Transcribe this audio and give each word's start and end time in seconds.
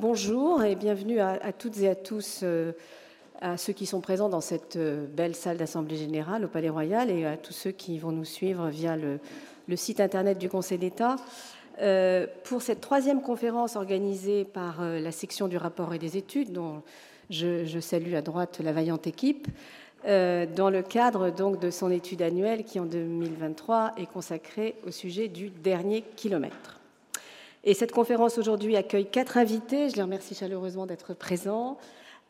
Bonjour 0.00 0.62
et 0.62 0.76
bienvenue 0.76 1.18
à, 1.18 1.52
toutes 1.52 1.80
et 1.80 1.88
à 1.88 1.96
tous, 1.96 2.42
euh, 2.44 2.70
à 3.40 3.56
ceux 3.56 3.72
qui 3.72 3.84
sont 3.84 4.00
présents 4.00 4.28
dans 4.28 4.40
cette 4.40 4.76
euh, 4.76 5.08
belle 5.08 5.34
salle 5.34 5.56
d'Assemblée 5.56 5.96
générale 5.96 6.44
au 6.44 6.46
Palais 6.46 6.68
Royal 6.68 7.10
et 7.10 7.26
à 7.26 7.36
tous 7.36 7.52
ceux 7.52 7.72
qui 7.72 7.98
vont 7.98 8.12
nous 8.12 8.24
suivre 8.24 8.68
via 8.68 8.96
le, 8.96 9.18
site 9.74 9.98
internet 9.98 10.38
du 10.38 10.48
Conseil 10.48 10.78
d'État. 10.78 11.16
Euh, 11.80 12.28
pour 12.44 12.62
cette 12.62 12.80
troisième 12.80 13.22
conférence 13.22 13.74
organisée 13.74 14.44
par 14.44 14.82
la 14.82 15.10
section 15.10 15.48
du 15.48 15.56
rapport 15.56 15.92
et 15.92 15.98
des 15.98 16.16
études, 16.16 16.52
dont 16.52 16.84
je, 17.28 17.64
je 17.64 17.80
salue 17.80 18.14
à 18.14 18.22
droite 18.22 18.60
la 18.62 18.72
vaillante 18.72 19.08
équipe, 19.08 19.48
dans 20.04 20.70
le 20.70 20.82
cadre 20.82 21.30
donc 21.30 21.58
de 21.58 21.72
son 21.72 21.90
étude 21.90 22.22
annuelle 22.22 22.62
qui 22.62 22.78
en 22.78 22.86
2023 22.86 23.94
est 23.96 24.06
consacrée 24.06 24.76
au 24.86 24.92
sujet 24.92 25.26
du 25.26 25.50
dernier 25.50 26.04
kilomètre. 26.14 26.77
Et 27.64 27.74
cette 27.74 27.92
conférence 27.92 28.38
aujourd'hui 28.38 28.76
accueille 28.76 29.06
quatre 29.06 29.36
invités. 29.36 29.90
Je 29.90 29.96
les 29.96 30.02
remercie 30.02 30.34
chaleureusement 30.34 30.86
d'être 30.86 31.12
présents. 31.14 31.76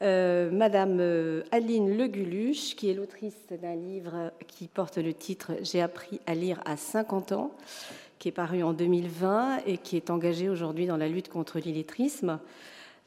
Euh, 0.01 0.51
Madame 0.51 0.99
euh, 1.01 1.43
Aline 1.51 1.97
Leguluche, 1.99 2.77
qui 2.77 2.89
est 2.89 2.95
l'autrice 2.95 3.37
d'un 3.51 3.75
livre 3.75 4.33
qui 4.47 4.69
porte 4.69 4.97
le 4.97 5.13
titre 5.13 5.53
J'ai 5.63 5.83
appris 5.83 6.21
à 6.27 6.35
lire 6.35 6.61
à 6.65 6.77
50 6.77 7.33
ans, 7.33 7.53
qui 8.19 8.29
est 8.29 8.33
paru 8.33 8.63
en 8.63 8.73
2020 8.73 9.63
et 9.67 9.77
qui 9.77 9.97
est 9.97 10.11
engagé 10.11 10.49
aujourd'hui 10.49 10.87
dans 10.87 10.97
la 10.97 11.09
lutte 11.09 11.29
contre 11.29 11.59
l'illettrisme. 11.59 12.39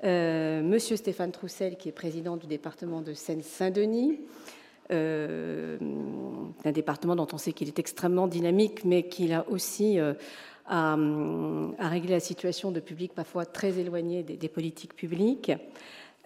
Euh, 0.04 0.62
Monsieur 0.62 0.98
Stéphane 0.98 1.32
Troussel, 1.32 1.78
qui 1.78 1.90
est 1.90 1.94
président 1.94 2.38
du 2.38 2.46
département 2.46 3.02
de 3.02 3.14
Seine-Saint-Denis, 3.14 4.20
un 4.90 5.78
département 6.74 7.16
dont 7.16 7.28
on 7.32 7.38
sait 7.38 7.54
qu'il 7.54 7.70
est 7.70 7.80
extrêmement 7.80 8.28
dynamique, 8.28 8.84
mais 8.84 9.04
qu'il 9.04 9.32
a 9.32 9.48
aussi 9.48 9.98
à, 10.72 10.96
régler 11.90 12.14
la 12.14 12.20
situation 12.20 12.72
de 12.72 12.80
publics 12.80 13.14
parfois 13.14 13.46
très 13.46 13.78
éloignés 13.78 14.24
des, 14.24 14.48
politiques 14.48 14.96
publiques. 14.96 15.52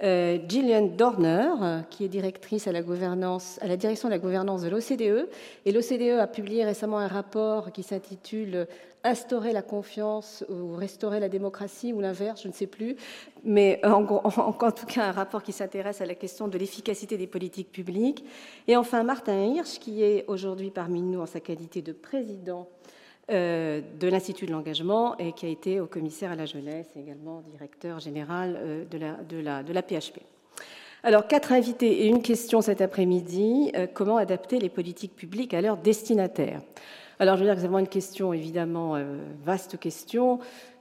Euh, 0.03 0.37
Gillian 0.47 0.87
Dorner, 0.87 1.83
qui 1.89 2.05
est 2.05 2.09
directrice 2.09 2.67
à 2.67 2.71
la, 2.71 2.83
gouvernance, 2.83 3.59
direction 3.77 4.07
de 4.07 4.13
la 4.13 4.19
gouvernance 4.19 4.61
de 4.61 4.69
l'OCDE. 4.69 5.27
Et 5.65 5.71
l'OCDE 5.71 6.19
a 6.19 6.27
publié 6.27 6.63
récemment 6.63 6.99
un 6.99 7.07
rapport 7.07 7.71
qui 7.71 7.81
s'intitule 7.81 8.67
Instaurer 9.07 9.53
la 9.53 9.61
confiance 9.61 10.43
ou 10.49 10.75
restaurer 10.75 11.19
la 11.19 11.29
démocratie 11.29 11.93
ou 11.93 12.01
l'inverse, 12.01 12.41
je 12.41 12.47
ne 12.47 12.53
sais 12.53 12.65
plus. 12.65 12.95
Mais 13.43 13.79
en, 13.83 14.03
en, 14.23 14.71
tout 14.71 14.87
cas, 14.87 15.09
un 15.09 15.11
rapport 15.11 15.43
qui 15.43 15.51
s'intéresse 15.51 16.01
à 16.01 16.07
la 16.07 16.15
question 16.15 16.47
de 16.47 16.57
l'efficacité 16.57 17.15
des 17.15 17.27
politiques 17.27 17.71
publiques. 17.71 18.25
Et 18.67 18.75
enfin, 18.75 19.03
Martin 19.03 19.39
Hirsch, 19.43 19.77
qui 19.77 20.01
est 20.01 20.25
aujourd'hui 20.27 20.71
parmi 20.71 21.03
nous 21.03 21.21
en 21.21 21.27
sa 21.27 21.39
qualité 21.39 21.83
de 21.83 21.91
président 21.91 22.67
de 23.29 24.07
l'Institut 24.07 24.45
de 24.45 24.51
l'engagement 24.51 25.17
et 25.17 25.31
qui 25.31 25.45
a 25.45 25.49
été 25.49 25.79
au 25.79 25.87
commissaire 25.87 26.31
à 26.31 26.35
la 26.35 26.45
jeunesse 26.45 26.87
et 26.95 26.99
également 26.99 27.41
directeur 27.41 27.99
général 27.99 28.55
euh, 28.57 28.85
de, 28.85 28.97
la, 28.97 29.13
de, 29.13 29.37
la, 29.37 29.63
de 29.63 29.73
la 29.73 29.81
PHP. 29.81 30.19
Alors, 31.03 31.27
quatre 31.27 31.51
invités 31.51 32.03
et 32.03 32.07
une 32.07 32.21
question 32.21 32.61
cet 32.61 32.81
après-midi. 32.81 33.71
Euh, 33.75 33.87
comment 33.91 34.17
adapter 34.17 34.59
les 34.59 34.69
politiques 34.69 35.15
publiques 35.15 35.53
à 35.53 35.61
leurs 35.61 35.77
destinataires? 35.77 36.61
Alors, 37.19 37.35
je 37.35 37.41
veux 37.41 37.45
dire 37.47 37.55
que 37.55 37.61
c'est 37.61 37.67
vraiment 37.67 37.79
une 37.79 37.87
question, 37.87 38.33
évidemment, 38.33 38.95
vaste 39.45 39.79
question, 39.79 40.39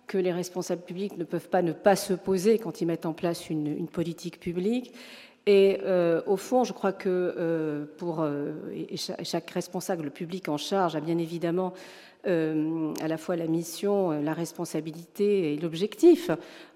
que 0.09 0.19
les 0.19 0.33
responsables 0.33 0.83
publics 0.83 1.17
ne 1.17 1.23
peuvent 1.23 1.49
pas 1.49 1.63
ne 1.63 1.73
pas 1.73 1.95
se 1.95 2.13
poser 2.13 2.59
quand 2.59 2.81
ils 2.81 2.87
mettent 2.87 3.07
en 3.07 3.13
place 3.13 3.49
une, 3.49 3.87
politique 3.87 4.41
publique. 4.41 4.93
Et 5.47 5.79
au 6.27 6.37
fond, 6.37 6.65
je 6.65 6.73
crois 6.73 6.93
que 6.93 7.87
pour 7.99 8.27
chaque, 9.23 9.51
responsable 9.51 10.11
public 10.11 10.49
en 10.49 10.57
charge 10.57 10.97
a 10.97 11.01
bien 11.01 11.19
évidemment 11.19 11.73
euh, 11.73 11.79
à 12.27 13.09
la 13.09 13.17
fois 13.19 13.37
la 13.37 13.47
mission, 13.47 14.13
euh, 14.13 14.23
la 14.23 14.33
responsabilité 14.33 15.53
et 15.53 15.57
l'objectif 15.57 16.31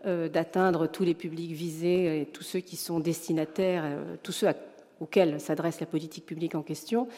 euh, 0.06 0.28
d'atteindre 0.28 0.86
tous 0.86 1.04
les 1.04 1.14
publics 1.14 1.52
visés 1.52 2.20
et 2.20 2.26
tous 2.26 2.42
ceux 2.42 2.60
qui 2.60 2.76
sont 2.76 3.00
destinataires, 3.00 3.84
tous 4.22 4.32
ceux 4.32 4.48
auxquels 5.00 5.40
s'adresse 5.40 5.80
la 5.80 5.86
politique 5.86 6.26
publique 6.26 6.54
en 6.54 6.62
question 6.62 7.08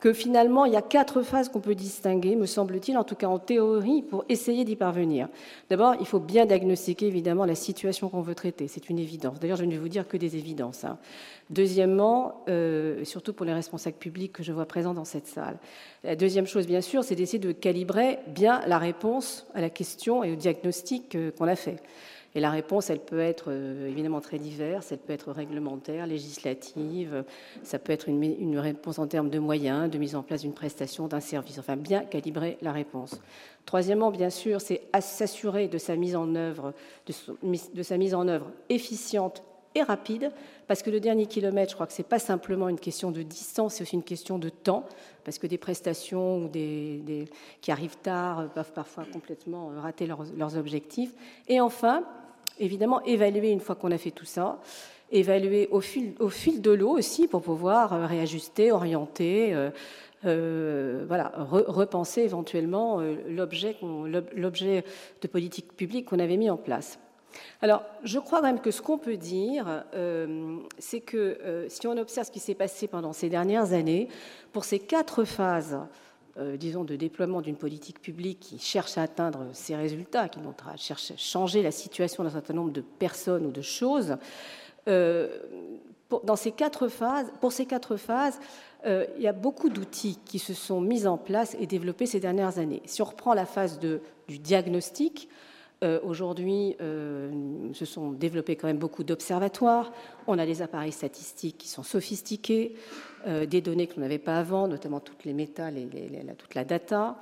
que 0.00 0.12
finalement, 0.12 0.66
il 0.66 0.72
y 0.74 0.76
a 0.76 0.82
quatre 0.82 1.22
phases 1.22 1.48
qu'on 1.48 1.60
peut 1.60 1.74
distinguer, 1.74 2.36
me 2.36 2.44
semble-t-il, 2.44 2.98
en 2.98 3.04
tout 3.04 3.14
cas 3.14 3.26
en 3.26 3.38
théorie, 3.38 4.02
pour 4.02 4.24
essayer 4.28 4.64
d'y 4.64 4.76
parvenir. 4.76 5.28
D'abord, 5.70 5.94
il 5.98 6.06
faut 6.06 6.20
bien 6.20 6.44
diagnostiquer 6.44 7.06
évidemment 7.06 7.46
la 7.46 7.54
situation 7.54 8.10
qu'on 8.10 8.20
veut 8.20 8.34
traiter, 8.34 8.68
c'est 8.68 8.90
une 8.90 8.98
évidence. 8.98 9.40
D'ailleurs, 9.40 9.56
je 9.56 9.64
ne 9.64 9.70
vais 9.70 9.78
vous 9.78 9.88
dire 9.88 10.06
que 10.06 10.18
des 10.18 10.36
évidences. 10.36 10.84
Hein. 10.84 10.98
Deuxièmement, 11.48 12.44
euh, 12.48 13.02
surtout 13.04 13.32
pour 13.32 13.46
les 13.46 13.54
responsables 13.54 13.96
publics 13.96 14.32
que 14.32 14.42
je 14.42 14.52
vois 14.52 14.66
présents 14.66 14.94
dans 14.94 15.06
cette 15.06 15.26
salle, 15.26 15.56
la 16.02 16.16
deuxième 16.16 16.46
chose, 16.46 16.66
bien 16.66 16.82
sûr, 16.82 17.02
c'est 17.02 17.14
d'essayer 17.14 17.38
de 17.38 17.52
calibrer 17.52 18.18
bien 18.26 18.60
la 18.66 18.78
réponse 18.78 19.46
à 19.54 19.62
la 19.62 19.70
question 19.70 20.22
et 20.22 20.32
au 20.32 20.36
diagnostic 20.36 21.14
euh, 21.14 21.30
qu'on 21.30 21.48
a 21.48 21.56
fait. 21.56 21.82
Et 22.36 22.40
la 22.40 22.50
réponse, 22.50 22.90
elle 22.90 22.98
peut 22.98 23.20
être 23.20 23.46
euh, 23.48 23.88
évidemment 23.88 24.20
très 24.20 24.38
diverse, 24.38 24.90
elle 24.90 24.98
peut 24.98 25.12
être 25.12 25.30
réglementaire, 25.30 26.06
législative, 26.06 27.24
ça 27.62 27.78
peut 27.78 27.92
être 27.92 28.08
une, 28.08 28.58
réponse 28.58 28.98
en 28.98 29.06
termes 29.06 29.30
de 29.30 29.38
moyens, 29.38 29.88
de 29.88 29.98
mise 29.98 30.16
en 30.16 30.22
place 30.22 30.40
d'une 30.40 30.52
prestation, 30.52 31.06
d'un 31.06 31.20
service, 31.20 31.58
enfin 31.58 31.76
bien 31.76 32.00
calibrer 32.04 32.58
la 32.60 32.72
réponse. 32.72 33.20
Troisièmement, 33.66 34.10
bien 34.10 34.30
sûr, 34.30 34.60
c'est 34.60 34.82
s'assurer 35.00 35.68
de 35.68 35.78
sa 35.78 35.94
mise 35.94 36.16
en 36.16 36.34
œuvre, 36.34 36.74
de, 37.06 37.82
sa 37.82 37.96
mise 37.96 38.14
en 38.14 38.26
œuvre 38.26 38.50
efficiente 38.68 39.42
et 39.76 39.82
rapide, 39.82 40.32
parce 40.66 40.82
que 40.82 40.90
le 40.90 41.00
dernier 41.00 41.26
kilomètre, 41.26 41.70
je 41.70 41.74
crois 41.74 41.86
que 41.86 41.92
ce 41.92 42.02
n'est 42.02 42.08
pas 42.08 42.18
simplement 42.18 42.68
une 42.68 42.78
question 42.78 43.10
de 43.10 43.22
distance, 43.22 43.74
c'est 43.74 43.82
aussi 43.82 43.94
une 43.94 44.04
question 44.04 44.38
de 44.38 44.48
temps, 44.48 44.84
parce 45.24 45.38
que 45.38 45.46
des 45.46 45.58
prestations 45.58 46.50
qui 46.50 47.70
arrivent 47.70 47.98
tard 47.98 48.48
peuvent 48.54 48.72
parfois 48.72 49.04
complètement 49.12 49.70
rater 49.76 50.06
leurs 50.06 50.56
objectifs. 50.56 51.12
Et 51.48 51.60
enfin, 51.60 52.04
évidemment, 52.58 53.02
évaluer 53.04 53.50
une 53.50 53.60
fois 53.60 53.74
qu'on 53.74 53.90
a 53.90 53.98
fait 53.98 54.10
tout 54.10 54.24
ça, 54.24 54.60
évaluer 55.10 55.68
au 55.70 55.80
fil, 55.80 56.14
de 56.60 56.70
l'eau 56.70 56.90
aussi 56.90 57.28
pour 57.28 57.42
pouvoir 57.42 57.92
euh, 57.92 58.06
réajuster, 58.06 58.72
orienter, 58.72 59.54
euh, 59.54 59.70
euh, 60.24 61.04
voilà, 61.06 61.32
repenser 61.36 62.22
éventuellement 62.22 63.02
l'objet 63.28 63.76
de 65.20 65.28
politique 65.28 65.76
publique 65.76 66.06
qu'on 66.06 66.18
avait 66.18 66.38
mis 66.38 66.48
en 66.48 66.56
place. 66.56 66.98
Alors, 67.60 67.82
je 68.04 68.18
crois 68.18 68.40
même 68.40 68.60
que 68.60 68.70
ce 68.70 68.80
qu'on 68.80 68.96
peut 68.96 69.16
dire, 69.18 69.84
c'est 70.78 71.00
que 71.00 71.66
si 71.68 71.86
on 71.86 71.98
observe 71.98 72.28
ce 72.28 72.32
qui 72.32 72.38
s'est 72.38 72.54
passé 72.54 72.86
pendant 72.86 73.12
ces 73.12 73.28
dernières 73.28 73.72
années, 73.72 74.08
pour 74.52 74.64
ces 74.64 74.78
quatre 74.78 75.24
phases 75.24 75.78
euh, 76.38 76.56
disons, 76.56 76.84
de 76.84 76.96
déploiement 76.96 77.40
d'une 77.40 77.56
politique 77.56 78.00
publique 78.00 78.40
qui 78.40 78.58
cherche 78.58 78.98
à 78.98 79.02
atteindre 79.02 79.46
ces 79.52 79.76
résultats, 79.76 80.28
qui 80.28 80.40
cherche 80.76 81.12
à 81.12 81.16
changer 81.16 81.62
la 81.62 81.70
situation 81.70 82.24
d'un 82.24 82.30
certain 82.30 82.54
nombre 82.54 82.72
de 82.72 82.80
personnes 82.80 83.46
ou 83.46 83.52
de 83.52 83.62
choses, 83.62 84.16
euh, 84.88 85.38
pour, 86.08 86.22
dans 86.22 86.36
ces 86.36 86.50
quatre 86.50 86.88
phases, 86.88 87.32
pour 87.40 87.52
ces 87.52 87.66
quatre 87.66 87.96
phases, 87.96 88.38
euh, 88.84 89.06
il 89.16 89.22
y 89.22 89.28
a 89.28 89.32
beaucoup 89.32 89.68
d'outils 89.68 90.18
qui 90.24 90.38
se 90.38 90.54
sont 90.54 90.80
mis 90.80 91.06
en 91.06 91.16
place 91.16 91.56
et 91.58 91.66
développés 91.66 92.06
ces 92.06 92.20
dernières 92.20 92.58
années. 92.58 92.82
Si 92.84 93.00
on 93.00 93.06
reprend 93.06 93.32
la 93.34 93.46
phase 93.46 93.78
du 93.78 94.38
diagnostic, 94.38 95.28
Aujourd'hui, 96.02 96.76
se 96.78 97.84
sont 97.84 98.12
développés 98.12 98.56
quand 98.56 98.68
même 98.68 98.78
beaucoup 98.78 99.04
d'observatoires. 99.04 99.92
On 100.26 100.38
a 100.38 100.46
des 100.46 100.62
appareils 100.62 100.92
statistiques 100.92 101.58
qui 101.58 101.68
sont 101.68 101.82
sophistiqués. 101.82 102.74
Euh, 103.26 103.46
des 103.46 103.62
données 103.62 103.86
que 103.86 103.94
l'on 103.94 104.02
n'avait 104.02 104.18
pas 104.18 104.38
avant, 104.38 104.68
notamment 104.68 105.00
toutes 105.00 105.24
les 105.24 105.32
méta, 105.32 105.70
toute 106.36 106.54
la 106.54 106.64
data. 106.64 107.16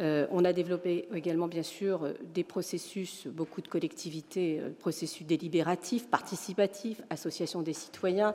Euh, 0.00 0.26
on 0.32 0.44
a 0.44 0.52
développé 0.52 1.06
également, 1.14 1.46
bien 1.46 1.62
sûr, 1.62 2.08
des 2.34 2.42
processus, 2.42 3.28
beaucoup 3.28 3.60
de 3.60 3.68
collectivités, 3.68 4.58
euh, 4.60 4.70
processus 4.80 5.24
délibératifs, 5.24 6.08
participatifs, 6.08 7.00
associations 7.10 7.62
des 7.62 7.74
citoyens, 7.74 8.34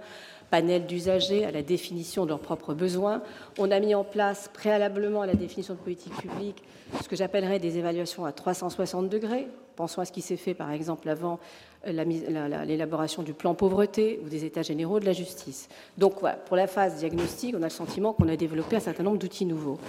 panels 0.49 0.85
d'usagers 0.85 1.43
à 1.43 1.51
la 1.51 1.61
définition 1.61 2.23
de 2.23 2.29
leurs 2.29 2.39
propres 2.39 2.73
besoins. 2.73 3.21
On 3.57 3.71
a 3.71 3.79
mis 3.81 3.93
en 3.93 4.05
place, 4.05 4.49
préalablement 4.53 5.21
à 5.21 5.27
la 5.27 5.35
définition 5.35 5.73
de 5.73 5.79
politique 5.79 6.15
publique, 6.15 6.63
ce 7.03 7.09
que 7.09 7.17
j'appellerais 7.17 7.59
des 7.59 7.77
évaluations 7.77 8.23
à 8.23 8.31
360 8.31 9.09
degrés. 9.09 9.47
Pensons 9.79 10.01
à 10.01 10.05
ce 10.05 10.11
qui 10.11 10.19
s'est 10.19 10.35
fait, 10.35 10.53
par 10.53 10.71
exemple, 10.71 11.07
avant 11.07 11.39
l'élaboration 11.85 13.23
du 13.23 13.33
plan 13.33 13.55
pauvreté 13.55 14.19
ou 14.25 14.27
des 14.27 14.43
états 14.43 14.61
généraux 14.61 14.99
de 14.99 15.05
la 15.05 15.13
justice. 15.13 15.69
Donc, 15.97 16.15
pour 16.47 16.57
la 16.57 16.67
phase 16.67 16.97
diagnostique, 16.97 17.55
on 17.57 17.61
a 17.61 17.67
le 17.67 17.69
sentiment 17.69 18.11
qu'on 18.11 18.27
a 18.27 18.35
développé 18.35 18.75
un 18.75 18.81
certain 18.81 19.03
nombre 19.03 19.19
d'outils 19.19 19.45
nouveaux. 19.45 19.79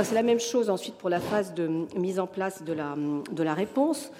C'est 0.00 0.14
la 0.14 0.22
même 0.22 0.38
chose 0.38 0.70
ensuite 0.70 0.94
pour 0.94 1.10
la 1.10 1.18
phase 1.18 1.54
de 1.54 1.68
mise 1.96 2.20
en 2.20 2.28
place 2.28 2.62
de 2.62 2.72
la, 2.72 2.94
la 3.36 3.54
réponse. 3.54 4.12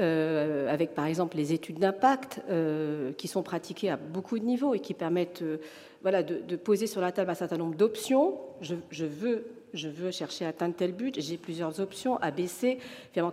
Euh, 0.00 0.68
avec 0.74 0.92
par 0.92 1.06
exemple 1.06 1.36
les 1.36 1.52
études 1.52 1.78
d'impact 1.78 2.42
euh, 2.50 3.12
qui 3.12 3.28
sont 3.28 3.44
pratiquées 3.44 3.90
à 3.90 3.96
beaucoup 3.96 4.40
de 4.40 4.44
niveaux 4.44 4.74
et 4.74 4.80
qui 4.80 4.92
permettent 4.92 5.42
euh, 5.42 5.58
voilà, 6.02 6.24
de, 6.24 6.56
poser 6.56 6.88
sur 6.88 7.00
la 7.00 7.12
table 7.12 7.30
un 7.30 7.34
certain 7.34 7.58
nombre 7.58 7.76
d'options. 7.76 8.40
Je, 8.60 9.04
veux 9.04 9.46
je 9.74 9.88
veux 9.88 10.10
chercher 10.10 10.44
à 10.46 10.48
atteindre 10.48 10.74
tel 10.74 10.92
but, 10.92 11.20
j'ai 11.20 11.36
plusieurs 11.36 11.80
options, 11.80 12.16
A, 12.18 12.30
B, 12.30 12.46
C, 12.46 12.78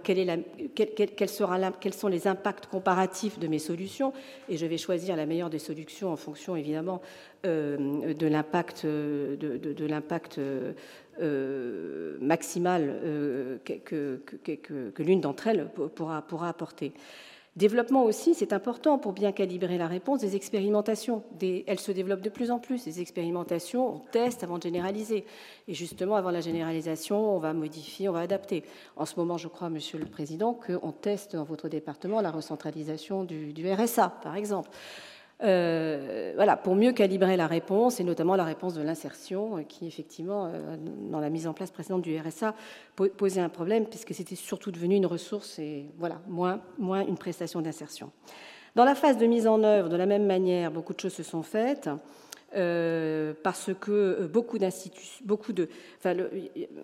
quelle 0.03 0.19
est 0.19 0.25
la, 0.25 0.37
quel, 0.75 1.29
sera 1.29 1.71
quels 1.71 1.93
sont 1.93 2.07
les 2.07 2.27
impacts 2.27 2.65
comparatifs 2.65 3.39
de 3.39 3.47
mes 3.47 3.59
solutions, 3.59 4.11
et 4.49 4.57
je 4.57 4.65
vais 4.65 4.77
choisir 4.77 5.15
la 5.15 5.25
meilleure 5.25 5.49
des 5.49 5.59
solutions 5.59 6.11
en 6.11 6.17
fonction 6.17 6.55
évidemment 6.55 7.01
euh, 7.45 8.13
de 8.13 8.27
l'impact, 8.27 8.85
maximal 12.19 12.99
que, 13.65 14.21
l'une 14.99 15.21
d'entre 15.21 15.47
elles 15.47 15.69
pourra 15.95 16.47
apporter. 16.47 16.93
Développement 17.57 18.05
aussi, 18.05 18.33
c'est 18.33 18.53
important 18.53 18.97
pour 18.97 19.11
bien 19.11 19.33
calibrer 19.33 19.77
la 19.77 19.87
réponse 19.87 20.21
des 20.21 20.37
expérimentations. 20.37 21.21
elles 21.41 21.81
se 21.81 21.91
développent 21.91 22.21
de 22.21 22.29
plus 22.29 22.49
en 22.49 22.59
plus. 22.59 22.85
Les 22.85 23.01
expérimentations, 23.01 23.95
on 23.95 23.99
teste 23.99 24.43
avant 24.43 24.57
de 24.57 24.63
généraliser. 24.63 25.25
Et 25.67 25.73
justement, 25.73 26.15
avant 26.15 26.31
la 26.31 26.39
généralisation, 26.39 27.35
on 27.35 27.39
va 27.39 27.51
modifier, 27.51 28.07
on 28.07 28.13
va 28.13 28.21
adapter. 28.21 28.63
En 28.95 29.05
ce 29.05 29.17
moment, 29.17 29.37
je 29.37 29.49
crois, 29.49 29.69
Monsieur 29.69 29.99
le 29.99 30.05
Président, 30.05 30.53
qu'on 30.53 30.93
teste 30.93 31.35
dans 31.35 31.43
votre 31.43 31.67
département 31.67 32.21
la 32.21 32.31
recentralisation 32.31 33.25
du 33.25 33.69
RSA, 33.69 34.19
par 34.23 34.37
exemple. 34.37 34.69
Euh, 35.43 36.33
voilà, 36.35 36.55
pour 36.55 36.75
mieux 36.75 36.91
calibrer 36.91 37.35
la 37.35 37.47
réponse, 37.47 37.99
et 37.99 38.03
notamment 38.03 38.35
la 38.35 38.43
réponse 38.43 38.75
de 38.75 38.81
l'insertion, 38.81 39.57
euh, 39.57 39.61
qui 39.63 39.87
effectivement, 39.87 40.45
euh, 40.45 40.77
dans 41.09 41.19
la 41.19 41.29
mise 41.29 41.47
en 41.47 41.53
place 41.53 41.71
précédente 41.71 42.03
du 42.03 42.17
RSA, 42.17 42.53
posait 43.17 43.41
un 43.41 43.49
problème, 43.49 43.85
puisque 43.85 44.13
c'était 44.13 44.35
surtout 44.35 44.71
devenu 44.71 44.95
une 44.95 45.07
ressource 45.07 45.57
et 45.57 45.85
voilà, 45.97 46.21
moins, 46.27 46.61
moins 46.77 47.05
une 47.05 47.17
prestation 47.17 47.61
d'insertion. 47.61 48.11
Dans 48.75 48.85
la 48.85 48.95
phase 48.95 49.17
de 49.17 49.25
mise 49.25 49.47
en 49.47 49.63
œuvre, 49.63 49.89
de 49.89 49.97
la 49.97 50.05
même 50.05 50.25
manière, 50.25 50.71
beaucoup 50.71 50.93
de 50.93 50.99
choses 50.99 51.13
se 51.13 51.23
sont 51.23 51.43
faites. 51.43 51.89
Euh, 52.53 53.33
parce 53.43 53.71
que 53.79 53.91
euh, 53.91 54.27
beaucoup 54.27 54.57
d'institutions, 54.57 55.23
beaucoup 55.23 55.53
de, 55.53 55.69
enfin, 55.97 56.17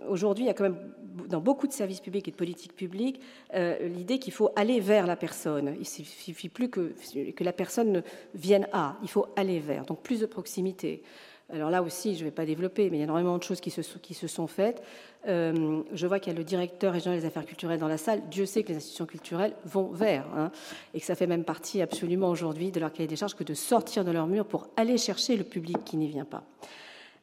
aujourd'hui, 0.07 0.45
il 0.45 0.47
y 0.47 0.49
a 0.49 0.53
quand 0.53 0.63
même 0.63 0.79
dans 1.27 1.41
beaucoup 1.41 1.67
de 1.67 1.73
services 1.73 1.99
publics 1.99 2.25
et 2.29 2.31
de 2.31 2.37
politiques 2.37 2.73
publiques 2.73 3.19
euh, 3.53 3.77
l'idée 3.89 4.17
qu'il 4.17 4.31
faut 4.31 4.49
aller 4.55 4.79
vers 4.79 5.05
la 5.05 5.17
personne. 5.17 5.75
Il 5.77 5.85
suffit 5.85 6.47
plus 6.47 6.69
que 6.69 6.93
que 7.35 7.43
la 7.43 7.51
personne 7.51 8.01
vienne 8.33 8.69
à, 8.71 8.95
il 9.01 9.09
faut 9.09 9.25
aller 9.35 9.59
vers. 9.59 9.85
Donc 9.85 10.03
plus 10.03 10.21
de 10.21 10.25
proximité. 10.25 11.03
Alors 11.53 11.69
là 11.69 11.81
aussi, 11.81 12.15
je 12.15 12.19
ne 12.19 12.25
vais 12.25 12.31
pas 12.31 12.45
développer, 12.45 12.89
mais 12.89 12.97
il 12.97 12.99
y 12.99 13.03
a 13.03 13.05
énormément 13.05 13.37
de 13.37 13.43
choses 13.43 13.61
qui 13.61 13.71
se, 13.71 14.27
sont 14.27 14.47
faites. 14.47 14.83
Euh, 15.27 15.81
je 15.93 16.05
vois 16.05 16.19
qu'il 16.19 16.33
y 16.33 16.35
a 16.35 16.37
le 16.37 16.43
directeur 16.43 16.91
régional 16.91 17.19
des 17.19 17.25
affaires 17.25 17.45
culturelles 17.45 17.79
dans 17.79 17.87
la 17.87 17.97
salle. 17.97 18.21
Dieu 18.29 18.45
sait 18.45 18.63
que 18.63 18.69
les 18.69 18.77
institutions 18.77 19.05
culturelles 19.05 19.53
vont 19.63 19.87
vers, 19.87 20.25
hein, 20.35 20.51
et 20.93 20.99
que 20.99 21.05
ça 21.05 21.15
fait 21.15 21.27
même 21.27 21.45
partie 21.45 21.81
absolument 21.81 22.29
aujourd'hui 22.29 22.71
de 22.71 22.81
leur 22.81 22.91
cahier 22.91 23.07
des 23.07 23.15
charges 23.15 23.35
que 23.35 23.45
de 23.45 23.53
sortir 23.53 24.03
de 24.03 24.11
leur 24.11 24.27
mur 24.27 24.45
pour 24.45 24.67
aller 24.75 24.97
chercher 24.97 25.37
le 25.37 25.45
public 25.45 25.77
qui 25.85 25.95
n'y 25.95 26.09
vient 26.09 26.25
pas. 26.25 26.43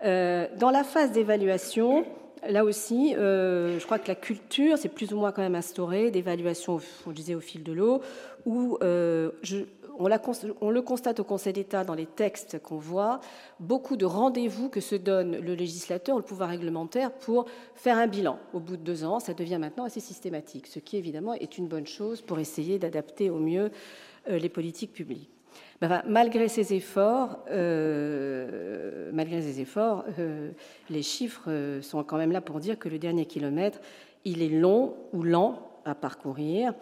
Euh, 0.04 0.46
dans 0.58 0.70
la 0.70 0.84
phase 0.84 1.12
d'évaluation, 1.12 2.06
là 2.48 2.64
aussi, 2.64 3.14
euh, 3.16 3.78
je 3.78 3.84
crois 3.84 3.98
que 3.98 4.08
la 4.08 4.14
culture, 4.14 4.78
c'est 4.78 4.88
plus 4.88 5.12
ou 5.12 5.18
moins 5.18 5.32
quand 5.32 5.42
même 5.42 5.54
instauré, 5.54 6.10
d'évaluation, 6.10 6.80
on 7.06 7.10
disait 7.10 7.34
au 7.34 7.40
fil 7.40 7.62
de 7.62 7.72
l'eau, 7.72 8.00
où 8.46 8.78
je, 8.80 9.64
on, 9.98 10.70
le 10.70 10.82
constate 10.82 11.20
au 11.20 11.24
Conseil 11.24 11.52
d'État 11.52 11.84
dans 11.84 11.94
les 11.94 12.06
textes 12.06 12.58
qu'on 12.60 12.78
voit, 12.78 13.20
beaucoup 13.60 13.96
de 13.96 14.04
rendez-vous 14.04 14.68
que 14.68 14.80
se 14.80 14.94
donne 14.94 15.38
le 15.38 15.54
législateur, 15.54 16.16
le 16.16 16.22
pouvoir 16.22 16.48
réglementaire, 16.48 17.12
pour 17.12 17.46
faire 17.74 17.98
un 17.98 18.06
bilan. 18.06 18.38
Au 18.52 18.60
bout 18.60 18.76
de 18.76 18.82
deux 18.82 19.04
ans, 19.04 19.20
ça 19.20 19.34
devient 19.34 19.58
maintenant 19.58 19.84
assez 19.84 20.00
systématique, 20.00 20.66
ce 20.66 20.78
qui 20.78 20.96
évidemment 20.96 21.34
est 21.34 21.58
une 21.58 21.68
bonne 21.68 21.86
chose 21.86 22.22
pour 22.22 22.38
essayer 22.38 22.78
d'adapter 22.78 23.30
au 23.30 23.38
mieux 23.38 23.70
euh, 24.28 24.38
les 24.38 24.48
politiques 24.48 24.92
publiques. 24.92 25.30
malgré 26.06 26.48
ces 26.48 26.74
efforts, 26.74 27.38
euh, 27.50 29.10
euh, 30.18 30.50
les 30.90 31.02
chiffres 31.02 31.78
sont 31.82 32.02
quand 32.04 32.16
même 32.16 32.32
là 32.32 32.40
pour 32.40 32.58
dire 32.58 32.78
que 32.78 32.88
le 32.88 32.98
dernier 32.98 33.26
kilomètre, 33.26 33.80
il 34.24 34.42
est 34.42 34.48
long 34.48 34.94
ou 35.12 35.22
lent 35.22 35.60
à 35.84 35.94
parcourir 35.94 36.72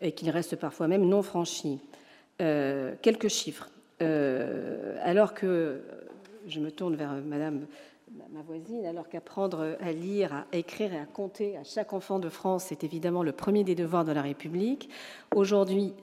et 0.00 0.12
qu'il 0.12 0.30
reste 0.30 0.56
parfois 0.56 0.88
même 0.88 1.06
non 1.06 1.22
franchi. 1.22 1.80
Euh, 2.40 2.94
quelques 3.02 3.28
chiffres. 3.28 3.68
Euh, 4.00 4.96
alors 5.02 5.34
que 5.34 5.82
je 6.46 6.60
me 6.60 6.70
tourne 6.70 6.96
vers 6.96 7.12
Madame 7.12 7.66
ma 8.30 8.42
voisine, 8.42 8.84
alors 8.84 9.08
qu'apprendre 9.08 9.76
à 9.80 9.92
lire, 9.92 10.32
à 10.34 10.56
écrire 10.56 10.92
et 10.92 10.98
à 10.98 11.06
compter 11.06 11.56
à 11.56 11.64
chaque 11.64 11.92
enfant 11.92 12.18
de 12.18 12.28
France, 12.28 12.64
c'est 12.68 12.84
évidemment 12.84 13.22
le 13.22 13.32
premier 13.32 13.64
des 13.64 13.74
devoirs 13.74 14.04
de 14.04 14.12
la 14.12 14.22
République. 14.22 14.90
Aujourd'hui, 15.34 15.94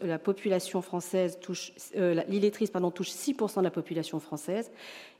la 0.00 0.18
population 0.18 0.82
française 0.82 1.38
touche, 1.40 1.72
euh, 1.96 2.22
pardon, 2.72 2.90
touche 2.90 3.10
6% 3.10 3.58
de 3.58 3.64
la 3.64 3.70
population 3.70 4.18
française. 4.20 4.70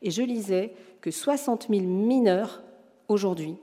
Et 0.02 0.10
je 0.10 0.22
lisais 0.22 0.74
que 1.00 1.10
60 1.10 1.68
000 1.70 1.82
mineurs 1.82 2.62
aujourd'hui, 3.08 3.56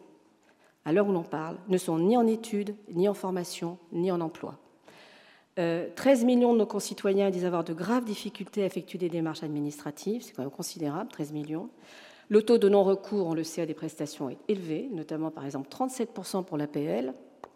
à 0.85 0.93
l'heure 0.93 1.07
où 1.07 1.11
l'on 1.11 1.23
parle, 1.23 1.57
ne 1.67 1.77
sont 1.77 1.99
ni 1.99 2.15
en 2.15 2.27
études, 2.27 2.75
ni 2.93 3.09
en 3.09 3.13
formation, 3.13 3.77
ni 3.91 4.11
en 4.11 4.21
emploi. 4.21 4.59
13 5.55 6.23
euh, 6.23 6.25
millions 6.25 6.51
de 6.51 6.59
nos 6.59 6.65
concitoyens 6.65 7.29
disent 7.29 7.45
avoir 7.45 7.63
de 7.63 7.73
graves 7.73 8.03
difficultés 8.03 8.63
à 8.63 8.65
effectuer 8.65 8.97
des 8.97 9.07
démarches 9.07 9.43
administratives, 9.43 10.21
c'est 10.21 10.33
quand 10.33 10.41
même 10.41 10.51
considérable, 10.51 11.09
13 11.11 11.31
millions. 11.31 11.69
Le 12.27 12.41
taux 12.41 12.57
de 12.57 12.67
non-recours, 12.67 13.27
on 13.27 13.33
le 13.33 13.43
sait, 13.43 13.61
à 13.61 13.65
des 13.65 13.73
prestations 13.73 14.29
est 14.29 14.37
élevé, 14.49 14.89
notamment 14.91 15.31
par 15.31 15.45
exemple 15.45 15.69
37% 15.69 16.43
pour 16.43 16.57
l'APL. 16.57 17.13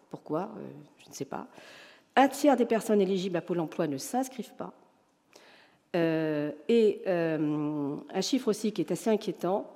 Pourquoi? 0.08 0.50
Euh, 0.56 0.66
Je 1.04 1.10
ne 1.10 1.14
sais 1.14 1.26
pas. 1.26 1.48
Un 2.16 2.28
tiers 2.28 2.56
des 2.56 2.64
personnes 2.64 3.02
éligibles 3.02 3.36
à 3.36 3.42
Pôle 3.42 3.60
emploi 3.60 3.86
ne 3.86 3.98
s'inscrivent 3.98 4.54
pas. 4.54 4.72
Euh, 5.94 6.52
et 6.68 7.02
un 7.06 8.20
chiffre 8.20 8.48
aussi 8.48 8.72
qui 8.72 8.80
est 8.80 8.92
assez 8.92 9.10
inquiétant, 9.10 9.70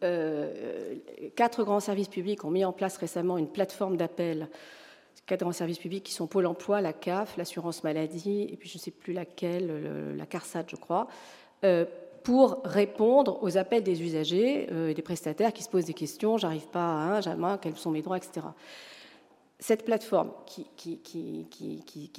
quatre 0.00 1.62
grands 1.62 1.80
services 1.80 2.08
publics 2.08 2.44
ont 2.44 2.50
mis 2.50 2.64
en 2.64 2.72
place 2.72 2.96
récemment 2.96 3.38
une 3.38 3.46
plateforme 3.46 3.96
d'appel 3.96 4.48
quatre 5.26 5.40
grands 5.40 5.52
services 5.52 5.78
publics 5.78 6.04
qui 6.04 6.12
sont 6.12 6.26
Pôle 6.26 6.46
emploi, 6.46 6.80
la 6.80 6.92
CAF, 6.92 7.36
l'assurance 7.36 7.84
maladie, 7.84 8.48
et 8.50 8.56
puis 8.56 8.68
je 8.68 8.78
ne 8.78 8.80
sais 8.80 8.90
plus 8.90 9.12
laquelle, 9.12 10.16
la 10.16 10.26
CARSAT, 10.26 10.64
je 10.68 10.76
crois, 10.76 11.06
euh, 11.64 11.84
pour 12.22 12.60
répondre 12.64 13.42
aux 13.42 13.56
appels 13.58 13.82
des 13.82 14.00
usagers 14.00 14.68
euh, 14.70 14.90
et 14.90 14.94
des 14.94 15.02
prestataires 15.02 15.52
qui 15.52 15.64
se 15.64 15.68
posent 15.68 15.86
des 15.86 15.94
questions, 15.94 16.38
j'arrive 16.38 16.68
pas 16.68 16.84
à 16.84 17.16
un, 17.16 17.20
jamais, 17.20 17.56
quels 17.60 17.76
sont 17.76 17.90
mes 17.90 18.00
droits, 18.00 18.16
etc. 18.16 18.46
Cette 19.58 19.84
plateforme 19.84 20.30
qui, 20.46 20.66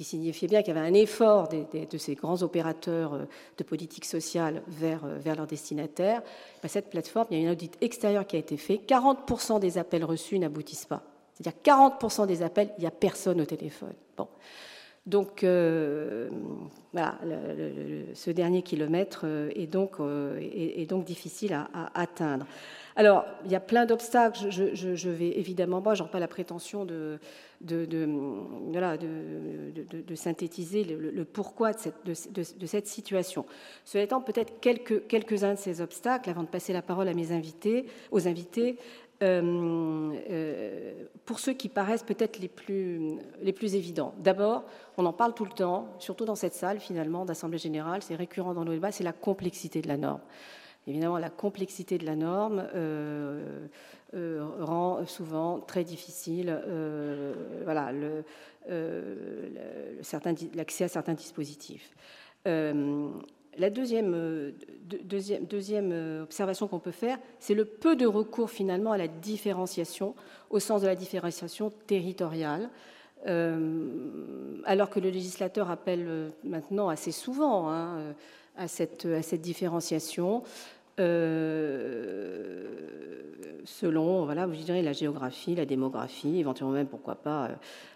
signifiait 0.00 0.48
bien 0.48 0.62
qu'il 0.62 0.74
y 0.74 0.78
avait 0.78 0.86
un 0.86 0.94
effort 0.94 1.48
de 1.48 1.98
ces 1.98 2.14
grands 2.14 2.42
opérateurs 2.42 3.14
euh, 3.14 3.24
de 3.56 3.64
politique 3.64 4.04
sociale 4.04 4.62
vers, 4.66 5.06
vers 5.06 5.36
leurs 5.36 5.46
destinataires, 5.46 6.22
ben, 6.62 6.68
cette 6.68 6.90
plateforme, 6.90 7.26
il 7.30 7.38
y 7.38 7.40
a 7.40 7.44
une 7.44 7.52
audit 7.52 7.76
extérieure 7.80 8.26
qui 8.26 8.36
a 8.36 8.38
été 8.38 8.56
fait, 8.56 8.80
40% 8.86 9.58
des 9.58 9.78
appels 9.78 10.04
reçus 10.04 10.38
n'aboutissent 10.38 10.86
pas. 10.86 11.02
C'est-à-dire 11.34 11.60
40% 11.64 12.26
des 12.26 12.42
appels, 12.42 12.70
il 12.78 12.82
n'y 12.82 12.86
a 12.86 12.92
personne 12.92 13.40
au 13.40 13.44
téléphone. 13.44 13.94
Bon. 14.16 14.28
Donc, 15.06 15.44
euh, 15.44 16.30
voilà, 16.92 17.18
ce 18.14 18.30
dernier 18.30 18.62
kilomètre 18.62 19.22
euh, 19.24 19.50
est 19.54 19.66
donc, 19.66 20.00
euh, 20.00 20.38
est, 20.40 20.88
donc 20.88 21.04
difficile 21.04 21.52
à, 21.52 21.90
atteindre. 21.94 22.46
Alors, 22.96 23.26
il 23.44 23.50
y 23.50 23.54
a 23.54 23.60
plein 23.60 23.84
d'obstacles. 23.84 24.50
Je, 24.50 24.74
je, 24.74 25.10
vais 25.10 25.38
évidemment 25.38 25.82
pas, 25.82 25.94
j'en 25.94 26.06
pas 26.06 26.20
la 26.20 26.28
prétention 26.28 26.86
de, 26.86 27.18
de, 27.60 27.84
de, 27.84 30.14
synthétiser 30.14 30.84
le, 30.84 31.24
pourquoi 31.24 31.72
de 31.72 32.14
cette, 32.14 32.32
de, 32.32 32.66
cette 32.66 32.86
situation. 32.86 33.44
Cela 33.84 34.04
étant, 34.04 34.22
peut-être 34.22 34.58
quelques, 34.60 35.06
quelques-uns 35.06 35.54
de 35.54 35.58
ces 35.58 35.82
obstacles, 35.82 36.30
avant 36.30 36.44
de 36.44 36.48
passer 36.48 36.72
la 36.72 36.82
parole 36.82 37.08
à 37.08 37.14
mes 37.14 37.32
invités, 37.32 37.86
aux 38.10 38.26
invités, 38.26 38.78
pour 41.24 41.38
ceux 41.38 41.52
qui 41.52 41.68
paraissent 41.68 42.02
peut-être 42.02 42.38
les 42.38 42.48
plus, 42.48 43.18
les 43.40 43.52
plus 43.52 43.74
évidents. 43.74 44.14
D'abord, 44.18 44.64
on 44.96 45.06
en 45.06 45.12
parle 45.12 45.34
tout 45.34 45.44
le 45.44 45.52
temps, 45.52 45.88
surtout 45.98 46.24
dans 46.24 46.34
cette 46.34 46.54
salle 46.54 46.80
finalement 46.80 47.24
d'Assemblée 47.24 47.58
générale, 47.58 48.02
c'est 48.02 48.16
récurrent 48.16 48.54
dans 48.54 48.64
nos 48.64 48.72
débats, 48.72 48.92
c'est 48.92 49.04
la 49.04 49.12
complexité 49.12 49.80
de 49.82 49.88
la 49.88 49.96
norme. 49.96 50.20
Évidemment, 50.86 51.16
la 51.16 51.30
complexité 51.30 51.96
de 51.96 52.04
la 52.04 52.16
norme 52.16 52.66
euh, 52.74 53.66
rend 54.60 55.06
souvent 55.06 55.60
très 55.60 55.84
difficile 55.84 56.60
voilà, 57.64 57.90
l'accès 60.54 60.84
à 60.84 60.88
certains 60.88 61.14
dispositifs. 61.14 61.90
La 63.58 63.70
deuxième, 63.70 64.14
euh, 64.14 64.52
euh, 64.92 66.22
observation 66.22 66.68
qu'on 66.68 66.78
peut 66.78 66.90
faire, 66.90 67.18
c'est 67.38 67.54
le 67.54 67.64
peu 67.64 67.96
de 67.96 68.06
recours 68.06 68.50
finalement 68.50 68.92
à 68.92 68.98
la 68.98 69.08
différenciation, 69.08 70.14
au 70.50 70.60
sens 70.60 70.82
de 70.82 70.86
la 70.86 70.94
différenciation 70.94 71.72
territoriale, 71.86 72.68
euh, 73.26 73.88
alors 74.64 74.90
que 74.90 75.00
le 75.00 75.10
législateur 75.10 75.70
appelle 75.70 76.32
maintenant 76.44 76.88
assez 76.88 77.12
souvent 77.12 77.70
hein, 77.70 78.14
à, 78.56 78.68
cette, 78.68 79.06
différenciation. 79.40 80.42
selon 83.66 84.24
voilà, 84.24 84.46
la 84.46 84.92
géographie, 84.92 85.54
la 85.54 85.66
démographie, 85.66 86.38
éventuellement 86.38 86.74
même, 86.74 86.86
pourquoi 86.86 87.14
pas, 87.14 87.50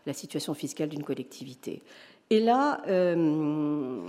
la 0.07 0.13
situation 0.13 0.55
fiscale 0.55 0.89
d'une 0.89 1.05
collectivité. 1.05 1.83
Et 2.31 2.41
là, 2.41 2.83
euh, 2.89 4.03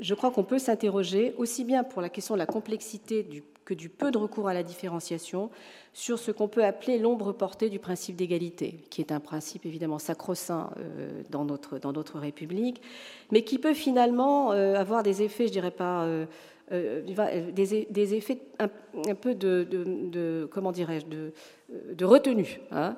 je 0.00 0.14
crois 0.14 0.30
qu'on 0.30 0.44
peut 0.44 0.58
s'interroger 0.58 1.34
aussi 1.36 1.62
bien 1.62 1.84
pour 1.84 2.00
la 2.00 2.08
question 2.08 2.34
de 2.34 2.38
la 2.38 2.46
complexité 2.46 3.26
que 3.66 3.74
du 3.74 3.90
peu 3.90 4.10
de 4.10 4.16
recours 4.16 4.48
à 4.48 4.54
la 4.54 4.62
différenciation 4.62 5.50
sur 5.92 6.18
ce 6.18 6.30
qu'on 6.30 6.48
peut 6.48 6.64
appeler 6.64 6.98
l'ombre 6.98 7.32
portée 7.32 7.68
du 7.68 7.78
principe 7.78 8.16
d'égalité, 8.16 8.78
qui 8.88 9.02
est 9.02 9.12
un 9.12 9.20
principe 9.20 9.66
évidemment 9.66 9.98
sacro-saint 9.98 10.70
euh, 10.78 11.22
dans, 11.28 11.44
notre, 11.44 11.78
dans 11.78 11.92
notre 11.92 12.18
République, 12.18 12.80
mais 13.30 13.42
qui 13.42 13.58
peut 13.58 13.74
finalement 13.74 14.52
euh, 14.52 14.74
avoir 14.76 15.02
des 15.02 15.22
effets, 15.22 15.46
je 15.46 15.52
dirais 15.52 15.70
pas, 15.70 16.08
des, 16.70 18.14
effets 18.14 18.40
un, 18.58 18.68
peu 19.14 19.34
de, 19.34 20.48
comment 20.50 20.72
dirais-je, 20.72 21.06
de, 21.06 22.04
retenue. 22.06 22.60
Hein. 22.70 22.96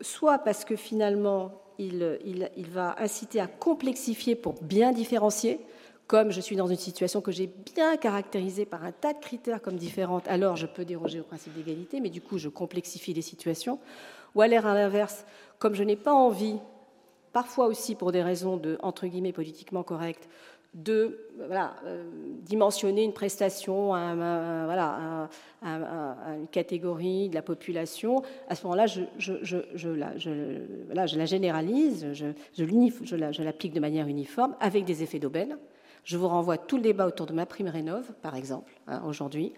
soit 0.00 0.38
parce 0.38 0.64
que 0.64 0.74
finalement 0.74 1.61
il, 1.78 2.68
va 2.70 2.96
inciter 2.98 3.40
à 3.40 3.46
complexifier 3.46 4.34
pour 4.34 4.54
bien 4.62 4.92
différencier. 4.92 5.60
Comme 6.06 6.30
je 6.30 6.40
suis 6.40 6.56
dans 6.56 6.66
une 6.66 6.76
situation 6.76 7.20
que 7.20 7.32
j'ai 7.32 7.46
bien 7.46 7.96
caractérisée 7.96 8.66
par 8.66 8.84
un 8.84 8.92
tas 8.92 9.12
de 9.12 9.18
critères 9.18 9.62
comme 9.62 9.76
différentes, 9.76 10.28
alors 10.28 10.56
je 10.56 10.66
peux 10.66 10.84
déroger 10.84 11.20
au 11.20 11.24
principe 11.24 11.54
d'égalité, 11.54 12.00
mais 12.00 12.10
du 12.10 12.20
coup 12.20 12.38
je 12.38 12.48
complexifie 12.48 13.14
les 13.14 13.22
situations. 13.22 13.78
Ou 14.34 14.42
à 14.42 14.48
l'air 14.48 14.66
à 14.66 14.74
l'inverse, 14.74 15.24
comme 15.58 15.74
je 15.74 15.82
n'ai 15.82 15.96
pas 15.96 16.12
envie, 16.12 16.56
parfois 17.32 17.66
aussi 17.66 17.94
pour 17.94 18.12
des 18.12 18.22
raisons 18.22 18.56
de 18.56 18.78
entre 18.82 19.06
guillemets 19.06 19.32
politiquement 19.32 19.82
correctes, 19.82 20.28
de 20.74 21.18
euh, 21.40 22.02
dimensionner 22.42 23.04
une 23.04 23.12
prestation 23.12 23.94
à, 23.94 25.28
une 25.62 26.48
catégorie 26.50 27.28
de 27.28 27.34
la 27.34 27.42
population, 27.42 28.22
à 28.48 28.54
ce 28.54 28.64
moment-là, 28.64 28.86
je, 28.86 29.02
la, 30.92 31.06
généralise, 31.26 32.06
je, 32.12 33.42
l'applique 33.42 33.74
de 33.74 33.80
manière 33.80 34.06
uniforme 34.06 34.56
avec 34.60 34.84
des 34.84 35.02
effets 35.02 35.18
d'aubaine. 35.18 35.58
Je 36.04 36.16
vous 36.16 36.28
renvoie 36.28 36.58
tout 36.58 36.76
le 36.76 36.82
débat 36.82 37.06
autour 37.06 37.26
de 37.26 37.32
ma 37.32 37.46
prime 37.46 37.68
rénov, 37.68 38.12
par 38.22 38.34
exemple, 38.34 38.72
hein, 38.88 39.02
aujourd'hui. 39.06 39.52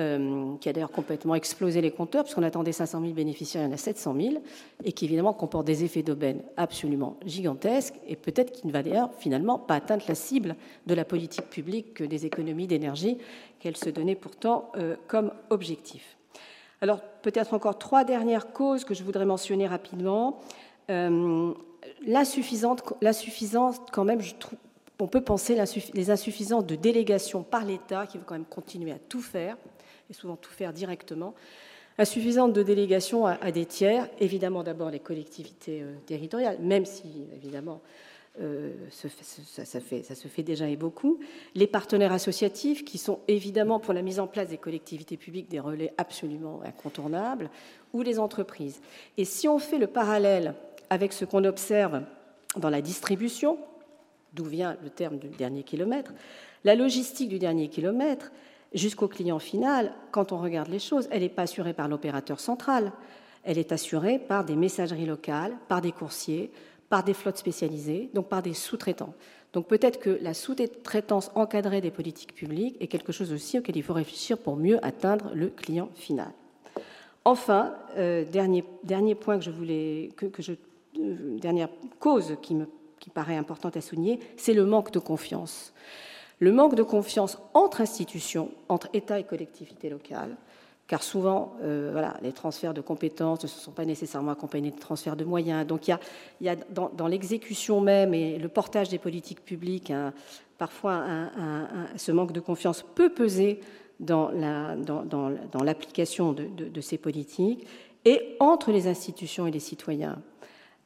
Euh, 0.00 0.56
qui 0.58 0.70
a 0.70 0.72
d'ailleurs 0.72 0.90
complètement 0.90 1.34
explosé 1.34 1.82
les 1.82 1.90
compteurs, 1.90 2.24
puisqu'on 2.24 2.42
attendait 2.44 2.72
500 2.72 3.02
000 3.02 3.12
bénéficiaires, 3.12 3.64
il 3.64 3.66
y 3.66 3.68
en 3.68 3.74
a 3.74 3.76
700 3.76 4.14
000, 4.18 4.42
et 4.84 4.92
qui 4.92 5.04
évidemment 5.04 5.34
comporte 5.34 5.66
des 5.66 5.84
effets 5.84 6.02
d'aubaine 6.02 6.40
absolument 6.56 7.18
gigantesques, 7.26 7.96
et 8.08 8.16
peut-être 8.16 8.52
qu'il 8.52 8.68
ne 8.68 8.72
va 8.72 8.82
d'ailleurs 8.82 9.10
finalement 9.18 9.58
pas 9.58 9.74
atteindre 9.74 10.02
la 10.08 10.14
cible 10.14 10.56
de 10.86 10.94
la 10.94 11.04
politique 11.04 11.50
publique 11.50 12.02
des 12.02 12.24
économies 12.24 12.66
d'énergie 12.66 13.18
qu'elle 13.60 13.76
se 13.76 13.90
donnait 13.90 14.14
pourtant 14.14 14.72
euh, 14.78 14.96
comme 15.08 15.30
objectif. 15.50 16.16
Alors 16.80 17.02
peut-être 17.20 17.52
encore 17.52 17.76
trois 17.76 18.04
dernières 18.04 18.54
causes 18.54 18.84
que 18.84 18.94
je 18.94 19.02
voudrais 19.02 19.26
mentionner 19.26 19.66
rapidement. 19.66 20.38
Euh, 20.88 21.52
l'insuffisance, 22.06 22.80
quand 23.92 24.04
même, 24.04 24.20
on 25.00 25.06
peut 25.06 25.20
penser 25.20 25.54
les 25.92 26.10
insuffisances 26.10 26.64
de 26.64 26.76
délégation 26.76 27.42
par 27.42 27.66
l'État, 27.66 28.06
qui 28.06 28.16
veut 28.16 28.24
quand 28.24 28.36
même 28.36 28.46
continuer 28.46 28.92
à 28.92 28.98
tout 28.98 29.20
faire, 29.20 29.58
et 30.12 30.14
souvent 30.14 30.36
tout 30.36 30.50
faire 30.50 30.74
directement, 30.74 31.34
insuffisante 31.96 32.52
de 32.52 32.62
délégation 32.62 33.26
à, 33.26 33.50
des 33.50 33.64
tiers, 33.64 34.08
évidemment 34.20 34.62
d'abord 34.62 34.90
les 34.90 35.00
collectivités 35.00 35.82
euh, 35.82 35.94
territoriales, 36.04 36.58
même 36.60 36.84
si 36.84 37.24
évidemment 37.34 37.80
euh, 38.40 38.72
ça, 38.90 39.08
ça, 39.64 40.14
se 40.14 40.28
fait 40.28 40.42
déjà 40.42 40.68
et 40.68 40.76
beaucoup, 40.76 41.18
les 41.54 41.66
partenaires 41.66 42.12
associatifs 42.12 42.84
qui 42.84 42.98
sont 42.98 43.20
évidemment 43.26 43.80
pour 43.80 43.94
la 43.94 44.02
mise 44.02 44.20
en 44.20 44.26
place 44.26 44.48
des 44.48 44.58
collectivités 44.58 45.16
publiques 45.16 45.48
des 45.48 45.60
relais 45.60 45.94
absolument 45.96 46.60
incontournables, 46.62 47.50
ou 47.94 48.02
les 48.02 48.18
entreprises. 48.18 48.80
Et 49.16 49.24
si 49.24 49.48
on 49.48 49.58
fait 49.58 49.78
le 49.78 49.86
parallèle 49.86 50.54
avec 50.90 51.12
ce 51.12 51.24
qu'on 51.24 51.44
observe 51.44 52.02
dans 52.56 52.70
la 52.70 52.82
distribution, 52.82 53.58
d'où 54.34 54.44
vient 54.44 54.76
le 54.82 54.90
terme 54.90 55.18
du 55.18 55.28
dernier 55.28 55.62
kilomètre, 55.62 56.12
la 56.64 56.74
logistique 56.74 57.28
du 57.28 57.38
dernier 57.38 57.68
kilomètre, 57.68 58.30
jusqu'au 58.74 59.08
client 59.08 59.38
final, 59.38 59.92
quand 60.10 60.32
on 60.32 60.38
regarde 60.38 60.68
les 60.68 60.78
choses, 60.78 61.08
elle 61.10 61.22
n'est 61.22 61.28
pas 61.28 61.42
assurée 61.42 61.72
par 61.72 61.88
l'opérateur 61.88 62.40
central, 62.40 62.92
elle 63.44 63.58
est 63.58 63.72
assurée 63.72 64.18
par 64.18 64.44
des 64.44 64.56
messageries 64.56 65.06
locales, 65.06 65.54
par 65.68 65.80
des 65.80 65.92
coursiers, 65.92 66.50
par 66.88 67.02
des 67.04 67.14
flottes 67.14 67.38
spécialisées, 67.38 68.10
donc 68.14 68.28
par 68.28 68.42
des 68.42 68.54
sous-traitants. 68.54 69.14
Donc 69.52 69.66
peut-être 69.66 69.98
que 69.98 70.18
la 70.22 70.34
sous-traitance 70.34 71.30
encadrée 71.34 71.80
des 71.80 71.90
politiques 71.90 72.34
publiques 72.34 72.76
est 72.80 72.86
quelque 72.86 73.12
chose 73.12 73.32
aussi 73.32 73.58
auquel 73.58 73.76
il 73.76 73.82
faut 73.82 73.92
réfléchir 73.92 74.38
pour 74.38 74.56
mieux 74.56 74.84
atteindre 74.84 75.30
le 75.34 75.48
client 75.48 75.90
final. 75.94 76.32
Enfin, 77.24 77.74
euh, 77.96 78.24
dernier, 78.24 78.64
dernier 78.84 79.14
point 79.14 79.38
que 79.38 79.44
je 79.44 79.50
voulais, 79.50 80.10
que, 80.16 80.42
je, 80.42 80.52
euh, 80.98 81.38
dernière 81.38 81.68
cause 82.00 82.36
qui 82.42 82.54
me 82.54 82.66
qui 83.02 83.10
paraît 83.10 83.36
importante 83.36 83.76
à 83.76 83.80
souligner, 83.80 84.20
c'est 84.36 84.54
le 84.54 84.64
manque 84.64 84.92
de 84.92 85.00
confiance 85.00 85.74
le 86.42 86.50
manque 86.50 86.74
de 86.74 86.82
confiance 86.82 87.38
entre 87.54 87.82
institutions, 87.82 88.50
entre 88.68 88.88
État 88.94 89.20
et 89.20 89.22
collectivités 89.22 89.88
locales, 89.88 90.36
car 90.88 91.04
souvent, 91.04 91.54
euh, 91.62 92.04
les 92.20 92.32
transferts 92.32 92.74
de 92.74 92.80
compétences 92.80 93.44
ne 93.44 93.48
sont 93.48 93.70
pas 93.70 93.84
nécessairement 93.84 94.32
accompagnés 94.32 94.72
de 94.72 94.78
transferts 94.78 95.14
de 95.14 95.22
moyens. 95.24 95.64
Donc 95.64 95.86
il 95.86 95.96
y 96.40 96.48
a, 96.48 96.56
dans, 96.56 97.06
l'exécution 97.06 97.80
même 97.80 98.12
et 98.12 98.38
le 98.38 98.48
portage 98.48 98.88
des 98.88 98.98
politiques 98.98 99.44
publiques, 99.44 99.92
parfois 100.58 101.04
ce 101.94 102.10
manque 102.10 102.32
de 102.32 102.40
confiance 102.40 102.84
peut 102.96 103.10
peser 103.10 103.60
dans 104.00 104.32
l'application 105.64 106.32
de, 106.32 106.80
ces 106.80 106.98
politiques 106.98 107.68
et 108.04 108.36
entre 108.40 108.72
les 108.72 108.88
institutions 108.88 109.46
et 109.46 109.52
les 109.52 109.60
citoyens, 109.60 110.18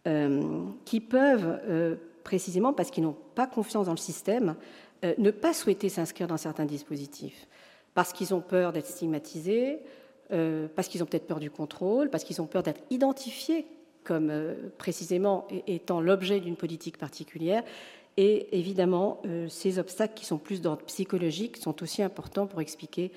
euh, 0.06 0.42
qui 0.84 1.00
peuvent, 1.00 1.60
euh, 1.66 1.96
précisément 2.24 2.72
parce 2.72 2.90
qu'ils 2.90 3.04
n'ont 3.04 3.16
pas 3.34 3.46
confiance 3.46 3.86
dans 3.86 3.92
le 3.92 3.98
système, 3.98 4.54
euh, 5.04 5.14
ne 5.18 5.30
pas 5.30 5.52
souhaiter 5.52 5.88
s'inscrire 5.88 6.26
dans 6.26 6.36
certains 6.36 6.64
dispositifs, 6.64 7.46
parce 7.94 8.12
qu'ils 8.12 8.34
ont 8.34 8.40
peur 8.40 8.72
d'être 8.72 8.86
stigmatisés, 8.86 9.80
euh, 10.32 10.68
parce 10.74 10.88
qu'ils 10.88 11.02
ont 11.02 11.06
peut-être 11.06 11.26
peur 11.26 11.40
du 11.40 11.50
contrôle, 11.50 12.08
parce 12.10 12.24
qu'ils 12.24 12.40
ont 12.40 12.46
peur 12.46 12.62
d'être 12.62 12.80
identifiés 12.90 13.66
comme 14.04 14.30
euh, 14.30 14.54
précisément 14.78 15.46
étant 15.66 16.00
l'objet 16.00 16.40
d'une 16.40 16.56
politique 16.56 16.98
particulière. 16.98 17.62
Et 18.16 18.58
évidemment, 18.58 19.20
ces 19.50 19.78
obstacles 19.78 20.14
qui 20.14 20.24
sont 20.24 20.38
plus 20.38 20.62
d'ordre 20.62 20.82
psychologique 20.86 21.58
sont 21.58 21.82
aussi 21.82 22.02
importants 22.02 22.46
pour 22.46 22.62
expliquer 22.62 23.12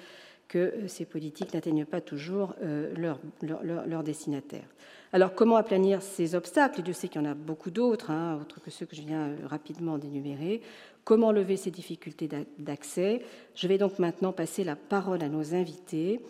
que 0.49 0.73
ces 0.87 1.05
politiques 1.05 1.53
n'atteignent 1.53 1.85
pas 1.85 2.01
toujours 2.01 2.53
leur, 2.61 3.21
leur, 3.41 4.03
destinataire. 4.03 4.67
Alors, 5.11 5.33
comment 5.33 5.55
aplanir 5.55 6.03
ces 6.03 6.35
obstacles? 6.35 6.83
Dieu 6.83 6.93
sait 6.93 7.07
qu'il 7.07 7.21
y 7.21 7.25
en 7.25 7.29
a 7.29 7.33
beaucoup 7.33 7.71
d'autres, 7.71 8.11
hein, 8.11 8.37
autres 8.39 8.61
que 8.61 8.69
ceux 8.69 8.85
que 8.85 8.95
je 8.95 9.01
viens 9.01 9.35
rapidement 9.45 9.97
d'énumérer. 9.97 10.61
Comment 11.03 11.31
lever 11.31 11.57
ces 11.57 11.71
difficultés 11.71 12.29
d'accès? 12.59 13.23
Je 13.55 13.67
vais 13.67 13.79
donc 13.79 13.97
maintenant 13.97 14.33
passer 14.33 14.63
la 14.63 14.75
parole 14.75 15.23
à 15.23 15.29
nos 15.29 15.55
invités 15.55 16.21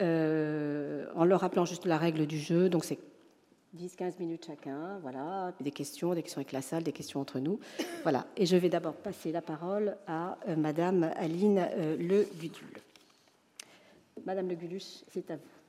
euh, 0.00 1.06
en 1.16 1.24
leur 1.24 1.40
rappelant 1.40 1.64
juste 1.64 1.86
la 1.86 1.98
règle 1.98 2.26
du 2.26 2.38
jeu. 2.38 2.68
Donc 2.68 2.84
c'est 2.84 2.98
10-15 3.76 4.20
minutes 4.20 4.46
chacun, 4.46 4.98
voilà, 5.02 5.52
des 5.60 5.72
questions, 5.72 6.14
des 6.14 6.22
questions 6.22 6.40
avec 6.40 6.52
la 6.52 6.62
salle, 6.62 6.84
des 6.84 6.92
questions 6.92 7.20
entre 7.20 7.40
nous. 7.40 7.58
Voilà. 8.02 8.26
Et 8.36 8.46
je 8.46 8.56
vais 8.56 8.68
d'abord 8.68 8.94
passer 8.94 9.32
la 9.32 9.42
parole 9.42 9.96
à 10.06 10.38
euh, 10.48 10.54
Madame 10.54 11.10
Aline 11.16 11.66
euh, 11.76 11.96
Le 11.98 12.28
Gudul. 12.38 12.78
Madame 14.24 14.48
Le 14.48 14.54
Gudus, 14.54 15.04
c'est 15.08 15.30
à 15.32 15.36
vous. 15.36 15.59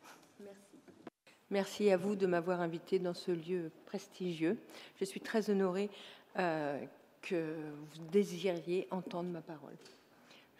Merci. 1.51 1.91
À 1.91 1.98
vous 1.98 2.15
de 2.15 2.25
m'avoir 2.27 2.62
invité 2.62 2.98
dans 2.98 3.13
ce 3.13 3.31
lieu 3.31 3.72
prestigieux. 3.86 4.58
Je 5.00 5.05
suis 5.05 5.20
très 5.20 5.50
honorée 5.50 5.89
que 6.34 7.55
vous 7.77 8.05
désiriez 8.10 8.88
entendre 8.89 9.29
ma 9.29 9.41
parole. 9.41 9.75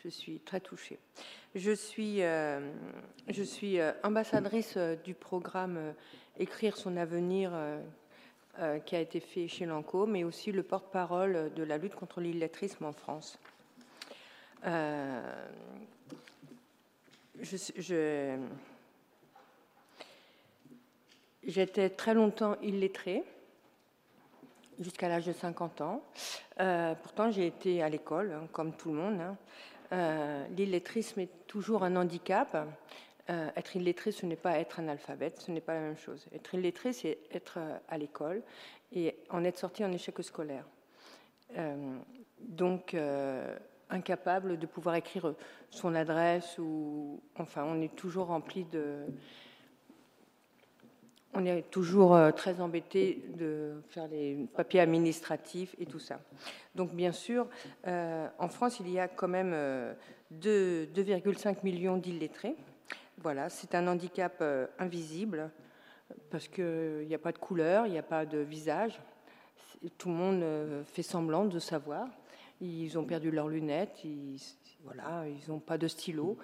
Je 0.04 0.10
suis 0.10 0.40
très 0.40 0.60
touchée. 0.60 1.00
Je 1.56 1.72
suis, 1.72 2.22
euh, 2.24 2.60
euh, 3.30 3.94
ambassadrice 4.04 4.74
euh, 4.76 4.96
du 4.98 5.14
programme 5.14 5.94
Écrire 6.40 6.76
son 6.76 6.98
avenir 6.98 7.52
qui 8.86 8.96
a 8.96 9.00
été 9.00 9.20
fait 9.20 9.48
chez 9.48 9.66
Lanco, 9.66 10.08
mais 10.08 10.24
aussi 10.24 10.52
le 10.52 10.64
porte-parole 10.64 11.52
de 11.54 11.64
la 11.64 11.78
lutte 11.78 11.94
contre 11.94 12.20
l'illettrisme 12.20 12.86
en 12.86 12.94
France. 12.94 13.38
je, 17.42 18.38
j'étais 21.46 21.90
très 21.90 22.14
longtemps 22.14 22.56
illettrée 22.62 23.24
jusqu'à 24.80 25.08
l'âge 25.08 25.26
de 25.26 25.34
50 25.34 25.82
ans. 25.82 26.04
Euh, 26.60 26.96
pourtant, 26.96 27.32
j'ai 27.32 27.48
été 27.48 27.82
à 27.82 27.90
l'école, 27.90 28.34
hein, 28.34 28.48
comme 28.52 28.74
tout 28.74 28.90
le 28.90 28.96
monde. 28.96 29.22
Hein. 29.22 29.38
Euh, 29.94 30.48
l'illettrisme 30.56 31.20
est 31.20 31.48
toujours 31.48 31.84
un 31.84 31.96
handicap. 31.96 32.68
Euh, 33.30 33.50
être 33.56 33.76
illettré, 33.76 34.12
ce 34.12 34.26
n'est 34.26 34.36
pas 34.36 34.58
être 34.58 34.80
analphabète, 34.80 35.40
ce 35.40 35.52
n'est 35.52 35.62
pas 35.62 35.76
la 35.76 35.82
même 35.82 35.98
chose. 35.98 36.26
Être 36.34 36.56
illettré, 36.56 36.94
c'est 36.94 37.20
être 37.32 37.60
à 37.88 37.98
l'école 37.98 38.42
et 38.92 39.16
en 39.30 39.44
être 39.44 39.58
sorti 39.58 39.86
en 39.86 39.92
échec 39.92 40.16
scolaire. 40.24 40.66
donc, 42.40 42.96
incapable 43.90 44.58
de 44.58 44.66
pouvoir 44.66 44.96
écrire 44.96 45.36
son 45.70 45.94
adresse 45.96 46.58
ou, 46.58 47.22
enfin, 47.38 47.64
on 47.66 47.82
est 47.82 47.96
toujours 47.96 48.28
rempli 48.28 48.64
de, 48.66 49.06
on 51.34 51.46
est 51.46 51.70
toujours 51.70 52.16
euh, 52.16 52.32
très 52.32 52.60
embêté 52.60 53.24
de 53.38 53.82
faire 53.90 54.08
les 54.08 54.48
papiers 54.54 54.82
administratifs 54.82 55.76
et 55.80 55.86
tout 55.86 56.00
ça. 56.00 56.20
Donc, 56.76 56.94
bien 56.94 57.12
sûr, 57.12 57.48
euh, 57.88 58.28
en 58.38 58.50
France, 58.50 58.80
il 58.80 58.90
y 58.90 59.00
a 59.00 59.08
quand 59.08 59.28
même 59.28 59.54
2,5 60.34 61.48
euh, 61.48 61.54
millions 61.64 61.98
d'illettrés. 61.98 62.56
Voilà, 63.18 63.50
c'est 63.50 63.76
un 63.76 63.88
handicap 63.88 64.44
invisible 64.80 65.52
parce 66.30 66.48
qu'il 66.48 67.06
n'y 67.08 67.14
a 67.14 67.20
pas 67.20 67.32
de 67.32 67.38
couleur, 67.38 67.86
il 67.86 67.92
n'y 67.92 68.00
a 68.00 68.04
pas 68.04 68.26
de 68.26 68.40
visage. 68.40 69.00
Tout 69.98 70.10
le 70.10 70.16
monde 70.16 70.44
fait 70.88 71.04
semblant 71.04 71.46
de 71.46 71.60
savoir. 71.60 72.08
Ils 72.62 72.98
ont 72.98 73.04
perdu 73.04 73.30
leurs 73.30 73.48
lunettes, 73.48 74.04
voilà, 74.84 75.26
ils 75.28 75.52
n'ont 75.52 75.60
pas 75.60 75.78
de 75.78 75.88
stylo. 75.88 76.38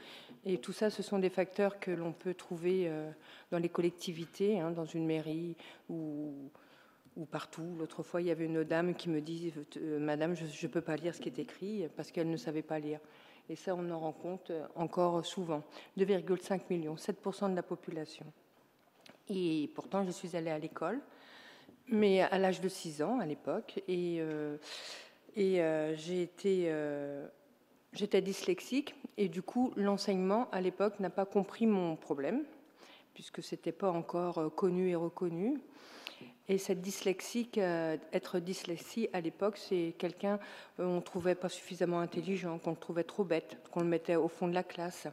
Et 0.50 0.60
tout 0.60 0.72
ça, 0.72 0.90
ce 0.90 1.04
sont 1.04 1.20
des 1.20 1.30
facteurs 1.30 1.78
que 1.78 1.92
l'on 1.92 2.14
peut 2.14 2.34
trouver 2.34 2.88
euh, 2.88 3.12
dans 3.52 3.58
les 3.58 3.68
collectivités, 3.68 4.62
hein, 4.62 4.72
dans 4.72 4.86
une 4.86 5.06
mairie 5.06 5.58
ou, 5.90 6.50
ou 7.18 7.26
partout. 7.26 7.76
L'autre 7.78 8.02
fois, 8.02 8.22
il 8.22 8.28
y 8.28 8.32
avait 8.32 8.46
une 8.46 8.64
dame 8.64 8.96
qui 8.96 9.10
me 9.10 9.20
dit 9.20 9.54
Madame, 10.00 10.36
je 10.36 10.46
ne 10.46 10.72
peux 10.72 10.80
pas 10.80 10.96
lire 10.96 11.14
ce 11.14 11.20
qui 11.20 11.28
est 11.28 11.40
écrit 11.40 11.90
parce 11.98 12.12
qu'elle 12.12 12.30
ne 12.30 12.38
savait 12.38 12.62
pas 12.62 12.80
lire. 12.80 13.02
Et 13.50 13.58
ça, 13.58 13.76
on 13.76 13.92
en 13.92 14.00
rend 14.00 14.14
compte 14.14 14.54
encore 14.76 15.26
souvent. 15.26 15.64
2,5 15.98 16.62
millions, 16.70 16.96
7% 16.96 17.52
de 17.52 17.56
la 17.56 17.64
population. 17.64 18.26
Et 19.28 19.70
pourtant, 19.76 20.06
je 20.06 20.12
suis 20.12 20.38
allée 20.38 20.52
à 20.52 20.60
l'école, 20.60 21.02
mais 21.90 22.22
à 22.22 22.38
l'âge 22.38 22.62
de 22.62 22.70
6 22.70 23.02
ans 23.02 23.20
à 23.20 23.26
l'époque. 23.26 23.82
Et 23.90 24.22
j'ai 25.36 26.22
été 26.22 26.72
J'étais 27.98 28.22
dyslexique 28.22 28.94
et 29.18 29.28
du 29.28 29.42
coup, 29.42 29.74
l'enseignement 29.76 30.48
à 30.52 30.62
l'époque 30.62 31.00
n'a 31.00 31.10
pas 31.10 31.26
compris 31.26 31.66
mon 31.66 31.96
problème, 31.96 32.44
puisque 33.16 33.42
ce 33.42 33.56
n'était 33.56 33.72
pas 33.72 33.90
encore 33.90 34.38
euh, 34.38 34.50
connu 34.50 34.90
et 34.90 34.96
reconnu. 34.96 35.60
Et 36.48 36.60
cette 36.60 36.80
dyslexique, 36.80 37.58
euh, 37.58 37.98
être 38.14 38.38
dyslexique 38.38 39.10
à 39.14 39.20
l'époque, 39.20 39.58
c'est 39.58 39.96
quelqu'un 39.98 40.38
qu'on 40.76 40.98
ne 40.98 41.02
trouvait 41.02 41.34
pas 41.34 41.50
suffisamment 41.50 42.00
intelligent, 42.00 42.60
qu'on 42.60 42.70
le 42.70 42.78
trouvait 42.78 43.04
trop 43.04 43.24
bête, 43.24 43.58
qu'on 43.72 43.80
le 43.80 43.88
mettait 43.88 44.16
au 44.16 44.28
fond 44.28 44.48
de 44.48 44.54
la 44.54 44.64
classe. 44.64 45.08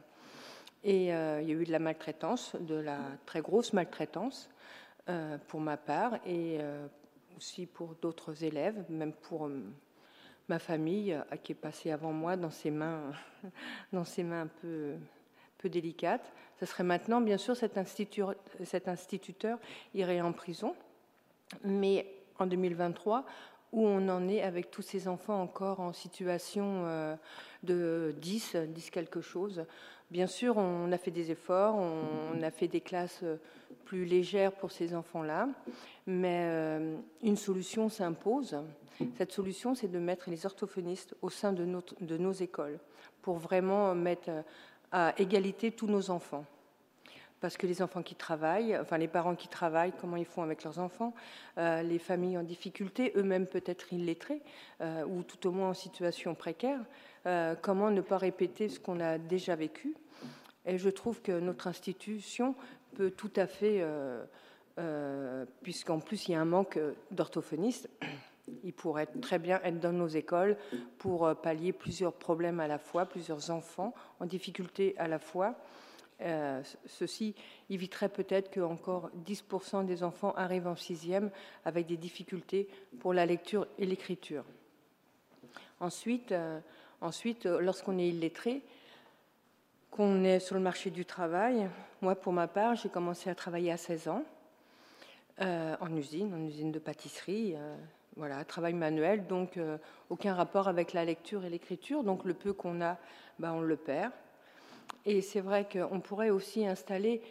Et 0.83 1.11
euh, 1.11 1.41
il 1.41 1.49
y 1.49 1.53
a 1.53 1.55
eu 1.55 1.65
de 1.65 1.71
la 1.71 1.79
maltraitance, 1.79 2.55
de 2.59 2.75
la 2.75 2.99
très 3.25 3.41
grosse 3.41 3.73
maltraitance 3.73 4.51
pour 5.47 5.59
ma 5.59 5.77
part 5.77 6.17
et 6.25 6.57
aussi 7.37 7.67
pour 7.67 7.93
d'autres 8.01 8.43
élèves, 8.43 8.83
même 8.89 9.13
pour 9.13 9.47
ma 10.49 10.59
famille 10.59 11.13
euh, 11.13 11.35
qui 11.43 11.51
est 11.53 11.55
passée 11.55 11.91
avant 11.91 12.11
moi 12.11 12.37
dans 12.37 12.51
ses 12.51 12.71
mains, 12.71 13.11
dans 13.93 14.05
ses 14.05 14.23
mains 14.23 14.43
un 14.43 14.49
peu, 14.61 14.95
délicates. 15.67 16.31
Ce 16.59 16.67
serait 16.67 16.83
maintenant, 16.83 17.21
bien 17.21 17.39
sûr, 17.39 17.57
cet, 17.57 17.79
instituteur, 17.79 18.35
cet 18.63 18.87
instituteur 18.87 19.57
irait 19.95 20.21
en 20.21 20.31
prison, 20.31 20.75
mais 21.63 22.05
en 22.37 22.45
2023, 22.45 23.25
où 23.71 23.87
on 23.87 24.07
en 24.09 24.27
est 24.29 24.43
avec 24.43 24.69
tous 24.69 24.83
ces 24.83 25.07
enfants 25.07 25.41
encore 25.41 25.79
en 25.79 25.91
situation 25.91 26.83
euh, 26.85 27.15
de 27.63 28.13
10, 28.21 28.57
10 28.57 28.91
quelque 28.91 29.21
chose. 29.21 29.65
Bien 30.11 30.27
sûr, 30.27 30.57
on 30.57 30.91
a 30.91 30.97
fait 30.97 31.11
des 31.11 31.31
efforts, 31.31 31.75
on 31.75 32.41
a 32.43 32.51
fait 32.51 32.67
des 32.67 32.81
classes 32.81 33.23
plus 33.85 34.05
légères 34.05 34.51
pour 34.51 34.71
ces 34.71 34.93
enfants-là, 34.93 35.47
mais 36.05 36.41
euh, 36.43 36.97
une 37.23 37.37
solution 37.37 37.89
s'impose. 37.89 38.57
Cette 39.17 39.31
solution, 39.31 39.75
c'est 39.75 39.87
de 39.87 39.99
mettre 39.99 40.29
les 40.29 40.45
orthophonistes 40.45 41.15
au 41.21 41.29
sein 41.29 41.53
de, 41.53 41.65
nos 41.65 42.31
écoles 42.31 42.79
pour 43.21 43.37
vraiment 43.37 43.93
mettre 43.95 44.29
à 44.91 45.13
égalité 45.17 45.71
tous 45.71 45.87
nos 45.87 46.09
enfants 46.09 46.45
parce 47.41 47.57
que 47.57 47.67
les 47.67 47.83
enfants 47.83 48.01
qui 48.01 48.15
travaillent, 48.15 48.75
enfin 48.75 48.97
les 48.97 49.07
parents 49.07 49.35
qui 49.35 49.47
travaillent, 49.47 49.93
comment 50.01 50.15
ils 50.15 50.25
font 50.25 50.41
avec 50.41 50.63
leurs 50.63 50.79
enfants, 50.79 51.13
euh, 51.59 51.83
les 51.83 51.99
familles 51.99 52.39
en 52.39 52.43
difficulté, 52.43 53.11
eux-mêmes 53.15 53.45
peut-être 53.45 53.93
illettrés, 53.93 54.41
euh, 54.81 55.05
ou 55.05 55.21
tout 55.21 55.47
au 55.47 55.51
moins 55.51 55.69
en 55.69 55.73
situation 55.75 56.33
précaire, 56.33 56.79
comment 57.61 57.89
ne 57.89 58.01
pas 58.01 58.17
répéter 58.17 58.69
ce 58.69 58.79
qu'on 58.79 58.99
a 58.99 59.17
déjà 59.17 59.55
vécu. 59.55 59.95
Et 60.65 60.77
je 60.77 60.89
trouve 60.89 61.21
que 61.21 61.39
notre 61.39 61.67
institution 61.67 62.55
peut 62.95 63.11
tout 63.11 63.31
à 63.35 63.47
fait 63.47 63.83
euh, 64.77 65.45
puisqu'en 65.61 65.99
plus 65.99 66.27
il 66.27 66.33
y 66.33 66.35
a 66.35 66.41
un 66.41 66.45
manque 66.45 66.77
d'orthophonistes. 67.11 67.89
Il 68.63 68.73
pourrait 68.73 69.05
très 69.05 69.39
bien 69.39 69.61
être 69.63 69.79
dans 69.79 69.93
nos 69.93 70.07
écoles 70.07 70.57
pour 70.97 71.25
euh, 71.25 71.33
pallier 71.33 71.71
plusieurs 71.71 72.11
problèmes 72.11 72.59
à 72.59 72.67
la 72.67 72.77
fois, 72.77 73.05
plusieurs 73.05 73.51
enfants 73.51 73.93
en 74.19 74.25
difficulté 74.25 74.93
à 74.97 75.07
la 75.07 75.17
fois. 75.17 75.55
Euh, 76.21 76.61
ceci 76.85 77.35
éviterait 77.69 78.09
peut-être 78.09 78.51
que 78.51 78.59
encore 78.59 79.09
10% 79.25 79.85
des 79.85 80.03
enfants 80.03 80.33
arrivent 80.35 80.67
en 80.67 80.75
sixième 80.75 81.31
avec 81.63 81.87
des 81.87 81.97
difficultés 81.97 82.67
pour 82.99 83.13
la 83.13 83.25
lecture 83.25 83.67
et 83.77 83.85
l'écriture. 83.85 84.43
Ensuite, 85.79 86.33
ensuite 87.01 87.45
lorsqu'on 87.45 87.97
est 87.97 88.09
illettré, 88.09 88.61
qu'on 89.91 90.23
est 90.23 90.39
sur 90.39 90.55
le 90.55 90.61
marché 90.61 90.89
du 90.89 91.05
travail, 91.05 91.69
moi 92.01 92.15
pour 92.15 92.33
ma 92.33 92.47
part, 92.47 92.75
j'ai 92.75 92.89
commencé 92.89 93.29
à 93.29 93.35
travailler 93.35 93.71
à 93.71 93.77
16 93.77 94.07
ans. 94.09 94.23
Euh, 95.41 95.75
en 95.81 95.93
usine, 95.97 96.33
en 96.33 96.41
usine 96.47 96.71
de 96.71 96.79
pâtisserie. 96.79 97.55
Euh, 97.57 97.75
voilà, 98.15 98.45
travail 98.45 98.71
manuel, 98.71 99.27
donc 99.27 99.57
euh, 99.57 99.77
aucun 100.09 100.33
rapport 100.33 100.69
avec 100.69 100.93
la 100.93 101.03
lecture 101.03 101.43
et 101.43 101.49
l'écriture. 101.49 102.05
Donc 102.05 102.23
le 102.23 102.33
peu 102.33 102.53
qu'on 102.53 102.81
a, 102.81 102.97
ben, 103.37 103.51
on 103.51 103.59
le 103.59 103.75
perd. 103.75 104.13
Et 105.05 105.21
c'est 105.21 105.41
vrai 105.41 105.67
qu'on 105.69 105.99
pourrait 105.99 106.29
aussi 106.29 106.65
installer 106.65 107.21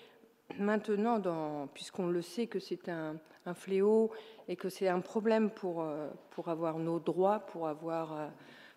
maintenant, 0.59 1.67
puisqu'on 1.73 2.09
le 2.09 2.21
sait 2.21 2.47
que 2.47 2.59
c'est 2.59 2.91
un, 2.91 3.17
un, 3.47 3.55
fléau 3.55 4.11
et 4.49 4.57
que 4.57 4.69
c'est 4.69 4.89
un 4.89 5.01
problème 5.01 5.49
pour, 5.49 5.87
pour 6.31 6.49
avoir 6.51 6.79
nos 6.79 6.99
droits, 6.99 7.39
pour, 7.39 7.67
avoir, 7.67 8.31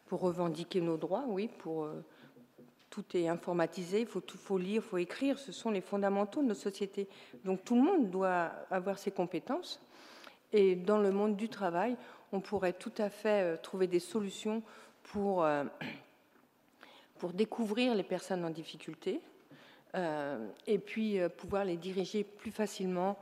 pour 0.08 0.22
revendiquer 0.22 0.82
nos 0.82 0.98
droits, 0.98 1.26
oui, 1.28 1.50
pour 1.60 1.88
tout 2.89 3.06
est 3.15 3.28
informatisé, 3.28 4.02
il 4.02 4.08
faut, 4.08 4.58
lire, 4.58 4.76
il 4.76 4.82
faut 4.82 4.98
écrire, 4.98 5.38
ce 5.38 5.52
sont 5.52 5.70
les 5.70 5.82
fondamentaux 5.82 6.41
de 6.41 6.48
notre 6.48 6.62
société. 6.62 7.08
Donc 7.46 7.63
tout 7.63 7.76
le 7.76 7.82
monde 7.82 8.10
doit 8.10 8.52
avoir 8.72 8.98
ses 8.98 9.12
compétences. 9.12 9.80
Et 10.52 10.76
dans 10.76 10.98
le 10.98 11.12
monde 11.12 11.36
du 11.36 11.50
travail, 11.50 11.96
on 12.32 12.39
pourrait 12.39 12.74
tout 12.74 12.93
à 12.98 13.10
fait 13.10 13.43
euh, 13.43 13.58
trouver 13.58 13.86
des 13.88 14.00
solutions 14.00 14.63
pour, 15.04 15.43
euh, 15.43 15.63
pour 17.20 17.34
découvrir 17.34 17.93
les 17.93 18.04
personnes 18.04 18.43
en 18.46 18.50
difficulté 18.50 19.22
euh, 19.96 20.48
et 20.65 20.80
puis 20.80 21.20
pouvoir 21.38 21.65
les 21.65 21.78
diriger 21.78 22.24
plus 22.24 22.52
facilement 22.52 23.17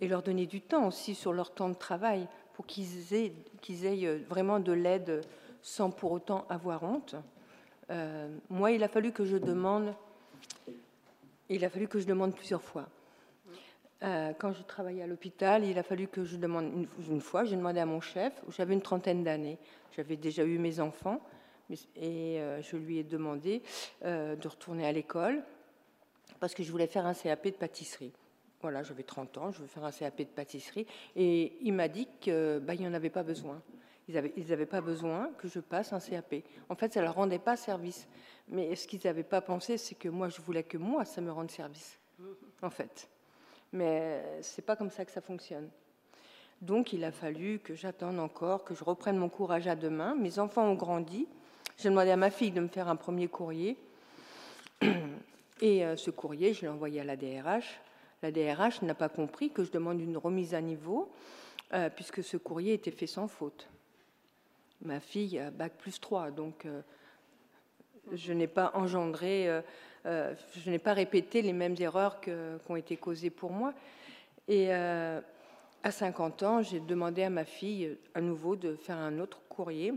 et 0.00 0.08
leur 0.08 0.22
donner 0.22 0.46
du 0.46 0.60
temps 0.60 0.86
aussi 0.86 1.14
sur 1.14 1.32
leur 1.32 1.52
temps 1.52 1.68
de 1.68 1.74
travail 1.74 2.26
pour 2.54 2.66
qu'ils 2.66 3.14
aient, 3.14 3.32
qu'ils 3.60 3.84
aient 3.84 4.16
vraiment 4.18 4.58
de 4.58 4.72
l'aide 4.72 5.22
sans 5.62 5.90
pour 5.90 6.12
autant 6.12 6.46
avoir 6.48 6.82
honte. 6.82 7.16
Euh, 7.90 8.28
moi, 8.50 8.70
il 8.72 8.82
a 8.82 8.88
fallu 8.88 9.12
que 9.12 9.24
je 9.24 9.36
demande, 9.36 9.94
il 11.48 11.64
a 11.64 11.70
fallu 11.70 11.88
que 11.88 11.98
je 11.98 12.06
demande 12.06 12.34
plusieurs 12.34 12.62
fois. 12.62 12.88
Euh, 14.04 14.32
quand 14.38 14.52
je 14.52 14.62
travaillais 14.62 15.02
à 15.02 15.06
l'hôpital, 15.06 15.64
il 15.64 15.78
a 15.78 15.82
fallu 15.82 16.06
que 16.06 16.24
je 16.24 16.36
demande 16.36 16.86
une, 17.08 17.20
fois. 17.20 17.44
J'ai 17.44 17.56
demandé 17.56 17.80
à 17.80 17.86
mon 17.86 18.00
chef. 18.00 18.32
J'avais 18.50 18.74
une 18.74 18.82
trentaine 18.82 19.24
d'années. 19.24 19.58
J'avais 19.96 20.16
déjà 20.16 20.44
eu 20.44 20.58
mes 20.58 20.78
enfants 20.78 21.20
et 21.96 22.40
euh, 22.40 22.62
je 22.62 22.76
lui 22.76 22.98
ai 22.98 23.04
demandé 23.04 23.62
de 24.02 24.48
retourner 24.48 24.86
à 24.86 24.92
l'école 24.92 25.42
parce 26.38 26.54
que 26.54 26.62
je 26.62 26.70
voulais 26.70 26.86
faire 26.86 27.06
un 27.06 27.14
CAP 27.14 27.46
de 27.46 27.50
pâtisserie. 27.50 28.12
Voilà, 28.60 28.82
j'avais 28.82 29.02
30 29.02 29.38
ans, 29.38 29.50
je 29.50 29.60
veux 29.60 29.66
faire 29.66 29.84
un 29.84 29.90
CAP 29.90 30.18
de 30.18 30.24
pâtisserie. 30.24 30.86
Et 31.16 31.58
il 31.62 31.72
m'a 31.72 31.88
dit 31.88 32.06
qu'il 32.20 32.60
bah, 32.62 32.76
n'y 32.76 32.86
en 32.86 32.94
avait 32.94 33.10
pas 33.10 33.24
besoin. 33.24 33.60
Ils 34.08 34.48
n'avaient 34.48 34.66
pas 34.66 34.80
besoin 34.80 35.30
que 35.36 35.48
je 35.48 35.60
passe 35.60 35.92
un 35.92 36.00
CAP. 36.00 36.36
En 36.68 36.74
fait, 36.74 36.92
ça 36.92 37.00
ne 37.00 37.04
leur 37.04 37.14
rendait 37.14 37.38
pas 37.38 37.56
service. 37.56 38.08
Mais 38.48 38.74
ce 38.74 38.88
qu'ils 38.88 39.00
n'avaient 39.04 39.22
pas 39.22 39.42
pensé, 39.42 39.76
c'est 39.76 39.94
que 39.94 40.08
moi, 40.08 40.28
je 40.30 40.40
voulais 40.40 40.62
que 40.62 40.78
moi, 40.78 41.04
ça 41.04 41.20
me 41.20 41.30
rende 41.30 41.50
service. 41.50 41.98
En 42.62 42.70
fait. 42.70 43.08
Mais 43.72 44.42
ce 44.42 44.60
n'est 44.60 44.64
pas 44.64 44.76
comme 44.76 44.90
ça 44.90 45.04
que 45.04 45.10
ça 45.10 45.20
fonctionne. 45.20 45.68
Donc, 46.62 46.92
il 46.92 47.04
a 47.04 47.12
fallu 47.12 47.60
que 47.60 47.74
j'attende 47.74 48.18
encore, 48.18 48.64
que 48.64 48.74
je 48.74 48.82
reprenne 48.82 49.16
mon 49.16 49.28
courage 49.28 49.68
à 49.68 49.76
deux 49.76 49.90
mains. 49.90 50.14
Mes 50.14 50.38
enfants 50.38 50.64
ont 50.64 50.74
grandi. 50.74 51.28
J'ai 51.76 51.90
demandé 51.90 52.10
à 52.10 52.16
ma 52.16 52.30
fille 52.30 52.50
de 52.50 52.60
me 52.60 52.68
faire 52.68 52.88
un 52.88 52.96
premier 52.96 53.28
courrier. 53.28 53.76
Et 55.60 55.84
euh, 55.84 55.96
ce 55.96 56.10
courrier, 56.10 56.54
je 56.54 56.62
l'ai 56.62 56.68
envoyé 56.68 57.00
à 57.00 57.04
la 57.04 57.16
DRH. 57.16 57.80
La 58.22 58.32
DRH 58.32 58.82
n'a 58.82 58.94
pas 58.94 59.08
compris 59.08 59.50
que 59.50 59.62
je 59.62 59.70
demande 59.70 60.00
une 60.00 60.16
remise 60.16 60.54
à 60.54 60.60
niveau, 60.60 61.12
euh, 61.72 61.90
puisque 61.90 62.24
ce 62.24 62.36
courrier 62.36 62.74
était 62.74 62.90
fait 62.90 63.06
sans 63.06 63.28
faute. 63.28 63.68
Ma 64.82 65.00
fille 65.00 65.38
a 65.40 65.50
bac 65.50 65.72
plus 65.76 65.98
3, 65.98 66.30
donc 66.30 66.64
euh, 66.64 66.82
je 68.12 68.32
n'ai 68.32 68.46
pas 68.46 68.70
engendré, 68.74 69.48
euh, 69.48 69.60
euh, 70.06 70.34
je 70.56 70.70
n'ai 70.70 70.78
pas 70.78 70.92
répété 70.92 71.42
les 71.42 71.52
mêmes 71.52 71.74
erreurs 71.80 72.20
qui 72.20 72.30
ont 72.68 72.76
été 72.76 72.96
causées 72.96 73.30
pour 73.30 73.50
moi. 73.50 73.74
Et 74.46 74.72
à 74.72 75.22
50 75.90 76.42
ans, 76.42 76.62
j'ai 76.62 76.80
demandé 76.80 77.22
à 77.22 77.28
ma 77.28 77.44
fille 77.44 77.98
à 78.14 78.20
nouveau 78.20 78.56
de 78.56 78.76
faire 78.76 78.96
un 78.96 79.18
autre 79.18 79.40
courrier. 79.48 79.92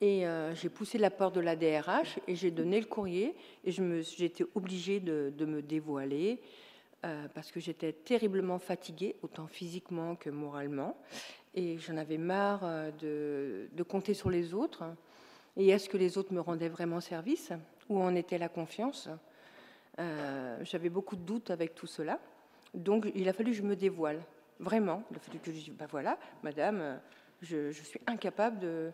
Et 0.00 0.24
j'ai 0.54 0.68
poussé 0.68 0.98
la 0.98 1.10
porte 1.10 1.36
de 1.36 1.40
la 1.40 1.54
DRH 1.54 2.18
et 2.26 2.34
j'ai 2.34 2.50
donné 2.50 2.80
le 2.80 2.86
courrier. 2.86 3.36
Et 3.64 3.70
été 3.70 4.44
obligée 4.56 4.98
de, 4.98 5.44
me 5.44 5.62
dévoiler 5.62 6.40
parce 7.34 7.52
que 7.52 7.60
j'étais 7.60 7.92
terriblement 7.92 8.58
fatiguée, 8.58 9.16
autant 9.22 9.46
physiquement 9.46 10.16
que 10.16 10.30
moralement 10.30 10.96
et 11.58 11.78
j'en 11.78 11.96
avais 11.96 12.18
marre 12.18 12.60
euh, 12.62 13.68
de, 13.72 13.82
compter 13.82 14.14
sur 14.14 14.30
les 14.30 14.54
autres. 14.54 14.84
Et 15.56 15.68
est-ce 15.68 15.88
que 15.88 15.96
les 15.96 16.16
autres 16.18 16.32
me 16.32 16.40
rendaient 16.40 16.68
vraiment 16.68 17.00
service? 17.00 17.52
Où 17.88 18.00
en 18.00 18.14
était 18.14 18.38
la 18.38 18.48
confiance? 18.48 19.08
Euh, 19.98 20.58
J'avais 20.62 20.88
beaucoup 20.88 21.16
de 21.16 21.22
doutes 21.22 21.50
avec 21.50 21.74
tout 21.74 21.86
cela. 21.86 22.20
Donc 22.74 23.10
il 23.14 23.28
a 23.28 23.32
fallu 23.32 23.50
que 23.50 23.56
je 23.56 23.62
me 23.62 23.74
dévoile, 23.74 24.20
vraiment. 24.60 25.02
Il 25.10 25.16
a 25.16 25.20
fallu 25.20 25.38
que 25.38 25.50
je 25.50 25.56
dise, 25.56 25.70
ben 25.70 25.86
voilà, 25.90 26.18
madame, 26.42 27.00
je, 27.42 27.72
suis 27.72 28.00
incapable 28.06 28.58
de, 28.60 28.92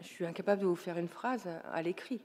je 0.00 0.06
suis 0.06 0.26
incapable 0.26 0.62
de 0.62 0.66
vous 0.66 0.76
faire 0.76 0.98
une 0.98 1.08
phrase 1.08 1.48
à 1.72 1.82
l'écrit. 1.82 2.20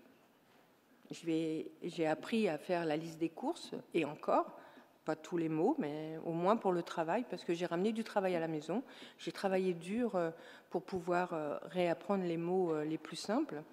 J'ai 1.10 2.06
appris 2.06 2.50
à 2.50 2.58
faire 2.58 2.86
la 2.86 2.98
liste 2.98 3.18
des 3.18 3.30
courses, 3.30 3.72
et 3.94 4.04
encore, 4.04 4.60
pas 5.04 5.16
tous 5.16 5.38
les 5.38 5.50
mots, 5.50 5.76
mais 5.80 6.18
au 6.26 6.32
moins 6.32 6.56
pour 6.56 6.72
le 6.72 6.84
travail, 6.84 7.26
parce 7.30 7.44
que 7.44 7.54
j'ai 7.54 7.66
ramené 7.66 7.92
du 7.92 8.04
travail 8.04 8.36
à 8.36 8.40
la 8.40 8.48
maison. 8.48 8.84
J'ai 9.18 9.32
travaillé 9.32 9.74
dur 9.74 10.16
euh, 10.16 10.32
pour 10.70 10.84
pouvoir 10.84 11.34
euh, 11.34 11.58
réapprendre 11.64 12.24
les 12.24 12.38
mots 12.38 12.74
euh, 12.74 12.86
les 12.86 12.98
plus 12.98 13.18
simples, 13.18 13.64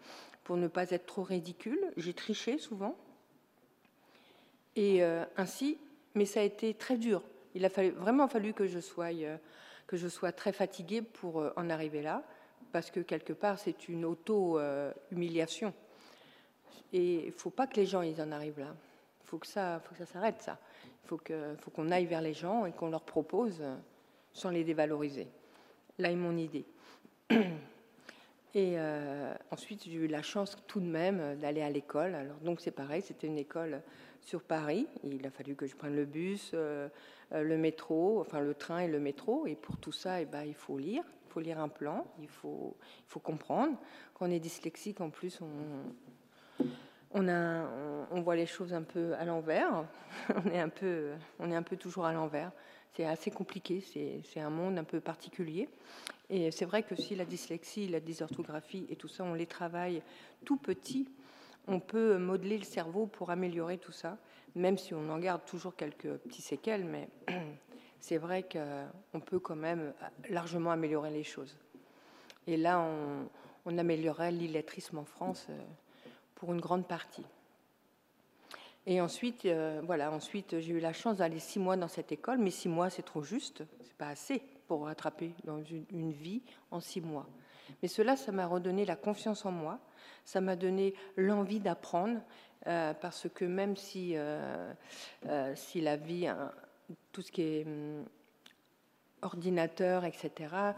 pour 0.44 0.56
ne 0.56 0.68
pas 0.68 0.90
être 0.90 1.06
trop 1.06 1.22
ridicule. 1.22 1.80
J'ai 1.96 2.14
triché 2.14 2.58
souvent. 2.58 2.96
Et 4.76 5.02
ainsi, 5.36 5.78
mais 6.14 6.24
ça 6.24 6.40
a 6.40 6.42
été 6.44 6.74
très 6.74 6.96
dur. 6.96 7.22
Il 7.54 7.64
a 7.64 7.68
vraiment 7.68 8.28
fallu 8.28 8.54
que 8.54 8.66
je 8.66 8.78
sois, 8.78 9.12
très 10.32 10.52
fatiguée 10.52 11.02
pour 11.02 11.44
en 11.56 11.68
arriver 11.68 12.02
là, 12.02 12.22
parce 12.72 12.90
que 12.90 13.00
quelque 13.00 13.32
part, 13.32 13.58
c'est 13.58 13.88
une 13.88 14.04
auto-humiliation. 14.04 15.74
Et 16.92 17.24
il 17.24 17.26
ne 17.26 17.32
faut 17.32 17.50
pas 17.50 17.66
que 17.66 17.76
les 17.76 17.86
gens 17.86 18.02
ils 18.02 18.22
en 18.22 18.30
arrivent 18.30 18.60
là. 18.60 18.74
Il 19.22 19.26
faut 19.26 19.38
que 19.38 19.48
ça 19.48 19.82
s'arrête, 20.06 20.40
ça. 20.40 20.56
Il 21.04 21.56
faut 21.58 21.70
qu'on 21.70 21.90
aille 21.90 22.06
vers 22.06 22.20
les 22.20 22.34
gens 22.34 22.66
et 22.66 22.72
qu'on 22.72 22.90
leur 22.90 23.02
propose 23.02 23.58
euh, 23.60 23.74
sans 24.32 24.50
les 24.50 24.64
dévaloriser. 24.64 25.28
Là 25.98 26.10
est 26.10 26.16
mon 26.16 26.36
idée. 26.36 26.64
Et 28.52 28.74
euh, 28.78 29.32
ensuite, 29.52 29.84
j'ai 29.84 29.92
eu 29.92 30.06
la 30.08 30.22
chance 30.22 30.56
tout 30.66 30.80
de 30.80 30.86
même 30.86 31.20
euh, 31.20 31.36
d'aller 31.36 31.62
à 31.62 31.70
l'école. 31.70 32.14
Alors 32.14 32.38
donc 32.38 32.60
c'est 32.60 32.70
pareil, 32.70 33.02
c'était 33.02 33.26
une 33.26 33.38
école 33.38 33.82
sur 34.20 34.42
Paris. 34.42 34.86
Il 35.04 35.26
a 35.26 35.30
fallu 35.30 35.54
que 35.54 35.66
je 35.66 35.76
prenne 35.76 35.96
le 35.96 36.04
bus, 36.04 36.52
le 36.52 37.56
métro, 37.56 38.20
enfin 38.20 38.40
le 38.40 38.54
train 38.54 38.80
et 38.80 38.88
le 38.88 39.00
métro. 39.00 39.46
Et 39.46 39.54
pour 39.54 39.76
tout 39.78 39.92
ça, 39.92 40.20
eh 40.20 40.26
ben, 40.26 40.42
il 40.42 40.54
faut 40.54 40.78
lire, 40.78 41.04
il 41.26 41.32
faut 41.32 41.40
lire 41.40 41.58
un 41.60 41.68
plan, 41.68 42.06
il 42.20 42.28
faut, 42.28 42.76
il 42.98 43.08
faut 43.08 43.20
comprendre. 43.20 43.78
Quand 44.14 44.26
on 44.26 44.30
est 44.30 44.40
dyslexique, 44.40 45.00
en 45.00 45.10
plus, 45.10 45.40
on, 45.40 45.46
on, 47.12 48.20
voit 48.20 48.36
les 48.36 48.46
choses 48.46 48.72
un 48.72 48.82
peu 48.82 49.14
à 49.14 49.24
l'envers. 49.24 49.84
on, 50.34 50.50
est 50.50 50.60
un 50.60 50.68
peu, 50.68 51.76
toujours 51.76 52.06
à 52.06 52.12
l'envers. 52.12 52.52
C'est 52.94 53.04
assez 53.04 53.30
compliqué, 53.30 53.80
c'est 54.24 54.40
un 54.40 54.50
monde 54.50 54.78
un 54.78 54.84
peu 54.84 55.00
particulier. 55.00 55.68
Et 56.28 56.50
c'est 56.50 56.64
vrai 56.64 56.82
que 56.82 56.94
si 56.94 57.14
la 57.16 57.24
dyslexie, 57.24 57.88
la 57.88 58.00
dysorthographie 58.00 58.86
et 58.88 58.96
tout 58.96 59.08
ça, 59.08 59.24
on 59.24 59.34
les 59.34 59.46
travaille 59.46 60.02
tout 60.44 60.56
petit, 60.56 61.08
on 61.66 61.80
peut 61.80 62.18
modeler 62.18 62.58
le 62.58 62.64
cerveau 62.64 63.06
pour 63.06 63.30
améliorer 63.30 63.78
tout 63.78 63.92
ça, 63.92 64.16
même 64.54 64.78
si 64.78 64.94
on 64.94 65.08
en 65.08 65.18
garde 65.18 65.44
toujours 65.44 65.76
quelques 65.76 66.12
petits 66.18 66.42
séquelles, 66.42 66.84
mais 66.84 67.08
c'est 68.00 68.18
vrai 68.18 68.44
qu'on 68.44 69.20
peut 69.20 69.38
quand 69.38 69.56
même 69.56 69.92
largement 70.28 70.70
améliorer 70.70 71.10
les 71.10 71.24
choses. 71.24 71.56
Et 72.46 72.56
là, 72.56 72.80
on, 72.80 73.28
on 73.66 73.76
l'illettrisme 73.76 74.98
en 74.98 75.04
France. 75.04 75.48
Pour 76.40 76.54
une 76.54 76.60
grande 76.60 76.88
partie. 76.88 77.26
Et 78.86 79.02
ensuite, 79.02 79.44
euh, 79.44 79.82
voilà, 79.84 80.10
ensuite 80.10 80.58
j'ai 80.58 80.72
eu 80.72 80.80
la 80.80 80.94
chance 80.94 81.18
d'aller 81.18 81.38
six 81.38 81.58
mois 81.58 81.76
dans 81.76 81.86
cette 81.86 82.12
école, 82.12 82.38
mais 82.38 82.50
six 82.50 82.70
mois 82.70 82.88
c'est 82.88 83.02
trop 83.02 83.22
juste, 83.22 83.62
c'est 83.84 83.96
pas 83.96 84.08
assez 84.08 84.42
pour 84.66 84.86
rattraper 84.86 85.34
dans 85.44 85.62
une, 85.62 86.12
vie 86.12 86.40
en 86.70 86.80
six 86.80 87.02
mois. 87.02 87.26
Mais 87.82 87.88
cela, 87.88 88.16
ça 88.16 88.32
m'a 88.32 88.46
redonné 88.46 88.86
la 88.86 88.96
confiance 88.96 89.44
en 89.44 89.50
moi, 89.50 89.78
ça 90.24 90.40
m'a 90.40 90.56
donné 90.56 90.94
l'envie 91.18 91.60
d'apprendre, 91.60 92.22
euh, 92.66 92.94
parce 92.94 93.28
que 93.28 93.44
même 93.44 93.76
si, 93.76 94.14
euh, 94.16 94.72
si 95.54 95.82
la 95.82 95.98
vie, 95.98 96.26
hein, 96.26 96.50
tout 97.12 97.20
ce 97.20 97.30
qui 97.30 97.42
est 97.42 97.66
hum, 97.66 98.06
ordinateur, 99.22 100.04
etc., 100.04 100.74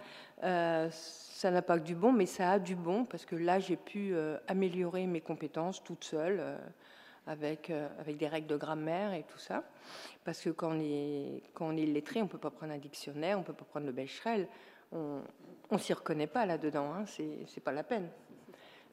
ça 1.43 1.51
n'a 1.51 1.61
pas 1.61 1.77
que 1.77 1.83
du 1.83 1.97
bon, 1.97 2.13
mais 2.13 2.27
ça 2.27 2.53
a 2.53 2.59
du 2.61 2.77
bon 2.77 3.05
parce 3.05 3.25
que 3.25 3.35
là, 3.35 3.59
j'ai 3.59 3.75
pu 3.75 4.15
euh, 4.15 4.39
améliorer 4.47 5.09
mes 5.09 5.21
compétences 5.21 5.83
toute 5.83 6.05
seule 6.05 6.37
euh, 6.39 6.57
avec, 7.27 7.69
euh, 7.69 7.89
avec 7.99 8.17
des 8.17 8.29
règles 8.29 8.47
de 8.47 8.57
grammaire 8.57 9.13
et 9.13 9.25
tout 9.25 9.39
ça. 9.39 9.65
Parce 10.25 10.41
que 10.41 10.51
quand 10.51 10.71
on 10.71 10.81
est, 10.81 11.43
quand 11.53 11.67
on 11.67 11.77
est 11.77 11.85
lettré, 11.85 12.21
on 12.21 12.27
ne 12.27 12.29
peut 12.29 12.39
pas 12.39 12.53
prendre 12.53 12.73
un 12.73 12.79
dictionnaire, 12.79 13.39
on 13.39 13.41
ne 13.41 13.45
peut 13.45 13.55
pas 13.55 13.65
prendre 13.65 13.87
le 13.87 13.93
Becherel. 13.93 14.47
On 14.93 15.25
ne 15.73 15.79
s'y 15.79 15.93
reconnaît 15.93 16.29
pas 16.29 16.47
là-dedans, 16.47 16.95
hein, 16.95 17.07
c'est 17.07 17.65
pas 17.65 17.73
la 17.73 17.83
peine. 17.83 18.09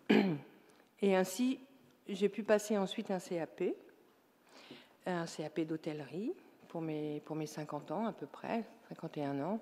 Et 1.03 1.15
ainsi, 1.15 1.59
j'ai 2.07 2.29
pu 2.29 2.41
passer 2.41 2.79
ensuite 2.79 3.11
un 3.11 3.19
CAP, 3.19 3.61
un 5.05 5.25
CAP 5.27 5.59
d'hôtellerie 5.59 6.33
pour 6.67 6.81
mes, 6.81 7.21
pour 7.25 7.35
mes 7.35 7.45
50 7.45 7.91
ans 7.91 8.07
à 8.07 8.11
peu 8.11 8.25
près, 8.25 8.63
51 8.89 9.39
ans. 9.41 9.59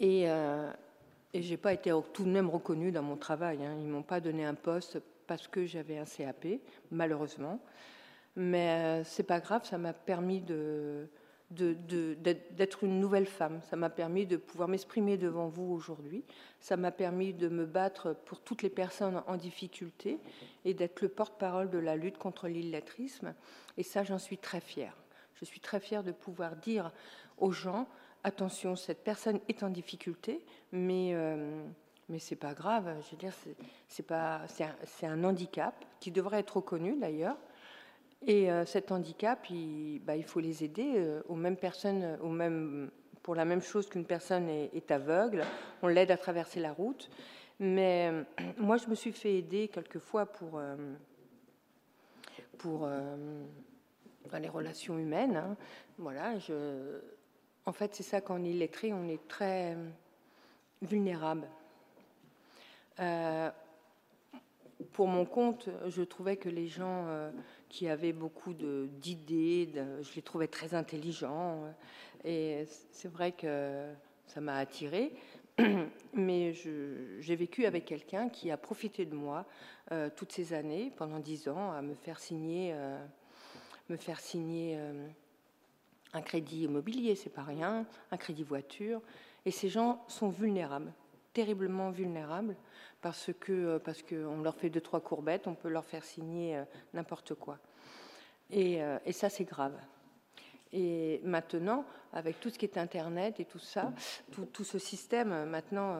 Et, 0.00 0.22
et 0.22 1.42
je 1.42 1.50
n'ai 1.50 1.56
pas 1.56 1.72
été 1.72 1.92
tout 2.12 2.24
de 2.24 2.30
même 2.30 2.48
reconnue 2.48 2.92
dans 2.92 3.02
mon 3.02 3.16
travail. 3.16 3.64
Hein. 3.64 3.74
Ils 3.78 3.86
ne 3.86 3.92
m'ont 3.92 4.02
pas 4.02 4.20
donné 4.20 4.44
un 4.44 4.54
poste 4.54 5.00
parce 5.26 5.48
que 5.48 5.66
j'avais 5.66 5.98
un 5.98 6.04
CAP, 6.04 6.46
malheureusement. 6.90 7.60
Mais 8.36 8.68
euh, 8.68 9.04
c'est 9.04 9.22
pas 9.22 9.40
grave, 9.40 9.64
ça 9.64 9.78
m'a 9.78 9.94
permis 9.94 10.42
d'être 11.50 12.84
une 12.84 13.00
nouvelle 13.00 13.26
femme. 13.26 13.60
Ça 13.68 13.76
m'a 13.76 13.90
permis 13.90 14.26
de 14.26 14.36
pouvoir 14.36 14.68
m'exprimer 14.68 15.16
devant 15.16 15.48
vous 15.48 15.72
aujourd'hui. 15.72 16.22
Ça 16.60 16.76
m'a 16.76 16.90
permis 16.90 17.32
de 17.32 17.48
me 17.48 17.64
battre 17.64 18.14
pour 18.26 18.40
toutes 18.40 18.62
les 18.62 18.70
personnes 18.70 19.22
en 19.26 19.36
difficulté 19.36 20.18
et 20.64 20.74
d'être 20.74 21.00
le 21.00 21.08
porte-parole 21.08 21.70
de 21.70 21.78
la 21.78 21.96
lutte 21.96 22.18
contre 22.18 22.46
l'illettrisme. 22.48 23.34
Et 23.78 23.82
ça, 23.82 24.04
j'en 24.04 24.18
suis 24.18 24.38
très 24.38 24.60
fière. 24.60 24.94
Je 25.34 25.44
suis 25.44 25.60
très 25.60 25.80
fière 25.80 26.02
de 26.02 26.12
pouvoir 26.12 26.56
dire 26.56 26.92
aux 27.38 27.52
gens 27.52 27.86
attention, 28.26 28.74
cette 28.74 29.04
personne 29.04 29.38
est 29.48 29.62
en 29.62 29.70
difficulté, 29.70 30.44
mais, 30.72 31.10
euh, 31.14 31.64
mais 32.08 32.18
ce 32.18 32.34
n'est 32.34 32.38
pas 32.38 32.54
grave. 32.54 32.92
Je 33.04 33.12
veux 33.12 33.16
dire, 33.16 33.32
c'est, 33.88 34.04
c'est, 34.84 35.06
un, 35.06 35.24
handicap 35.24 35.84
qui 36.00 36.10
devrait 36.10 36.40
être 36.40 36.56
reconnu 36.56 36.96
d'ailleurs. 36.96 37.36
Et 38.26 38.50
euh, 38.50 38.64
cet 38.64 38.90
handicap, 38.90 39.48
il, 39.48 40.00
bah, 40.00 40.16
il, 40.16 40.24
faut 40.24 40.40
les 40.40 40.64
aider 40.64 40.94
euh, 40.96 41.22
aux 41.28 41.36
mêmes 41.36 41.56
personnes, 41.56 42.18
aux 42.20 42.30
mêmes, 42.30 42.90
pour 43.22 43.36
la 43.36 43.44
même 43.44 43.62
chose 43.62 43.88
qu'une 43.88 44.04
personne 44.04 44.48
est, 44.48 44.90
aveugle. 44.90 45.44
On 45.82 45.86
l'aide 45.86 46.10
à 46.10 46.16
traverser 46.16 46.58
la 46.58 46.72
route. 46.72 47.08
Mais 47.60 48.12
moi, 48.58 48.76
je 48.76 48.88
me 48.88 48.94
suis 48.96 49.12
fait 49.12 49.34
aider 49.34 49.68
quelquefois 49.68 50.26
pour, 50.26 50.60
pour 52.58 52.88
les 54.38 54.48
relations 54.48 54.98
humaines. 54.98 55.36
Hein. 55.36 55.56
Voilà, 55.96 56.38
je, 56.38 57.00
en 57.66 57.72
fait, 57.72 57.94
c'est 57.94 58.04
ça 58.04 58.20
quand 58.20 58.40
on 58.40 58.44
est 58.44 58.92
on 58.92 59.08
est 59.08 59.28
très 59.28 59.74
euh, 59.74 59.88
vulnérable. 60.82 61.48
Euh, 63.00 63.50
pour 64.92 65.08
mon 65.08 65.24
compte, 65.24 65.68
je 65.88 66.02
trouvais 66.02 66.36
que 66.36 66.48
les 66.48 66.68
gens 66.68 67.06
euh, 67.08 67.30
qui 67.68 67.88
avaient 67.88 68.12
beaucoup 68.12 68.54
d'idées, 68.54 69.70
je 69.74 70.14
les 70.14 70.22
trouvais 70.22 70.46
très 70.46 70.74
intelligents. 70.74 71.62
et 72.24 72.64
c'est 72.92 73.08
vrai 73.08 73.32
que 73.32 73.86
ça 74.26 74.40
m'a 74.40 74.56
attiré. 74.56 75.12
Mais 76.14 76.52
j'ai 76.52 77.36
vécu 77.36 77.66
avec 77.66 77.84
quelqu'un 77.84 78.28
qui 78.28 78.50
a 78.50 78.56
profité 78.56 79.06
de 79.06 79.14
moi 79.14 79.46
toutes 80.16 80.32
ces 80.32 80.52
années, 80.52 80.92
pendant 80.96 81.18
dix 81.18 81.48
ans, 81.48 81.72
à 81.72 81.80
me 81.80 81.94
faire 81.94 82.20
signer, 82.20 82.74
me 83.88 83.96
faire 83.96 84.20
signer 84.20 84.78
un 86.16 86.22
crédit 86.22 86.64
immobilier, 86.64 87.14
c'est 87.14 87.30
pas 87.30 87.44
rien, 87.44 87.86
un 88.10 88.16
crédit 88.16 88.42
voiture, 88.42 89.00
et 89.44 89.50
ces 89.50 89.68
gens 89.68 90.04
sont 90.08 90.28
vulnérables, 90.28 90.92
terriblement 91.32 91.90
vulnérables, 91.90 92.56
parce 93.00 93.30
que 93.38 93.52
euh, 93.52 93.78
parce 93.78 94.02
qu'on 94.02 94.42
leur 94.42 94.56
fait 94.56 94.70
deux 94.70 94.80
trois 94.80 95.00
courbettes, 95.00 95.46
on 95.46 95.54
peut 95.54 95.68
leur 95.68 95.84
faire 95.84 96.04
signer 96.04 96.56
euh, 96.56 96.64
n'importe 96.94 97.34
quoi, 97.34 97.58
et, 98.50 98.82
euh, 98.82 98.98
et 99.04 99.12
ça 99.12 99.28
c'est 99.28 99.44
grave. 99.44 99.78
Et 100.72 101.20
maintenant, 101.22 101.84
avec 102.12 102.40
tout 102.40 102.50
ce 102.50 102.58
qui 102.58 102.66
est 102.66 102.76
Internet 102.76 103.38
et 103.38 103.44
tout 103.44 103.60
ça, 103.60 103.92
tout 104.52 104.64
ce 104.64 104.78
système, 104.78 105.44
maintenant, 105.44 105.96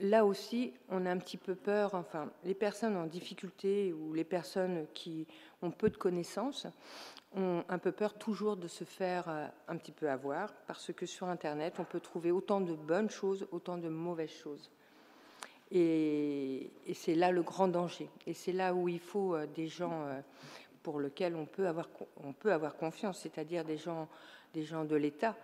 là 0.00 0.24
aussi, 0.24 0.72
on 0.90 1.06
a 1.06 1.10
un 1.10 1.18
petit 1.18 1.38
peu 1.38 1.54
peur, 1.54 1.94
enfin, 1.94 2.30
les 2.44 2.54
personnes 2.54 2.96
en 2.96 3.06
difficulté 3.06 3.92
ou 3.92 4.12
les 4.12 4.24
personnes 4.24 4.86
qui 4.94 5.26
ont 5.62 5.70
peu 5.70 5.90
de 5.90 5.96
connaissances, 5.96 6.66
ont 7.36 7.64
un 7.68 7.78
peu 7.78 7.92
peur 7.92 8.14
toujours 8.14 8.56
de 8.56 8.66
se 8.66 8.84
faire 8.84 9.28
euh, 9.28 9.46
un 9.68 9.76
petit 9.76 9.92
peu 9.92 10.10
avoir, 10.10 10.52
parce 10.66 10.92
que 10.92 11.06
sur 11.06 11.28
Internet, 11.28 11.74
on 11.78 11.84
peut 11.84 12.00
trouver 12.00 12.30
autant 12.30 12.60
de 12.60 12.74
bonnes 12.74 13.10
choses, 13.10 13.46
autant 13.52 13.78
de 13.78 13.88
mauvaises 13.88 14.30
choses. 14.30 14.70
Et, 15.70 16.70
c'est 16.94 17.14
là 17.14 17.30
le 17.30 17.42
grand 17.42 17.68
danger. 17.68 18.08
Et 18.26 18.34
c'est 18.34 18.52
là 18.52 18.74
où 18.74 18.88
il 18.88 18.98
faut 18.98 19.34
euh, 19.34 19.46
des 19.46 19.68
gens 19.68 20.02
euh, 20.06 20.20
pour 20.82 20.98
lesquels 20.98 21.36
on 21.36 21.46
peut 21.46 21.68
avoir, 21.68 21.88
on 22.24 22.32
peut 22.32 22.52
avoir 22.52 22.76
confiance, 22.76 23.20
c'est-à-dire 23.20 23.64
des 23.64 23.76
gens, 23.76 24.08
des 24.52 24.64
gens 24.64 24.84
de 24.84 24.96
l'État, 24.96 25.36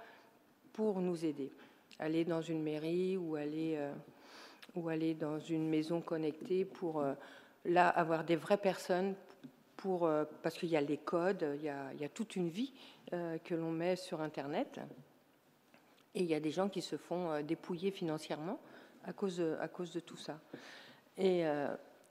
pour 0.73 1.01
nous 1.01 1.25
aider. 1.25 1.53
Aller 1.99 2.25
dans 2.25 2.43
une 2.43 2.63
mairie 2.63 3.17
ou 3.17 3.37
aller, 3.37 3.79
ou 4.75 4.91
aller 4.91 5.15
dans 5.15 5.39
une 5.39 5.67
maison 5.67 6.03
connectée 6.03 6.67
pour 6.67 7.03
là 7.65 7.89
avoir 7.89 8.25
des 8.25 8.37
vraies 8.37 8.59
personnes 8.59 9.15
euh, 9.85 10.25
parce 10.43 10.57
qu'il 10.57 10.69
y 10.69 10.77
a 10.77 10.81
les 10.81 10.97
codes, 10.97 11.47
il 11.57 11.63
y 11.65 11.69
a, 11.69 12.09
toute 12.09 12.37
une 12.37 12.49
vie 12.49 12.73
euh, 13.13 13.39
que 13.39 13.55
l'on 13.55 13.71
met 13.71 13.97
sur 13.97 14.21
Internet. 14.21 14.81
Et 16.15 16.21
il 16.21 16.27
y 16.27 16.35
a 16.35 16.41
des 16.41 16.51
gens 16.51 16.69
qui 16.69 16.83
se 16.83 16.97
font 16.97 17.31
euh, 17.31 17.43
dépouiller 17.43 17.91
financièrement 17.91 18.59
à 19.05 19.13
cause 19.13 19.37
de, 19.37 19.57
à 19.61 19.69
cause 19.69 19.93
de 19.93 20.01
tout 20.01 20.17
ça. 20.17 20.41
Et, 21.19 21.45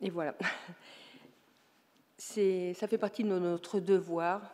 voilà. 0.09 0.35
Ça 2.17 2.87
fait 2.87 2.97
partie 2.97 3.23
de 3.23 3.29
notre 3.39 3.79
devoir 3.79 4.53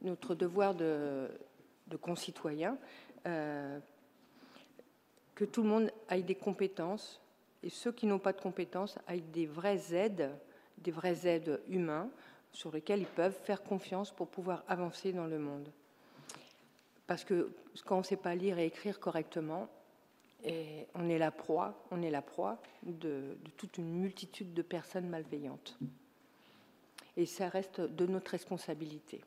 notre 0.00 0.34
devoir 0.34 0.74
de, 0.74 1.28
concitoyen, 2.00 2.76
que 3.22 3.80
tout 5.44 5.62
le 5.62 5.68
monde 5.68 5.92
ait 6.10 6.22
des 6.22 6.34
compétences 6.34 7.20
et 7.62 7.70
ceux 7.70 7.92
qui 7.92 8.06
n'ont 8.06 8.18
pas 8.18 8.32
de 8.32 8.40
compétences 8.40 8.98
aient 9.08 9.20
des 9.20 9.46
vraies 9.46 9.94
aides, 9.94 10.32
des 10.82 10.90
vraies 10.90 11.26
aides 11.26 11.60
humains 11.68 12.08
sur 12.52 12.70
lesquelles 12.70 13.00
ils 13.00 13.06
peuvent 13.06 13.38
faire 13.44 13.62
confiance 13.62 14.10
pour 14.10 14.28
pouvoir 14.28 14.64
avancer 14.68 15.12
dans 15.12 15.26
le 15.26 15.38
monde. 15.38 15.68
Parce 17.06 17.24
que 17.24 17.50
quand 17.84 17.96
on 17.96 18.00
ne 18.00 18.04
sait 18.04 18.16
pas 18.16 18.34
lire 18.34 18.58
et 18.58 18.66
écrire 18.66 19.00
correctement, 19.00 19.68
on 20.94 21.08
est 21.08 21.18
la 21.18 21.30
proie, 21.30 21.84
on 21.90 22.02
est 22.02 22.10
la 22.10 22.22
proie 22.22 22.60
de, 22.82 23.36
toute 23.56 23.78
une 23.78 23.92
multitude 23.92 24.54
de 24.54 24.62
personnes 24.62 25.08
malveillantes. 25.08 25.78
Et 27.16 27.26
ça 27.26 27.48
reste 27.48 27.80
de 27.80 28.06
notre 28.06 28.30
responsabilité. 28.32 29.20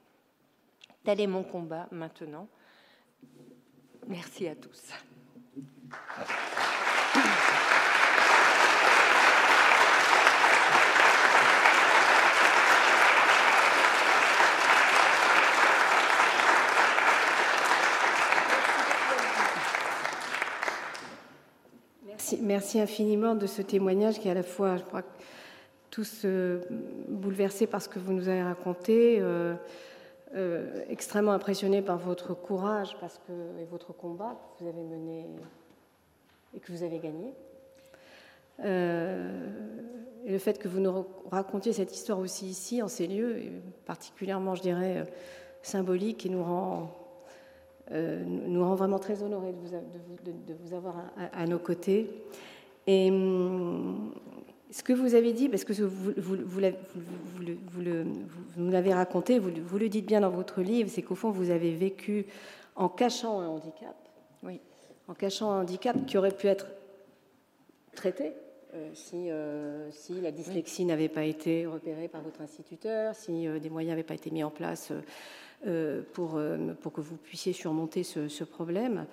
Tel 1.03 1.21
est 1.21 1.27
mon 1.27 1.43
combat 1.43 1.87
maintenant. 1.91 2.47
Merci 4.07 4.47
à 4.47 4.55
tous. 4.55 4.91
Merci, 22.41 22.79
infiniment 22.79 23.35
de 23.35 23.45
ce 23.45 23.61
témoignage 23.61 24.19
qui 24.19 24.27
est 24.27 24.31
à 24.31 24.35
la 24.35 24.43
fois, 24.43 24.77
je 24.77 24.83
crois, 24.83 25.03
tous 25.91 26.21
euh, 26.25 26.61
bouleversés 27.07 27.67
par 27.67 27.81
ce 27.81 27.89
que 27.89 27.99
vous 27.99 28.13
nous 28.13 28.27
avez 28.27 28.41
raconté, 28.41 29.17
euh, 29.19 29.55
euh, 30.35 30.83
extrêmement 30.89 31.33
impressionnés 31.33 31.81
par 31.81 31.97
votre 31.97 32.33
courage 32.33 32.97
parce 32.99 33.19
que, 33.19 33.61
et 33.61 33.65
votre 33.65 33.93
combat 33.93 34.37
que 34.57 34.63
vous 34.63 34.69
avez 34.69 34.83
mené 34.83 35.25
et 36.55 36.59
que 36.59 36.71
vous 36.71 36.83
avez 36.83 36.99
gagné. 36.99 37.33
et 38.63 40.31
le 40.31 40.39
fait 40.39 40.57
que 40.57 40.67
vous 40.67 40.79
nous 40.79 41.05
racontiez 41.29 41.73
cette 41.73 41.93
histoire 41.93 42.19
aussi 42.19 42.47
ici, 42.47 42.81
en 42.81 42.87
ces 42.87 43.07
lieux, 43.07 43.41
particulièrement, 43.85 44.55
je 44.55 44.61
dirais, 44.61 45.05
symbolique 45.65 46.25
et 46.25 46.29
nous 46.29 46.43
rend 46.43 46.83
euh, 46.83 47.04
nous 47.91 48.63
rend 48.63 48.75
vraiment 48.75 48.99
très 48.99 49.21
honorés 49.23 49.51
de 49.51 49.57
vous, 49.57 49.69
de, 50.23 50.31
de, 50.31 50.57
vous 50.59 50.73
avoir 50.73 50.95
à, 51.17 51.45
nos 51.45 51.59
côtés. 51.59 52.09
Et 52.87 53.09
hum, 53.11 54.11
ce 54.71 54.83
que 54.83 54.93
vous 54.93 55.15
avez 55.15 55.33
dit, 55.33 55.49
parce 55.49 55.63
que 55.63 55.73
vous, 55.73 56.13
vous, 56.17 56.37
vous, 56.43 56.59
vous 58.57 58.69
l'avez 58.71 58.93
raconté, 58.93 59.39
vous, 59.39 59.77
le 59.77 59.89
dites 59.89 60.05
bien 60.05 60.21
dans 60.21 60.29
votre 60.29 60.61
livre, 60.61 60.89
c'est 60.89 61.01
qu'au 61.01 61.15
fond, 61.15 61.29
vous 61.29 61.51
avez 61.51 61.73
vécu 61.73 62.25
en 62.75 62.89
cachant 62.89 63.39
un 63.39 63.47
handicap. 63.47 63.95
Oui. 64.43 64.59
En 65.07 65.13
cachant 65.13 65.51
un 65.51 65.61
handicap 65.61 65.95
qui 66.05 66.17
aurait 66.17 66.35
pu 66.35 66.47
être 66.47 66.67
traité 67.93 68.33
euh, 68.75 68.89
si, 68.93 69.29
euh, 69.31 69.89
si, 69.91 70.19
la 70.19 70.31
dyslexie 70.31 70.83
n'avait 70.83 71.07
pas 71.07 71.23
été 71.23 71.65
repérée 71.65 72.09
par 72.09 72.21
votre 72.21 72.41
instituteur, 72.41 73.15
si 73.15 73.47
des 73.61 73.69
moyens 73.69 73.91
n'avaient 73.91 74.03
pas 74.03 74.15
été 74.15 74.31
mis 74.31 74.43
en 74.43 74.49
place 74.49 74.91
euh, 74.91 74.99
pour, 76.13 76.35
euh, 76.35 76.73
pour 76.81 76.93
que 76.93 77.01
vous 77.01 77.17
puissiez 77.17 77.53
surmonter 77.53 78.03
ce, 78.03 78.43
problème. 78.43 79.05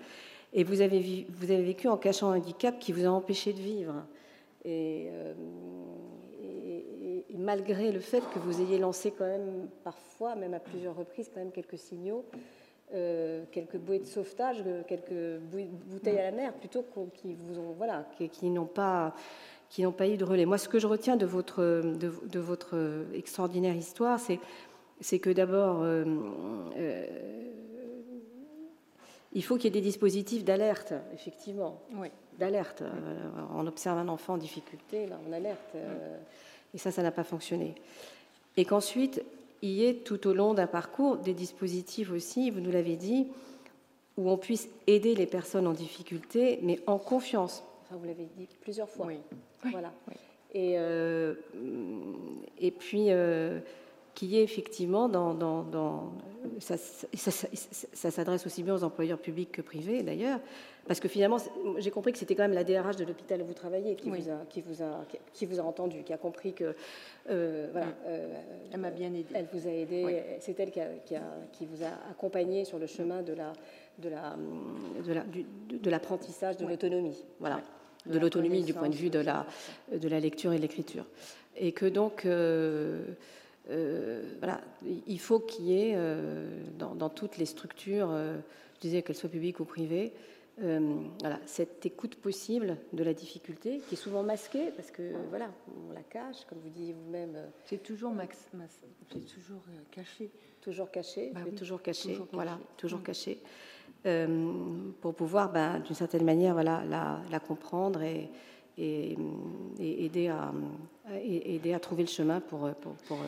Et 0.53 0.65
vous 0.65 0.81
avez, 0.83 1.27
vécu 1.31 1.89
en 1.89 1.97
cachant 1.97 2.31
un 2.31 2.37
handicap 2.37 2.79
qui 2.79 2.93
vous 2.93 3.07
a 3.07 3.09
empêché 3.09 3.53
de 3.53 3.61
vivre. 3.61 3.95
Euh, 4.67 5.33
et, 6.43 7.25
malgré 7.39 7.91
le 7.91 8.01
fait 8.01 8.23
que 8.35 8.39
vous 8.39 8.61
ayez 8.61 8.79
lancé 8.79 9.13
quand 9.17 9.25
même 9.25 9.69
parfois, 9.83 10.35
même 10.37 10.55
à 10.55 10.61
plusieurs 10.61 10.95
reprises, 10.95 11.31
quand 11.33 11.41
même 11.41 11.53
quelques 11.53 11.79
signaux, 11.79 12.25
quelques 12.91 13.79
bouées 13.79 14.01
de 14.01 14.05
sauvetage, 14.05 14.63
quelques 14.87 15.41
bouteilles 15.87 16.19
à 16.19 16.31
la 16.31 16.37
mer, 16.37 16.53
plutôt 16.53 16.85
qui 17.15 17.35
vous 17.35 17.59
ont, 17.59 17.73
voilà, 17.73 18.07
qui, 18.31 18.51
n'ont 18.51 18.67
pas 18.67 19.15
qui 19.71 19.83
n'ont 19.83 19.93
pas 19.93 20.07
eu 20.07 20.19
de 20.19 20.25
relais. 20.25 20.45
Moi, 20.45 20.59
ce 20.59 20.69
que 20.69 20.79
je 20.79 20.87
retiens 20.87 21.17
de 21.17 21.25
votre, 21.25 21.63
de 21.63 22.39
votre 22.39 23.07
extraordinaire 23.15 23.75
histoire, 23.75 24.21
c'est 24.21 24.39
c'est 25.03 25.19
que 25.19 25.31
d'abord, 25.31 25.83
euh, 25.83 26.05
euh, 26.77 27.07
il 29.33 29.43
faut 29.43 29.57
qu'il 29.57 29.65
y 29.65 29.69
ait 29.69 29.81
des 29.81 29.87
dispositifs 29.87 30.45
d'alerte, 30.45 30.95
effectivement. 31.13 31.81
Oui. 31.95 32.09
D'alerte. 32.39 32.83
Euh, 32.83 33.31
on 33.55 33.67
observe 33.67 33.99
un 33.99 34.09
enfant 34.09 34.35
en 34.35 34.39
difficulté, 34.39 35.09
on 35.29 35.33
alerte. 35.33 35.77
et 36.73 36.79
ça, 36.79 36.91
ça 36.91 37.03
n'a 37.03 37.11
pas 37.11 37.25
fonctionné. 37.25 37.75
Et 38.57 38.65
qu'ensuite, 38.65 39.23
il 39.61 39.71
y 39.71 39.85
ait 39.85 39.95
tout 39.95 40.27
au 40.27 40.35
long 40.35 40.55
d'un 40.55 40.67
parcours 40.67 41.17
des 41.19 41.35
dispositifs 41.35 42.11
aussi, 42.11 42.51
vous 42.51 42.61
nous 42.61 42.71
l'avez 42.71 42.97
dit, 42.97 43.29
où 44.17 44.31
on 44.31 44.37
puisse 44.37 44.69
aider 44.87 45.15
les 45.15 45.27
personnes 45.27 45.67
en 45.67 45.73
difficulté, 45.73 46.59
mais 46.63 46.81
en 46.87 46.99
confiance. 46.99 47.65
Enfin, 47.85 47.97
vous 47.97 48.07
l'avez 48.07 48.29
dit 48.37 48.49
plusieurs 48.61 48.89
fois. 48.89 49.07
Oui. 49.07 49.19
Voilà. 49.71 49.93
Et, 50.55 50.75
et 52.59 52.71
puis 52.73 53.09
qui 54.15 54.39
est 54.39 54.43
effectivement 54.43 55.09
dans, 55.09 55.35
dans, 55.35 56.13
ça, 56.59 56.77
ça, 56.77 58.11
s'adresse 58.11 58.47
aussi 58.47 58.63
bien 58.63 58.75
aux 58.75 58.85
employeurs 58.85 59.19
publics 59.19 59.53
que 59.53 59.63
privés 59.63 60.03
d'ailleurs, 60.03 60.39
parce 60.87 61.01
que 61.01 61.09
finalement, 61.09 61.39
j'ai 61.79 61.91
compris 61.91 62.13
que 62.13 62.19
c'était 62.19 62.35
quand 62.35 62.43
même 62.43 62.53
la 62.53 62.65
DRH 62.65 62.97
de 62.97 63.05
l'hôpital 63.05 63.41
où 63.43 63.47
vous 63.47 63.55
travaillez 63.55 63.95
qui, 63.95 64.11
vous 64.11 64.29
a, 64.29 64.45
qui, 64.49 64.61
vous 64.61 64.83
a, 64.83 65.05
qui 65.33 65.47
vous 65.47 65.61
a 65.61 65.63
entendu, 65.63 66.03
qui 66.03 66.13
a 66.13 66.19
compris 66.19 66.53
que. 66.53 66.75
Euh, 67.31 67.69
voilà, 67.71 67.87
euh, 68.07 68.35
elle 68.73 68.81
m'a 68.81 68.91
bien 68.91 69.09
aidé. 69.09 69.27
Elle 69.33 69.47
vous 69.53 69.69
a 69.69 69.71
aidé. 69.71 70.23
C'est 70.41 70.59
elle 70.59 70.73
qui, 70.73 70.81
a, 70.81 70.89
qui, 71.53 71.67
vous 71.67 71.85
a 71.85 72.11
accompagné 72.11 72.65
sur 72.65 72.79
le 72.79 72.87
chemin 72.87 73.23
de 73.23 73.33
la, 73.33 73.53
de 73.99 74.09
la, 74.09 74.37
de 75.71 75.91
l'apprentissage 75.91 76.57
de 76.57 76.67
l'autonomie. 76.67 77.25
Voilà. 77.39 77.61
De, 78.07 78.19
l'autonomie 78.19 78.65
du 78.65 78.75
point 78.75 78.89
de 78.89 78.97
vue 78.97 79.11
de 79.11 79.21
la, 79.21 79.47
de 79.97 80.09
la 80.09 80.19
lecture 80.19 80.53
et 80.53 80.57
de 80.57 80.63
l'écriture. 80.63 81.07
Et 81.57 81.73
que 81.73 81.87
donc. 81.87 82.27
Euh, 82.27 83.05
voilà, 83.69 84.61
il 85.07 85.21
faut 85.21 85.41
qu'il 85.41 85.67
y 85.67 85.81
ait 85.81 85.93
euh, 85.95 86.49
dans, 86.79 87.09
toutes 87.09 87.39
les 87.39 87.47
structures, 87.47 88.09
euh, 88.11 88.39
je 88.77 88.81
disais 88.81 89.03
qu'elles 89.03 89.17
soient 89.17 89.31
publiques 89.31 89.61
ou 89.61 89.65
privées, 89.65 90.13
voilà, 90.59 91.41
cette 91.47 91.85
écoute 91.87 92.17
possible 92.17 92.77
de 92.93 93.03
la 93.03 93.15
difficulté, 93.15 93.81
qui 93.89 93.95
est 93.95 93.99
souvent 93.99 94.23
masquée 94.23 94.71
parce 94.77 94.91
que 94.91 95.13
voilà, 95.31 95.51
on 95.89 95.93
la 95.93 96.03
cache, 96.03 96.45
comme 96.49 96.59
vous 96.59 96.69
dites 96.69 96.95
vous-même. 96.95 97.37
C'est 97.65 97.83
toujours 97.83 98.13
max, 98.13 98.49
c'est 99.11 99.27
toujours 99.27 99.63
caché. 99.91 100.31
Toujours 100.61 100.93
caché, 100.93 101.33
bah 101.35 101.41
toujours 101.57 101.83
caché, 101.83 102.17
voilà, 102.33 102.57
toujours 102.77 103.01
mm. 103.01 103.03
caché, 103.03 103.41
pour 105.01 105.15
pouvoir, 105.15 105.51
ben, 105.51 105.81
d'une 105.81 105.97
certaine 105.97 106.25
manière, 106.25 106.53
voilà, 106.53 106.85
la, 107.29 107.41
comprendre 107.41 108.03
et, 108.03 108.31
et, 108.79 109.17
aider, 109.81 110.29
à, 110.29 110.53
aider 111.25 111.73
à 111.73 111.81
trouver 111.81 112.05
le 112.05 112.09
chemin 112.09 112.41
pour, 112.41 112.71
pour, 112.75 112.93
pour 112.93 113.19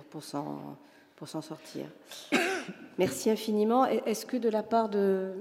pour, 0.00 0.24
s'en 0.24 1.42
sortir. 1.42 1.86
Merci 2.98 3.30
infiniment. 3.30 3.86
Est-ce 3.86 4.26
que 4.26 4.36
de 4.36 4.48
la 4.48 4.62
part 4.62 4.88
de... 4.88 5.34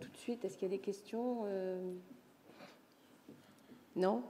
Tout 0.00 0.08
de 0.08 0.16
suite, 0.16 0.44
est-ce 0.44 0.56
qu'il 0.56 0.68
y 0.68 0.70
a 0.72 0.76
des 0.76 0.82
questions 0.82 1.42
euh? 1.46 1.80
Non? 3.96 4.22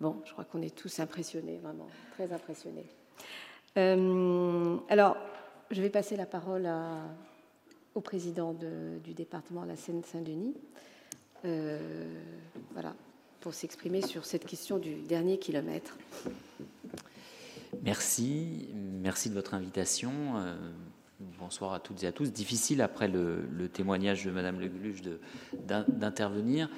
Bon, 0.00 0.20
je 0.24 0.32
crois 0.32 0.44
qu'on 0.44 0.62
est 0.62 0.74
tous 0.74 1.00
impressionnés, 1.00 1.58
vraiment, 1.58 1.88
très 2.12 2.32
impressionnés. 2.32 2.86
Euh, 3.76 4.76
alors, 4.88 5.16
je 5.70 5.82
vais 5.82 5.90
passer 5.90 6.16
la 6.16 6.26
parole 6.26 6.68
au 7.94 8.00
président 8.00 8.54
du 8.54 9.14
département 9.14 9.62
de 9.62 9.68
la 9.68 9.76
Seine-Saint-Denis. 9.76 10.54
Euh, 11.44 11.78
voilà, 12.72 12.94
pour 13.40 13.54
s'exprimer 13.54 14.02
sur 14.02 14.24
cette 14.24 14.44
question 14.44 14.78
du 14.78 14.94
dernier 14.94 15.38
kilomètre. 15.38 15.96
Merci, 17.82 18.68
merci 18.74 19.28
de 19.28 19.34
votre 19.34 19.54
invitation. 19.54 20.10
Euh, 20.36 20.54
bonsoir 21.38 21.72
à 21.72 21.80
toutes 21.80 22.02
et 22.02 22.06
à 22.06 22.12
tous. 22.12 22.32
Difficile 22.32 22.82
après 22.82 23.08
le, 23.08 23.68
témoignage 23.72 24.24
de 24.24 24.30
Madame 24.30 24.60
Legluche 24.60 25.02
d'intervenir. 25.88 26.70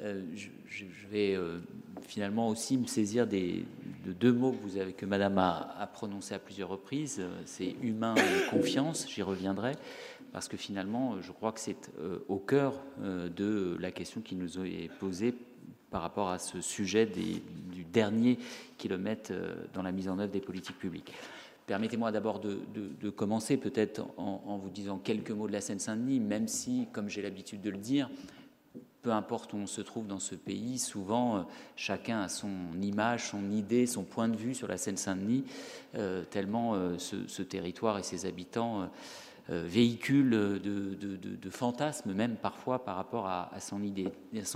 Euh, 0.00 0.22
je, 0.34 0.84
vais 1.08 1.34
euh, 1.34 1.60
finalement 2.02 2.48
aussi 2.48 2.76
me 2.76 2.86
saisir 2.86 3.26
des, 3.26 3.64
de 4.04 4.12
deux 4.12 4.32
mots 4.32 4.52
que, 4.52 5.04
vous 5.04 5.08
Madame 5.08 5.38
a, 5.38 5.76
a 5.78 5.86
prononcés 5.86 6.34
à 6.34 6.38
plusieurs 6.38 6.68
reprises. 6.68 7.22
C'est 7.44 7.76
humain 7.82 8.14
et 8.16 8.50
confiance. 8.50 9.06
J'y 9.08 9.22
reviendrai 9.22 9.72
parce 10.32 10.48
que 10.48 10.56
finalement, 10.56 11.20
je 11.20 11.30
crois 11.30 11.52
que 11.52 11.60
c'est 11.60 11.92
au 12.28 12.38
cœur 12.38 12.82
de 13.00 13.76
la 13.78 13.92
question 13.92 14.20
qui 14.20 14.34
nous 14.34 14.58
est 14.66 14.90
posée 14.98 15.32
par 15.94 16.02
rapport 16.02 16.30
à 16.30 16.40
ce 16.40 16.60
sujet 16.60 17.06
du 17.06 17.84
dernier 17.84 18.36
kilomètre 18.78 19.30
euh, 19.30 19.54
dans 19.74 19.82
la 19.82 19.92
mise 19.92 20.08
en 20.08 20.18
œuvre 20.18 20.32
des 20.32 20.40
politiques 20.40 20.76
publiques. 20.76 21.12
Permettez-moi 21.68 22.10
d'abord 22.10 22.40
de, 22.40 23.10
commencer 23.10 23.56
peut-être 23.56 24.02
en, 24.16 24.58
vous 24.58 24.70
disant 24.70 24.98
quelques 24.98 25.30
mots 25.30 25.46
de 25.46 25.52
la 25.52 25.60
Seine-Saint-Denis, 25.60 26.18
même 26.18 26.48
si, 26.48 26.88
comme 26.90 27.08
j'ai 27.08 27.22
l'habitude 27.22 27.62
de 27.62 27.70
le 27.70 27.78
dire, 27.78 28.10
peu 29.02 29.12
importe 29.12 29.52
où 29.52 29.56
on 29.56 29.68
se 29.68 29.82
trouve 29.82 30.08
dans 30.08 30.18
ce 30.18 30.34
pays, 30.34 30.80
souvent 30.80 31.46
chacun 31.76 32.22
a 32.22 32.28
son 32.28 32.50
image, 32.82 33.28
son 33.28 33.52
idée, 33.52 33.86
son 33.86 34.02
point 34.02 34.28
de 34.28 34.36
vue 34.36 34.54
sur 34.54 34.66
la 34.66 34.76
Seine-Saint-Denis, 34.76 35.44
tellement 36.30 36.98
ce, 36.98 37.42
territoire 37.42 37.98
et 37.98 38.02
ses 38.02 38.26
habitants 38.26 38.90
véhiculent 39.48 40.60
de, 40.60 41.50
fantasmes, 41.50 42.12
même 42.12 42.36
parfois 42.36 42.84
par 42.84 42.96
rapport 42.96 43.26
à, 43.26 43.50
son 43.60 43.82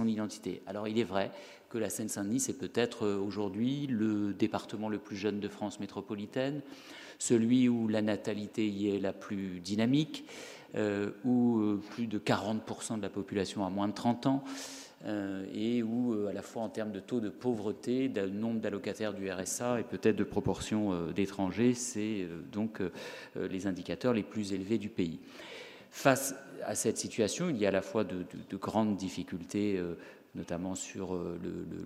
identité. 0.07 0.62
Alors 0.66 0.88
il 0.88 0.98
est 0.98 1.05
vrai 1.05 1.31
que 1.68 1.79
la 1.79 1.90
Seine-Saint-Denis 1.90 2.46
est 2.48 2.59
peut-être 2.59 3.07
aujourd'hui 3.07 3.87
le 3.87 4.33
département 4.33 4.88
le 4.88 4.98
plus 4.98 5.16
jeune 5.16 5.40
de 5.40 5.48
France 5.48 5.81
métropolitaine, 5.81 6.62
celui 7.18 7.68
où 7.68 7.88
la 7.88 8.03
natalité 8.03 8.66
y 8.66 8.94
est 8.94 8.98
la 8.98 9.12
plus 9.12 9.61
dynamique, 9.61 10.24
euh, 10.74 11.11
où 11.24 11.61
euh, 11.61 11.83
plus 11.90 12.07
de 12.07 12.18
40% 12.18 12.98
de 12.98 13.03
la 13.03 13.09
population 13.09 13.64
a 13.64 13.70
moins 13.70 13.88
de 13.88 13.94
30 13.94 14.27
ans, 14.27 14.44
euh, 14.44 14.51
et 15.55 15.83
où, 15.83 16.27
à 16.29 16.33
la 16.33 16.43
fois 16.43 16.63
en 16.63 16.69
termes 16.69 16.91
de 16.91 17.01
taux 17.01 17.21
de 17.21 17.29
pauvreté, 17.29 18.09
de 18.09 18.27
nombre 18.27 18.61
d'allocataires 18.61 19.15
du 19.15 19.31
RSA 19.31 19.81
et 19.81 19.85
peut-être 19.85 20.17
de 20.17 20.25
proportion 20.25 21.11
d'étrangers, 21.13 21.75
c'est 21.75 22.27
donc 22.53 22.83
les 23.37 23.67
indicateurs 23.69 24.13
les 24.13 24.25
plus 24.25 24.53
élevés 24.53 24.79
du 24.79 24.89
pays. 24.89 25.21
Face 25.91 26.35
à 26.65 26.75
cette 26.75 26.99
situation, 26.99 27.49
il 27.49 27.57
y 27.59 27.65
a 27.65 27.69
à 27.69 27.73
la 27.73 27.81
fois 27.81 28.03
de, 28.03 28.25
de 28.51 28.57
grandes 28.57 28.97
difficultés 28.97 29.81
notamment 30.35 30.75
sur 30.75 31.15
euh, 31.15 31.39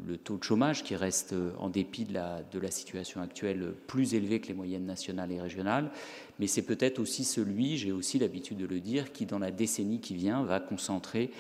le, 0.07 0.16
taux 0.18 0.37
de 0.37 0.44
chômage 0.44 0.83
qui 0.83 0.94
reste, 0.94 1.33
euh, 1.33 1.53
en 1.59 1.68
dépit 1.68 2.05
de 2.05 2.14
la 2.14 2.70
situation 2.70 3.20
actuelle, 3.20 3.72
plus 3.87 4.14
élevé 4.14 4.40
que 4.40 4.48
les 4.48 4.55
moyennes 4.55 4.87
nationales 4.87 5.33
et 5.33 5.40
régionales. 5.40 5.90
Mais 6.38 6.46
c'est 6.46 6.62
peut-être 6.62 6.98
aussi 6.98 7.25
celui, 7.25 7.77
j'ai 7.77 7.92
aussi 7.92 8.18
l'habitude 8.18 8.59
de 8.59 8.66
le 8.66 8.81
dire, 8.81 9.12
qui 9.12 9.27
dans 9.27 9.38
la 9.38 9.51
décennie 9.51 10.01
qui 10.01 10.14
vient 10.14 10.42
va 10.42 10.61
concentrer 10.61 11.31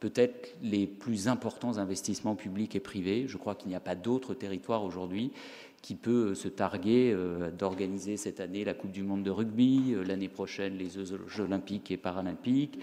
peut-être 0.00 0.54
les 0.62 0.86
plus 0.86 1.28
importants 1.28 1.78
investissements 1.78 2.34
publics 2.34 2.74
et 2.76 2.80
privés. 2.80 3.26
Je 3.26 3.36
crois 3.36 3.54
qu'il 3.54 3.68
n'y 3.68 3.74
a 3.74 3.80
pas 3.80 3.94
d'autre 3.94 4.34
territoire 4.34 4.84
aujourd'hui 4.84 5.32
qui 5.82 5.94
peut 5.94 6.34
se 6.34 6.48
targuer 6.48 7.12
euh, 7.14 7.50
d'organiser 7.50 8.16
cette 8.16 8.40
année 8.40 8.64
la 8.64 8.74
Coupe 8.74 8.90
du 8.90 9.02
Monde 9.02 9.22
de 9.22 9.30
rugby, 9.30 9.94
l'année 10.06 10.28
prochaine 10.28 10.76
les 10.76 10.90
Jeux 10.90 11.44
olympiques 11.44 11.90
et 11.90 11.96
paralympiques, 11.96 12.78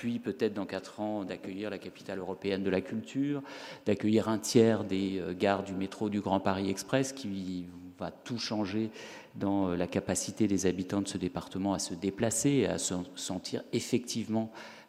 puis 0.00 0.18
peut-être 0.18 0.54
dans 0.54 0.64
quatre 0.64 1.00
ans 1.00 1.24
d'accueillir 1.24 1.68
la 1.68 1.76
capitale 1.76 2.20
européenne 2.20 2.62
de 2.62 2.70
la 2.70 2.80
culture, 2.80 3.42
d'accueillir 3.84 4.30
un 4.30 4.38
tiers 4.38 4.82
des 4.84 5.18
euh, 5.20 5.34
gares 5.38 5.62
du 5.62 5.74
métro 5.74 6.08
du 6.08 6.22
Grand 6.22 6.40
Paris 6.40 6.70
Express 6.70 7.12
qui 7.12 7.66
va 7.98 8.10
tout 8.10 8.38
changer 8.38 8.88
dans 9.34 9.68
euh, 9.68 9.76
la 9.76 9.86
capacité 9.86 10.48
des 10.48 10.64
habitants 10.64 11.02
de 11.02 11.08
ce 11.08 11.18
département 11.18 11.74
à 11.74 11.78
se 11.78 11.92
déplacer 11.92 12.64
à 12.64 12.78
se 12.78 12.94
sentir 13.14 13.62
effectivement 13.74 14.50
euh, 14.54 14.79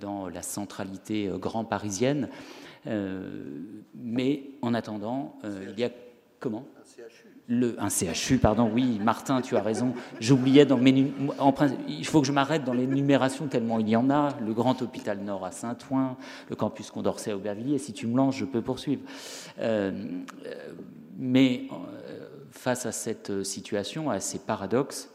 dans 0.00 0.28
la 0.28 0.42
centralité 0.42 1.30
grand 1.34 1.64
parisienne. 1.64 2.28
mais 3.94 4.50
en 4.62 4.74
attendant, 4.74 5.38
il 5.44 5.78
y 5.78 5.84
a 5.84 5.90
comment 6.40 6.64
le, 7.48 7.76
un 7.80 7.88
CHU, 7.88 8.38
pardon, 8.38 8.70
oui, 8.72 8.98
Martin, 9.02 9.40
tu 9.40 9.56
as 9.56 9.62
raison. 9.62 9.94
J'oubliais 10.20 10.66
dans 10.66 10.78
mes. 10.78 11.12
En, 11.38 11.54
il 11.86 12.04
faut 12.04 12.20
que 12.20 12.26
je 12.26 12.32
m'arrête 12.32 12.64
dans 12.64 12.72
les 12.72 12.86
numérations 12.86 13.46
tellement 13.46 13.78
il 13.78 13.88
y 13.88 13.96
en 13.96 14.10
a. 14.10 14.36
Le 14.44 14.52
Grand 14.52 14.82
Hôpital 14.82 15.18
Nord 15.20 15.44
à 15.44 15.52
Saint-Ouen, 15.52 16.16
le 16.50 16.56
campus 16.56 16.90
Condorcet 16.90 17.30
à 17.30 17.36
Aubervilliers. 17.36 17.78
Si 17.78 17.92
tu 17.92 18.08
me 18.08 18.16
lances, 18.16 18.36
je 18.36 18.44
peux 18.44 18.62
poursuivre. 18.62 19.02
Euh, 19.60 19.92
mais 21.16 21.68
euh, 21.70 22.26
face 22.50 22.84
à 22.84 22.92
cette 22.92 23.44
situation, 23.44 24.10
à 24.10 24.18
ces 24.18 24.38
paradoxes, 24.38 25.08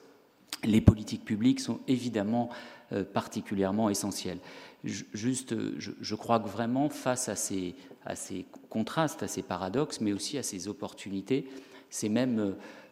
les 0.63 0.79
politiques 0.79 1.25
publiques 1.25 1.59
sont 1.59 1.79
évidemment 1.87 2.49
euh, 2.49 2.80
particulièrement 3.13 3.89
essentielles. 3.89 4.39
Juste, 4.83 5.55
je, 5.77 6.15
crois 6.15 6.39
que 6.39 6.47
vraiment, 6.47 6.89
face 6.89 7.29
à 7.29 7.35
ces, 7.35 7.75
contrastes, 8.69 9.21
à 9.21 9.27
ces 9.27 9.43
paradoxes, 9.43 10.01
mais 10.01 10.11
aussi 10.11 10.39
à 10.39 10.43
ces 10.43 10.67
opportunités, 10.67 11.47
c'est 11.91 12.09
même 12.09 12.39
euh, 12.39 12.51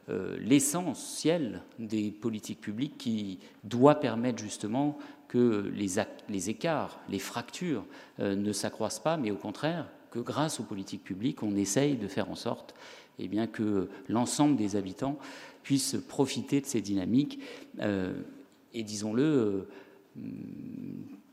euh, 0.09 0.37
l'essentiel 0.39 1.63
des 1.79 2.11
politiques 2.11 2.61
publiques 2.61 2.97
qui 2.99 3.39
doit 3.63 3.95
permettre 3.95 4.37
justement 4.37 4.99
que 5.27 5.71
les, 5.73 6.49
écarts, 6.49 6.99
les 7.09 7.19
fractures 7.19 7.85
euh, 8.19 8.35
ne 8.35 8.51
s'accroissent 8.51 8.99
pas, 8.99 9.17
mais 9.17 9.31
au 9.31 9.35
contraire, 9.35 9.87
que 10.11 10.19
grâce 10.19 10.59
aux 10.59 10.63
politiques 10.63 11.03
publiques, 11.03 11.41
on 11.41 11.55
essaye 11.55 11.95
de 11.95 12.07
faire 12.07 12.29
en 12.29 12.35
sorte 12.35 12.75
eh 13.19 13.29
que 13.47 13.89
l'ensemble 14.07 14.55
des 14.55 14.75
habitants 14.75 15.17
puissent 15.63 15.97
profiter 16.07 16.61
de 16.61 16.65
ces 16.65 16.81
dynamiques. 16.81 17.39
et 17.81 18.83
disons-le, 18.83 19.67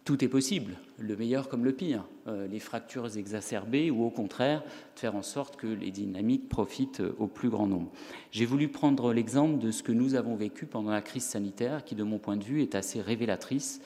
tout 0.06 0.24
est 0.24 0.28
possible, 0.28 0.74
le 1.00 1.16
meilleur 1.16 1.48
comme 1.48 1.64
le 1.64 1.72
pire, 1.72 2.04
euh, 2.28 2.46
les 2.46 2.60
fractures 2.60 3.16
exacerbées 3.16 3.90
ou 3.90 4.04
au 4.04 4.10
contraire 4.10 4.62
de 4.94 5.00
faire 5.00 5.16
en 5.16 5.22
sorte 5.22 5.56
que 5.56 5.66
les 5.66 5.90
dynamiques 5.90 6.48
profitent 6.48 7.00
euh, 7.00 7.16
au 7.18 7.26
plus 7.26 7.48
grand 7.48 7.66
nombre. 7.66 7.90
J'ai 8.30 8.46
voulu 8.46 8.68
prendre 8.68 9.12
l'exemple 9.12 9.58
de 9.58 9.72
ce 9.72 9.82
que 9.82 9.90
nous 9.90 10.14
avons 10.14 10.36
vécu 10.36 10.64
pendant 10.64 10.92
la 10.92 11.02
crise 11.02 11.24
sanitaire 11.24 11.84
qui, 11.84 11.96
de 11.96 12.04
mon 12.04 12.18
point 12.18 12.36
de 12.36 12.44
vue, 12.44 12.62
est 12.62 12.76
assez 12.76 13.00
révélatrice 13.00 13.80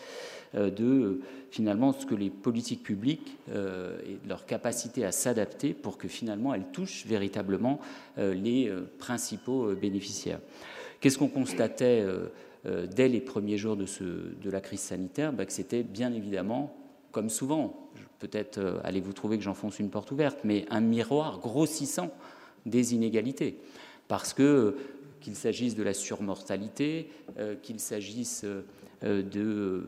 euh, 0.54 0.68
de 0.68 1.22
finalement 1.50 1.94
ce 1.94 2.04
que 2.04 2.14
les 2.14 2.28
politiques 2.28 2.82
publiques 2.82 3.36
et 3.48 4.28
leur 4.28 4.46
capacité 4.46 5.04
à 5.04 5.10
s'adapter 5.10 5.72
pour 5.72 5.98
que 5.98 6.06
finalement 6.06 6.54
elles 6.54 6.70
touchent 6.70 7.06
véritablement 7.06 7.80
les 8.16 8.72
principaux 9.00 9.74
bénéficiaires. 9.74 10.38
Qu'est-ce 11.00 11.18
qu'on 11.18 11.26
constatait 11.26 12.06
dès 12.64 13.08
les 13.08 13.20
premiers 13.20 13.56
jours 13.56 13.76
de, 13.76 14.50
la 14.50 14.60
crise 14.60 14.80
sanitaire, 14.80 15.32
bah, 15.32 15.46
que 15.46 15.52
c'était 15.52 15.82
bien 15.82 16.12
évidemment, 16.12 16.76
comme 17.10 17.30
souvent, 17.30 17.90
peut-être 18.18 18.58
euh, 18.58 18.80
allez-vous 18.84 19.12
trouver 19.12 19.38
que 19.38 19.44
j'enfonce 19.44 19.78
une 19.78 19.90
porte 19.90 20.10
ouverte, 20.10 20.40
mais 20.44 20.66
un 20.70 20.80
miroir 20.80 21.40
grossissant 21.40 22.10
des 22.66 22.94
inégalités. 22.94 23.58
Parce 24.08 24.34
que 24.34 24.42
euh, 24.42 24.76
qu'il 25.20 25.34
s'agisse 25.34 25.74
de 25.74 25.82
la 25.82 25.92
surmortalité, 25.92 27.10
qu'il 27.60 27.78
s'agisse 27.78 28.46
de, 29.02 29.82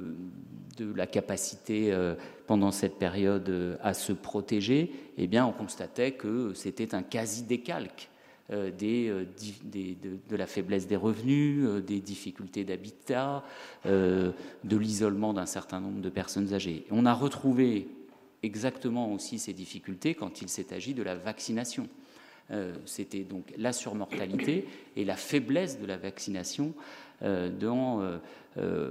la 0.95 1.07
capacité 1.07 1.91
pendant 2.47 2.71
cette 2.71 2.99
période 2.99 3.79
à 3.83 3.95
se 3.95 4.13
protéger, 4.13 4.93
eh 5.17 5.27
bien, 5.27 5.47
on 5.47 5.53
constatait 5.53 6.13
que 6.13 6.53
c'était 6.53 6.95
un 6.95 7.03
quasi-décalque 7.03 8.11
euh, 8.53 8.71
euh, 8.83 9.25
de, 10.29 10.37
la 10.37 10.47
faiblesse 10.47 10.87
des 10.87 10.97
revenus, 10.97 11.65
euh, 11.65 11.81
des 11.81 12.01
difficultés 12.01 12.65
d'habitat, 12.65 13.45
de 13.85 14.77
l'isolement 14.77 15.33
d'un 15.33 15.47
certain 15.47 15.81
nombre 15.81 16.01
de 16.01 16.11
personnes 16.11 16.53
âgées. 16.53 16.85
On 16.91 17.07
a 17.07 17.15
retrouvé 17.15 17.89
exactement 18.43 19.13
aussi 19.13 19.39
ces 19.39 19.53
difficultés 19.53 20.15
quand 20.15 20.43
il 20.43 20.49
s'est 20.49 20.75
agi 20.75 20.95
de 20.95 21.03
la 21.03 21.15
vaccination. 21.15 21.89
C'était 22.85 23.23
donc 23.23 23.53
la 23.57 23.73
surmortalité 23.73 24.67
et 24.97 25.05
la 25.05 25.17
faiblesse 25.17 25.81
de 25.81 25.87
la 25.87 25.97
vaccination 25.97 26.75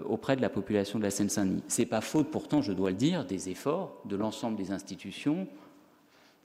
auprès 0.06 0.36
de 0.36 0.42
la 0.42 0.50
population 0.50 0.98
de 1.00 1.04
la 1.04 1.12
Seine-Saint-Denis. 1.12 1.64
C'est 1.68 1.86
pas 1.86 2.02
faute, 2.02 2.32
pourtant, 2.32 2.62
je 2.62 2.72
dois 2.72 2.92
le 2.92 2.96
dire, 2.98 3.26
des 3.26 3.50
efforts 3.50 4.02
de 4.06 4.16
l'ensemble 4.16 4.58
des 4.58 4.72
institutions, 4.72 5.48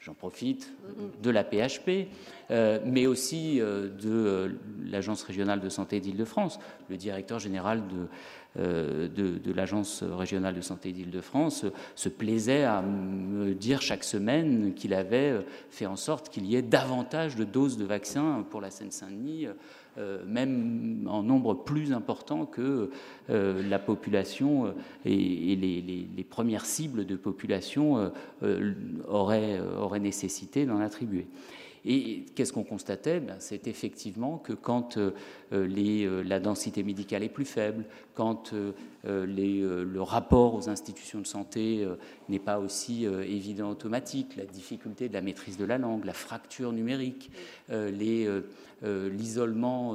j'en 0.07 0.15
profite, 0.15 0.73
de 1.21 1.31
la 1.31 1.43
PHP, 1.43 2.07
euh, 2.53 2.79
mais 2.85 3.07
aussi 3.07 3.61
euh, 3.61 3.89
de 3.89 4.09
euh, 4.09 4.49
l'Agence 4.89 5.25
régionale 5.25 5.61
de 5.61 5.69
santé 5.69 5.99
d'Île-de-France. 5.99 6.61
Le 6.89 6.97
directeur 6.97 7.41
général 7.41 7.83
de, 7.89 9.09
de, 9.09 9.53
l'Agence 9.53 10.05
régionale 10.05 10.55
de 10.55 10.61
santé 10.61 10.93
d'Île-de-France 10.93 11.67
se 11.97 12.09
plaisait 12.09 12.63
à 12.63 12.83
me 12.83 13.53
dire 13.53 13.83
chaque 13.83 14.05
semaine 14.05 14.75
qu'il 14.75 14.95
avait 14.95 15.45
fait 15.71 15.87
en 15.87 15.97
sorte 15.97 16.29
qu'il 16.29 16.47
y 16.47 16.55
ait 16.55 16.63
davantage 16.63 17.35
de 17.35 17.43
doses 17.43 17.77
de 17.77 17.85
vaccins 17.85 18.47
pour 18.49 18.61
la 18.61 18.71
Seine-Saint-Denis 18.71 19.49
même 20.27 21.07
en 21.11 21.23
nombre 21.23 21.55
plus 21.55 21.93
important 21.93 22.47
que 22.47 22.91
euh, 23.31 23.69
la 23.69 23.79
population 23.79 24.67
euh, 24.67 24.73
et, 25.05 25.57
les, 25.57 26.25
premières 26.25 26.67
cibles 26.67 27.07
de 27.07 27.17
population 27.17 28.13
auraient, 29.09 29.61
auraient 29.61 30.01
nécessité 30.01 30.67
d'en 30.67 30.81
attribuer. 30.81 31.27
Et 31.89 32.25
qu'est-ce 32.35 32.53
qu'on 32.53 32.65
constatait? 32.65 33.21
Ben, 33.21 33.37
C'est 33.39 33.69
effectivement 33.69 34.39
que 34.39 34.53
quand 34.53 34.99
euh, 34.99 35.13
les, 35.53 36.05
euh, 36.05 36.23
la 36.23 36.41
densité 36.41 36.83
médicale 36.83 37.23
est 37.23 37.29
plus 37.29 37.45
faible, 37.45 37.85
quand 38.15 38.53
euh, 38.53 38.73
les, 39.25 39.61
le 39.61 40.03
rapport 40.03 40.55
aux 40.55 40.69
institutions 40.69 41.21
de 41.21 41.27
santé 41.27 41.87
n'est 42.29 42.41
pas 42.41 42.59
aussi 42.59 43.05
évident 43.05 43.71
automatique, 43.71 44.35
la 44.37 44.47
difficulté 44.47 45.09
de 45.09 45.15
la 45.15 45.21
maîtrise 45.21 45.57
de 45.59 45.65
la 45.65 45.79
langue, 45.79 46.05
la 46.05 46.13
fracture 46.13 46.73
numérique, 46.73 47.31
l'isolement 48.83 49.95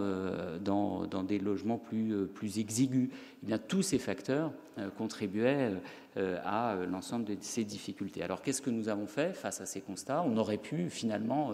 dans, 0.59 1.05
dans, 1.05 1.23
des 1.23 1.37
logements 1.37 1.77
plus, 1.77 2.25
plus 2.25 2.57
exigus, 2.59 3.09
eh 3.43 3.45
bien, 3.45 3.57
tous 3.57 3.83
ces 3.83 3.99
facteurs 3.99 4.51
contribuaient 4.97 5.73
à 6.17 6.75
l'ensemble 6.89 7.25
de 7.25 7.37
ces 7.41 7.63
difficultés. 7.63 8.23
Alors 8.23 8.41
qu'est-ce 8.41 8.61
que 8.61 8.71
nous 8.71 8.89
avons 8.89 9.05
fait 9.05 9.33
face 9.33 9.61
à 9.61 9.65
ces 9.65 9.81
constats? 9.81 10.23
On 10.25 10.35
aurait 10.37 10.57
pu 10.57 10.89
finalement 10.89 11.53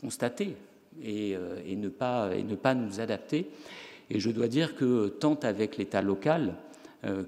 constater 0.00 0.56
euh, 1.04 1.60
et, 1.64 1.76
ne 1.76 1.88
pas, 1.88 2.34
ne 2.34 2.54
pas 2.54 2.74
nous 2.74 3.00
adapter. 3.00 3.48
Et 4.10 4.20
je 4.20 4.30
dois 4.30 4.48
dire 4.48 4.74
que 4.74 5.08
tant 5.08 5.34
avec 5.42 5.76
l'État 5.76 6.02
local 6.02 6.54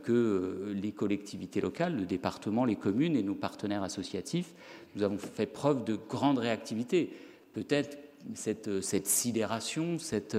que 0.05 0.72
les 0.72 0.92
collectivités 0.92 1.61
locales, 1.61 1.97
le 1.97 2.05
département, 2.05 2.64
les 2.64 2.76
communes 2.76 3.16
et 3.16 3.24
nos 3.24 3.34
partenaires 3.34 3.82
associatifs, 3.82 4.55
nous 4.95 5.03
avons 5.03 5.18
fait 5.18 5.47
preuve 5.47 5.82
de 5.82 5.97
grande 5.97 6.38
réactivité. 6.38 7.11
Peut-être 7.55 7.99
cette, 8.35 8.81
cette, 8.81 9.07
sidération 9.07 9.99
cette, 9.99 10.37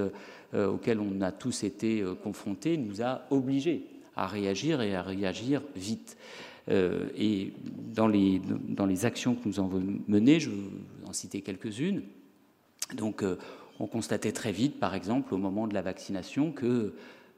auquel 0.53 0.99
on 0.99 1.21
a 1.21 1.31
tous 1.31 1.63
été 1.63 2.03
confrontés 2.23 2.77
nous 2.77 3.01
a 3.01 3.25
obligés 3.29 3.85
à 4.15 4.27
réagir 4.27 4.81
et 4.81 4.95
à 4.95 5.01
réagir 5.01 5.61
vite. 5.75 6.17
Euh, 6.69 7.09
et 7.15 7.53
dans 7.93 8.07
les, 8.07 9.05
actions 9.05 9.35
que 9.35 9.47
nous 9.47 9.59
avons 9.59 9.81
menées, 10.07 10.39
je 10.39 10.49
vais 10.49 10.55
en 11.07 11.13
citer 11.13 11.41
quelques-unes. 11.41 12.03
Donc, 12.95 13.23
euh, 13.23 13.37
on 13.79 13.87
constatait 13.87 14.31
très 14.31 14.51
vite, 14.51 14.79
par 14.79 14.95
exemple, 14.95 15.33
au 15.33 15.37
moment 15.37 15.67
de 15.67 15.73
la 15.73 15.81
vaccination, 15.81 16.51
que 16.51 16.93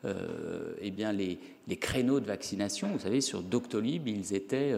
euh, 0.06 0.74
eh 0.82 0.92
bien, 0.92 1.12
les, 1.12 1.40
créneaux 1.80 2.20
de 2.20 2.26
vaccination, 2.26 2.90
vous 2.94 3.00
savez, 3.00 3.22
sur 3.22 3.42
Doctolib, 3.42 4.08
ils 4.08 4.34
étaient 4.34 4.74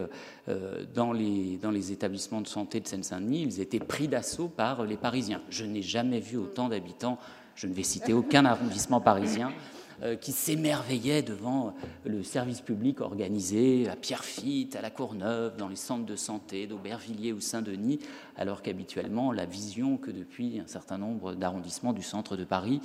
dans, 0.94 1.12
les, 1.12 1.56
dans 1.56 1.70
les 1.70 1.92
établissements 1.92 2.40
de 2.40 2.48
santé 2.48 2.80
de 2.80 2.88
Seine-Saint-Denis, 2.88 3.42
ils 3.42 3.60
étaient 3.60 3.78
pris 3.78 4.08
d'assaut 4.08 4.48
par 4.48 4.84
les 4.84 4.96
Parisiens. 4.96 5.40
Je 5.50 5.64
n'ai 5.64 5.82
jamais 5.82 6.20
vu 6.20 6.36
autant 6.36 6.68
d'habitants, 6.68 7.18
je 7.54 7.66
ne 7.66 7.74
vais 7.74 7.82
citer 7.82 8.12
aucun 8.12 8.44
arrondissement 8.44 9.00
parisien, 9.00 9.48
euh, 9.48 9.79
qui 10.20 10.32
s'émerveillaient 10.32 11.22
devant 11.22 11.74
le 12.04 12.22
service 12.22 12.60
public 12.60 13.00
organisé 13.00 13.88
à 13.88 13.96
Pierrefitte, 13.96 14.76
à 14.76 14.80
la 14.80 14.90
Courneuve, 14.90 15.56
dans 15.56 15.68
les 15.68 15.76
centres 15.76 16.06
de 16.06 16.16
santé 16.16 16.66
d'Aubervilliers 16.66 17.32
ou 17.32 17.40
Saint-Denis, 17.40 18.00
alors 18.36 18.62
qu'habituellement 18.62 19.32
la 19.32 19.44
vision 19.44 19.96
que 19.96 20.10
depuis 20.10 20.60
un 20.60 20.66
certain 20.66 20.98
nombre 20.98 21.34
d'arrondissements 21.34 21.92
du 21.92 22.02
centre 22.02 22.36
de 22.36 22.44
Paris 22.44 22.80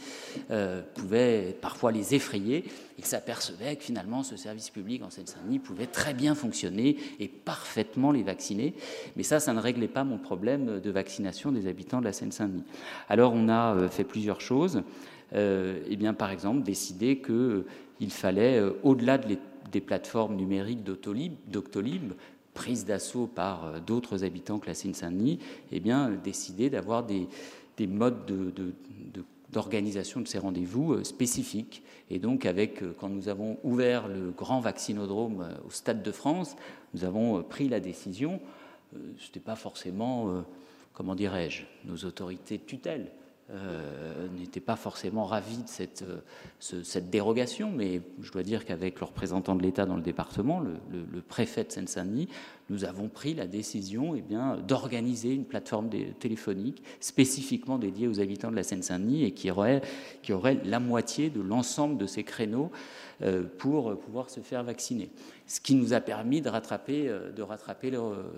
euh, 0.52 0.82
pouvait 0.96 1.58
parfois 1.62 1.92
les 1.92 2.16
effrayer. 2.16 2.66
Ils 2.98 3.06
s'apercevaient 3.06 3.76
que 3.76 3.84
finalement 3.84 4.24
ce 4.24 4.36
service 4.38 4.70
public 4.70 5.04
en 5.04 5.10
Seine-Saint-Denis 5.10 5.60
pouvait 5.60 5.88
très 5.88 6.14
bien 6.14 6.36
fonctionner 6.36 6.98
et 7.20 7.28
parfaitement 7.28 8.12
les 8.12 8.24
vacciner. 8.24 8.74
Mais 9.16 9.24
ça, 9.24 9.40
ça 9.40 9.54
ne 9.54 9.60
réglait 9.60 9.88
pas 9.88 10.04
mon 10.04 10.18
problème 10.18 10.80
de 10.80 10.92
vaccination 10.92 11.52
des 11.52 11.68
habitants 11.68 12.00
de 12.00 12.06
la 12.06 12.14
Seine-Saint-Denis. 12.14 12.64
Alors 13.10 13.34
on 13.34 13.50
a 13.50 13.76
euh, 13.76 13.90
fait 13.90 14.04
plusieurs 14.04 14.42
choses. 14.42 14.84
Euh, 15.34 15.82
eh 15.88 15.96
bien, 15.96 16.14
par 16.14 16.32
exemple, 16.32 16.64
décider 16.64 17.18
qu'il 17.20 17.34
euh, 17.34 17.64
fallait, 18.10 18.60
euh, 18.60 18.74
au-delà 18.84 19.18
des 19.18 19.82
plateformes 19.82 20.36
numériques 20.36 20.84
d'Octolib, 20.84 22.14
prise 22.54 22.86
d'assaut 22.86 23.28
par 23.28 23.82
d'autres 23.82 24.24
habitants 24.24 24.60
que 24.60 24.68
la 24.68 24.74
Seine-Saint-Denis, 24.74 25.40
eh 25.72 25.80
bien, 25.80 26.12
décider 26.12 26.70
d'avoir 26.70 27.04
des, 27.04 27.28
modes 27.86 28.32
d'organisation 29.52 30.22
de, 30.22 30.28
ces 30.28 30.38
rendez-vous 30.40 31.04
spécifiques. 31.04 31.84
Et 32.10 32.18
donc, 32.18 32.46
avec, 32.46 32.82
quand 32.98 33.10
nous 33.10 33.28
avons 33.28 33.58
ouvert 33.64 34.08
le 34.08 34.32
grand 34.32 34.62
vaccinodrome 34.62 35.46
au 35.68 35.72
Stade 35.72 36.02
de 36.02 36.12
France, 36.14 36.56
nous 36.94 37.04
avons 37.04 37.44
pris 37.44 37.68
la 37.68 37.82
décision, 37.82 38.40
ce 38.94 39.26
n'était 39.26 39.42
pas 39.42 39.58
forcément, 39.58 40.46
comment 40.94 41.16
dirais-je, 41.16 41.64
nos 41.84 41.98
autorités 42.08 42.58
de 42.58 42.64
tutelle, 42.64 43.12
euh, 43.52 44.28
n'étaient 44.40 44.60
pas 44.60 44.76
forcément 44.76 45.24
ravis 45.26 45.58
de 45.58 45.68
cette, 45.68 46.02
euh, 46.02 46.82
cette, 46.84 47.12
dérogation, 47.12 47.72
mais 47.72 48.02
je 48.20 48.32
dois 48.32 48.42
dire 48.42 48.66
qu'avec 48.66 49.00
le 49.00 49.06
représentant 49.06 49.56
de 49.56 49.62
l'État 49.62 49.86
dans 49.86 49.98
le 49.98 50.02
département, 50.02 50.60
le, 50.60 51.22
préfet 51.22 51.64
de 51.64 51.72
Seine-Saint-Denis, 51.72 52.28
nous 52.72 52.86
avons 52.86 53.08
pris 53.08 53.36
la 53.36 53.46
décision 53.46 54.16
eh 54.16 54.22
bien, 54.22 54.58
d'organiser 54.58 55.32
une 55.32 55.46
plateforme 55.46 55.90
téléphonique 56.20 56.82
spécifiquement 57.00 57.78
dédiée 57.78 58.08
aux 58.08 58.20
habitants 58.20 58.50
de 58.50 58.56
la 58.56 58.64
Seine-Saint-Denis 58.64 59.26
et 59.26 59.32
qui 59.32 59.52
aurait, 59.52 59.82
qui 60.24 60.34
aurait 60.34 60.60
la 60.66 60.80
moitié 60.80 61.30
de 61.30 61.42
l'ensemble 61.42 61.98
de 61.98 62.08
ces 62.08 62.24
créneaux 62.24 62.72
pour 63.58 63.98
pouvoir 63.98 64.30
se 64.30 64.42
faire 64.42 64.64
vacciner. 64.64 65.10
Ce 65.48 65.62
qui 65.62 65.76
nous 65.76 65.94
a 65.94 66.00
permis 66.00 66.42
de 66.42 66.50
rattraper, 66.50 67.08
euh, 67.08 67.32
de 67.32 67.42
rattraper 67.42 67.92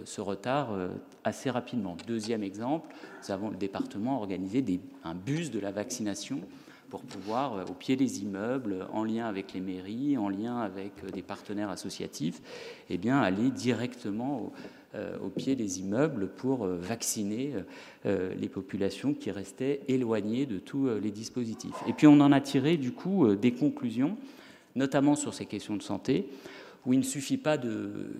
ce 0.03 0.21
retard 0.21 0.73
euh, 0.73 0.89
assez 1.23 1.49
rapidement. 1.49 1.95
Deuxième 2.05 2.43
exemple, 2.43 2.93
nous 3.21 3.31
avons 3.31 3.49
le 3.49 3.55
département 3.55 4.17
organisé 4.17 4.63
un 5.05 5.15
bus 5.15 5.51
de 5.51 5.59
la 5.59 5.71
vaccination 5.71 6.41
pour 6.89 7.01
pouvoir, 7.01 7.69
au 7.69 7.73
pied 7.73 7.97
des 7.97 8.21
immeubles, 8.21 8.87
en 8.93 9.03
lien 9.03 9.25
avec 9.25 9.53
les 9.53 9.59
mairies, 9.59 10.17
en 10.17 10.29
lien 10.29 10.59
avec 10.59 11.05
des 11.13 11.21
partenaires 11.21 11.69
associatifs, 11.69 12.41
eh 12.89 12.97
bien, 12.97 13.19
aller 13.19 13.51
directement 13.51 14.53
au, 15.21 15.27
pied 15.27 15.57
des 15.57 15.81
immeubles 15.81 16.29
pour 16.29 16.65
vacciner 16.65 17.55
les 18.05 18.47
populations 18.47 19.13
qui 19.13 19.31
restaient 19.31 19.81
éloignées 19.89 20.45
de 20.45 20.59
tous 20.59 20.87
les 20.87 21.11
dispositifs. 21.11 21.75
Et 21.89 21.93
puis 21.93 22.07
on 22.07 22.21
en 22.21 22.31
a 22.31 22.39
tiré 22.39 22.77
du 22.77 22.93
coup 22.93 23.35
des 23.35 23.51
conclusions 23.51 24.17
notamment 24.77 25.15
sur 25.15 25.33
ces 25.33 25.45
questions 25.45 25.75
de 25.75 25.81
santé, 25.81 26.29
où 26.85 26.93
il 26.93 26.99
ne 26.99 27.03
suffit 27.03 27.37
pas 27.37 27.57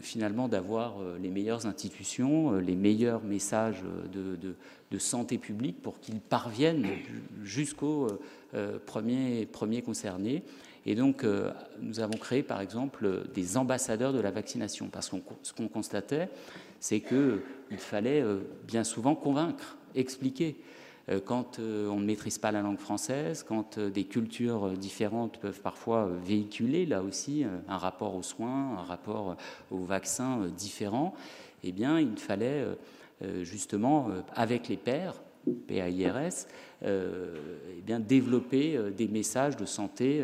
finalement 0.02 0.50
d'avoir 0.50 1.00
euh, 1.00 1.18
les 1.22 1.30
meilleures 1.30 1.66
institutions, 1.66 2.54
euh, 2.54 2.60
les 2.60 2.76
meilleurs 2.76 3.24
messages 3.24 3.82
de, 4.12 5.00
santé 5.00 5.38
publique 5.38 5.82
pour 5.82 6.00
qu'ils 6.00 6.20
parviennent 6.20 6.88
jusqu'aux 7.44 8.08
euh, 8.56 8.78
premiers, 8.86 9.46
premiers 9.46 9.82
concernés. 9.82 10.44
Et 10.86 10.96
donc, 10.96 11.26
nous 11.82 12.00
avons 12.00 12.18
créé, 12.18 12.44
par 12.44 12.62
exemple, 12.62 13.24
des 13.34 13.58
ambassadeurs 13.58 14.14
de 14.14 14.22
la 14.22 14.32
vaccination, 14.32 14.88
parce 14.88 15.10
que 15.10 15.18
ce 15.44 15.52
qu'on 15.52 15.68
constatait, 15.68 16.30
c'est 16.80 17.02
qu'il 17.02 17.42
fallait 17.78 18.24
bien 18.66 18.86
souvent 18.86 19.14
convaincre, 19.14 19.76
expliquer. 19.96 20.56
Euh, 21.10 21.20
quand 21.24 21.60
euh, 21.60 21.88
on 21.88 22.00
ne 22.00 22.06
maîtrise 22.06 22.38
pas 22.38 22.52
la 22.52 22.62
langue 22.62 22.80
française, 22.80 23.46
quand 23.48 23.78
euh, 23.78 23.90
des 23.90 24.04
cultures 24.04 24.72
différentes 24.72 25.38
peuvent 25.40 25.62
parfois 25.62 26.10
véhiculer 26.24 26.86
là 26.86 27.02
aussi 27.02 27.46
un 27.68 27.78
rapport 27.78 28.16
aux 28.16 28.24
soins, 28.24 28.78
un 28.78 28.84
rapport 28.84 29.38
aux 29.72 29.84
vaccins 29.84 30.48
différent, 30.58 31.14
eh 31.64 31.72
bien, 31.72 32.00
il 32.00 32.18
fallait 32.18 32.66
justement, 33.42 34.10
avec 34.36 34.68
les 34.68 34.78
pairs, 34.78 35.16
PAIRS, 35.54 36.48
eh 36.84 37.82
bien, 37.86 38.00
développer 38.00 38.78
des 38.96 39.08
messages 39.08 39.58
de 39.58 39.66
santé 39.66 40.24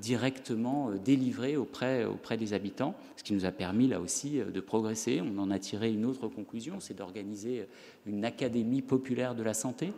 directement 0.00 0.90
délivrés 0.92 1.56
auprès, 1.56 2.04
auprès 2.04 2.36
des 2.36 2.52
habitants, 2.52 2.94
ce 3.16 3.24
qui 3.24 3.34
nous 3.34 3.44
a 3.44 3.50
permis 3.50 3.88
là 3.88 4.00
aussi 4.00 4.38
de 4.38 4.60
progresser. 4.60 5.20
On 5.20 5.38
en 5.38 5.50
a 5.50 5.58
tiré 5.58 5.92
une 5.92 6.04
autre 6.04 6.28
conclusion, 6.28 6.78
c'est 6.78 6.94
d'organiser 6.94 7.66
une 8.06 8.24
académie 8.24 8.82
populaire 8.82 9.34
de 9.34 9.42
la 9.42 9.54
santé, 9.54 9.92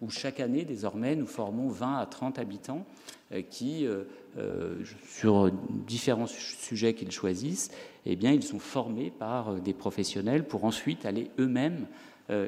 où 0.00 0.10
chaque 0.10 0.40
année, 0.40 0.64
désormais, 0.64 1.16
nous 1.16 1.26
formons 1.26 1.68
20 1.68 1.98
à 1.98 2.06
30 2.06 2.38
habitants 2.38 2.86
euh, 3.32 3.42
qui, 3.42 3.86
euh, 3.86 4.04
euh, 4.38 4.76
sur 5.06 5.50
différents 5.86 6.26
sujets 6.26 6.94
qu'ils 6.94 7.10
choisissent, 7.10 7.70
eh 8.06 8.16
bien, 8.16 8.32
ils 8.32 8.42
sont 8.42 8.60
formés 8.60 9.10
par 9.10 9.54
des 9.54 9.74
professionnels 9.74 10.44
pour 10.46 10.64
ensuite 10.64 11.04
aller 11.04 11.30
eux-mêmes 11.38 11.86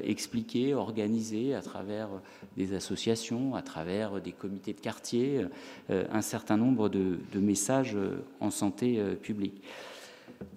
expliquer, 0.05 0.75
organiser 0.75 1.55
à 1.55 1.63
travers 1.63 2.09
des 2.57 2.75
associations, 2.75 3.55
à 3.55 3.63
travers 3.63 4.21
des 4.21 4.33
comités 4.33 4.73
de 4.73 4.81
quartier, 4.81 5.47
un 5.89 6.21
certain 6.21 6.57
nombre 6.57 6.89
de 6.89 7.41
messages 7.41 7.97
en 8.41 8.51
santé 8.51 9.03
publique. 9.23 9.63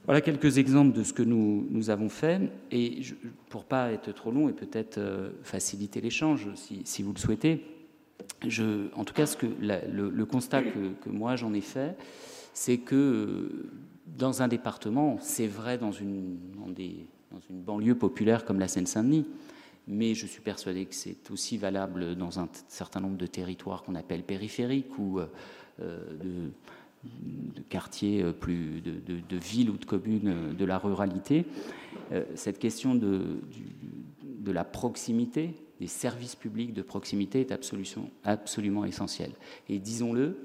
Voilà 0.05 0.19
quelques 0.19 0.57
exemples 0.57 0.95
de 0.95 1.03
ce 1.03 1.13
que 1.13 1.23
nous, 1.23 1.89
avons 1.89 2.09
fait. 2.09 2.41
Et 2.71 3.01
pour 3.49 3.61
ne 3.61 3.67
pas 3.67 3.91
être 3.91 4.11
trop 4.11 4.31
long 4.31 4.49
et 4.49 4.53
peut-être 4.53 4.97
euh, 4.97 5.29
faciliter 5.43 6.01
l'échange, 6.01 6.47
si, 6.55 7.03
vous 7.03 7.13
le 7.13 7.19
souhaitez, 7.19 7.63
je, 8.45 8.87
en 8.95 9.05
tout 9.05 9.13
cas, 9.13 9.25
ce 9.25 9.37
que 9.37 9.45
le, 9.45 10.25
constat 10.25 10.63
que, 10.63 11.09
moi 11.09 11.35
j'en 11.35 11.53
ai 11.53 11.61
fait, 11.61 11.95
c'est 12.53 12.77
que 12.77 12.95
euh, 12.95 13.69
dans 14.05 14.41
un 14.41 14.47
département, 14.47 15.17
c'est 15.21 15.47
vrai 15.47 15.77
dans 15.77 15.91
une, 15.91 16.37
dans, 16.57 16.69
des, 16.69 17.05
dans 17.33 17.41
une 17.49 17.61
banlieue 17.61 17.95
populaire 17.95 18.45
comme 18.45 18.59
la 18.59 18.67
Seine-Saint-Denis, 18.67 19.25
mais 19.87 20.13
je 20.13 20.25
suis 20.25 20.41
persuadé 20.41 20.85
que 20.85 20.95
c'est 20.95 21.29
aussi 21.31 21.57
valable 21.57 22.15
dans 22.15 22.39
un 22.39 22.47
certain 22.67 23.01
nombre 23.01 23.17
de 23.17 23.27
territoires 23.27 23.83
qu'on 23.83 23.95
appelle 23.95 24.23
périphériques 24.23 24.97
ou 24.97 25.19
euh, 25.19 25.27
de 25.79 26.51
de 27.55 27.61
quartiers 27.61 28.23
euh, 28.23 28.31
plus 28.31 28.81
de, 28.81 29.37
villes 29.37 29.69
ou 29.69 29.77
de 29.77 29.85
communes 29.85 30.27
euh, 30.27 30.53
de 30.53 30.65
la 30.65 30.77
ruralité, 30.77 31.45
euh, 32.11 32.23
cette 32.35 32.59
question 32.59 32.95
de, 32.95 33.39
la 34.45 34.63
proximité, 34.63 35.55
des 35.79 35.87
services 35.87 36.35
publics 36.35 36.73
de 36.73 36.81
proximité 36.81 37.41
est 37.41 37.51
absolument, 37.51 38.09
absolument 38.23 38.85
essentielle. 38.85 39.31
Et 39.69 39.79
disons-le, 39.79 40.37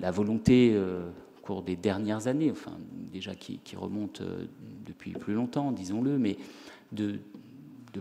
la 0.00 0.10
volonté 0.10 0.78
au 0.78 1.40
cours 1.42 1.62
des 1.62 1.76
dernières 1.76 2.28
années, 2.28 2.50
enfin 2.50 2.78
déjà 3.16 3.34
qui, 3.34 3.58
qui 3.58 3.76
remonte 3.76 4.22
depuis 4.86 5.12
plus 5.12 5.34
longtemps, 5.34 5.72
disons-le, 5.72 6.18
mais 6.18 6.36
de, 6.92 7.18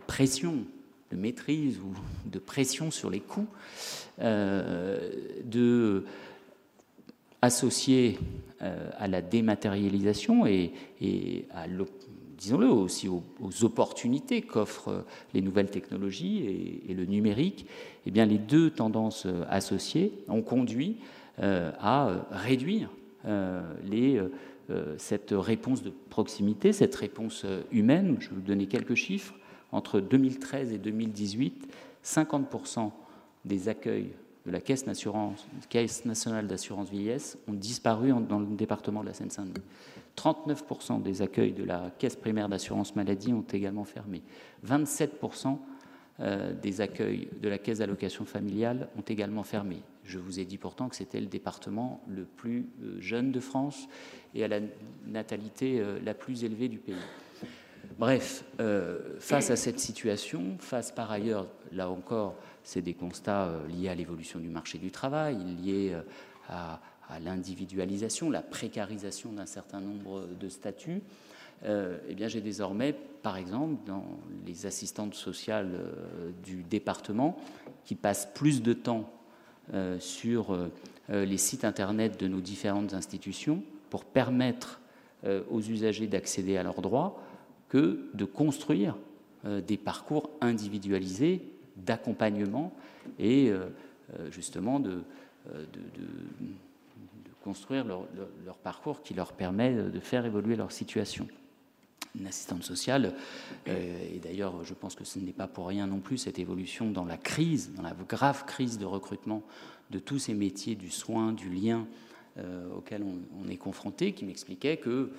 pression 0.08 0.66
de 1.12 1.18
maîtrise 1.18 1.80
ou 1.80 1.94
de 2.30 2.40
pression 2.40 2.92
sur 2.92 3.10
les 3.10 3.22
coûts, 3.22 3.48
euh, 4.20 5.10
de 5.44 6.06
euh, 7.44 8.90
à 8.98 9.08
la 9.08 9.22
dématérialisation 9.22 10.48
et, 10.48 10.74
à 11.54 11.68
disons-le 12.38 12.68
aussi 12.68 13.08
aux, 13.08 13.24
opportunités 13.62 14.42
qu'offrent 14.42 15.06
les 15.34 15.42
nouvelles 15.42 15.70
technologies 15.70 16.82
et, 16.90 16.94
le 16.94 17.06
numérique, 17.06 17.68
eh 18.08 18.12
bien 18.12 18.26
les 18.26 18.40
deux 18.40 18.72
tendances 18.72 19.28
associées 19.48 20.12
ont 20.28 20.42
conduit 20.42 20.98
à 21.38 22.26
réduire 22.32 22.90
les, 23.84 24.20
cette 24.98 25.32
réponse 25.32 25.84
de 25.84 25.92
proximité, 26.10 26.74
cette 26.74 26.96
réponse 26.96 27.46
humaine. 27.72 28.18
Je 28.20 28.30
vais 28.30 28.36
vous 28.36 28.42
donner 28.42 28.68
quelques 28.68 28.96
chiffres. 28.96 29.36
Entre 29.72 30.00
2013 30.00 30.74
et 30.74 30.78
2018, 30.78 31.68
50% 32.04 32.92
des 33.46 33.70
accueils 33.70 34.12
de 34.46 34.52
la 34.52 34.62
Caisse, 34.62 34.86
Caisse 35.70 36.06
nationale 36.06 36.48
d'assurance 36.48 36.90
vieillesse 36.90 37.38
ont 37.48 37.54
disparu 37.54 38.14
dans 38.28 38.40
le 38.40 38.46
département 38.46 39.02
de 39.02 39.08
la 39.08 39.14
Seine-Saint-Denis. 39.14 39.64
39% 40.16 41.02
des 41.02 41.22
accueils 41.22 41.52
de 41.52 41.64
la 41.64 41.92
Caisse 41.98 42.16
primaire 42.16 42.48
d'assurance 42.48 42.96
maladie 42.96 43.34
ont 43.34 43.46
également 43.52 43.84
fermé. 43.84 44.22
27% 44.66 45.58
euh, 46.22 46.54
des 46.54 46.80
accueils 46.80 47.28
de 47.42 47.50
la 47.50 47.58
Caisse 47.58 47.80
d'allocation 47.80 48.24
familiale 48.24 48.88
ont 48.98 49.02
également 49.02 49.44
fermé. 49.44 49.82
Je 50.06 50.20
vous 50.20 50.40
ai 50.40 50.46
dit 50.46 50.58
pourtant 50.58 50.90
que 50.90 50.96
c'était 50.96 51.20
le 51.20 51.28
département 51.28 52.02
le 52.08 52.26
plus 52.26 52.70
euh, 52.84 53.00
jeune 53.00 53.32
de 53.32 53.40
France 53.40 53.88
et 54.34 54.44
à 54.44 54.48
la 54.48 54.60
natalité 55.08 55.80
euh, 55.80 56.00
la 56.04 56.14
plus 56.14 56.44
élevée 56.44 56.70
du 56.70 56.78
pays. 56.78 56.96
Bref, 58.00 58.44
face 59.20 59.52
à 59.52 59.56
cette 59.56 59.80
situation, 59.80 60.58
face 60.60 60.92
par 60.92 61.12
ailleurs, 61.12 61.48
là 61.72 61.90
encore, 61.90 62.36
c'est 62.64 62.82
des 62.82 62.96
constats 62.96 63.54
liés 63.70 63.90
à 63.90 63.96
l'évolution 63.96 64.40
du 64.40 64.50
marché 64.50 64.80
du 64.80 64.90
travail, 64.90 65.38
liés 65.64 65.96
à, 66.50 66.82
l'individualisation, 67.24 68.32
la 68.32 68.42
précarisation 68.42 69.32
d'un 69.32 69.46
certain 69.46 69.80
nombre 69.80 70.28
de 70.40 70.50
statuts, 70.50 71.04
euh, 71.64 71.98
eh 72.10 72.16
bien, 72.16 72.28
j'ai 72.28 72.42
désormais, 72.42 72.94
par 72.94 73.38
exemple, 73.38 73.76
dans 73.86 74.04
les 74.46 74.66
assistantes 74.66 75.16
sociales 75.16 75.72
euh, 75.74 76.32
du 76.44 76.64
département, 76.64 77.38
qui 77.86 77.96
passent 77.96 78.30
plus 78.34 78.62
de 78.62 78.74
temps 78.74 79.10
euh, 79.10 79.15
sur 80.00 80.58
les 81.10 81.38
sites 81.38 81.66
internet 81.66 82.20
de 82.20 82.28
nos 82.28 82.40
différentes 82.40 82.94
institutions 82.94 83.64
pour 83.90 84.06
permettre 84.06 84.80
aux 85.50 85.62
usagers 85.62 86.08
d'accéder 86.08 86.58
à 86.58 86.64
leurs 86.64 86.82
droits 86.82 87.22
que 87.70 88.10
de 88.14 88.26
construire 88.26 88.96
des 89.44 89.78
parcours 89.78 90.30
individualisés 90.42 91.42
d'accompagnement 91.78 92.74
et 93.20 93.52
justement 94.30 94.80
de, 94.80 95.04
de 95.54 96.06
construire 97.46 97.86
leur, 97.86 98.58
parcours 98.58 99.04
qui 99.04 99.14
leur 99.14 99.32
permet 99.32 99.72
de 99.74 100.00
faire 100.00 100.26
évoluer 100.26 100.56
leur 100.56 100.72
situation. 100.72 101.28
Une 102.18 102.28
assistante 102.28 102.64
sociale, 102.64 103.14
euh, 103.68 104.14
et 104.14 104.20
d'ailleurs 104.20 104.64
je 104.64 104.74
pense 104.74 104.96
que 104.96 105.04
ce 105.04 105.20
n'est 105.20 105.34
pas 105.34 105.48
pour 105.48 105.68
rien 105.68 105.88
non 105.88 106.00
plus 106.00 106.18
cette 106.18 106.40
évolution 106.40 106.90
dans 106.90 107.06
la 107.06 107.18
crise, 107.18 107.72
dans 107.76 107.82
la 107.82 107.94
grave 108.08 108.46
crise 108.46 108.78
de 108.78 108.86
recrutement 108.86 109.44
de 109.92 110.00
tous 110.00 110.20
ces 110.20 110.34
métiers 110.34 110.76
du 110.76 110.90
soin, 110.90 111.34
du 111.34 111.50
lien 111.50 111.86
euh, 112.38 112.68
auxquels 112.76 113.04
on, 113.04 113.50
est 113.50 113.58
confronté, 113.58 114.14
qui 114.14 114.26
m'expliquait 114.26 114.78
que 114.78 115.12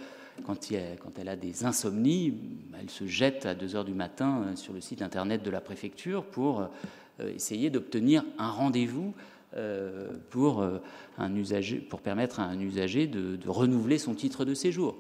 quand, 0.44 0.70
elle 0.70 1.28
a 1.28 1.36
des 1.36 1.64
insomnies, 1.64 2.34
elle 2.78 2.90
se 2.90 3.07
jette 3.07 3.47
à 3.47 3.55
2 3.55 3.76
heures 3.76 3.84
du 3.84 3.94
matin 3.94 4.42
euh, 4.42 4.57
sur 4.57 4.72
le 4.72 4.80
site 4.80 5.03
internet 5.03 5.42
de 5.42 5.51
la 5.51 5.61
préfecture 5.61 6.24
pour 6.24 6.68
essayer 7.18 7.70
d'obtenir 7.70 8.22
un 8.36 8.51
rendez-vous 8.51 9.14
euh, 9.57 10.09
pour, 10.28 10.61
euh, 10.61 10.78
un 11.16 11.34
usager, 11.34 11.76
pour 11.76 12.03
permettre 12.03 12.40
à 12.40 12.42
un 12.42 12.61
usager 12.61 13.07
de, 13.07 13.38
renouveler 13.47 13.97
son 13.97 14.14
titre 14.14 14.44
de 14.44 14.53
séjour. 14.53 14.97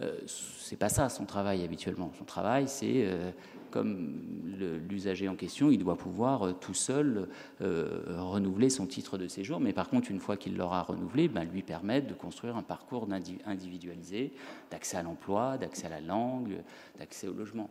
Euh, 0.00 0.18
c'est 0.26 0.76
pas 0.76 0.88
ça 0.88 1.08
son 1.08 1.24
travail 1.24 1.64
habituellement. 1.64 2.10
Son 2.18 2.24
travail, 2.24 2.68
c'est 2.68 3.06
comme 3.70 4.20
l'usager 4.88 5.28
en 5.28 5.34
question, 5.34 5.70
il 5.70 5.78
doit 5.78 5.96
pouvoir 5.96 6.58
tout 6.60 6.74
seul 6.74 7.28
renouveler 7.60 8.68
son 8.68 8.86
titre 8.86 9.16
de 9.16 9.28
séjour, 9.28 9.60
mais 9.60 9.72
par 9.72 9.88
contre, 9.88 10.10
une 10.10 10.20
fois 10.20 10.36
qu'il 10.36 10.58
l'aura 10.58 10.82
renouvelé, 10.82 11.28
ben, 11.28 11.44
lui 11.44 11.62
permettre 11.62 12.06
de 12.06 12.12
construire 12.12 12.56
un 12.56 12.62
parcours 12.62 13.08
individualisé 13.46 14.32
d'accès 14.70 14.98
à 14.98 15.02
l'emploi, 15.02 15.56
d'accès 15.56 15.86
à 15.86 15.90
la 15.90 16.02
langue, 16.02 16.58
d'accès 16.98 17.28
au 17.28 17.32
logement. 17.32 17.70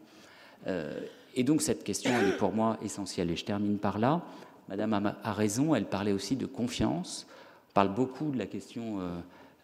et 1.36 1.44
donc 1.44 1.62
cette 1.62 1.84
question, 1.84 2.12
est 2.20 2.38
pour 2.38 2.52
moi 2.52 2.78
essentielle. 2.84 3.30
Et 3.30 3.36
je 3.36 3.46
termine 3.46 3.78
par 3.78 4.00
là. 4.00 4.24
Madame 4.70 5.14
a, 5.24 5.34
raison, 5.34 5.76
elle 5.76 5.86
parlait 5.86 6.14
aussi 6.14 6.36
de 6.36 6.46
confiance, 6.48 7.28
on 7.70 7.74
parle 7.74 7.94
beaucoup 7.94 8.32
de 8.32 8.38
la 8.38 8.46
question 8.46 9.00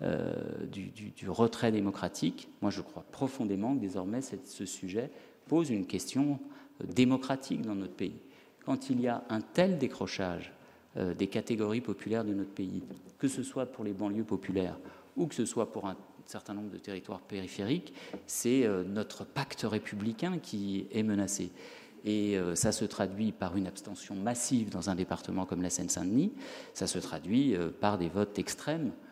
euh, 0.01 0.33
euh, 0.61 0.65
du, 0.65 1.29
retrait 1.29 1.71
démocratique. 1.71 2.49
Moi, 2.61 2.71
je 2.71 2.81
crois 2.81 3.03
profondément 3.11 3.75
que 3.75 3.81
désormais, 3.81 4.21
ce 4.21 4.65
sujet 4.65 5.09
pose 5.47 5.69
une 5.69 5.85
question 5.85 6.39
euh, 6.81 6.85
démocratique 6.87 7.61
dans 7.61 7.75
notre 7.75 7.93
pays. 7.93 8.19
Quand 8.65 8.89
il 8.89 9.01
y 9.01 9.07
a 9.07 9.23
un 9.29 9.41
tel 9.41 9.77
décrochage 9.77 10.53
des 11.19 11.27
catégories 11.27 11.79
populaires 11.79 12.25
de 12.25 12.33
notre 12.33 12.49
pays, 12.49 12.81
que 13.19 13.27
ce 13.27 13.43
soit 13.43 13.67
pour 13.67 13.83
les 13.85 13.93
banlieues 13.93 14.23
populaires 14.23 14.79
ou 15.15 15.27
que 15.27 15.35
ce 15.35 15.45
soit 15.45 15.71
pour 15.71 15.85
un 15.85 15.95
certain 16.25 16.55
nombre 16.55 16.71
de 16.71 16.79
territoires 16.79 17.21
périphériques, 17.21 17.93
c'est 18.25 18.67
notre 18.87 19.23
pacte 19.23 19.61
républicain 19.61 20.39
qui 20.39 20.87
est 20.91 21.03
menacé. 21.03 21.51
Et 22.07 22.37
euh, 22.37 22.55
ça 22.55 22.71
se 22.71 22.85
traduit 22.85 23.33
par 23.33 23.57
une 23.57 23.67
abstention 23.67 24.15
massive 24.15 24.69
dans 24.69 24.89
un 24.89 24.95
département 24.95 25.45
comme 25.45 25.61
la 25.61 25.69
Seine-Saint-Denis. 25.69 26.31
Ça 26.73 26.87
se 26.87 26.99
traduit 26.99 27.53
euh, 27.53 27.69
par 27.69 27.97
des 27.97 28.07
votes 28.07 28.39
extrêmes 28.39 28.91
euh, 28.91 29.06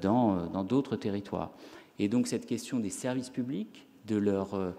dans 0.00 0.64
d'autres 0.64 0.96
territoires. 0.96 1.52
Et 1.98 2.08
donc 2.08 2.26
cette 2.26 2.46
question 2.46 2.80
des 2.80 2.90
services 2.90 3.30
publics, 3.30 3.86
de 4.06 4.16
leur, 4.16 4.74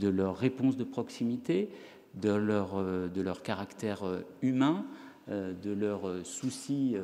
leur 0.00 0.36
réponse 0.36 0.76
de 0.76 0.84
proximité, 0.84 1.68
de 2.14 2.30
leur, 2.30 3.42
caractère 3.42 4.02
humain, 4.42 4.84
de 5.28 5.72
leur 5.72 6.24
souci 6.24 6.96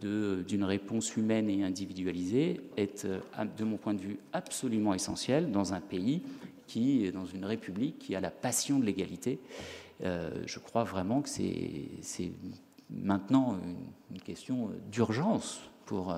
d'une 0.00 0.64
réponse 0.64 1.16
humaine 1.16 1.48
et 1.48 1.64
individualisée 1.64 2.60
est, 2.76 3.06
de 3.06 3.64
mon 3.64 3.76
point 3.76 3.94
de 3.94 4.00
vue, 4.00 4.18
absolument 4.32 4.94
essentiel 4.94 5.50
dans 5.50 5.74
un 5.74 5.80
pays 5.80 6.22
qui, 6.66 7.10
dans 7.12 7.26
une 7.26 7.44
république 7.44 7.98
qui 7.98 8.14
a 8.14 8.20
la 8.20 8.30
passion 8.30 8.78
de 8.78 8.84
l'égalité, 8.84 9.38
euh, 10.02 10.42
je 10.46 10.58
crois 10.58 10.84
vraiment 10.84 11.22
que 11.22 11.28
c'est 11.28 12.32
maintenant 12.90 13.58
une, 14.10 14.20
question 14.20 14.70
d'urgence 14.90 15.60
pour 15.84 16.14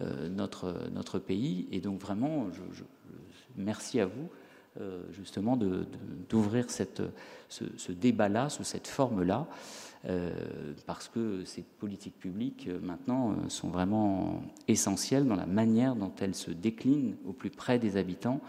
euh, 0.00 0.28
notre, 0.28 0.88
notre 0.92 1.18
pays. 1.18 1.68
Et 1.70 1.80
donc 1.80 2.00
vraiment, 2.00 2.46
je, 2.52 2.82
merci 3.56 4.00
à 4.00 4.06
vous 4.06 4.30
euh, 4.80 5.02
justement 5.12 5.58
d'ouvrir 6.28 6.66
ce, 6.70 7.92
débat-là, 7.92 8.48
sous 8.48 8.64
cette 8.64 8.88
forme-là. 8.88 9.46
parce 10.86 11.08
que 11.08 11.44
ces 11.44 11.62
politiques 11.62 12.18
publiques 12.18 12.68
maintenant 12.82 13.36
sont 13.48 13.68
vraiment 13.68 14.42
essentielles 14.68 15.26
dans 15.26 15.36
la 15.36 15.46
manière 15.46 15.94
dont 15.94 16.12
elles 16.20 16.34
se 16.34 16.50
déclinent 16.50 17.16
au 17.26 17.32
plus 17.32 17.50
près 17.50 17.78
des 17.78 17.96
habitants 17.98 18.40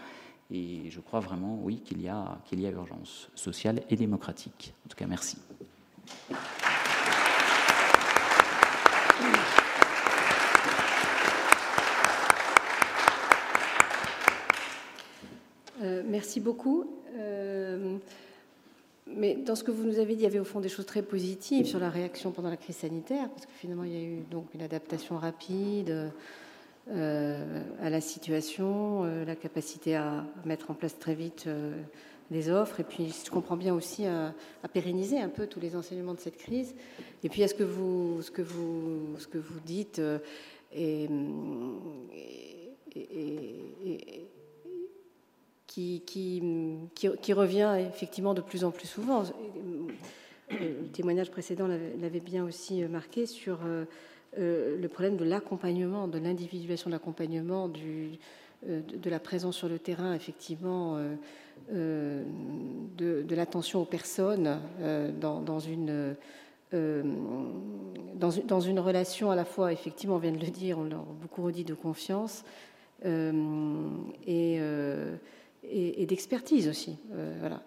et 0.52 0.90
je 0.90 1.00
crois 1.00 1.20
vraiment, 1.20 1.58
oui, 1.62 1.80
qu'il 1.80 2.02
y, 2.02 2.10
qu'il 2.44 2.60
y 2.60 2.66
a 2.66 2.70
urgence 2.70 3.30
sociale 3.34 3.82
et 3.88 3.96
démocratique. 3.96 4.74
En 4.84 4.88
tout 4.90 4.96
cas, 4.96 5.06
merci. 5.06 5.38
Euh, 15.80 16.01
merci 16.12 16.40
beaucoup. 16.40 16.86
Euh, 17.16 17.96
mais 19.06 19.34
dans 19.34 19.56
ce 19.56 19.64
que 19.64 19.72
vous 19.72 19.84
nous 19.84 19.98
avez 19.98 20.14
dit, 20.14 20.20
il 20.20 20.24
y 20.24 20.26
avait 20.26 20.38
au 20.38 20.44
fond 20.44 20.60
des 20.60 20.68
choses 20.68 20.86
très 20.86 21.02
positives 21.02 21.66
sur 21.66 21.80
la 21.80 21.90
réaction 21.90 22.30
pendant 22.30 22.50
la 22.50 22.56
crise 22.56 22.76
sanitaire, 22.76 23.28
parce 23.30 23.46
que 23.46 23.52
finalement, 23.52 23.84
il 23.84 23.92
y 23.92 23.96
a 23.96 24.02
eu 24.02 24.20
donc 24.30 24.46
une 24.54 24.62
adaptation 24.62 25.16
rapide 25.16 26.12
euh, 26.90 27.62
à 27.80 27.90
la 27.90 28.00
situation, 28.00 29.04
euh, 29.04 29.24
la 29.24 29.36
capacité 29.36 29.96
à 29.96 30.24
mettre 30.44 30.70
en 30.70 30.74
place 30.74 30.98
très 30.98 31.14
vite 31.14 31.48
des 32.30 32.50
offres, 32.50 32.80
et 32.80 32.84
puis, 32.84 33.12
je 33.24 33.30
comprends 33.30 33.56
bien 33.56 33.74
aussi, 33.74 34.06
à, 34.06 34.32
pérenniser 34.72 35.18
un 35.18 35.28
peu 35.28 35.46
tous 35.46 35.60
les 35.60 35.76
enseignements 35.76 36.14
de 36.14 36.20
cette 36.20 36.38
crise. 36.38 36.74
Et 37.24 37.28
puis, 37.28 37.44
vous, 37.60 38.22
ce 38.22 38.30
que 38.30 38.42
vous, 38.42 39.18
ce 39.18 39.26
que 39.26 39.38
vous 39.38 39.60
dites 39.60 40.00
et, 40.74 41.08
qui, 45.74 47.32
revient 47.32 47.76
effectivement 47.88 48.34
de 48.34 48.40
plus 48.40 48.64
en 48.64 48.70
plus 48.70 48.88
souvent. 48.88 49.24
Le 50.50 50.88
témoignage 50.92 51.30
précédent 51.30 51.66
l'avait 51.66 52.20
bien 52.20 52.44
aussi 52.44 52.82
marqué 52.82 53.26
sur 53.26 53.58
euh, 54.38 54.78
le 54.80 54.88
problème 54.88 55.16
de 55.16 55.24
l'accompagnement, 55.24 56.08
de 56.08 56.18
l'individuation 56.18 56.88
de 56.88 56.94
l'accompagnement, 56.94 57.70
euh, 58.66 58.80
de, 58.80 59.10
la 59.10 59.20
présence 59.20 59.56
sur 59.56 59.68
le 59.68 59.78
terrain, 59.78 60.14
effectivement, 60.14 60.96
euh, 61.70 62.24
de, 62.96 63.34
l'attention 63.34 63.82
aux 63.82 63.84
personnes 63.84 64.58
dans, 65.20 65.58
une, 65.58 66.16
dans, 66.72 68.60
une 68.60 68.80
relation 68.80 69.30
à 69.30 69.36
la 69.36 69.44
fois, 69.44 69.70
effectivement, 69.70 70.16
on 70.16 70.18
vient 70.18 70.32
de 70.32 70.42
le 70.42 70.50
dire, 70.50 70.78
on 70.78 70.84
l'a 70.84 70.96
beaucoup 71.20 71.42
redit, 71.42 71.64
de 71.64 71.74
confiance 71.74 72.44
et, 73.04 74.60
et, 75.62 76.06
d'expertise 76.06 76.68
aussi. 76.68 76.98
voilà. 77.40 77.62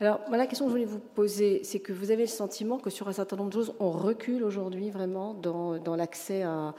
Alors, 0.00 0.20
la 0.30 0.46
question 0.46 0.64
que 0.64 0.70
je 0.70 0.76
voulais 0.76 0.86
vous 0.86 0.98
poser, 0.98 1.60
c'est 1.62 1.78
que 1.78 1.92
vous 1.92 2.10
avez 2.10 2.22
le 2.22 2.28
sentiment 2.28 2.78
que 2.78 2.88
sur 2.88 3.08
un 3.08 3.12
certain 3.12 3.36
nombre 3.36 3.50
de 3.50 3.54
choses, 3.54 3.74
on 3.80 3.90
recule 3.90 4.42
aujourd'hui 4.44 4.88
vraiment 4.88 5.34
dans, 5.34 5.94
l'accès 5.94 6.42
à, 6.42 6.74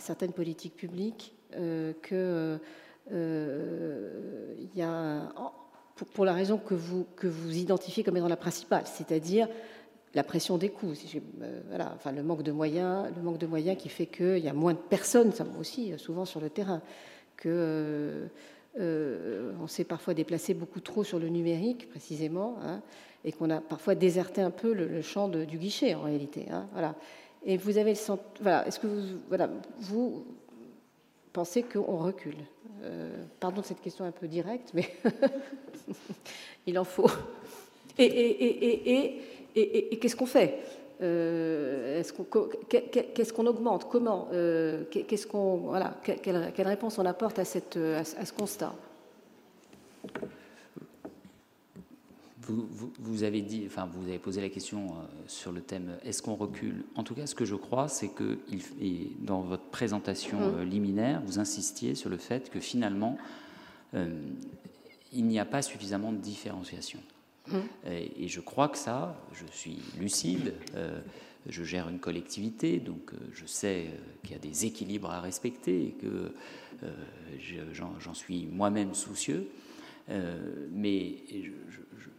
certaines 0.00 0.32
politiques 0.32 0.74
publiques, 0.74 1.34
euh, 1.54 1.92
euh, 3.12 4.54
y 4.74 4.80
a, 4.80 5.32
pour, 5.96 6.06
pour, 6.08 6.24
la 6.24 6.32
raison 6.32 6.56
que 6.56 6.72
vous, 6.72 7.06
que 7.14 7.26
vous 7.26 7.58
identifiez 7.58 8.02
comme 8.02 8.16
étant 8.16 8.28
la 8.28 8.36
principale, 8.36 8.84
c'est-à-dire 8.86 9.46
la 10.14 10.22
pression 10.22 10.56
des 10.56 10.70
coûts, 10.70 10.94
euh, 11.42 11.60
voilà, 11.68 11.92
enfin 11.94 12.12
le 12.12 12.22
manque 12.22 12.42
de 12.42 12.52
moyens, 12.52 13.08
le 13.14 13.22
manque 13.22 13.38
de 13.38 13.46
moyens 13.46 13.76
qui 13.76 13.90
fait 13.90 14.06
qu'il 14.06 14.38
y 14.38 14.48
a 14.48 14.54
moins 14.54 14.72
de 14.72 14.78
personnes, 14.78 15.32
ça 15.32 15.44
aussi 15.60 15.92
souvent 15.98 16.24
sur 16.24 16.40
le 16.40 16.48
terrain, 16.48 16.80
que 17.36 18.28
euh, 18.78 19.50
euh, 19.50 19.52
on 19.60 19.66
s'est 19.66 19.84
parfois 19.84 20.14
déplacé 20.14 20.54
beaucoup 20.54 20.80
trop 20.80 21.04
sur 21.04 21.18
le 21.18 21.28
numérique 21.28 21.88
précisément, 21.90 22.56
hein, 22.62 22.80
et 23.24 23.32
qu'on 23.32 23.50
a 23.50 23.60
parfois 23.60 23.94
déserté 23.94 24.40
un 24.40 24.50
peu 24.50 24.72
le, 24.72 25.02
champ 25.02 25.28
de, 25.28 25.44
du 25.44 25.58
guichet 25.58 25.94
en 25.94 26.02
réalité, 26.02 26.46
hein, 26.50 26.66
voilà. 26.72 26.94
Et 27.44 27.56
vous 27.56 27.76
avez 27.76 27.92
le 27.92 27.98
voilà, 28.40 28.66
est-ce 28.66 28.78
que 28.78 28.86
vous, 28.86 29.18
voilà, 29.28 29.50
vous 29.80 30.24
pensez 31.32 31.62
qu'on 31.62 31.96
recule? 31.96 32.36
Pardon 33.38 33.60
de 33.60 33.66
cette 33.66 33.80
question 33.80 34.04
un 34.04 34.10
peu 34.10 34.26
directe, 34.26 34.72
mais 34.74 34.88
il 36.66 36.76
en 36.78 36.84
faut. 36.84 37.10
et, 37.98 38.04
et, 38.04 39.20
et, 39.54 39.94
et 39.94 39.98
qu'est-ce 39.98 40.16
qu'on 40.16 40.26
fait? 40.26 40.58
euh, 40.58 40.81
Qu'est-ce 42.68 43.32
qu'on 43.32 43.46
augmente? 43.46 43.88
Comment 43.88 44.28
euh, 44.32 44.84
Qu'est-ce 44.90 45.26
qu'on 45.26 45.56
voilà 45.56 45.96
quelle, 46.04 46.68
réponse 46.68 46.98
on 46.98 47.06
apporte 47.06 47.38
à, 47.38 47.44
cette, 47.44 47.76
à, 47.76 48.04
ce 48.04 48.32
constat? 48.32 48.72
Vous, 52.40 52.68
vous, 52.98 53.22
avez 53.22 53.40
dit, 53.40 53.64
enfin, 53.66 53.88
vous 53.92 54.08
avez 54.08 54.18
posé 54.18 54.40
la 54.40 54.48
question 54.48 54.86
euh, 54.86 55.04
sur 55.28 55.52
le 55.52 55.60
thème 55.60 55.92
est-ce 56.04 56.22
qu'on 56.22 56.34
recule? 56.34 56.84
En 56.96 57.04
tout 57.04 57.14
cas, 57.14 57.26
ce 57.26 57.36
que 57.36 57.44
je 57.44 57.54
crois, 57.54 57.88
c'est 57.88 58.08
que 58.08 58.38
il, 58.80 59.24
dans 59.24 59.40
votre 59.42 59.64
présentation 59.64 60.38
mmh. 60.38 60.62
liminaire, 60.62 61.22
vous 61.24 61.38
insistiez 61.38 61.94
sur 61.94 62.10
le 62.10 62.16
fait 62.16 62.50
que 62.50 62.60
finalement, 62.60 63.16
il 65.12 65.26
n'y 65.26 65.38
a 65.38 65.44
pas 65.44 65.62
suffisamment 65.62 66.12
de 66.12 66.18
différenciation. 66.18 66.98
Mmh. 67.48 67.56
Et, 68.18 68.28
je 68.28 68.40
crois 68.40 68.68
que 68.68 68.78
ça, 68.78 69.16
je 69.32 69.44
suis 69.52 69.78
lucide, 69.98 70.54
euh, 70.74 71.00
je 71.46 71.64
gère 71.64 71.88
une 71.88 71.98
collectivité, 71.98 72.78
donc 72.78 73.12
euh, 73.12 73.16
je 73.32 73.46
sais 73.46 73.86
euh, 73.88 73.96
qu'il 74.22 74.32
y 74.32 74.34
a 74.34 74.38
des 74.38 74.64
équilibres 74.64 75.10
à 75.10 75.20
respecter 75.20 75.86
et 75.86 75.90
que 75.92 76.34
j'en 77.68 78.14
suis 78.14 78.46
moi-même 78.46 78.94
soucieux. 78.94 79.48
mais 80.72 81.14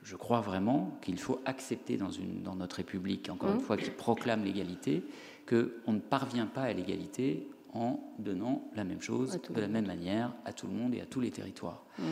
je, 0.04 0.16
crois 0.16 0.42
vraiment 0.42 0.98
qu'il 1.02 1.20
faut 1.20 1.42
accepter 1.46 1.98
dans, 1.98 2.12
une, 2.12 2.44
dans 2.44 2.56
notre 2.56 2.78
République, 2.78 3.30
encore 3.30 3.52
une 3.52 3.58
mmh. 3.58 3.62
fois, 3.62 3.78
qui 3.78 3.90
proclame 3.90 4.44
l'égalité, 4.44 5.04
qu'on 5.48 5.94
ne 5.94 6.00
parvient 6.00 6.46
pas 6.46 6.64
à 6.64 6.74
l'égalité 6.74 7.48
en 7.74 8.00
donnant 8.20 8.70
la 8.76 8.84
même 8.84 9.02
chose 9.02 9.40
de 9.50 9.62
la 9.62 9.68
même 9.68 9.88
manière 9.88 10.34
à 10.46 10.54
tout 10.54 10.68
le 10.68 10.74
monde 10.74 10.94
et 10.94 11.02
à 11.02 11.06
tous 11.06 11.22
les 11.22 11.32
territoires. 11.32 11.84
Mmh 11.98 12.04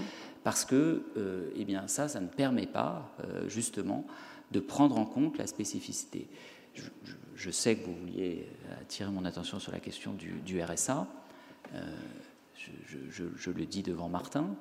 parce 0.44 0.66
que 0.66 1.04
euh, 1.18 1.52
eh 1.56 1.66
bien, 1.66 1.88
ça, 1.88 2.08
ça 2.08 2.20
ne 2.20 2.28
permet 2.28 2.68
pas 2.68 3.16
euh, 3.24 3.48
justement 3.48 4.06
de 4.52 4.60
prendre 4.60 4.98
en 4.98 5.06
compte 5.06 5.38
la 5.38 5.48
spécificité. 5.48 6.28
Je, 7.36 7.52
sais 7.52 7.76
que 7.76 7.86
vous 7.86 7.96
vouliez 7.96 8.48
attirer 8.80 9.10
mon 9.12 9.26
attention 9.26 9.60
sur 9.60 9.72
la 9.72 9.80
question 9.80 10.14
du, 10.14 10.62
RSA. 10.62 11.08
Euh, 11.74 11.82
je, 12.88 13.52
le 13.52 13.66
dis 13.66 13.84
devant 13.84 14.10
Martin. 14.10 14.56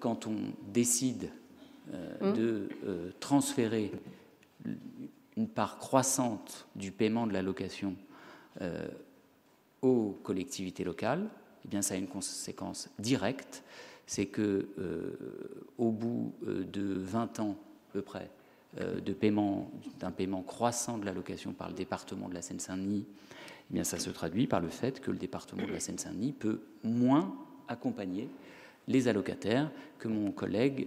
quand 0.00 0.26
on 0.26 0.36
décide 0.72 1.30
mmh. 1.90 2.32
de 2.32 2.68
transférer 3.20 3.92
une 5.36 5.48
part 5.48 5.78
croissante 5.78 6.66
du 6.76 6.92
paiement 6.92 7.26
de 7.26 7.32
l'allocation 7.32 7.96
aux 9.82 10.18
collectivités 10.22 10.84
locales, 10.84 11.28
eh 11.64 11.68
bien, 11.68 11.82
ça 11.82 11.94
a 11.94 11.96
une 11.96 12.08
conséquence 12.08 12.88
directe 12.98 13.62
c'est 14.06 14.26
que 14.26 14.68
euh, 14.78 15.10
au 15.78 15.90
bout 15.90 16.32
euh, 16.46 16.64
de 16.64 16.94
20 16.94 17.40
ans 17.40 17.56
à 17.90 17.92
peu 17.92 18.02
près 18.02 18.30
euh, 18.80 19.00
de 19.00 19.12
paiement 19.12 19.70
d'un 19.98 20.12
paiement 20.12 20.42
croissant 20.42 20.96
de 20.98 21.04
l'allocation 21.04 21.52
par 21.52 21.68
le 21.68 21.74
département 21.74 22.28
de 22.28 22.34
la 22.34 22.42
Seine-Saint-Denis, 22.42 23.04
eh 23.08 23.74
bien 23.74 23.84
ça 23.84 23.98
se 23.98 24.10
traduit 24.10 24.46
par 24.46 24.60
le 24.60 24.68
fait 24.68 25.00
que 25.00 25.10
le 25.10 25.18
département 25.18 25.66
de 25.66 25.72
la 25.72 25.80
Seine-Saint-Denis 25.80 26.32
peut 26.32 26.60
moins 26.84 27.34
accompagner 27.68 28.28
les 28.88 29.08
allocataires 29.08 29.72
que 29.98 30.06
mon 30.06 30.30
collègue 30.30 30.86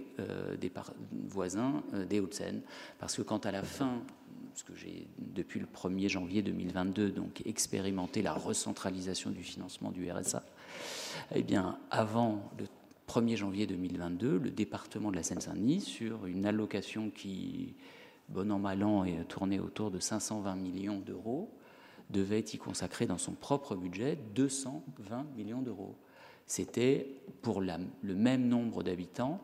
voisin 1.28 1.82
des 2.08 2.18
Hauts-de-Seine. 2.18 2.62
Parce 2.98 3.16
que 3.16 3.20
quand 3.20 3.44
à 3.44 3.52
la 3.52 3.62
fin, 3.62 4.02
parce 4.50 4.62
que 4.62 4.74
j'ai 4.74 5.06
depuis 5.18 5.60
le 5.60 5.66
1er 5.66 6.08
janvier 6.08 6.42
2022 6.42 7.10
donc 7.10 7.42
expérimenté 7.46 8.22
la 8.22 8.32
recentralisation 8.32 9.30
du 9.30 9.42
financement 9.42 9.90
du 9.90 10.10
RSA, 10.10 10.42
eh 11.34 11.42
bien 11.42 11.78
avant 11.90 12.50
le 12.58 12.66
1er 13.08 13.36
janvier 13.36 13.66
2022, 13.66 14.38
le 14.38 14.50
département 14.50 15.10
de 15.10 15.16
la 15.16 15.24
Seine-Saint-Denis, 15.24 15.80
sur 15.80 16.26
une 16.26 16.46
allocation 16.46 17.10
qui, 17.10 17.74
bon 18.28 18.52
an, 18.52 18.60
mal 18.60 18.84
an, 18.84 19.04
est 19.04 19.24
tournée 19.24 19.58
autour 19.58 19.90
de 19.90 19.98
520 19.98 20.54
millions 20.54 21.00
d'euros, 21.00 21.50
devait 22.10 22.40
y 22.40 22.58
consacrer 22.58 23.06
dans 23.06 23.18
son 23.18 23.32
propre 23.32 23.74
budget 23.74 24.16
220 24.36 25.26
millions 25.36 25.60
d'euros. 25.60 25.96
C'était 26.46 27.08
pour 27.42 27.60
le 27.60 28.14
même 28.14 28.46
nombre 28.46 28.84
d'habitants, 28.84 29.40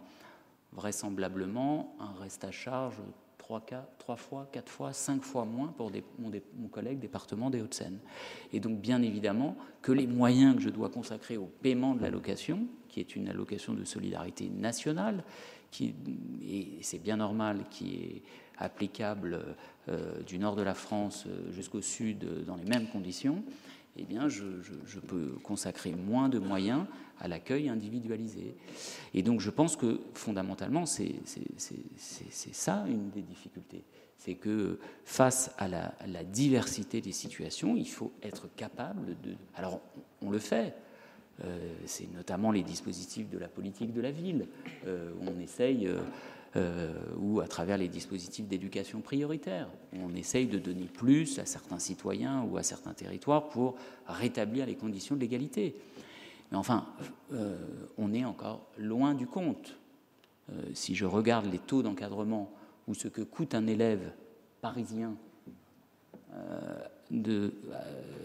vraisemblablement 0.72 1.96
un 1.98 2.12
reste 2.20 2.44
à 2.44 2.52
charge 2.52 3.00
3, 3.47 3.61
4, 3.61 4.16
fois, 4.16 4.49
4 4.51 4.68
fois, 4.68 4.92
5 4.92 5.22
fois 5.22 5.44
moins 5.44 5.68
pour 5.68 5.92
mon, 6.18 6.32
mon, 6.59 6.66
collègue 6.66 6.99
département 6.99 7.49
des 7.49 7.62
Hauts-de-Seine. 7.62 8.01
Et 8.53 8.59
donc, 8.59 8.80
bien 8.80 9.03
évidemment, 9.03 9.57
que 9.82 9.92
les 9.92 10.09
moyens 10.09 10.57
que 10.57 10.62
je 10.62 10.68
dois 10.68 10.88
consacrer 10.88 11.36
au 11.36 11.47
paiement 11.47 11.94
de 11.94 12.03
l'allocation, 12.03 12.66
qui 12.88 12.99
est 12.99 13.14
une 13.14 13.28
allocation 13.28 13.72
de 13.72 13.84
solidarité 13.84 14.49
nationale, 14.49 15.22
qui, 15.70 15.94
et 16.44 16.78
c'est 16.82 16.99
bien 16.99 17.18
normal, 17.18 17.66
qui 17.70 17.94
est 17.94 18.22
applicable 18.59 19.57
euh, 19.88 20.22
du 20.22 20.40
nord 20.40 20.57
de 20.57 20.62
la 20.62 20.74
France 20.74 21.24
euh, 21.28 21.53
jusqu'au 21.53 21.82
sud 21.82 22.24
euh, 22.24 22.42
dans 22.42 22.57
les 22.57 22.64
mêmes 22.64 22.88
conditions, 22.88 23.44
eh 23.99 24.05
bien, 24.05 24.28
je, 24.28 24.44
peux 25.07 25.34
consacrer 25.42 25.92
moins 25.92 26.28
de 26.28 26.38
moyens 26.38 26.84
à 27.18 27.28
l'accueil 27.28 27.68
individualisé. 27.68 28.55
Et 29.14 29.22
donc, 29.22 29.40
je 29.40 29.51
pense 29.51 29.76
que 29.76 30.01
fondamentalement, 30.14 30.86
c'est 30.86 31.14
ça 31.97 32.84
une 32.88 33.11
des 33.11 33.22
difficultés. 33.22 33.84
C'est 34.18 34.34
que 34.34 34.78
face 35.05 35.55
à 35.59 35.68
la, 35.68 36.24
diversité 36.24 37.01
des 37.01 37.12
situations, 37.12 37.76
il 37.76 37.88
faut 37.88 38.12
être 38.22 38.49
capable 38.57 39.16
de. 39.22 39.34
Alors, 39.55 39.80
on 40.22 40.30
le 40.30 40.38
fait. 40.38 40.74
Euh, 41.44 41.59
c'est 41.84 42.11
notamment 42.14 42.51
les 42.51 42.62
dispositifs 42.62 43.28
de 43.28 43.38
la 43.38 43.49
politique 43.49 43.92
de 43.92 44.01
la 44.01 44.11
ville, 44.11 44.47
euh, 44.86 45.12
on 45.20 45.38
essaye, 45.38 45.86
euh, 45.86 45.99
ou 47.18 47.40
à 47.40 47.48
travers 47.48 47.76
les 47.76 47.88
dispositifs 47.88 48.46
d'éducation 48.46 49.00
prioritaire, 49.00 49.68
on 49.92 50.14
essaye 50.14 50.46
de 50.46 50.59
donner 50.59 50.86
plus 50.86 51.38
à 51.38 51.46
certains 51.46 51.78
citoyens 51.78 52.42
ou 52.42 52.57
à 52.57 52.62
certains 52.62 52.94
territoires 52.94 53.48
pour 53.48 53.76
rétablir 54.07 54.66
les 54.66 54.74
conditions 54.74 55.16
de 55.16 55.20
l'égalité. 55.20 55.74
Mais 56.50 56.57
enfin, 56.57 56.86
on 57.98 58.14
est 58.14 58.24
encore 58.24 58.66
loin 58.78 59.14
du 59.14 59.26
compte. 59.26 59.76
si 60.72 60.94
je 60.94 61.04
regarde 61.04 61.46
les 61.50 61.59
taux 61.59 61.82
d'encadrement 61.82 62.50
ou 62.88 62.94
ce 62.94 63.09
que 63.09 63.22
coûte 63.22 63.54
un 63.54 63.66
élève 63.66 64.12
parisien 64.61 65.14
euh, 67.12 67.50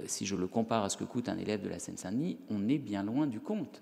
si 0.08 0.26
je 0.26 0.36
le 0.36 0.48
compare 0.48 0.84
à 0.84 0.90
ce 0.90 0.98
que 0.98 1.04
coûte 1.04 1.30
un 1.30 1.38
élève 1.38 1.62
de 1.62 1.70
la 1.70 1.80
Seine-Saint-Denis, 1.80 2.38
on 2.50 2.68
est 2.68 2.80
bien 2.80 3.04
loin 3.04 3.28
du 3.28 3.40
compte. 3.40 3.82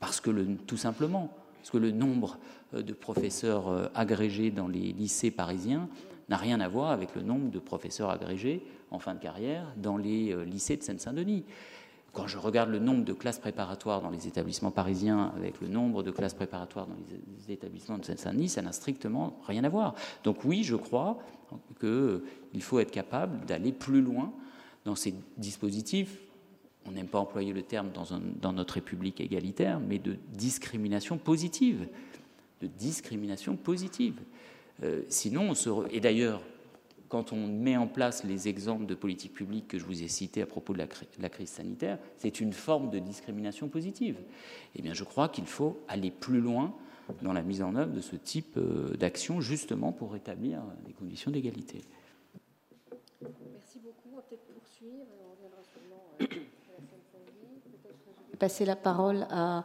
Parce 0.00 0.20
que, 0.20 0.30
le, 0.30 0.56
tout 0.56 0.76
simplement, 0.76 1.30
parce 1.58 1.70
que 1.70 1.78
le 1.78 1.90
nombre 1.90 2.38
euh, 2.74 2.82
de 2.82 2.92
professeurs 2.92 3.68
euh, 3.68 3.86
agrégés 3.94 4.50
dans 4.50 4.68
les 4.68 4.92
lycées 4.92 5.30
parisiens 5.30 5.88
n'a 6.28 6.36
rien 6.36 6.60
à 6.60 6.68
voir 6.68 6.90
avec 6.90 7.14
le 7.14 7.22
nombre 7.22 7.50
de 7.50 7.58
professeurs 7.58 8.10
agrégés 8.10 8.62
en 8.90 8.98
fin 8.98 9.14
de 9.14 9.20
carrière 9.20 9.72
dans 9.76 9.96
les 9.96 10.34
lycées 10.44 10.76
de 10.76 10.82
Seine-Saint-Denis. 10.82 11.44
Quand 12.12 12.26
je 12.26 12.38
regarde 12.38 12.70
le 12.70 12.78
nombre 12.78 13.04
de 13.04 13.12
classes 13.12 13.38
préparatoires 13.38 14.00
dans 14.00 14.10
les 14.10 14.26
établissements 14.26 14.70
parisiens 14.70 15.32
avec 15.36 15.60
le 15.60 15.68
nombre 15.68 16.02
de 16.02 16.10
classes 16.10 16.34
préparatoires 16.34 16.86
dans 16.86 16.96
les 17.46 17.52
établissements 17.52 17.98
de 17.98 18.04
Seine-Saint-Denis, 18.04 18.48
ça 18.48 18.62
n'a 18.62 18.72
strictement 18.72 19.38
rien 19.46 19.64
à 19.64 19.68
voir. 19.68 19.94
Donc 20.24 20.44
oui, 20.44 20.64
je 20.64 20.76
crois 20.76 21.18
qu'il 21.80 22.62
faut 22.62 22.80
être 22.80 22.90
capable 22.90 23.44
d'aller 23.46 23.72
plus 23.72 24.00
loin 24.00 24.32
dans 24.84 24.96
ces 24.96 25.14
dispositifs. 25.36 26.18
On 26.88 26.92
n'aime 26.92 27.08
pas 27.08 27.18
employer 27.18 27.52
le 27.52 27.62
terme 27.62 27.90
dans, 27.92 28.52
notre 28.52 28.74
République 28.74 29.20
égalitaire, 29.20 29.78
mais 29.78 29.98
de 29.98 30.16
discrimination 30.32 31.18
positive. 31.18 31.86
De 32.62 32.66
discrimination 32.66 33.56
positive. 33.56 34.18
Euh, 34.82 35.02
sinon, 35.08 35.50
on 35.50 35.54
se. 35.54 35.68
Et 35.92 36.00
d'ailleurs, 36.00 36.40
quand 37.10 37.32
on 37.32 37.46
met 37.46 37.76
en 37.76 37.86
place 37.86 38.24
les 38.24 38.48
exemples 38.48 38.86
de 38.86 38.94
politique 38.94 39.34
publique 39.34 39.68
que 39.68 39.78
je 39.78 39.84
vous 39.84 40.02
ai 40.02 40.08
cités 40.08 40.40
à 40.40 40.46
propos 40.46 40.72
de 40.72 40.78
la, 40.78 41.28
crise 41.28 41.50
sanitaire, 41.50 41.98
c'est 42.16 42.40
une 42.40 42.54
forme 42.54 42.90
de 42.90 42.98
discrimination 42.98 43.68
positive. 43.68 44.16
Eh 44.74 44.82
bien, 44.82 44.94
je 44.94 45.04
crois 45.04 45.28
qu'il 45.28 45.46
faut 45.46 45.78
aller 45.88 46.10
plus 46.10 46.40
loin 46.40 46.74
dans 47.22 47.32
la 47.32 47.42
mise 47.42 47.62
en 47.62 47.74
œuvre 47.76 47.92
de 47.92 48.00
ce 48.00 48.16
type 48.16 48.58
d'action, 48.98 49.40
justement 49.40 49.92
pour 49.92 50.12
rétablir 50.12 50.62
des 50.86 50.92
conditions 50.92 51.30
d'égalité. 51.30 51.82
Merci 53.20 53.78
beaucoup. 53.78 54.08
On 54.12 54.16
va 54.16 54.22
peut-être 54.22 54.46
poursuivre. 54.46 55.06
On 55.20 55.34
reviendra 55.34 55.62
Peut-être 56.18 56.47
passer 58.38 58.64
la 58.64 58.76
parole 58.76 59.26
à, 59.30 59.64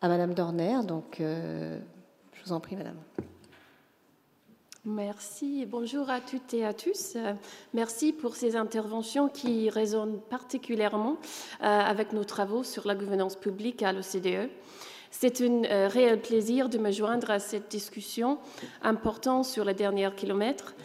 à 0.00 0.08
Madame 0.08 0.34
Dorner. 0.34 0.78
Donc, 0.84 1.16
je 1.18 1.78
vous 2.44 2.52
en 2.52 2.60
prie, 2.60 2.76
Madame. 2.76 2.96
Merci. 4.88 5.66
Bonjour 5.66 6.10
à 6.10 6.20
toutes 6.20 6.54
et 6.54 6.64
à 6.64 6.72
tous. 6.72 7.16
Merci 7.74 8.12
pour 8.12 8.36
ces 8.36 8.54
interventions 8.54 9.28
qui 9.28 9.68
résonnent 9.68 10.20
particulièrement 10.30 11.16
euh, 11.60 11.64
avec 11.64 12.12
nos 12.12 12.22
travaux 12.22 12.62
sur 12.62 12.86
la 12.86 12.94
gouvernance 12.94 13.34
publique 13.34 13.82
à 13.82 13.92
l'OCDE. 13.92 14.48
C'est 15.10 15.40
un 15.40 15.64
euh, 15.64 15.88
réel 15.88 16.20
plaisir 16.20 16.68
de 16.68 16.78
me 16.78 16.92
joindre 16.92 17.32
à 17.32 17.40
cette 17.40 17.68
discussion 17.68 18.38
importante 18.80 19.44
sur 19.44 19.64
les 19.64 19.74
derniers 19.74 20.10
kilomètres 20.16 20.76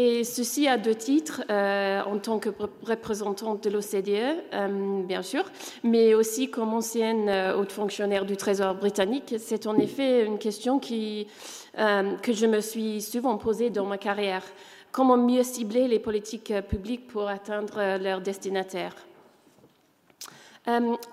et 0.00 0.22
ceci 0.22 0.68
à 0.68 0.78
deux 0.78 0.94
titres, 0.94 1.42
euh, 1.50 2.00
en 2.02 2.18
tant 2.18 2.38
que 2.38 2.50
représentante 2.86 3.64
de 3.64 3.70
l'OCDE, 3.70 4.44
euh, 4.54 5.02
bien 5.02 5.22
sûr, 5.22 5.42
mais 5.82 6.14
aussi 6.14 6.48
comme 6.50 6.72
ancienne 6.72 7.28
euh, 7.28 7.56
haute 7.56 7.72
fonctionnaire 7.72 8.24
du 8.24 8.36
Trésor 8.36 8.76
britannique. 8.76 9.34
C'est 9.38 9.66
en 9.66 9.76
effet 9.76 10.24
une 10.24 10.38
question 10.38 10.78
qui, 10.78 11.26
que 11.74 12.32
je 12.32 12.46
me 12.46 12.60
suis 12.60 13.02
souvent 13.02 13.36
posée 13.38 13.70
dans 13.70 13.86
ma 13.86 13.98
carrière. 13.98 14.44
Comment 14.92 15.16
mieux 15.16 15.42
cibler 15.42 15.88
les 15.88 15.98
politiques 15.98 16.52
publiques 16.68 17.08
pour 17.08 17.28
atteindre 17.28 17.98
leurs 18.00 18.20
destinataires 18.20 18.94
euh, 18.94 19.07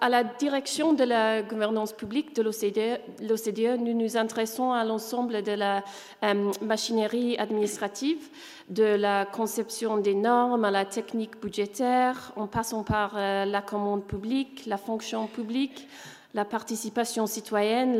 à 0.01 0.09
la 0.09 0.23
direction 0.23 0.93
de 0.93 1.05
la 1.05 1.41
gouvernance 1.41 1.93
publique 1.93 2.35
de 2.35 2.41
l'OCDE, 2.41 3.79
nous 3.79 3.93
nous 3.93 4.17
intéressons 4.17 4.71
à 4.73 4.83
l'ensemble 4.83 5.43
de 5.43 5.53
la 5.53 5.81
euh, 6.23 6.51
machinerie 6.61 7.37
administrative, 7.37 8.29
de 8.69 8.83
la 8.83 9.25
conception 9.25 9.97
des 9.97 10.13
normes 10.13 10.65
à 10.65 10.71
la 10.71 10.83
technique 10.83 11.39
budgétaire, 11.41 12.33
en 12.35 12.47
passant 12.47 12.83
par 12.83 13.13
euh, 13.15 13.45
la 13.45 13.61
commande 13.61 14.03
publique, 14.03 14.65
la 14.65 14.77
fonction 14.77 15.27
publique, 15.27 15.87
la 16.33 16.43
participation 16.43 17.25
citoyenne, 17.25 17.97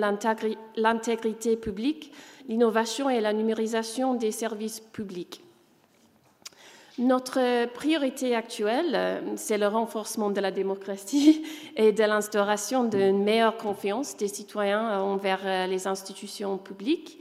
l'intégrité 0.75 1.55
publique, 1.55 2.11
l'innovation 2.49 3.09
et 3.09 3.21
la 3.21 3.31
numérisation 3.31 4.13
des 4.13 4.31
services 4.31 4.81
publics. 4.81 5.44
Notre 6.97 7.65
priorité 7.73 8.35
actuelle, 8.35 8.93
euh, 8.93 9.19
c'est 9.35 9.57
le 9.57 9.67
renforcement 9.67 10.29
de 10.29 10.39
la 10.39 10.51
démocratie 10.51 11.43
et 11.75 11.91
de 11.91 12.03
l'instauration 12.03 12.85
d'une 12.85 13.21
meilleure 13.21 13.57
confiance 13.57 14.15
des 14.15 14.29
citoyens 14.29 14.89
euh, 14.89 14.99
envers 15.01 15.41
euh, 15.43 15.67
les 15.67 15.87
institutions 15.87 16.57
publiques. 16.57 17.19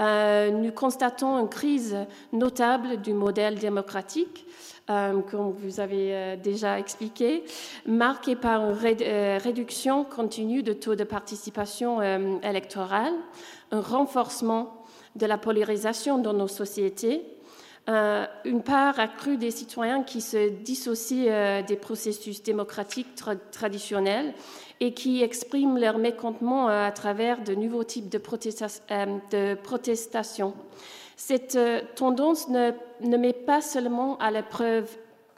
nous 0.00 0.72
constatons 0.72 1.38
une 1.38 1.48
crise 1.48 1.96
notable 2.32 3.00
du 3.00 3.12
modèle 3.12 3.54
démocratique, 3.54 4.44
comme 4.88 5.52
vous 5.56 5.78
avez 5.78 6.36
déjà 6.42 6.80
expliqué, 6.80 7.44
marquée 7.86 8.34
par 8.34 8.60
une 8.68 9.38
réduction 9.38 10.04
continue 10.04 10.64
de 10.64 10.72
taux 10.72 10.96
de 10.96 11.04
participation 11.04 12.02
électorale, 12.42 13.14
un 13.70 13.80
renforcement 13.80 14.82
de 15.14 15.26
la 15.26 15.38
polarisation 15.38 16.18
dans 16.18 16.34
nos 16.34 16.48
sociétés 16.48 17.33
euh, 17.86 18.24
une 18.46 18.62
part 18.62 18.98
accrue 18.98 19.36
des 19.36 19.50
citoyens 19.50 20.04
qui 20.04 20.22
se 20.22 20.48
dissocient 20.48 21.26
euh, 21.28 21.60
des 21.60 21.76
processus 21.76 22.42
démocratiques 22.42 23.14
traditionnels 23.52 24.32
et 24.80 24.94
qui 24.94 25.22
expriment 25.22 25.78
leur 25.78 25.98
mécontentement 25.98 26.70
euh, 26.70 26.86
à 26.86 26.92
travers 26.92 27.42
de 27.42 27.54
nouveaux 27.54 27.84
types 27.84 28.08
de, 28.08 28.18
de 28.18 29.54
protestation. 29.56 30.54
Cette 31.16 31.58
tendance 31.94 32.48
ne, 32.48 32.72
ne, 33.02 33.18
met 33.18 33.34
pas 33.34 33.60
seulement 33.60 34.16
à 34.16 34.30
l'épreuve 34.30 34.88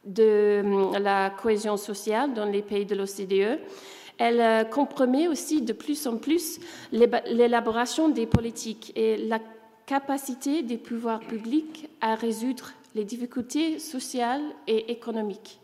de 0.05 0.62
la 1.01 1.30
cohésion 1.30 1.76
sociale 1.76 2.32
dans 2.32 2.44
les 2.44 2.62
pays 2.62 2.86
de 2.86 2.94
l'OCDE, 2.94 3.59
elle 4.18 4.70
compromet 4.70 5.28
aussi 5.28 5.61
de 5.61 5.74
plus 5.74 6.07
en 6.07 6.16
plus 6.16 6.61
l'élaboration 6.92 8.09
des 8.09 8.24
politiques 8.24 8.92
et 8.97 9.18
la 9.18 9.38
capacité 9.87 10.62
des 10.62 10.76
pouvoirs 10.76 11.20
publics 11.20 11.89
à 12.01 12.16
résoudre 12.16 12.72
les 12.95 13.05
difficultés 13.05 13.78
sociales 13.78 14.43
et 14.66 14.91
économiques. 14.91 15.61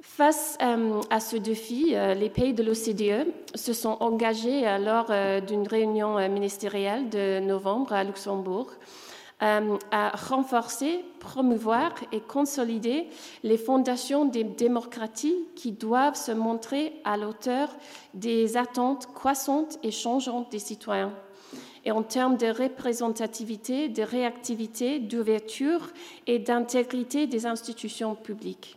Face 0.00 0.56
euh, 0.62 1.00
à 1.10 1.20
ce 1.20 1.36
défi, 1.36 1.90
euh, 1.92 2.14
les 2.14 2.30
pays 2.30 2.54
de 2.54 2.62
l'OCDE 2.62 3.32
se 3.54 3.72
sont 3.72 3.96
engagés 4.00 4.66
euh, 4.66 4.78
lors 4.78 5.10
d'une 5.42 5.66
réunion 5.66 6.16
ministérielle 6.28 7.10
de 7.10 7.40
novembre 7.40 7.92
à 7.92 8.04
Luxembourg 8.04 8.72
à 9.38 10.16
renforcer, 10.16 11.04
promouvoir 11.20 11.92
et 12.10 12.20
consolider 12.20 13.06
les 13.42 13.58
fondations 13.58 14.24
des 14.24 14.44
démocraties 14.44 15.36
qui 15.54 15.72
doivent 15.72 16.16
se 16.16 16.32
montrer 16.32 16.94
à 17.04 17.18
l'auteur 17.18 17.68
des 18.14 18.56
attentes 18.56 19.12
croissantes 19.12 19.78
et 19.82 19.90
changeantes 19.90 20.50
des 20.50 20.58
citoyens 20.58 21.12
et 21.86 21.92
en 21.92 22.02
termes 22.02 22.36
de 22.36 22.48
représentativité, 22.48 23.88
de 23.88 24.02
réactivité, 24.02 24.98
d'ouverture 24.98 25.88
et 26.26 26.40
d'intégrité 26.40 27.28
des 27.28 27.46
institutions 27.46 28.16
publiques. 28.16 28.76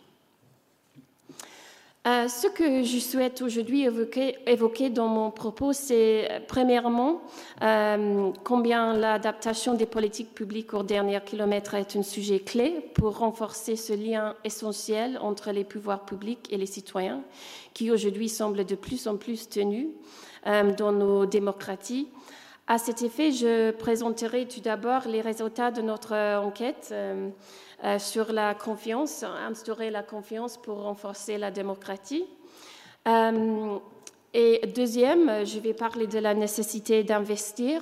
Euh, 2.07 2.27
ce 2.29 2.47
que 2.47 2.83
je 2.83 2.97
souhaite 2.99 3.41
aujourd'hui 3.41 3.83
évoquer, 3.83 4.89
dans 4.89 5.07
mon 5.07 5.31
propos, 5.31 5.73
c'est 5.73 6.31
euh, 6.31 6.39
premièrement 6.47 7.21
euh, 7.61 8.31
combien 8.45 8.93
l'adaptation 8.93 9.73
des 9.73 9.85
politiques 9.85 10.33
publiques 10.33 10.73
au 10.73 10.83
dernier 10.83 11.19
kilomètre 11.25 11.73
est 11.73 11.97
un 11.97 12.03
sujet 12.03 12.39
clé 12.39 12.89
pour 12.93 13.17
renforcer 13.17 13.75
ce 13.75 13.91
lien 13.91 14.35
essentiel 14.45 15.17
entre 15.21 15.51
les 15.51 15.65
pouvoirs 15.65 16.05
publics 16.05 16.47
et 16.51 16.57
les 16.57 16.67
citoyens, 16.67 17.21
qui 17.73 17.91
aujourd'hui 17.91 18.29
semble 18.29 18.65
de 18.65 18.75
plus 18.75 19.07
en 19.07 19.17
plus 19.17 19.49
tenu 19.49 19.89
dans 20.77 20.93
nos 20.93 21.25
démocraties 21.25 22.07
à 22.69 22.77
cet 22.77 23.01
effet, 23.01 23.31
je 23.31 23.71
présenterai 23.71 24.47
tout 24.47 24.59
d'abord 24.59 25.07
les 25.07 25.21
résultats 25.21 25.71
de 25.71 25.81
notre 25.81 26.15
enquête 26.37 26.89
euh, 26.91 27.29
euh, 27.83 27.97
sur 27.97 28.31
la 28.31 28.53
confiance, 28.53 29.23
instaurer 29.23 29.89
la 29.89 30.03
confiance 30.03 30.55
pour 30.55 30.83
renforcer 30.83 31.39
la 31.39 31.49
démocratie. 31.49 32.25
Euh, 33.07 33.79
et 34.35 34.67
deuxième, 34.75 35.43
je 35.47 35.57
vais 35.57 35.73
parler 35.73 36.05
de 36.05 36.19
la 36.19 36.35
nécessité 36.35 37.03
d'investir 37.03 37.81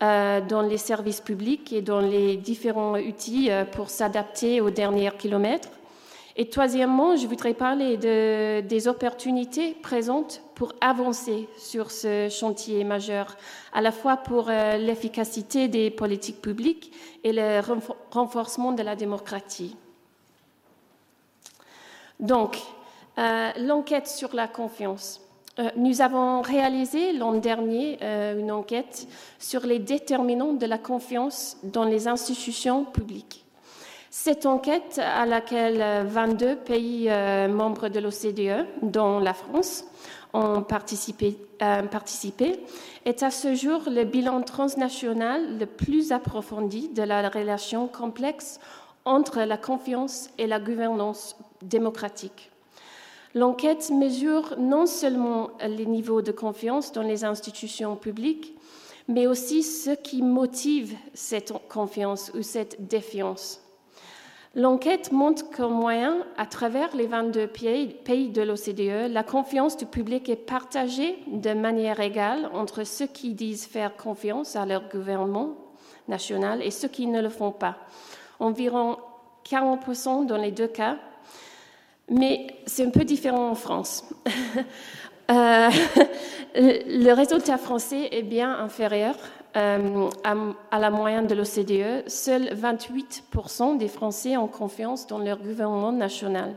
dans 0.00 0.66
les 0.68 0.76
services 0.76 1.20
publics 1.22 1.72
et 1.72 1.80
dans 1.80 2.00
les 2.00 2.36
différents 2.36 2.98
outils 2.98 3.48
pour 3.72 3.88
s'adapter 3.88 4.60
aux 4.60 4.68
derniers 4.68 5.12
kilomètres. 5.16 5.70
Et 6.34 6.50
troisièmement, 6.50 7.16
je 7.16 7.26
voudrais 7.26 7.54
parler 7.54 7.96
de, 7.96 8.60
des 8.60 8.88
opportunités 8.88 9.74
présentes 9.74 10.42
pour 10.56 10.72
avancer 10.80 11.48
sur 11.58 11.90
ce 11.90 12.28
chantier 12.30 12.82
majeur, 12.82 13.36
à 13.74 13.82
la 13.82 13.92
fois 13.92 14.16
pour 14.16 14.48
euh, 14.48 14.78
l'efficacité 14.78 15.68
des 15.68 15.90
politiques 15.90 16.40
publiques 16.40 16.92
et 17.22 17.32
le 17.32 17.60
renforcement 18.10 18.72
de 18.72 18.82
la 18.82 18.96
démocratie. 18.96 19.76
Donc, 22.18 22.56
euh, 23.18 23.50
l'enquête 23.58 24.08
sur 24.08 24.34
la 24.34 24.48
confiance. 24.48 25.20
Euh, 25.58 25.68
nous 25.76 26.00
avons 26.00 26.40
réalisé 26.40 27.12
l'an 27.12 27.34
dernier 27.34 27.98
une 28.02 28.50
enquête 28.50 29.06
sur 29.38 29.66
les 29.66 29.78
déterminants 29.78 30.54
de 30.54 30.66
la 30.66 30.78
confiance 30.78 31.58
dans 31.64 31.84
les 31.84 32.08
institutions 32.08 32.84
publiques. 32.84 33.44
Cette 34.10 34.46
enquête, 34.46 34.98
à 34.98 35.26
laquelle 35.26 36.06
22 36.06 36.56
pays 36.56 37.10
membres 37.50 37.88
de 37.90 38.00
l'OCDE, 38.00 38.66
dont 38.80 39.18
la 39.18 39.34
France, 39.34 39.84
ont 40.36 40.62
participé, 40.62 41.36
euh, 41.62 41.82
participé, 41.82 42.60
est 43.04 43.22
à 43.22 43.30
ce 43.30 43.54
jour 43.54 43.82
le 43.86 44.04
bilan 44.04 44.42
transnational 44.42 45.58
le 45.58 45.66
plus 45.66 46.12
approfondi 46.12 46.88
de 46.88 47.02
la 47.02 47.28
relation 47.28 47.88
complexe 47.88 48.60
entre 49.04 49.40
la 49.40 49.56
confiance 49.56 50.30
et 50.38 50.46
la 50.46 50.60
gouvernance 50.60 51.36
démocratique. 51.62 52.50
L'enquête 53.34 53.90
mesure 53.90 54.54
non 54.58 54.86
seulement 54.86 55.50
les 55.66 55.86
niveaux 55.86 56.22
de 56.22 56.32
confiance 56.32 56.92
dans 56.92 57.02
les 57.02 57.24
institutions 57.24 57.96
publiques, 57.96 58.54
mais 59.08 59.26
aussi 59.26 59.62
ce 59.62 59.90
qui 59.90 60.22
motive 60.22 60.96
cette 61.14 61.52
confiance 61.68 62.32
ou 62.34 62.42
cette 62.42 62.88
défiance. 62.88 63.60
L'enquête 64.56 65.12
montre 65.12 65.50
qu'en 65.50 65.68
moyen, 65.68 66.24
à 66.38 66.46
travers 66.46 66.96
les 66.96 67.06
22 67.06 67.46
pays 67.46 68.30
de 68.30 68.40
l'OCDE, 68.40 69.12
la 69.12 69.22
confiance 69.22 69.76
du 69.76 69.84
public 69.84 70.30
est 70.30 70.36
partagée 70.36 71.18
de 71.26 71.52
manière 71.52 72.00
égale 72.00 72.48
entre 72.54 72.84
ceux 72.84 73.06
qui 73.06 73.34
disent 73.34 73.66
faire 73.66 73.94
confiance 73.96 74.56
à 74.56 74.64
leur 74.64 74.88
gouvernement 74.88 75.50
national 76.08 76.62
et 76.62 76.70
ceux 76.70 76.88
qui 76.88 77.06
ne 77.06 77.20
le 77.20 77.28
font 77.28 77.52
pas. 77.52 77.76
Environ 78.40 78.96
40% 79.44 80.24
dans 80.24 80.38
les 80.38 80.52
deux 80.52 80.68
cas, 80.68 80.96
mais 82.08 82.46
c'est 82.64 82.86
un 82.86 82.90
peu 82.90 83.04
différent 83.04 83.50
en 83.50 83.54
France. 83.54 84.08
le 85.28 87.12
résultat 87.12 87.58
français 87.58 88.08
est 88.12 88.22
bien 88.22 88.58
inférieur 88.58 89.16
à, 89.56 90.78
la 90.78 90.90
moyenne 90.90 91.26
de 91.26 91.34
l'OCDE. 91.34 92.08
Seuls 92.08 92.54
28% 92.54 93.78
des 93.78 93.88
Français 93.88 94.36
ont 94.36 94.48
confiance 94.48 95.06
dans 95.06 95.18
leur 95.18 95.38
gouvernement 95.38 95.92
national. 95.92 96.54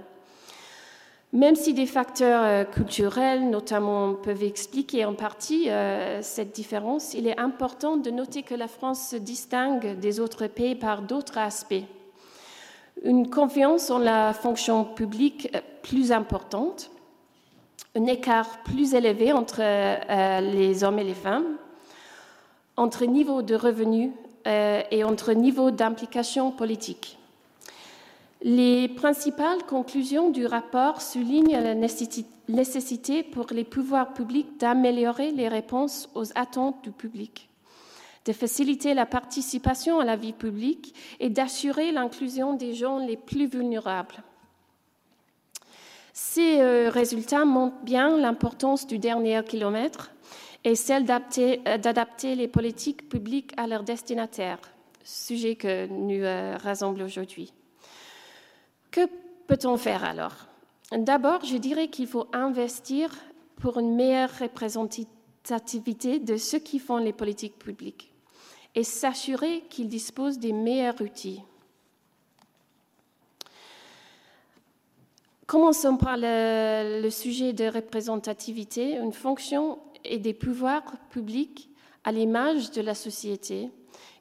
Même 1.31 1.55
si 1.55 1.75
des 1.75 1.85
facteurs 1.85 2.43
euh, 2.43 2.63
culturels, 2.63 3.49
notamment, 3.49 4.15
peuvent 4.15 4.43
expliquer 4.43 5.05
en 5.05 5.13
partie 5.13 5.69
euh, 5.69 6.23
cette 6.23 6.55
différence, 6.55 7.13
il 7.13 7.27
est 7.27 7.39
important 7.39 7.97
de 7.97 8.09
noter 8.09 8.41
que 8.41 8.55
la 8.55 8.67
France 8.67 9.09
se 9.09 9.15
distingue 9.15 9.99
des 9.99 10.19
autres 10.19 10.47
pays 10.47 10.73
par 10.73 11.03
d'autres 11.03 11.37
aspects. 11.37 11.83
Une 13.03 13.29
confiance 13.29 13.91
en 13.91 13.99
la 13.99 14.33
fonction 14.33 14.83
publique 14.83 15.49
euh, 15.53 15.61
plus 15.83 16.11
importante, 16.11 16.89
un 17.95 18.05
écart 18.05 18.63
plus 18.63 18.95
élevé 18.95 19.31
entre 19.31 19.61
les 20.41 20.83
hommes 20.83 20.99
et 20.99 21.03
les 21.03 21.15
femmes, 21.15 21.57
entre 22.79 23.05
niveau 23.05 23.41
de 23.41 23.55
revenus 23.55 24.11
et 24.45 25.03
entre 25.03 25.33
niveau 25.33 25.69
d'implication 25.69 26.51
politique. 26.51 27.19
Les 28.41 28.87
principales 28.87 29.65
conclusions 29.67 30.29
du 30.29 30.45
rapport 30.45 31.01
soulignent 31.01 31.59
la 31.59 31.75
nécessité 31.75 33.23
pour 33.23 33.47
les 33.51 33.65
pouvoirs 33.65 34.13
publics 34.13 34.57
d'améliorer 34.57 35.31
les 35.31 35.49
réponses 35.49 36.09
aux 36.15 36.31
attentes 36.35 36.81
du 36.81 36.91
public, 36.91 37.49
de 38.25 38.31
faciliter 38.31 38.93
la 38.93 39.05
participation 39.05 39.99
à 39.99 40.05
la 40.05 40.15
vie 40.15 40.31
publique 40.31 40.95
et 41.19 41.29
d'assurer 41.29 41.91
l'inclusion 41.91 42.53
des 42.53 42.73
gens 42.73 42.99
les 42.99 43.17
plus 43.17 43.47
vulnérables. 43.47 44.23
Ces 46.13 46.61
euh, 46.61 46.89
résultats 46.89 47.45
montrent 47.45 47.81
bien 47.83 48.17
l'importance 48.17 48.87
du 48.87 48.99
dernier 48.99 49.41
kilomètre 49.43 50.11
et 50.63 50.75
celle 50.75 51.05
euh, 51.09 51.77
d'adapter 51.77 52.35
les 52.35 52.47
politiques 52.47 53.09
publiques 53.09 53.53
à 53.57 53.67
leurs 53.67 53.83
destinataires, 53.83 54.59
sujet 55.03 55.55
que 55.55 55.87
nous 55.87 56.23
euh, 56.23 56.57
rassemblons 56.57 57.05
aujourd'hui. 57.05 57.53
Que 58.91 59.07
peut-on 59.47 59.77
faire 59.77 60.03
alors? 60.03 60.35
D'abord, 60.91 61.45
je 61.45 61.57
dirais 61.57 61.87
qu'il 61.87 62.07
faut 62.07 62.27
investir 62.33 63.11
pour 63.57 63.79
une 63.79 63.95
meilleure 63.95 64.31
représentativité 64.39 66.19
de 66.19 66.37
ceux 66.37 66.59
qui 66.59 66.79
font 66.79 66.97
les 66.97 67.13
politiques 67.13 67.59
publiques 67.59 68.11
et 68.75 68.83
s'assurer 68.83 69.63
qu'ils 69.69 69.87
disposent 69.87 70.39
des 70.39 70.53
meilleurs 70.53 70.99
outils. 71.01 71.41
Commençons 75.49 75.97
par 75.97 76.15
le, 76.15 77.09
sujet 77.09 77.53
de 77.53 77.65
représentativité, 77.65 78.97
une 78.97 79.13
fonction 79.13 79.79
et 80.05 80.19
des 80.19 80.33
pouvoirs 80.33 80.97
publics 81.09 81.69
à 82.03 82.11
l'image 82.11 82.71
de 82.71 82.81
la 82.81 82.95
société 82.95 83.69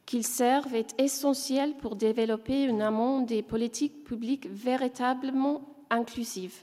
qu'ils 0.07 0.27
servent 0.27 0.75
est 0.75 0.99
essentiel 0.99 1.75
pour 1.75 1.95
développer 1.95 2.67
un 2.69 2.81
amont 2.81 3.21
des 3.21 3.43
politiques 3.43 4.05
publiques 4.05 4.49
véritablement 4.51 5.61
inclusives. 5.91 6.63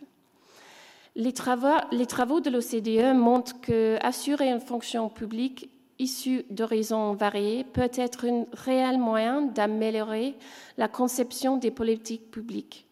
Les 1.15 1.31
travaux, 1.31 2.39
de 2.39 2.49
l'OCDE 2.49 3.15
montrent 3.15 3.61
que 3.61 3.97
assurer 4.01 4.49
une 4.49 4.59
fonction 4.59 5.09
publique 5.09 5.69
issue 5.99 6.43
d'horizons 6.49 7.13
variés 7.13 7.63
peut 7.63 7.91
être 7.93 8.25
un 8.25 8.45
réel 8.51 8.97
moyen 8.97 9.43
d'améliorer 9.43 10.35
la 10.77 10.87
conception 10.87 11.57
des 11.57 11.71
politiques 11.71 12.31
publiques. 12.31 12.84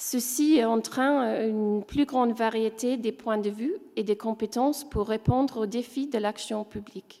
Ceci 0.00 0.64
entraîne 0.64 1.50
une 1.50 1.82
plus 1.82 2.04
grande 2.04 2.32
variété 2.32 2.96
des 2.96 3.10
points 3.10 3.36
de 3.36 3.50
vue 3.50 3.74
et 3.96 4.04
des 4.04 4.16
compétences 4.16 4.88
pour 4.88 5.08
répondre 5.08 5.62
aux 5.62 5.66
défis 5.66 6.06
de 6.06 6.18
l'action 6.18 6.62
publique. 6.62 7.20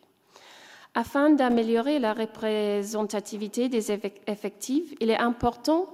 Afin 0.94 1.30
d'améliorer 1.30 1.98
la 1.98 2.12
représentativité 2.14 3.68
des 3.68 3.90
effectifs, 4.28 4.94
il 5.00 5.10
est 5.10 5.18
important 5.18 5.86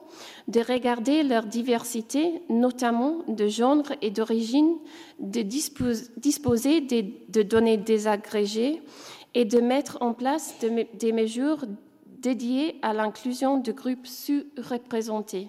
de 0.46 0.60
regarder 0.60 1.22
leur 1.22 1.46
diversité, 1.46 2.42
notamment 2.50 3.20
de 3.28 3.48
genre 3.48 3.90
et 4.02 4.10
d'origine, 4.10 4.76
de 5.18 5.40
disposer 5.40 6.82
de 6.82 7.42
données 7.42 7.78
désagrégées 7.78 8.82
et 9.32 9.46
de 9.46 9.60
mettre 9.60 9.96
en 10.02 10.12
place 10.12 10.54
des 10.60 11.12
mesures 11.12 11.64
dédiées 12.06 12.76
à 12.82 12.92
l'inclusion 12.92 13.56
de 13.56 13.72
groupes 13.72 14.06
sous-représentés. 14.06 15.48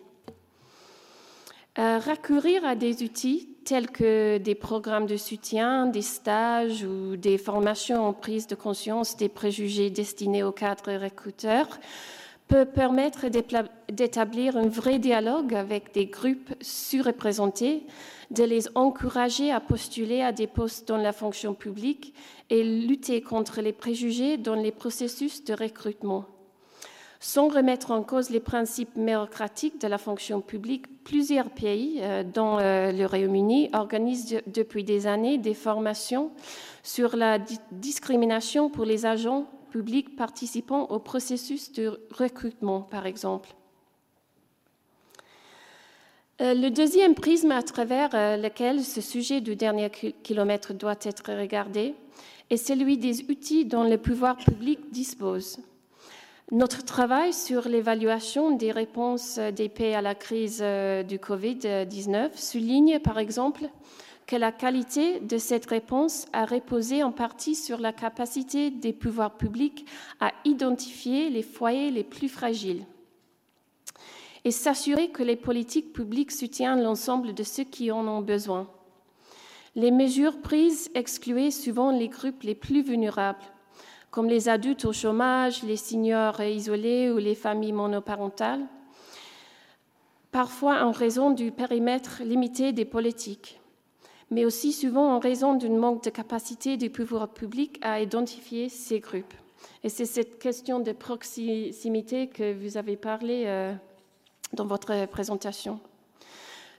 Euh, 1.78 1.99
recourir 1.99 2.63
à 2.63 2.76
des 2.76 3.03
outils 3.03 3.49
tels 3.65 3.89
que 3.89 4.38
des 4.38 4.55
programmes 4.55 5.07
de 5.07 5.17
soutien, 5.17 5.88
des 5.88 6.01
stages 6.01 6.86
ou 6.86 7.17
des 7.17 7.38
formations 7.38 8.07
en 8.07 8.13
prise 8.13 8.47
de 8.47 8.55
conscience 8.55 9.17
des 9.17 9.28
préjugés 9.28 9.89
destinés 9.89 10.43
aux 10.43 10.53
cadres 10.53 10.93
recruteurs 10.93 11.80
peut 12.47 12.65
permettre 12.65 13.28
d'établir 13.91 14.55
un 14.55 14.67
vrai 14.67 14.99
dialogue 14.99 15.53
avec 15.53 15.93
des 15.93 16.05
groupes 16.05 16.53
surreprésentés, 16.61 17.84
de 18.32 18.43
les 18.43 18.69
encourager 18.76 19.51
à 19.51 19.59
postuler 19.59 20.21
à 20.21 20.32
des 20.32 20.47
postes 20.47 20.88
dans 20.88 20.97
la 20.97 21.11
fonction 21.11 21.55
publique 21.55 22.13
et 22.49 22.63
lutter 22.63 23.21
contre 23.21 23.61
les 23.61 23.73
préjugés 23.73 24.38
dans 24.38 24.55
les 24.55 24.71
processus 24.71 25.43
de 25.43 25.53
recrutement. 25.53 26.26
Sans 27.20 27.47
remettre 27.47 27.91
en 27.91 28.03
cause 28.03 28.30
les 28.30 28.39
principes 28.39 28.95
méritocratiques 28.95 29.80
de 29.80 29.88
la 29.88 29.97
fonction 29.97 30.41
publique, 30.41 31.03
plusieurs 31.03 31.49
pays, 31.49 31.99
euh, 32.01 32.24
dont 32.24 32.57
euh, 32.59 32.91
le 32.91 33.05
Royaume-Uni, 33.05 33.70
organisent 33.74 34.41
depuis 34.47 34.84
des 34.84 35.07
années 35.07 35.38
des 35.38 35.53
formations 35.53 36.32
sur 36.84 37.16
la 37.16 37.39
discrimination 37.72 38.70
pour 38.70 38.86
les 38.86 39.05
agents 39.05 39.47
publics 39.72 40.16
participant 40.16 40.84
au 40.86 40.99
processus 40.99 41.72
de 41.72 41.99
recrutement, 42.11 42.82
par 42.82 43.05
exemple. 43.05 43.49
Euh, 46.41 46.53
le 46.53 46.70
deuxième 46.70 47.16
prisme 47.16 47.51
à 47.51 47.63
travers 47.63 48.09
lequel 48.38 48.84
ce 48.84 48.99
sujet 48.99 49.39
du 49.39 49.55
dernier 49.55 49.89
kilomètre 49.89 50.74
doit 50.74 50.99
être 51.01 51.34
regardé 51.34 51.95
est 52.49 52.57
celui 52.57 52.97
des 52.97 53.24
outils 53.24 53.66
dont 53.66 53.84
le 53.84 53.97
pouvoir 53.97 54.38
public 54.38 54.91
dispose. 54.91 55.59
Notre 56.51 56.85
travail 56.85 57.33
sur 57.33 57.67
l'évaluation 57.67 58.51
des 58.51 58.71
réponses 58.71 59.39
des 59.39 59.67
pays 59.67 59.95
à 59.95 60.01
la 60.03 60.13
crise 60.13 60.59
euh, 60.61 61.01
du 61.01 61.17
Covid-19 61.17 62.37
souligne 62.37 62.99
par 62.99 63.17
exemple 63.17 63.67
que 64.27 64.35
la 64.35 64.51
qualité 64.51 65.19
de 65.21 65.39
cette 65.39 65.65
réponse 65.65 66.27
a 66.33 66.45
reposé 66.45 67.01
en 67.01 67.11
partie 67.11 67.55
sur 67.55 67.79
la 67.79 67.91
capacité 67.91 68.69
des 68.69 68.93
pouvoirs 68.93 69.37
publics 69.37 69.87
à 70.19 70.33
identifier 70.45 71.31
les 71.31 71.41
foyers 71.41 71.89
les 71.89 72.03
plus 72.03 72.29
fragiles 72.29 72.85
et 74.43 74.51
s'assurer 74.51 75.09
que 75.09 75.23
les 75.23 75.35
politiques 75.35 75.93
publiques 75.93 76.31
soutiennent 76.31 76.83
l'ensemble 76.83 77.33
de 77.33 77.41
ceux 77.41 77.63
qui 77.63 77.89
en 77.89 78.07
ont 78.07 78.21
besoin. 78.21 78.67
Les 79.73 79.89
mesures 79.89 80.39
prises 80.41 80.91
excluaient 80.93 81.49
souvent 81.49 81.89
les 81.89 82.07
groupes 82.07 82.43
les 82.43 82.53
plus 82.53 82.83
vulnérables 82.83 83.43
comme 84.16 84.30
les 84.30 84.47
adultes 84.47 84.86
au 84.86 84.93
chômage, 84.93 85.61
les 85.63 85.76
seniors 85.76 86.39
isolés 86.41 87.11
ou 87.11 87.18
les 87.18 87.36
familles 87.36 87.74
monoparentales, 87.74 88.66
parfois 90.32 90.86
en 90.86 90.91
raison 90.91 91.32
du 91.32 91.51
périmètre 91.51 92.22
limité 92.24 92.72
des 92.72 92.86
politiques, 92.86 93.59
mais 94.32 94.45
aussi 94.45 94.72
souvent 94.72 95.13
en 95.13 95.20
raison 95.20 95.55
d'un 95.55 95.78
manque 95.78 96.05
de 96.05 96.09
capacité 96.11 96.78
du 96.78 96.89
pouvoir 96.89 97.28
public 97.28 97.78
à 97.82 97.99
identifier 97.99 98.70
ces 98.70 99.01
groupes. 99.01 99.34
Et 99.84 99.89
c'est 99.89 100.05
cette 100.05 100.39
question 100.39 100.80
de 100.80 100.93
proximité 100.93 102.28
que 102.30 102.53
vous 102.53 102.78
avez 102.78 102.95
parlé 102.95 103.43
euh, 103.47 103.74
dans 104.53 104.66
votre 104.66 105.07
présentation. 105.07 105.82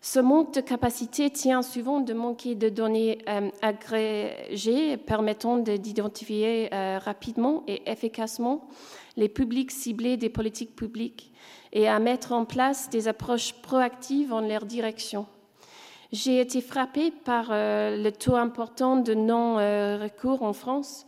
Ce 0.08 0.20
manque 0.20 0.54
de 0.54 0.60
capacité 0.60 1.30
tient 1.30 1.62
souvent 1.62 2.00
de 2.00 2.14
manquer 2.14 2.54
de 2.54 2.68
données 2.68 3.18
euh, 3.28 3.50
agrégées 3.60 4.96
permettant 4.98 5.56
d'identifier 5.56 6.72
euh, 6.72 7.00
rapidement 7.04 7.64
et 7.66 7.90
efficacement 7.90 8.68
les 9.16 9.28
publics 9.28 9.72
ciblés 9.72 10.16
des 10.16 10.28
politiques 10.28 10.76
publiques 10.76 11.32
et 11.72 11.88
à 11.88 11.98
mettre 11.98 12.30
en 12.30 12.44
place 12.44 12.88
des 12.88 13.08
approches 13.08 13.54
proactives 13.54 14.32
en 14.32 14.42
leur 14.42 14.64
direction. 14.64 15.26
J'ai 16.12 16.38
été 16.38 16.60
frappée 16.60 17.10
par 17.10 17.48
euh, 17.50 18.00
le 18.00 18.12
taux 18.12 18.36
important 18.36 18.98
de 18.98 19.12
non-recours 19.12 20.44
en 20.44 20.52
France 20.52 21.04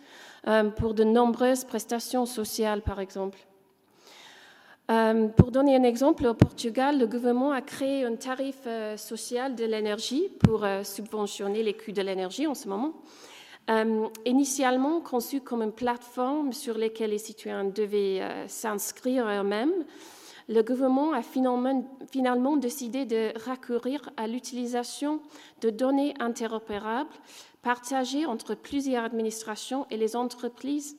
pour 0.76 0.94
de 0.94 1.05
nombreuses 1.05 1.62
prestations 1.62 2.26
sociales, 2.26 2.82
par 2.82 2.99
exemple. 2.99 3.38
Euh, 4.91 5.28
pour 5.28 5.51
donner 5.51 5.76
un 5.76 5.82
exemple, 5.82 6.26
au 6.26 6.32
Portugal, 6.32 6.99
le 6.99 7.07
gouvernement 7.07 7.53
a 7.53 7.61
créé 7.61 8.05
un 8.05 8.16
tarif 8.16 8.57
euh, 8.66 8.97
social 8.97 9.55
de 9.55 9.64
l'énergie 9.64 10.30
pour 10.41 10.64
euh, 10.64 10.82
subventionner 10.82 11.62
les 11.62 11.74
coûts 11.74 11.93
de 11.93 12.01
l'énergie 12.01 12.47
en 12.47 12.55
ce 12.55 12.68
moment. 12.68 12.95
initialement 14.24 15.03
conçu 15.03 15.43
comme 15.43 15.61
une 15.61 15.72
plateforme 15.72 16.55
sur 16.55 16.78
laquelle 16.78 17.11
les 17.11 17.18
citoyens 17.18 17.64
devaient 17.64 18.22
s'inscrire 18.49 19.26
eux-mêmes, 19.28 19.84
le 20.49 20.62
gouvernement 20.62 21.12
a 21.12 21.20
finalement, 21.20 22.57
décidé 22.57 23.05
de 23.05 23.34
recourir 23.47 24.09
à 24.16 24.26
l'utilisation 24.26 25.20
de 25.61 25.68
données 25.68 26.14
interopérables 26.18 27.14
partagées 27.61 28.24
entre 28.24 28.55
plusieurs 28.55 29.05
administrations 29.05 29.86
et 29.91 29.99
les 29.99 30.16
entreprises, 30.16 30.97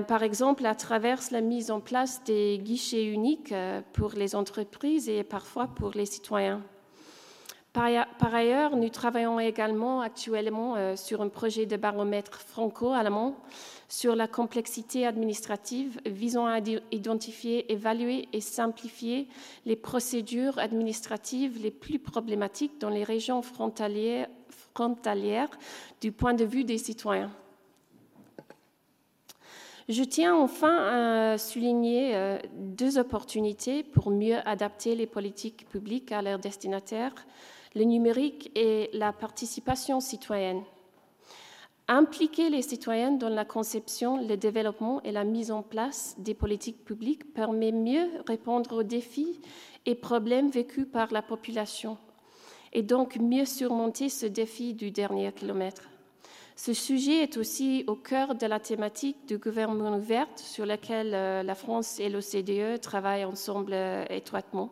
par 0.07 0.21
exemple 0.21 0.65
à 0.65 0.75
travers 0.75 1.19
la 1.31 1.41
mise 1.41 1.71
en 1.71 1.79
place 1.79 2.23
des 2.23 2.59
guichets 2.59 3.05
uniques 3.05 3.51
euh, 3.51 3.81
pour 3.93 4.11
les 4.11 4.35
entreprises 4.35 5.09
et 5.09 5.23
parfois 5.23 5.67
pour 5.67 5.91
les 5.95 6.05
citoyens. 6.05 6.61
Par, 7.73 8.35
ailleurs, 8.35 8.75
nous 8.75 8.89
travaillons 8.89 9.39
également 9.39 10.01
actuellement 10.01 10.75
euh, 10.75 10.97
sur 10.97 11.21
un 11.21 11.29
projet 11.29 11.65
de 11.65 11.77
baromètre 11.77 12.41
franco-allemand 12.41 13.37
sur 13.87 14.15
la 14.15 14.27
complexité 14.27 15.07
administrative 15.07 15.99
visant 16.05 16.45
à 16.45 16.59
identifier, 16.91 17.71
évaluer 17.71 18.27
et 18.33 18.41
simplifier 18.41 19.29
les 19.65 19.77
procédures 19.77 20.59
administratives 20.59 21.61
les 21.61 21.71
plus 21.71 21.97
problématiques 21.97 22.79
dans 22.79 22.89
les 22.89 23.05
régions 23.05 23.41
frontalières 23.41 24.27
du 26.01 26.11
point 26.11 26.33
de 26.33 26.45
vue 26.45 26.65
des 26.65 26.77
citoyens. 26.77 27.31
Je 29.91 30.05
tiens 30.05 30.33
enfin 30.33 31.33
à 31.33 31.37
souligner 31.37 32.15
euh, 32.15 32.39
deux 32.55 32.97
opportunités 32.97 33.83
pour 33.83 34.09
mieux 34.09 34.37
adapter 34.47 34.95
les 34.95 35.05
politiques 35.05 35.67
publiques 35.67 36.13
à 36.13 36.21
leurs 36.21 36.39
destinataires, 36.39 37.13
le 37.75 37.83
numérique 37.83 38.53
et 38.55 38.89
la 38.93 39.11
participation 39.11 39.99
citoyenne. 39.99 40.61
Impliquer 41.89 42.49
les 42.49 42.61
citoyens 42.61 43.11
dans 43.11 43.27
la 43.27 43.43
conception, 43.43 44.25
le 44.25 44.37
développement 44.37 45.01
et 45.03 45.11
la 45.11 45.25
mise 45.25 45.51
en 45.51 45.61
place 45.61 46.15
des 46.19 46.35
politiques 46.35 46.85
publiques 46.85 47.33
permet 47.33 47.73
mieux 47.73 48.07
répondre 48.25 48.77
aux 48.77 48.83
défis 48.83 49.41
et 49.85 49.95
problèmes 49.95 50.51
vécus 50.51 50.87
par 50.89 51.11
la 51.11 51.21
population 51.21 51.97
et 52.71 52.81
donc 52.81 53.17
mieux 53.17 53.43
surmonter 53.43 54.07
ce 54.07 54.25
défi 54.25 54.73
du 54.73 54.89
dernier 54.89 55.33
kilomètre. 55.33 55.90
Ce 56.55 56.73
sujet 56.73 57.23
est 57.23 57.37
aussi 57.37 57.83
au 57.87 57.95
cœur 57.95 58.35
de 58.35 58.45
la 58.45 58.59
thématique 58.59 59.25
du 59.27 59.37
gouvernement 59.37 59.95
ouvert 59.97 60.27
sur 60.35 60.65
laquelle 60.65 61.13
euh, 61.13 61.43
la 61.43 61.55
France 61.55 61.99
et 61.99 62.09
l'OCDE 62.09 62.79
travaillent 62.81 63.25
ensemble 63.25 63.73
euh, 63.73 64.05
étroitement. 64.09 64.71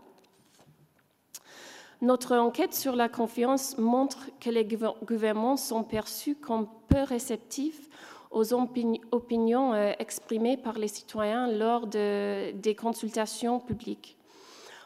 Notre 2.01 2.37
enquête 2.37 2.73
sur 2.73 2.95
la 2.95 3.09
confiance 3.09 3.77
montre 3.77 4.29
que 4.39 4.49
les 4.49 4.65
gouvernements 4.65 5.57
sont 5.57 5.83
perçus 5.83 6.35
comme 6.35 6.67
peu 6.87 7.03
réceptifs 7.03 7.89
aux 8.31 8.53
opinions 8.53 9.73
euh, 9.73 9.91
exprimées 9.99 10.57
par 10.57 10.77
les 10.77 10.87
citoyens 10.87 11.51
lors 11.51 11.87
de, 11.87 12.51
des 12.51 12.75
consultations 12.75 13.59
publiques. 13.59 14.17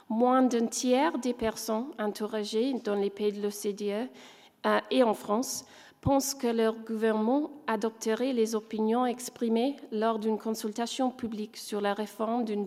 Moins 0.10 0.44
d'un 0.44 0.68
tiers 0.68 1.18
des 1.18 1.34
personnes 1.34 1.88
interrogées 1.98 2.74
dans 2.84 2.96
les 2.96 3.10
pays 3.10 3.32
de 3.32 3.42
l'OCDE 3.42 4.10
et 4.92 5.04
en 5.04 5.14
France 5.14 5.66
pensent 6.04 6.36
que 6.36 6.48
leur 6.48 6.76
gouvernement 6.76 7.50
adopterait 7.66 8.34
les 8.34 8.56
opinions 8.56 9.06
exprimées 9.06 9.78
lors 9.94 10.20
d'une 10.20 10.38
consultation 10.38 11.10
publique 11.10 11.56
sur 11.56 11.80
la 11.80 11.94
réforme 11.94 12.44
d'un 12.44 12.66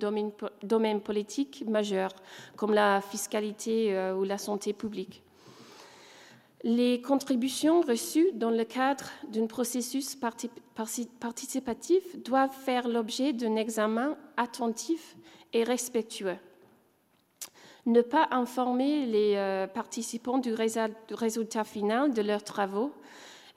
domaine, 0.62 1.00
politique 1.02 1.62
majeur, 1.68 2.12
comme 2.56 2.72
la 2.72 3.02
fiscalité 3.02 3.94
euh, 3.94 4.16
ou 4.16 4.24
la 4.24 4.38
santé 4.38 4.72
publique. 4.72 5.22
Les 6.64 7.02
contributions 7.02 7.82
reçues 7.82 8.32
dans 8.32 8.50
le 8.50 8.64
cadre 8.64 9.04
d'un 9.28 9.46
processus 9.46 10.16
participatif 11.20 12.16
doivent 12.24 12.56
faire 12.64 12.88
l'objet 12.88 13.34
d'un 13.34 13.56
examen 13.56 14.16
attentif 14.38 15.14
et 15.52 15.62
respectueux. 15.62 16.38
Ne 17.84 18.00
pas 18.00 18.28
informer 18.30 19.04
les 19.04 19.34
euh, 19.36 19.66
participants 19.66 20.38
du 20.38 20.54
résultat 20.54 21.64
final 21.64 22.14
de 22.14 22.22
leurs 22.22 22.42
travaux 22.42 22.92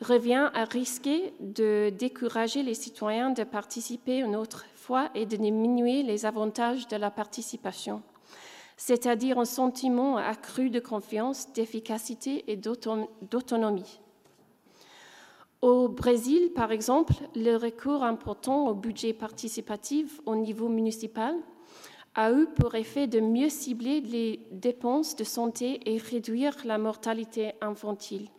revient 0.02 0.50
à 0.54 0.64
risquer 0.66 1.34
de 1.39 1.89
décourager 1.89 2.64
les 2.64 2.74
citoyens 2.74 3.32
de 3.32 3.43
participer 3.43 4.20
une 4.20 4.36
autre 4.36 4.66
fois 4.76 5.10
et 5.14 5.26
de 5.26 5.36
diminuer 5.36 6.04
les 6.04 6.26
avantages 6.26 6.88
de 6.88 6.95
la 6.95 7.12
participation, 7.12 8.02
c'est-à-dire 8.78 9.39
un 9.39 9.45
sentiment 9.45 10.18
accru 10.18 10.70
de 10.70 10.80
confiance, 10.80 11.52
d'efficacité 11.54 12.45
et 12.47 12.56
d'autonomie. 12.56 14.00
Au 15.62 15.89
Brésil, 15.89 16.52
par 16.56 16.72
exemple, 16.72 17.14
le 17.36 17.58
recours 17.58 18.04
important 18.04 18.70
au 18.70 18.74
budget 18.74 19.12
participatif 19.12 20.22
au 20.26 20.38
niveau 20.38 20.70
municipal 20.70 21.36
a 22.16 22.32
eu 22.32 22.47
pour 22.47 22.76
effet 22.76 23.08
de 23.08 23.20
mieux 23.20 23.50
cibler 23.50 24.00
les 24.00 24.39
dépenses 24.52 25.18
de 25.18 25.26
santé 25.26 25.82
et 25.86 25.97
réduire 25.97 26.56
la 26.64 26.78
mortalité 26.78 27.52
infantile. 27.60 28.30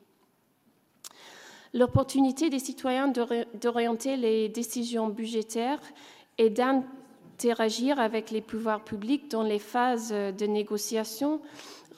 L'opportunité 1.72 2.50
des 2.50 2.58
citoyens 2.58 3.12
d'orienter 3.54 4.16
les 4.16 4.48
décisions 4.48 5.08
budgétaires 5.08 5.80
et 6.36 6.50
d'interagir 6.50 8.00
avec 8.00 8.32
les 8.32 8.40
pouvoirs 8.40 8.82
publics 8.82 9.30
dans 9.30 9.44
les 9.44 9.60
phases 9.60 10.10
de 10.10 10.46
négociation 10.46 11.40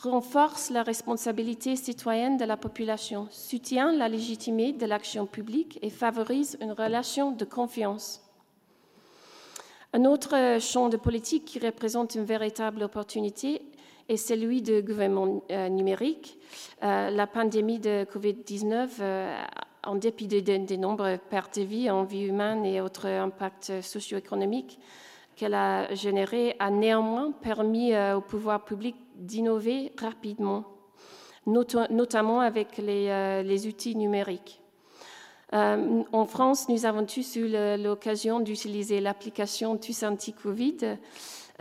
renforce 0.02 0.68
la 0.70 0.82
responsabilité 0.82 1.76
citoyenne 1.76 2.36
de 2.36 2.44
la 2.44 2.58
population, 2.58 3.28
soutient 3.30 3.92
la 3.92 4.08
légitimité 4.08 4.78
de 4.78 4.86
l'action 4.86 5.26
publique 5.26 5.78
et 5.80 5.90
favorise 5.90 6.58
une 6.60 6.72
relation 6.72 7.30
de 7.30 7.44
confiance. 7.44 8.20
Un 9.94 10.04
autre 10.04 10.58
champ 10.60 10.88
de 10.88 10.96
politique 10.96 11.44
qui 11.44 11.58
représente 11.60 12.14
une 12.14 12.24
véritable 12.24 12.82
opportunité 12.82 13.62
est 14.08 14.16
celui 14.16 14.62
du 14.62 14.82
gouvernement 14.82 15.42
euh, 15.50 15.68
numérique. 15.68 16.38
Euh, 16.82 17.10
la 17.10 17.26
pandémie 17.26 17.78
de 17.78 18.04
COVID-19 18.04 18.88
euh, 19.00 19.42
en 19.84 19.96
dépit 19.96 20.26
des, 20.26 20.76
nombreuses 20.76 21.18
pertes 21.30 21.58
de 21.58 21.64
vie 21.64 21.90
en 21.90 22.04
vie 22.04 22.26
humaine 22.26 22.64
et 22.64 22.80
autres 22.80 23.06
impacts 23.06 23.80
socio-économiques 23.80 24.78
qu'elle 25.34 25.54
a 25.54 25.92
générés, 25.94 26.54
a 26.58 26.70
néanmoins 26.70 27.32
permis 27.32 27.96
au 27.96 28.20
pouvoir 28.20 28.64
public 28.64 28.94
d'innover 29.16 29.90
rapidement, 29.98 30.64
notamment 31.46 32.40
avec 32.40 32.76
les, 32.76 33.66
outils 33.66 33.96
numériques. 33.96 34.60
En 35.52 36.26
France, 36.26 36.68
nous 36.68 36.84
avons 36.84 37.06
tous 37.06 37.36
eu 37.36 37.48
l'occasion 37.78 38.40
d'utiliser 38.40 39.00
l'application 39.00 39.78
Tous 39.78 40.02
Anti-Covid. 40.02 40.98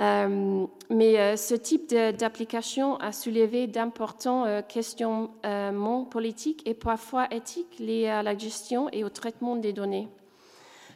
Euh, 0.02 0.66
mais 0.90 1.20
euh, 1.20 1.36
ce 1.36 1.54
type 1.54 1.94
d'application 1.94 2.98
a 2.98 3.12
soulevé 3.12 3.68
d'importantes 3.68 4.68
questionnements 4.68 6.06
politiques 6.06 6.68
et 6.68 6.74
parfois 6.74 7.32
éthiques 7.32 7.78
liés 7.80 8.08
à 8.08 8.24
la 8.24 8.36
gestion 8.36 8.90
et 8.92 9.04
au 9.04 9.10
traitement 9.10 9.56
des 9.56 9.74
données. 9.74 10.08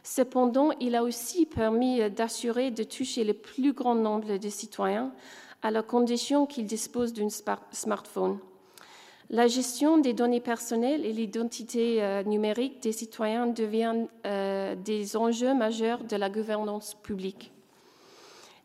Cependant, 0.02 0.70
il 0.80 0.94
a 0.94 1.02
aussi 1.02 1.46
permis 1.46 2.10
d'assurer 2.10 2.70
de 2.70 2.82
toucher 2.82 3.24
le 3.24 3.34
plus 3.34 3.72
grand 3.72 3.94
nombre 3.94 4.38
de 4.38 4.48
citoyens 4.48 5.12
à 5.62 5.70
la 5.70 5.82
condition 5.82 6.46
qu'ils 6.46 6.66
disposent 6.66 7.12
d'un 7.12 7.28
smartphone. 7.72 8.38
La 9.30 9.48
gestion 9.48 9.98
des 9.98 10.12
données 10.12 10.40
personnelles 10.40 11.04
et 11.04 11.12
l'identité 11.12 12.02
euh, 12.02 12.22
numérique 12.22 12.80
des 12.80 12.92
citoyens 12.92 13.48
deviennent 13.48 14.06
euh, 14.24 14.76
des 14.76 15.16
enjeux 15.16 15.54
majeurs 15.54 16.04
de 16.04 16.14
la 16.14 16.30
gouvernance 16.30 16.94
publique. 16.94 17.50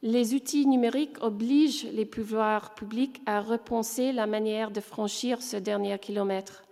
Les 0.04 0.34
outils 0.34 0.66
numériques 0.66 1.22
obligent 1.22 1.88
les 1.94 2.06
pouvoirs 2.06 2.74
publics 2.74 3.22
à 3.28 3.40
repenser 3.40 4.12
la 4.12 4.26
manière 4.26 4.72
de 4.72 4.82
franchir 4.82 5.44
ce 5.44 5.58
dernier 5.58 6.00
kilomètre. 6.00 6.64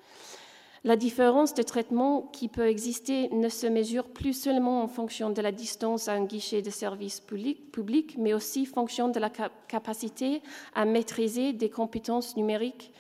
La 0.84 0.96
différence 0.96 1.54
de 1.54 1.62
traitement 1.62 2.24
qui 2.34 2.48
peut 2.48 2.68
exister 2.68 3.30
ne 3.30 3.50
se 3.50 3.68
mesure 3.68 4.06
plus 4.06 4.34
seulement 4.34 4.82
en 4.82 4.88
fonction 4.88 5.30
de 5.30 5.42
la 5.42 5.52
distance 5.52 6.08
à 6.08 6.14
un 6.14 6.24
guichet 6.24 6.64
de 6.64 6.72
service 6.72 7.20
public, 7.20 8.16
mais 8.18 8.34
aussi 8.34 8.62
en 8.62 8.74
fonction 8.74 9.10
de 9.10 9.20
la 9.20 9.30
capacité 9.68 10.42
à 10.74 10.86
maîtriser 10.86 11.54
des 11.54 11.70
compétences 11.70 12.36
numériques 12.36 12.92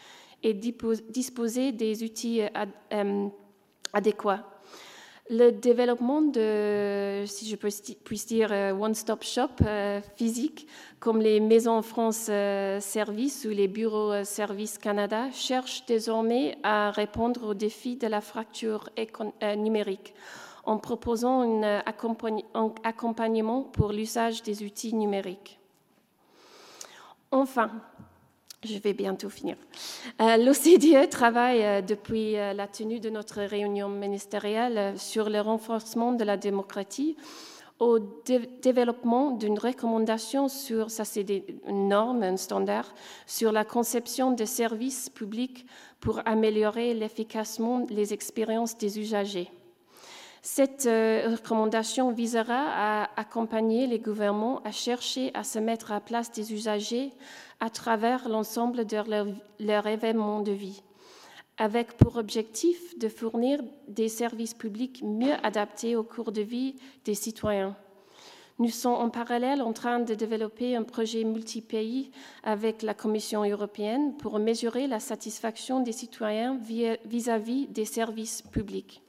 et 0.44 0.54
disposer 0.54 1.72
des 1.72 2.04
outils 2.04 2.42
euh, 2.42 2.66
euh, 2.94 3.28
adéquats. 3.94 4.46
Le 5.32 5.52
développement 5.52 6.22
de, 6.24 7.24
si 7.28 7.48
je 7.48 7.56
puis 7.56 8.24
dire, 8.28 8.52
euh, 8.52 8.72
one-stop 8.72 9.24
shop 9.24 9.64
physique, 10.16 10.68
comme 11.00 11.22
les 11.22 11.40
maisons 11.40 11.82
France 11.84 12.32
Service 12.80 13.46
ou 13.46 13.50
les 13.50 13.68
bureaux 13.68 14.24
Service 14.24 14.78
Canada, 14.80 15.30
cherche 15.32 15.86
désormais 15.86 16.58
à 16.64 16.90
répondre 16.90 17.50
aux 17.50 17.54
défis 17.54 17.96
de 17.96 18.08
la 18.08 18.22
fracture 18.22 18.90
numérique 19.56 20.16
en 20.66 20.78
proposant 20.78 21.42
un 21.42 21.82
accompagnement 22.84 23.64
pour 23.64 23.92
l'usage 23.92 24.44
des 24.44 24.64
outils 24.64 24.94
numériques. 24.94 25.60
Enfin, 27.32 27.72
je 28.64 28.78
vais 28.78 28.94
bientôt 28.94 29.30
finir. 29.30 29.56
Euh, 30.22 30.38
L'OCDE 30.38 31.10
travaille 31.10 31.64
euh, 31.64 31.82
depuis 31.82 32.38
euh, 32.38 32.54
la 32.54 32.68
tenue 32.68 33.00
de 33.00 33.10
notre 33.10 33.42
réunion 33.42 33.90
ministérielle 33.90 34.98
sur 34.98 35.30
le 35.30 35.40
renforcement 35.40 36.12
de 36.14 36.24
la 36.24 36.38
démocratie 36.38 37.16
au 37.80 37.98
développement 38.62 39.32
d'une 39.32 39.58
recommandation 39.58 40.50
sur, 40.50 40.92
ça 40.92 41.06
c'est 41.06 41.24
des 41.24 41.46
normes, 41.70 42.24
un 42.24 42.36
standard, 42.36 42.94
sur 43.26 43.54
la 43.54 43.64
conception 43.64 44.32
de 44.32 44.44
services 44.44 45.10
publics 45.10 45.66
pour 46.02 46.20
améliorer 46.26 46.94
l'efficacement 46.94 47.80
des 47.80 48.12
expériences 48.12 48.78
des 48.78 49.00
usagers. 49.00 49.50
Cette 50.42 50.84
recommandation 50.84 52.12
visera 52.12 52.66
à 52.68 53.10
accompagner 53.16 53.88
les 53.88 54.00
gouvernements 54.00 54.62
à 54.66 54.72
chercher 54.72 55.32
à 55.34 55.46
se 55.46 55.60
mettre 55.60 55.92
à 55.92 55.96
la 55.96 56.02
place 56.02 56.34
des 56.34 56.54
usagers 56.54 57.12
à 57.60 57.70
travers 57.70 58.30
l'ensemble 58.30 58.86
de 58.86 58.96
leur, 58.96 59.28
leur, 59.60 59.88
événement 59.88 60.42
de 60.42 60.52
vie, 60.52 60.82
avec 61.58 61.98
pour 61.98 62.18
objectif 62.18 62.98
de 62.98 63.10
fournir 63.10 63.60
des 63.88 64.10
services 64.10 64.54
publics 64.54 65.02
mieux 65.04 65.34
adaptés 65.44 65.96
au 65.96 66.04
cours 66.04 66.32
de 66.32 66.42
vie 66.42 66.76
des 67.06 67.16
citoyens. 67.16 67.76
Nous 68.60 68.70
sommes 68.70 68.96
en 68.96 69.10
parallèle 69.10 69.62
en 69.62 69.72
train 69.72 70.00
de 70.02 70.14
développer 70.14 70.76
un 70.76 70.84
projet 70.84 71.24
multi-pays 71.24 72.12
avec 72.44 72.82
la 72.82 72.94
Commission 72.94 73.46
européenne 73.46 74.18
pour 74.18 74.38
mesurer 74.38 74.88
la 74.88 75.00
satisfaction 75.00 75.80
des 75.80 75.94
citoyens 75.94 76.58
vis-à-vis 76.58 77.68
-vis 77.68 77.72
des 77.72 77.86
services 77.86 78.42
publics. 78.42 79.02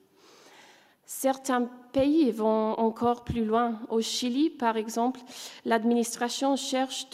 Certains 1.04 1.68
pays 1.92 2.30
vont 2.30 2.78
encore 2.78 3.24
plus 3.24 3.44
loin. 3.44 3.80
Au 3.88 4.00
Chili, 4.00 4.48
par 4.48 4.76
exemple, 4.76 5.18
l'administration 5.64 6.54
cherche 6.54 7.10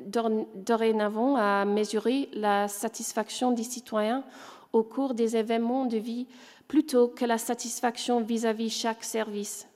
dorénavant 0.00 1.36
à 1.36 1.64
mesurer 1.64 2.28
la 2.32 2.68
satisfaction 2.68 3.52
des 3.52 3.64
citoyens 3.64 4.24
au 4.72 4.82
cours 4.82 5.14
des 5.14 5.36
événements 5.36 5.86
de 5.86 5.98
vie 5.98 6.26
plutôt 6.66 7.08
que 7.08 7.24
la 7.24 7.38
satisfaction 7.38 8.20
vis-à-vis 8.20 8.70
chaque 8.70 9.02
service, 9.02 9.66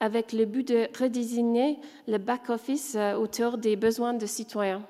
avec 0.00 0.32
le 0.32 0.44
but 0.44 0.66
de 0.66 0.88
redésigner 0.98 1.78
le 2.08 2.18
back-office 2.18 2.94
euh, 2.96 3.14
autour 3.14 3.56
des 3.56 3.76
besoins 3.76 4.14
des 4.14 4.26
citoyens. 4.26 4.82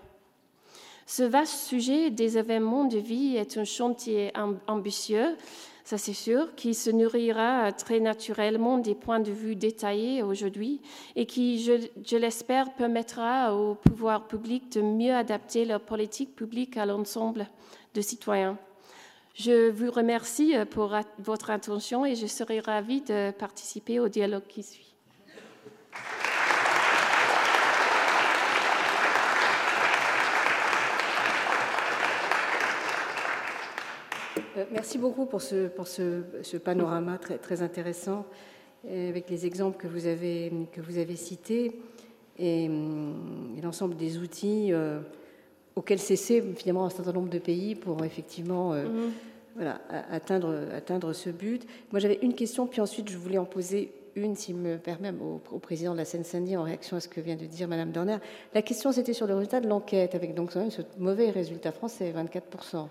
Ce 1.06 1.22
vaste 1.22 1.66
sujet 1.66 2.10
des 2.10 2.38
événements 2.38 2.86
de 2.86 2.96
vie 2.96 3.36
est 3.36 3.58
un 3.58 3.64
chantier 3.64 4.32
ambitieux 4.66 5.36
ça 5.84 5.98
c'est 5.98 6.14
sûr, 6.14 6.54
qui 6.54 6.72
se 6.72 6.88
nourrira 6.88 7.70
très 7.72 8.00
naturellement 8.00 8.78
des 8.78 8.94
points 8.94 9.20
de 9.20 9.30
vue 9.30 9.54
détaillés 9.54 10.22
aujourd'hui 10.22 10.80
et 11.14 11.26
qui, 11.26 11.62
je, 11.62 12.16
l'espère, 12.16 12.72
permettra 12.72 13.54
au 13.54 13.74
pouvoir 13.74 14.26
public 14.26 14.72
de 14.72 14.80
mieux 14.80 15.14
adapter 15.14 15.66
leur 15.66 15.80
politique 15.80 16.34
publique 16.34 16.78
à 16.78 16.86
l'ensemble 16.86 17.46
de 17.94 18.00
citoyens. 18.00 18.58
Je 19.34 19.70
vous 19.70 19.90
remercie 19.90 20.54
pour 20.70 20.96
votre 21.18 21.50
attention 21.50 22.06
et 22.06 22.14
je 22.14 22.26
serai 22.26 22.60
ravie 22.60 23.02
de 23.02 23.30
participer 23.32 24.00
au 24.00 24.08
dialogue 24.08 24.46
qui 24.48 24.62
suit. 24.62 24.94
Merci 34.72 34.98
beaucoup 34.98 35.26
pour 35.26 35.42
ce, 35.42 35.68
pour 35.68 35.86
ce, 35.86 36.22
ce 36.42 36.56
panorama 36.56 37.18
très, 37.18 37.38
très, 37.38 37.62
intéressant 37.62 38.26
euh, 38.86 39.08
avec 39.08 39.30
les 39.30 39.46
exemples 39.46 39.76
que 39.76 39.86
vous 39.86 40.06
avez, 40.06 40.52
que 40.72 40.80
vous 40.80 40.98
avez 40.98 41.16
cités 41.16 41.80
et, 42.38 42.68
hum, 42.68 43.56
l'ensemble 43.62 43.96
des 43.96 44.18
outils 44.18 44.72
euh, 44.72 45.00
auxquels 45.76 45.98
cessaient 45.98 46.42
finalement 46.56 46.84
un 46.84 46.90
certain 46.90 47.12
nombre 47.12 47.30
de 47.30 47.38
pays 47.38 47.74
pour 47.74 48.04
effectivement 48.04 48.74
voilà, 49.56 49.80
atteindre, 50.10 50.68
atteindre 50.74 51.12
ce 51.12 51.30
but. 51.30 51.66
Moi 51.90 52.00
j'avais 52.00 52.18
une 52.22 52.34
question, 52.34 52.66
puis 52.66 52.80
ensuite 52.80 53.08
je 53.08 53.16
voulais 53.16 53.38
en 53.38 53.44
poser 53.44 53.92
une, 54.16 54.36
s'il 54.36 54.56
me 54.56 54.78
permet, 54.78 55.12
au, 55.20 55.58
président 55.58 55.92
de 55.92 55.98
la 55.98 56.04
Seine-Saint-Denis 56.04 56.56
en 56.56 56.62
réaction 56.62 56.96
à 56.96 57.00
ce 57.00 57.08
que 57.08 57.20
vient 57.20 57.36
de 57.36 57.46
dire 57.46 57.68
Madame 57.68 57.90
Dorner. 57.90 58.18
La 58.54 58.62
question 58.62 58.92
c'était 58.92 59.12
sur 59.12 59.26
le 59.26 59.34
résultat 59.34 59.60
de 59.60 59.68
l'enquête, 59.68 60.14
avec 60.14 60.34
donc 60.34 60.52
ce 60.52 60.82
mauvais 60.98 61.30
résultat 61.30 61.72
français, 61.72 62.12
24%. 62.12 62.88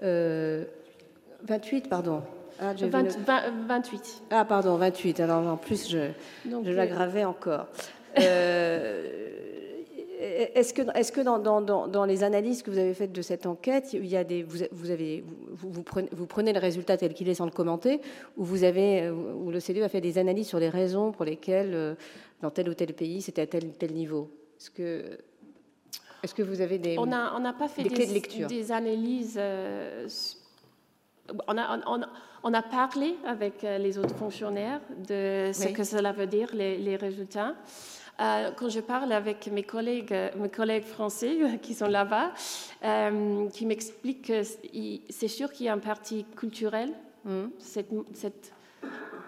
28, 0.00 1.88
pardon. 1.88 2.22
Ah, 2.60 2.74
28. 2.74 4.22
Ah, 4.30 4.44
pardon, 4.44 4.76
28. 4.76 5.20
Alors 5.20 5.46
en 5.46 5.56
plus, 5.56 5.88
je, 5.88 6.10
je 6.44 6.70
l'aggravais 6.70 7.24
encore. 7.24 7.66
Euh, 8.18 9.28
est-ce 10.54 10.74
que, 10.74 10.82
est 10.82 11.12
que 11.12 11.20
dans, 11.20 11.38
dans, 11.38 11.86
dans, 11.86 12.04
les 12.04 12.24
analyses 12.24 12.62
que 12.62 12.70
vous 12.70 12.78
avez 12.78 12.94
faites 12.94 13.12
de 13.12 13.22
cette 13.22 13.46
enquête, 13.46 13.92
il 13.92 14.06
y 14.06 14.16
a 14.16 14.24
des, 14.24 14.42
vous, 14.42 14.58
vous 14.72 14.90
avez, 14.90 15.24
vous, 15.52 15.70
vous, 15.70 15.82
prenez, 15.82 16.08
vous, 16.10 16.26
prenez, 16.26 16.52
le 16.52 16.58
résultat 16.58 16.96
tel 16.96 17.14
qu'il 17.14 17.28
est 17.28 17.34
sans 17.34 17.44
le 17.44 17.52
commenter, 17.52 18.00
ou 18.36 18.44
vous 18.44 18.64
avez, 18.64 19.08
ou 19.10 19.50
le 19.50 19.60
CDE 19.60 19.82
a 19.82 19.88
fait 19.88 20.00
des 20.00 20.18
analyses 20.18 20.48
sur 20.48 20.58
les 20.58 20.68
raisons 20.68 21.12
pour 21.12 21.24
lesquelles, 21.24 21.74
euh, 21.74 21.94
dans 22.42 22.50
tel 22.50 22.68
ou 22.68 22.74
tel 22.74 22.92
pays, 22.94 23.22
c'était 23.22 23.42
à 23.42 23.46
tel 23.46 23.64
ou 23.64 23.72
tel 23.78 23.92
niveau? 23.92 24.30
Est-ce 24.58 24.70
que, 24.70 25.18
est-ce 26.22 26.34
que 26.34 26.42
vous 26.42 26.60
avez 26.60 26.78
des, 26.78 26.98
on 26.98 27.06
n'a 27.06 27.34
on 27.36 27.52
pas 27.52 27.68
fait 27.68 27.82
des, 27.82 27.90
des, 27.90 28.06
de 28.06 28.12
lecture? 28.12 28.48
des 28.48 28.72
analyses 28.72 29.36
euh, 29.38 30.08
on 31.46 31.58
a, 31.58 32.08
on, 32.42 32.54
a, 32.54 32.62
parlé 32.62 33.16
avec 33.26 33.64
euh, 33.64 33.78
les 33.78 33.98
autres 33.98 34.14
fonctionnaires 34.16 34.80
de 35.06 35.50
ce 35.52 35.68
que 35.68 35.84
cela 35.84 36.12
veut 36.12 36.26
dire, 36.26 36.48
les, 36.54 36.96
résultats. 36.96 37.54
Euh, 38.20 38.50
quand 38.56 38.68
je 38.68 38.80
parle 38.80 39.12
avec 39.12 39.46
mes 39.48 39.62
collègues, 39.62 40.14
mes 40.36 40.48
collègues 40.48 40.84
français 40.84 41.36
qui 41.62 41.74
sont 41.74 41.86
là-bas, 41.86 42.32
euh, 42.84 43.48
qui 43.50 43.66
m'expliquent 43.66 44.26
que 44.26 44.42
c'est 44.42 45.28
sûr 45.28 45.52
qu'il 45.52 45.66
y 45.66 45.68
a 45.68 45.72
un 45.72 45.78
parti 45.78 46.24
culturel, 46.36 46.92
mm. 47.24 47.46
cette, 47.58 47.90
cette, 48.14 48.52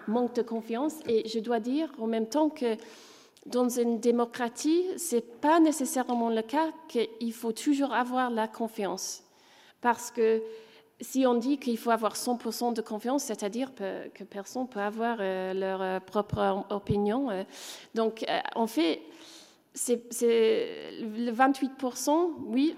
manque 0.07 0.33
de 0.35 0.41
confiance. 0.41 0.95
Et 1.07 1.27
je 1.29 1.39
dois 1.39 1.59
dire 1.59 1.89
en 1.99 2.07
même 2.07 2.27
temps 2.27 2.49
que 2.49 2.75
dans 3.45 3.69
une 3.69 3.99
démocratie, 3.99 4.85
c'est 4.97 5.41
pas 5.41 5.59
nécessairement 5.59 6.29
le 6.29 6.41
cas 6.41 6.71
qu'il 6.87 7.33
faut 7.33 7.51
toujours 7.51 7.93
avoir 7.93 8.29
la 8.29 8.47
confiance, 8.47 9.23
parce 9.81 10.11
que 10.11 10.41
si 11.01 11.25
on 11.25 11.33
dit 11.33 11.57
qu'il 11.57 11.77
faut 11.77 11.89
avoir 11.89 12.15
100% 12.15 12.73
de 12.73 12.81
confiance, 12.81 13.23
c'est-à-dire 13.23 13.71
que 13.75 14.23
personne 14.23 14.67
peut 14.67 14.79
avoir 14.79 15.17
euh, 15.19 15.53
leur 15.53 15.81
euh, 15.81 15.99
propre 15.99 16.63
opinion. 16.69 17.29
Euh. 17.31 17.43
donc, 17.95 18.23
en 18.55 18.67
fait, 18.67 19.01
le 19.89 21.31
28%, 21.31 22.29
oui, 22.47 22.75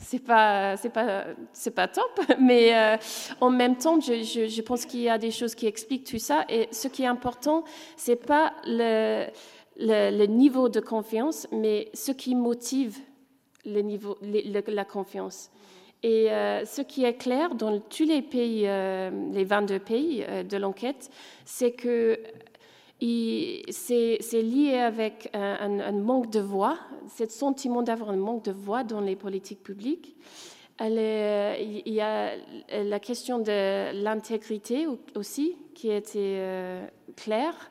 c'est 0.00 0.24
pas 0.24 0.76
c'est 0.76 0.88
pas 0.88 1.24
c'est 1.52 1.72
pas 1.72 1.88
top, 1.88 2.20
mais 2.40 2.98
en 3.40 3.50
même 3.50 3.76
temps, 3.76 4.00
je, 4.00 4.22
je, 4.22 4.62
pense 4.62 4.86
qu'il 4.86 5.00
y 5.00 5.08
a 5.08 5.18
des 5.18 5.32
choses 5.32 5.54
qui 5.56 5.66
expliquent 5.66 6.06
tout 6.06 6.20
ça. 6.20 6.44
Et 6.48 6.68
ce 6.70 6.86
qui 6.86 7.02
est 7.02 7.06
important, 7.06 7.64
c'est 7.96 8.24
pas 8.24 8.52
le, 8.64 9.26
le, 9.78 10.26
niveau 10.26 10.68
de 10.68 10.80
confiance, 10.80 11.46
mais 11.52 11.88
ce 11.94 12.12
qui 12.12 12.34
motive 12.34 12.98
le 13.64 13.80
niveau, 13.80 14.18
la 14.22 14.84
confiance. 14.84 15.50
Et 16.02 16.30
euh, 16.30 16.64
ce 16.64 16.80
qui 16.82 17.04
est 17.04 17.14
clair 17.14 17.54
dans 17.54 17.80
tous 17.80 18.04
les 18.04 18.22
pays, 18.22 18.64
euh, 18.66 19.10
les 19.32 19.44
22 19.44 19.78
pays 19.80 20.24
euh, 20.28 20.42
de 20.44 20.56
l'enquête, 20.56 21.10
c'est 21.44 21.72
que 21.72 22.18
c'est 23.00 24.42
lié 24.42 24.74
avec 24.74 25.30
un, 25.32 25.92
manque 25.92 26.30
de 26.30 26.40
voix, 26.40 26.78
ce 27.16 27.26
sentiment 27.26 27.82
d'avoir 27.82 28.10
un 28.10 28.16
manque 28.16 28.44
de 28.44 28.52
voix 28.52 28.82
dans 28.82 29.00
les 29.00 29.14
politiques 29.14 29.62
publiques. 29.62 30.16
il 30.80 31.82
y 31.86 32.00
a 32.00 32.32
la 32.72 32.98
question 32.98 33.38
de 33.38 34.02
l'intégrité 34.02 34.88
aussi 35.14 35.56
qui 35.74 35.90
était 35.92 36.42
claire. 37.14 37.70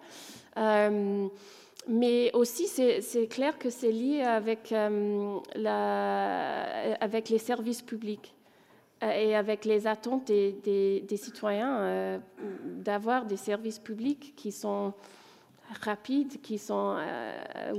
Mais 1.88 2.32
aussi, 2.34 2.68
c'est 2.68 3.28
clair 3.28 3.58
que 3.58 3.70
c'est 3.70 3.92
lié 3.92 4.22
avec, 4.22 4.74
euh, 4.74 5.40
les 7.30 7.38
services 7.38 7.82
publics 7.82 8.36
euh, 9.04 9.10
et 9.10 9.36
avec 9.36 9.64
les 9.64 9.88
attentes 9.88 10.28
des, 10.28 11.18
citoyens 11.18 11.80
euh, 11.80 12.20
d'avoir 12.66 13.26
des 13.26 13.38
services 13.38 13.80
publics 13.80 14.34
qui 14.36 14.52
sont 14.52 14.94
rapides, 15.82 16.42
qui 16.42 16.58
sont 16.58 16.98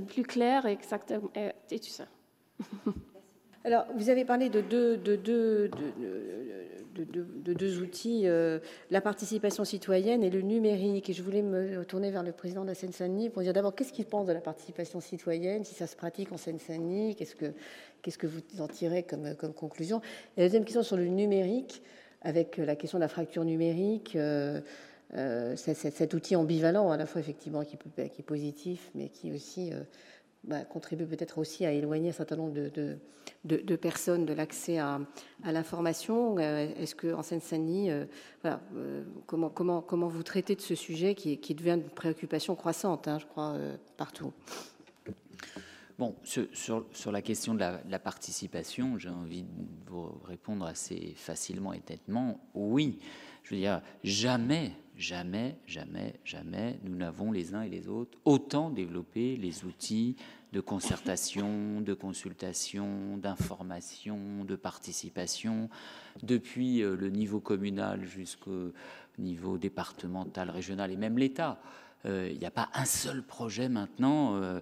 plus 0.06 0.22
clairs, 0.22 0.64
exactement, 0.64 1.30
et 1.70 1.78
tout 1.78 1.88
ça. 1.88 2.06
Alors, 3.64 3.84
vous 3.94 4.08
avez 4.08 4.24
parlé 4.24 4.48
de 4.48 4.62
deux, 4.62 4.96
de 4.96 5.16
deux, 5.16 5.68
de, 5.68 5.80
deux 7.04 7.80
outils, 7.80 8.22
euh, 8.26 8.58
la 8.90 9.00
participation 9.00 9.64
citoyenne 9.64 10.22
et 10.22 10.30
le 10.30 10.42
numérique. 10.42 11.10
Et 11.10 11.12
je 11.12 11.22
voulais 11.22 11.42
me 11.42 11.84
tourner 11.84 12.10
vers 12.10 12.22
le 12.22 12.32
président 12.32 12.62
de 12.62 12.68
la 12.68 12.74
Seine-Saint-Denis 12.74 13.30
pour 13.30 13.42
dire 13.42 13.52
d'abord 13.52 13.74
qu'est-ce 13.74 13.92
qu'il 13.92 14.04
pense 14.04 14.26
de 14.26 14.32
la 14.32 14.40
participation 14.40 15.00
citoyenne, 15.00 15.64
si 15.64 15.74
ça 15.74 15.86
se 15.86 15.96
pratique 15.96 16.32
en 16.32 16.36
Seine-Saint-Denis, 16.36 17.16
qu'est-ce 17.16 17.34
que, 17.34 17.52
qu'est-ce 18.02 18.18
que 18.18 18.26
vous 18.26 18.40
en 18.60 18.68
tirez 18.68 19.02
comme, 19.02 19.34
comme 19.34 19.52
conclusion? 19.52 20.00
Et 20.36 20.40
la 20.40 20.46
deuxième 20.46 20.64
question 20.64 20.82
sur 20.82 20.96
le 20.96 21.06
numérique, 21.06 21.82
avec 22.22 22.56
la 22.56 22.76
question 22.76 22.98
de 22.98 23.02
la 23.02 23.08
fracture 23.08 23.44
numérique. 23.44 24.16
Euh, 24.16 24.60
euh, 25.14 25.56
cet 25.56 26.12
outil 26.12 26.36
ambivalent 26.36 26.90
à 26.90 26.98
la 26.98 27.06
fois 27.06 27.22
effectivement 27.22 27.64
qui, 27.64 27.78
peut, 27.78 27.88
qui 27.88 28.20
est 28.20 28.22
positif 28.22 28.90
mais 28.94 29.08
qui 29.08 29.32
aussi 29.32 29.72
bah, 30.44 30.64
contribue 30.64 31.06
peut-être 31.06 31.38
aussi 31.38 31.64
à 31.64 31.72
éloigner 31.72 32.10
un 32.10 32.12
certain 32.12 32.36
nombre 32.36 32.52
de, 32.52 32.68
de, 32.68 32.98
personnes 33.80 34.26
de 34.26 34.32
l'accès 34.32 34.78
à, 34.78 35.00
l'information. 35.44 36.38
Euh, 36.38 36.68
est-ce 36.76 36.94
que 36.94 37.12
en 37.12 37.22
Seine-Saint-Denis, 37.22 37.90
euh, 37.90 38.04
euh, 38.44 39.04
comment, 39.26 39.50
comment, 39.50 40.08
vous 40.08 40.22
traitez 40.22 40.54
de 40.54 40.60
ce 40.60 40.74
sujet 40.74 41.14
qui, 41.14 41.54
devient 41.54 41.80
une 41.82 41.90
préoccupation 41.90 42.54
croissante, 42.54 43.08
hein, 43.08 43.18
je 43.18 43.26
crois, 43.26 43.56
partout? 43.96 44.32
Bon, 45.98 46.14
sur, 46.22 47.12
la 47.12 47.22
question 47.22 47.54
de 47.54 47.60
la, 47.60 47.80
la 47.88 47.98
participation, 47.98 48.98
j'ai 48.98 49.08
envie 49.08 49.42
de 49.42 49.48
vous 49.90 50.12
répondre 50.24 50.64
assez 50.64 51.14
facilement 51.16 51.72
et 51.72 51.82
nettement. 51.88 52.40
Oui, 52.54 53.00
je 53.42 53.54
veux 53.54 53.60
dire, 53.60 53.80
jamais, 54.04 54.72
jamais, 54.96 55.56
jamais, 55.66 56.14
jamais, 56.24 56.78
nous 56.82 56.94
n'avons 56.96 57.32
les 57.32 57.54
uns 57.54 57.62
et 57.62 57.68
les 57.68 57.88
autres 57.88 58.18
autant 58.24 58.68
développé 58.68 59.36
les 59.36 59.64
outils 59.64 60.16
de 60.52 60.60
concertation, 60.60 61.80
de 61.80 61.94
consultation, 61.94 63.18
d'information, 63.18 64.44
de 64.44 64.56
participation, 64.56 65.68
depuis 66.22 66.82
euh, 66.82 66.96
le 66.96 67.10
niveau 67.10 67.40
communal 67.40 68.04
jusqu'au 68.04 68.72
niveau 69.18 69.58
départemental, 69.58 70.50
régional 70.50 70.90
et 70.90 70.96
même 70.96 71.18
l'État. 71.18 71.60
Euh, 72.06 72.30
il 72.30 72.38
n'y 72.38 72.46
a 72.46 72.50
pas 72.50 72.70
un 72.74 72.84
seul 72.84 73.22
projet 73.22 73.68
maintenant 73.68 74.36
euh, 74.36 74.60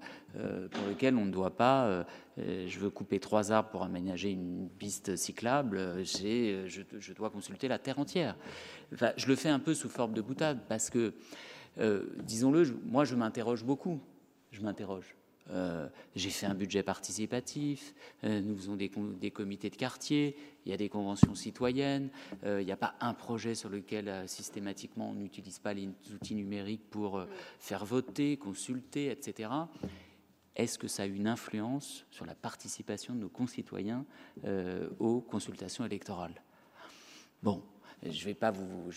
pour 0.69 0.87
lequel 0.89 1.17
on 1.17 1.27
ne 1.27 1.31
doit 1.31 1.55
pas, 1.55 2.07
je 2.39 2.79
veux 2.79 2.89
couper 2.89 3.21
trois 3.21 3.53
arbres 3.53 3.69
pour 3.69 3.83
aménager 3.83 4.31
une 4.31 4.71
piste 4.79 5.17
cyclable, 5.17 6.03
je, 6.03 7.13
dois 7.13 7.29
consulter 7.29 7.69
la 7.69 7.79
terre 7.79 7.99
entière 7.99 8.37
je 9.17 9.27
le 9.27 9.37
fais 9.37 9.51
un 9.51 9.59
peu 9.59 9.75
sous 9.75 9.89
forme 9.91 10.15
de 10.15 10.23
boutade 10.23 10.61
parce 10.69 10.89
que, 10.91 11.13
disons-le, 12.23 12.79
moi 12.85 13.05
je 13.05 13.15
m'interroge 13.15 13.65
beaucoup. 13.65 14.01
Je 14.51 14.63
m'interroge. 14.63 15.17
Euh, 15.51 15.89
j'ai 16.14 16.31
fait 16.31 16.47
un 16.47 16.55
budget 16.55 16.82
participatif, 16.82 17.94
euh, 18.24 18.40
nous 18.40 18.56
faisons 18.56 18.77
des, 18.77 18.90
comités 19.31 19.70
de 19.70 19.77
quartier, 19.77 20.36
il 20.64 20.70
y 20.70 20.74
a 20.74 20.77
des 20.77 20.89
conventions 20.89 21.35
citoyennes, 21.35 22.10
il 22.44 22.64
n'y 22.64 22.73
a 22.73 22.77
pas 22.77 22.94
un 23.01 23.14
projet 23.14 23.55
sur 23.55 23.68
lequel 23.68 24.28
systématiquement 24.28 25.10
on 25.10 25.14
n'utilise 25.14 25.60
pas 25.60 25.73
les 25.73 25.89
outils 26.12 26.35
numériques 26.35 26.90
pour 26.90 27.24
faire 27.60 27.85
voter, 27.85 28.36
consulter, 28.36 29.10
etc. 29.10 29.51
Est-ce 30.56 30.78
que 30.78 30.89
ça 30.89 31.05
a 31.05 31.06
une 31.06 31.28
influence 31.28 32.05
sur 32.10 32.27
la 32.27 32.35
participation 32.35 33.14
de 33.14 33.20
nos 33.20 33.28
concitoyens 33.28 34.05
aux 34.98 35.20
consultations 35.20 35.85
électorales? 35.85 36.43
Bon, 37.44 37.62
je 38.11 38.28
ne 38.28 38.35
vais 38.35 38.37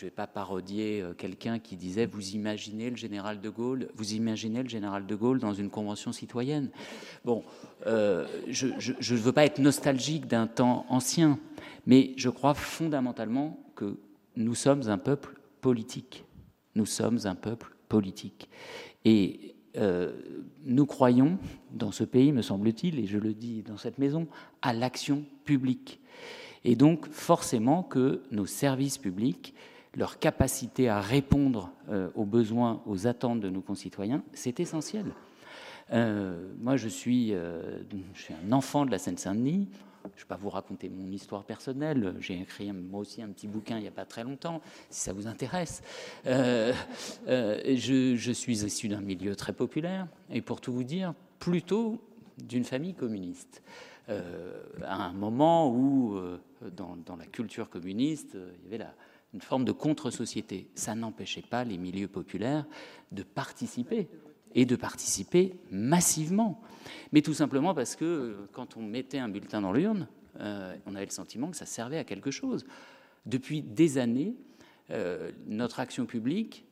vais 0.02 0.10
pas 0.10 0.27
parodier 0.27 1.02
euh, 1.02 1.14
quelqu'un 1.14 1.60
qui 1.60 1.76
disait 1.76 2.06
vous 2.06 2.31
imaginez 2.31 2.90
le 2.90 2.95
général 2.95 3.41
de 3.41 3.49
Gaulle, 3.49 3.90
vous 3.95 4.14
imaginez 4.14 4.64
le 4.64 4.69
général 4.69 5.06
de 5.06 5.15
Gaulle 5.15 5.40
dans 5.40 5.53
une 5.53 5.69
convention 5.69 6.11
citoyenne. 6.11 6.69
Bon, 7.26 7.44
euh, 7.88 8.27
je 8.48 8.68
ne 8.68 9.19
veux 9.19 9.31
pas 9.31 9.45
être 9.45 9.60
nostalgique 9.60 10.27
d'un 10.27 10.48
temps 10.48 10.86
ancien, 10.90 11.40
mais 11.86 12.14
je 12.18 12.30
crois 12.30 12.53
fondamentalement 12.53 13.60
que 13.76 13.98
nous 14.36 14.56
sommes 14.56 14.90
un 14.90 14.98
peuple 14.98 15.36
politique. 15.61 16.26
Nous 16.76 16.86
sommes 16.86 17.19
un 17.26 17.36
peuple 17.36 17.76
politique. 17.88 18.49
Et 19.06 19.56
euh, 19.77 20.11
nous 20.65 20.86
croyons, 20.86 21.38
dans 21.72 21.91
ce 21.91 22.03
pays, 22.03 22.31
me 22.31 22.41
semble-t-il, 22.41 22.99
et 22.99 23.06
je 23.06 23.18
le 23.18 23.34
dis 23.34 23.61
dans 23.61 23.77
cette 23.77 23.98
maison, 23.98 24.27
à 24.61 24.73
l'action 24.73 25.23
publique. 25.45 25.99
Et 26.65 26.76
donc, 26.76 27.07
forcément, 27.10 27.84
que 27.84 28.22
nos 28.31 28.45
services 28.45 28.98
publics, 28.98 29.53
leur 29.95 30.19
capacité 30.19 30.90
à 30.90 30.99
répondre 30.99 31.72
euh, 31.90 32.10
aux 32.15 32.26
besoins, 32.26 32.81
aux 32.86 33.07
attentes 33.07 33.40
de 33.40 33.49
nos 33.49 33.61
concitoyens, 33.61 34.23
c'est 34.34 34.60
essentiel. 34.60 35.06
Euh, 35.91 36.52
moi, 36.60 36.76
je 36.77 36.88
suis, 36.88 37.34
euh, 37.34 37.81
je 38.14 38.22
suis 38.22 38.34
un 38.34 38.52
enfant 38.52 38.86
de 38.86 38.91
la 38.91 38.99
Seine-Saint-Denis. 38.99 39.68
Je 40.03 40.07
ne 40.07 40.19
vais 40.19 40.27
pas 40.27 40.38
vous 40.38 40.49
raconter 40.49 40.90
mon 40.90 41.11
histoire 41.11 41.44
personnelle. 41.44 42.15
J'ai 42.19 42.40
écrit 42.40 42.72
moi 42.72 43.02
aussi 43.02 43.22
un 43.22 43.30
petit 43.30 43.48
bouquin 43.48 43.77
il 43.77 43.81
n'y 43.81 43.88
a 43.88 43.91
pas 43.91 44.06
très 44.06 44.23
longtemps, 44.23 44.61
si 44.90 45.02
ça 45.02 45.11
vous 45.11 45.27
intéresse. 45.27 45.81
je, 46.26 46.73
je, 48.15 48.31
suis 48.31 48.64
issu 48.64 48.88
d'un 48.88 49.02
milieu 49.02 49.36
très 49.36 49.52
populaire 49.52 50.07
et 50.30 50.41
pour 50.41 50.61
tout 50.61 50.72
vous 50.72 50.86
dire, 50.86 51.14
plutôt 51.40 51.99
d'une 52.38 52.64
famille 52.64 52.94
communiste. 52.94 53.61
Euh, 54.10 54.64
à 54.84 55.06
un 55.06 55.14
moment 55.14 55.72
où, 55.72 56.15
euh, 56.15 56.40
dans, 56.72 57.15
la 57.18 57.26
culture 57.26 57.69
communiste, 57.69 58.36
euh, 58.36 58.52
il 58.65 58.72
y 58.72 58.76
avait 58.76 58.86
une 59.34 59.41
forme 59.41 59.65
de 59.65 59.72
contre-société. 59.72 60.69
Ça 60.73 60.95
n'empêchait 60.95 61.44
pas 61.44 61.64
les 61.64 61.77
milieux 61.77 62.07
populaires 62.07 62.65
de 63.11 63.22
participer 63.23 64.07
et 64.56 64.65
de 64.65 64.76
participer 64.76 65.56
massivement. 65.69 66.61
Mais 67.11 67.22
tout 67.22 67.36
simplement 67.36 67.76
parce 67.76 67.95
que 67.95 68.48
quand 68.52 68.77
on 68.77 68.81
mettait 68.81 69.19
un 69.19 69.30
bulletin 69.30 69.61
dans 69.61 69.72
l'urne, 69.72 70.07
on 70.40 70.95
avait 70.95 71.06
le 71.06 71.11
sentiment 71.11 71.52
que 71.52 71.57
ça 71.57 71.68
servait 71.68 71.99
à 71.99 72.03
quelque 72.03 72.31
chose. 72.31 72.65
Depuis 73.27 73.61
des 73.61 73.99
années, 73.99 74.34
notre 75.45 75.80
action 75.80 76.07
publique 76.07 76.65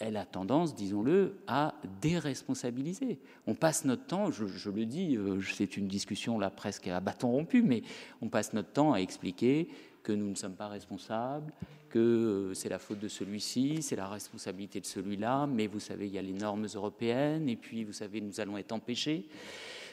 elle 0.00 0.16
a 0.16 0.24
tendance, 0.24 0.74
disons-le, 0.74 1.36
à 1.46 1.74
déresponsabiliser. 2.00 3.18
On 3.46 3.54
passe 3.54 3.84
notre 3.84 4.06
temps, 4.06 4.30
je, 4.30 4.70
le 4.70 4.86
dis, 4.86 5.16
euh, 5.16 5.40
c'est 5.42 5.76
une 5.76 5.86
discussion 5.86 6.38
là 6.38 6.50
presque 6.50 6.88
à 6.88 7.00
bâton 7.00 7.30
rompu, 7.30 7.62
mais 7.62 7.82
on 8.22 8.28
passe 8.28 8.52
notre 8.52 8.70
temps 8.72 8.92
à 8.94 8.98
expliquer 8.98 9.68
que 10.02 10.12
nous 10.12 10.30
ne 10.30 10.34
sommes 10.34 10.54
pas 10.54 10.68
responsables, 10.68 11.52
que 11.90 11.98
euh, 11.98 12.54
c'est 12.54 12.70
la 12.70 12.78
faute 12.78 12.98
de 12.98 13.08
celui-ci, 13.08 13.82
c'est 13.82 13.96
la 13.96 14.08
responsabilité 14.08 14.80
de 14.80 14.86
celui-là, 14.86 15.46
mais 15.46 15.66
vous 15.66 15.80
savez, 15.80 16.06
il 16.06 16.14
y 16.14 16.18
a 16.18 16.22
les 16.22 16.32
normes 16.32 16.66
européennes, 16.74 17.48
et 17.48 17.56
puis 17.56 17.84
vous 17.84 17.92
savez, 17.92 18.20
nous 18.20 18.40
allons 18.40 18.56
être 18.56 18.72
empêchés. 18.72 19.28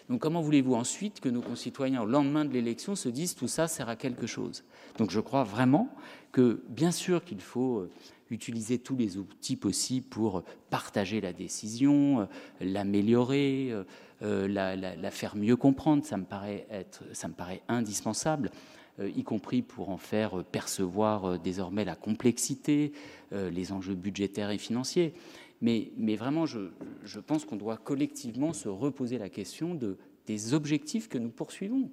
Donc 0.10 0.22
comment 0.22 0.42
voulez-vous 0.42 0.74
ensuite 0.74 1.20
que 1.20 1.28
nos 1.28 1.42
concitoyens, 1.42 2.02
au 2.02 2.06
lendemain 2.06 2.46
de 2.46 2.54
l'élection, 2.54 2.96
se 2.96 3.10
disent 3.10 3.36
tout 3.36 3.50
ça 3.50 3.68
sert 3.68 3.90
à 3.90 3.98
quelque 3.98 4.26
chose 4.26 4.64
Donc 4.98 5.12
je 5.12 5.20
crois 5.20 5.44
vraiment 5.44 5.90
que 6.32 6.64
bien 6.70 6.92
sûr 6.92 7.26
qu'il 7.26 7.42
faut 7.42 7.80
euh, 7.80 7.92
utiliser 8.32 8.80
tous 8.80 8.96
les 8.96 9.18
outils 9.18 9.56
possibles 9.56 10.08
pour 10.08 10.44
partager 10.70 11.22
la 11.22 11.34
décision, 11.34 12.22
euh, 12.22 12.26
l'améliorer, 12.62 13.70
euh, 13.72 13.84
euh, 14.24 14.48
la, 14.48 15.12
faire 15.12 15.36
mieux 15.36 15.56
comprendre. 15.56 16.06
Ça 16.06 16.18
me 16.18 16.26
paraît, 16.26 16.68
être, 16.70 17.04
ça 17.14 17.28
me 17.28 17.34
paraît 17.34 17.62
indispensable. 17.68 18.52
y 19.00 19.24
compris 19.24 19.62
pour 19.62 19.90
en 19.90 19.98
faire 19.98 20.44
percevoir 20.44 21.38
désormais 21.38 21.86
la 21.86 21.96
complexité, 21.96 22.94
les 23.32 23.72
enjeux 23.72 23.94
budgétaires 23.94 24.50
et 24.50 24.58
financiers. 24.58 25.14
Mais, 25.62 25.92
mais 25.98 26.16
vraiment, 26.16 26.48
je, 26.48 26.72
je 27.04 27.20
pense 27.20 27.46
qu'on 27.46 27.58
doit 27.58 27.78
collectivement 27.78 28.54
se 28.54 28.68
reposer 28.68 29.20
la 29.20 29.30
question 29.30 29.76
de, 29.76 29.98
des 30.26 30.56
objectifs 30.56 31.10
que 31.10 31.20
nous 31.20 31.30
poursuivons. 31.30 31.92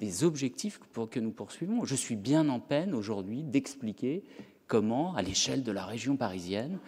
Des 0.00 0.24
objectifs 0.24 0.80
que 1.10 1.20
nous 1.20 1.32
poursuivons. 1.32 1.84
Je 1.84 1.94
suis 1.94 2.16
bien 2.16 2.48
en 2.48 2.60
peine 2.60 2.94
aujourd'hui 2.94 3.42
d'expliquer 3.42 4.24
comment, 4.68 5.14
à 5.16 5.22
l'échelle 5.22 5.64
de 5.64 5.72
la 5.72 5.84
région 5.84 6.16
parisienne, 6.16 6.78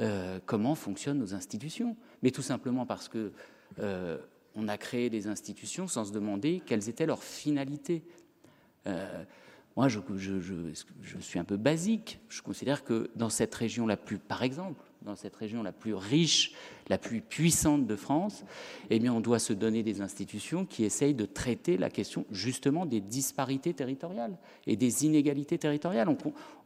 euh, 0.00 0.40
comment 0.44 0.74
fonctionnent 0.74 1.18
nos 1.18 1.34
institutions. 1.34 1.96
Mais 2.22 2.30
tout 2.30 2.42
simplement 2.42 2.86
parce 2.86 3.08
que 3.08 3.32
euh, 3.78 4.18
on 4.54 4.68
a 4.68 4.76
créé 4.76 5.10
des 5.10 5.28
institutions 5.28 5.86
sans 5.86 6.06
se 6.06 6.12
demander 6.12 6.62
quelles 6.66 6.88
étaient 6.88 7.06
leurs 7.06 7.22
finalités. 7.22 8.02
Euh, 8.86 9.24
moi, 9.76 9.88
je, 9.88 10.00
je, 10.16 10.40
je, 11.02 11.18
suis 11.18 11.38
un 11.38 11.44
peu 11.44 11.58
basique. 11.58 12.18
Je 12.28 12.40
considère 12.40 12.82
que 12.82 13.10
dans 13.14 13.28
cette 13.28 13.54
région 13.54 13.86
la 13.86 13.98
plus, 13.98 14.18
par 14.18 14.42
exemple, 14.42 14.82
dans 15.06 15.16
cette 15.16 15.36
région 15.36 15.62
la 15.62 15.72
plus 15.72 15.94
riche, 15.94 16.52
la 16.88 16.98
plus 16.98 17.20
puissante 17.20 17.86
de 17.86 17.96
France, 17.96 18.44
eh 18.90 18.98
bien, 18.98 19.14
on 19.14 19.20
doit 19.20 19.38
se 19.38 19.52
donner 19.52 19.82
des 19.82 20.00
institutions 20.00 20.66
qui 20.66 20.84
essayent 20.84 21.14
de 21.14 21.24
traiter 21.24 21.78
la 21.78 21.90
question 21.90 22.26
justement 22.30 22.84
des 22.84 23.00
disparités 23.00 23.72
territoriales 23.72 24.36
et 24.66 24.76
des 24.76 25.06
inégalités 25.06 25.58
territoriales. 25.58 26.08
On, 26.08 26.18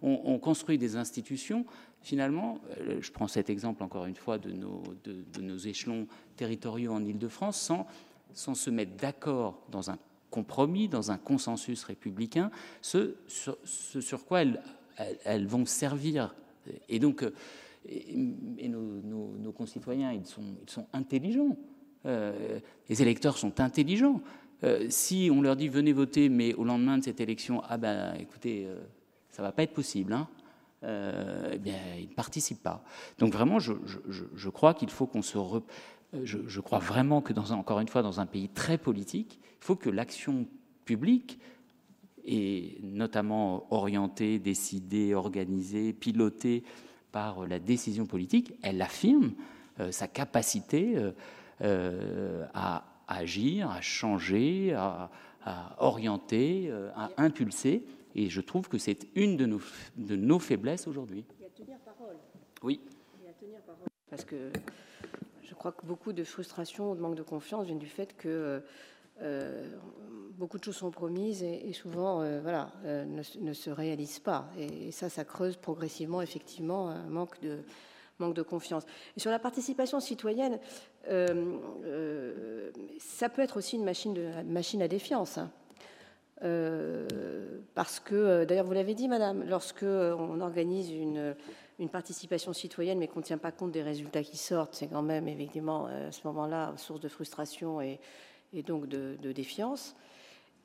on, 0.03 0.39
construit 0.39 0.79
des 0.79 0.97
institutions, 0.97 1.67
finalement, 2.01 2.59
euh, 2.81 2.99
je 3.03 3.13
prends 3.13 3.29
cet 3.29 3.51
exemple 3.51 3.83
encore 3.83 4.07
une 4.07 4.17
fois 4.17 4.39
de 4.39 4.51
nos, 4.53 5.59
échelons 5.59 6.07
territoriaux 6.37 6.93
en 6.93 7.05
Ile-de-France, 7.05 7.71
sans, 8.33 8.55
se 8.55 8.71
mettre 8.71 8.97
d'accord 8.97 9.63
dans 9.71 9.91
un 9.91 9.99
compromis, 10.31 10.89
dans 10.89 11.11
un 11.11 11.19
consensus 11.19 11.85
républicain, 11.85 12.51
ce, 12.81 13.17
sur 13.67 14.25
quoi 14.25 14.43
elles, 14.43 14.63
elles, 15.25 15.47
vont 15.47 15.67
servir. 15.67 16.35
Et 16.89 16.99
donc, 16.99 17.25
euh, 17.89 17.93
et, 18.59 18.69
nos, 18.69 19.53
concitoyens, 19.53 20.13
ils 20.13 20.27
sont, 20.27 20.87
intelligents. 20.93 21.57
Euh, 22.07 22.61
les 22.89 23.03
électeurs 23.03 23.37
sont 23.37 23.61
intelligents. 23.61 24.21
Euh, 24.63 24.87
si 24.89 25.31
on 25.33 25.43
leur 25.43 25.57
dit 25.57 25.69
venez 25.69 25.93
voter, 25.93 26.29
mais 26.29 26.55
au 26.55 26.65
lendemain 26.65 26.99
de 26.99 27.05
cette 27.05 27.21
élection, 27.21 27.63
ah 27.69 27.79
ben 27.79 28.15
écoutez, 28.19 28.67
euh, 28.67 28.79
ça 29.31 29.43
va 29.43 29.53
pas 29.53 29.63
être 29.63 29.73
possible, 29.73 30.13
hein, 30.13 30.29
eh 30.83 31.59
bien 31.59 31.79
ils 31.99 32.09
ne 32.09 32.15
participent 32.15 32.63
pas. 32.63 32.83
Donc 33.19 33.33
vraiment, 33.33 33.59
je, 33.59 34.49
crois 34.49 34.75
qu'il 34.75 34.91
faut 34.91 35.07
qu'on 35.07 35.23
se 35.23 35.39
je, 36.25 36.61
crois 36.61 36.79
vraiment 36.79 37.23
que 37.23 37.33
dans 37.33 37.53
encore 37.53 37.81
une 37.81 37.89
fois 37.89 38.03
dans 38.03 38.21
un 38.21 38.27
pays 38.27 38.49
très 38.49 38.77
politique, 38.77 39.41
il 39.43 39.65
faut 39.65 39.77
que 39.77 39.91
l'action 39.91 40.47
publique 40.85 41.39
et 42.25 42.79
notamment 42.83 43.67
orientée, 43.73 44.39
décidée, 44.39 45.15
organisée, 45.15 45.93
pilotée 45.93 46.65
par 47.13 47.47
la 47.47 47.59
décision 47.59 48.07
politique, 48.07 48.55
elle 48.63 48.81
affirme 48.83 49.33
euh, 49.79 49.93
sa 49.93 50.09
capacité 50.09 50.97
euh, 50.97 51.13
euh, 51.63 52.47
à 52.55 52.85
agir, 53.09 53.71
à 53.71 53.81
changer, 53.81 54.73
à, 54.73 55.11
orienter, 55.79 56.71
à 56.95 57.11
impulser. 57.17 57.83
Et 58.15 58.29
je 58.29 58.41
trouve 58.41 58.69
que 58.69 58.79
c'est 58.79 59.09
une 59.17 59.37
de 59.37 59.47
nos, 59.47 59.61
de 59.97 60.15
nos 60.15 60.39
faiblesses 60.39 60.87
aujourd'hui. 60.87 61.25
Et 61.41 61.47
à 61.47 61.49
tenir 61.49 61.79
parole. 61.79 62.17
Oui. 62.63 62.81
Et 63.25 63.29
à 63.29 63.33
tenir 63.33 63.59
parole. 63.63 63.89
Parce 64.11 64.25
que 64.25 64.53
je 65.51 65.55
crois 65.57 65.73
que 65.73 65.85
beaucoup 65.85 66.13
de 66.13 66.23
frustration 66.25 66.93
ou 66.93 66.95
de 66.95 67.01
manque 67.01 67.17
de 67.17 67.23
confiance 67.23 67.67
viennent 67.67 67.79
du 67.79 67.89
fait 67.89 68.17
que 68.17 68.29
euh, 68.29 68.61
beaucoup 70.41 70.59
de 70.59 70.65
choses 70.65 70.77
sont 70.77 70.91
promises 70.91 71.43
et, 71.43 71.73
souvent 71.75 72.23
euh, 72.23 72.41
voilà, 72.41 72.73
euh, 72.87 73.05
ne, 73.05 73.53
se 73.53 73.69
réalisent 73.69 74.21
pas. 74.21 74.49
Et, 74.59 74.91
ça, 74.91 75.11
ça 75.11 75.23
creuse 75.25 75.57
progressivement, 75.57 76.23
effectivement, 76.23 76.89
un 76.89 77.11
manque 77.11 77.39
de, 77.43 77.59
manque 78.19 78.35
de 78.35 78.41
confiance. 78.43 78.85
Sur 79.19 79.31
la 79.31 79.39
participation 79.39 80.01
citoyenne, 80.01 80.59
ça 82.99 83.29
peut 83.29 83.43
être 83.43 83.59
aussi 83.59 83.77
une 83.77 83.85
machine, 83.85 84.19
machine 84.47 84.81
à 84.83 84.89
défiance. 84.89 85.39
Hein. 85.39 85.51
parce 87.75 88.01
que, 88.01 88.45
d'ailleurs, 88.45 88.65
vous 88.65 88.73
l'avez 88.73 88.95
dit, 88.95 89.09
madame, 89.09 89.45
lorsque 89.47 89.83
on 89.83 90.41
organise 90.41 90.91
une, 90.91 91.35
une 91.79 91.91
participation 91.91 92.55
citoyenne, 92.55 92.99
mais 92.99 93.09
qu'on 93.09 93.21
ne 93.21 93.25
tient 93.25 93.39
pas 93.39 93.53
compte 93.53 93.73
des 93.73 93.83
résultats 93.83 94.23
qui 94.23 94.39
sortent, 94.39 94.75
c'est 94.75 94.89
quand 94.89 95.03
même, 95.03 95.29
évidemment, 95.29 95.87
à 95.87 96.13
ce 96.13 96.27
moment-là, 96.29 96.73
source 96.79 97.01
de 97.01 97.09
frustration 97.09 97.83
et, 97.83 98.01
et 98.53 98.63
donc 98.63 98.87
de, 98.87 99.33
défiance. 99.33 99.95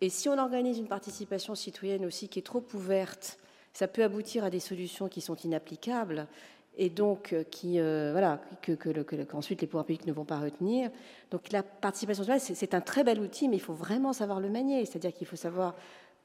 Et 0.01 0.09
si 0.09 0.27
on 0.29 0.37
organise 0.37 0.77
une 0.77 0.87
participation 0.87 1.55
citoyenne 1.55 2.05
aussi 2.05 2.27
qui 2.27 2.39
est 2.39 2.43
trop 2.43 2.63
ouverte, 2.73 3.37
ça 3.73 3.87
peut 3.87 4.03
aboutir 4.03 4.43
à 4.43 4.49
des 4.49 4.59
solutions 4.59 5.07
qui 5.07 5.21
sont 5.21 5.35
inapplicables 5.35 6.27
et 6.77 6.89
donc 6.89 7.31
euh, 7.31 7.43
qui, 7.43 7.79
euh, 7.79 8.11
voilà, 8.11 8.41
que, 8.61 8.73
qu'ensuite 9.23 9.61
les 9.61 9.67
pouvoirs 9.67 9.85
publics 9.85 10.05
ne 10.05 10.11
vont 10.11 10.25
pas 10.25 10.39
retenir. 10.39 10.91
Donc 11.31 11.51
la 11.51 11.63
participation 11.63 12.23
citoyenne, 12.23 12.55
c'est 12.55 12.73
un 12.73 12.81
très 12.81 13.03
bel 13.03 13.19
outil, 13.19 13.47
mais 13.47 13.55
il 13.55 13.61
faut 13.61 13.73
vraiment 13.73 14.11
savoir 14.11 14.39
le 14.39 14.49
manier. 14.49 14.85
C'est-à-dire 14.85 15.13
qu'il 15.13 15.27
faut 15.27 15.37
savoir 15.37 15.75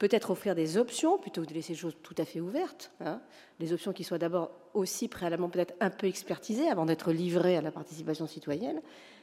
peut-être 0.01 0.31
offrir 0.31 0.55
des 0.55 0.79
options 0.79 1.19
plutôt 1.19 1.43
que 1.43 1.47
de 1.47 1.55
laisser 1.55 1.75
les 1.75 1.79
choses 1.79 1.95
tout 2.03 2.15
à 2.19 2.25
fait 2.25 2.41
ouvertes. 2.41 2.91
Hein. 3.01 3.21
Des 3.61 3.73
options 3.75 3.93
qui 3.93 4.03
soient 4.03 4.19
d'abord 4.19 4.51
aussi 4.73 5.09
préalablement 5.09 5.51
peut-être 5.51 5.75
un 5.79 5.91
peu 5.91 6.07
expertisées 6.07 6.69
avant 6.69 6.87
d'être 6.87 7.13
livrées 7.13 7.57
à 7.57 7.61
la 7.61 7.71
participation 7.71 8.27
citoyenne 8.27 8.81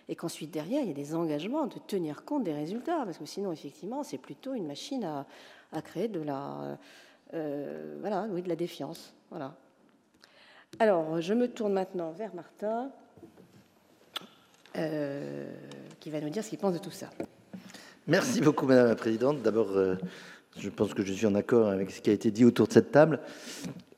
et 0.08 0.16
qu'ensuite 0.16 0.52
derrière, 0.52 0.84
il 0.84 0.88
y 0.88 0.92
a 0.92 0.94
des 0.94 1.16
engagements 1.16 1.66
de 1.66 1.80
tenir 1.80 2.24
compte 2.24 2.44
des 2.44 2.54
résultats, 2.54 3.02
parce 3.04 3.18
que 3.18 3.26
sinon, 3.26 3.52
effectivement, 3.52 4.04
c'est 4.04 4.20
plutôt 4.20 4.54
une 4.54 4.68
machine 4.68 5.04
à, 5.04 5.82
créer 5.82 6.08
de 6.08 6.22
la, 6.22 6.78
euh, 7.34 7.98
voilà, 8.00 8.28
oui, 8.30 8.42
de 8.42 8.48
la 8.48 8.56
défiance. 8.56 9.14
Voilà. 9.32 9.56
Alors, 10.80 11.20
je 11.20 11.34
me 11.34 11.50
tourne 11.50 11.74
maintenant 11.74 12.12
vers 12.12 12.34
Martin, 12.36 12.90
euh, 14.78 15.52
qui 16.00 16.10
va 16.10 16.22
nous 16.22 16.30
dire 16.30 16.44
ce 16.44 16.50
qu'il 16.50 16.60
pense 16.60 16.74
de 16.74 16.80
tout 16.80 16.92
ça. 16.92 17.10
Merci 18.06 18.40
beaucoup, 18.40 18.66
Madame 18.66 18.88
la 18.88 18.96
Présidente. 18.96 19.42
D'abord, 19.42 19.72
euh, 19.72 19.96
je 20.60 20.70
pense 20.70 20.94
que 20.94 21.04
je 21.04 21.14
suis 21.14 21.26
en 21.26 21.36
accord 21.36 21.70
avec 21.70 21.92
ce 21.92 22.02
qui 22.02 22.10
a 22.10 22.14
été 22.14 22.32
dit 22.32 22.46
autour 22.46 22.68
de 22.68 22.74
cette 22.74 22.92
table, 22.92 23.20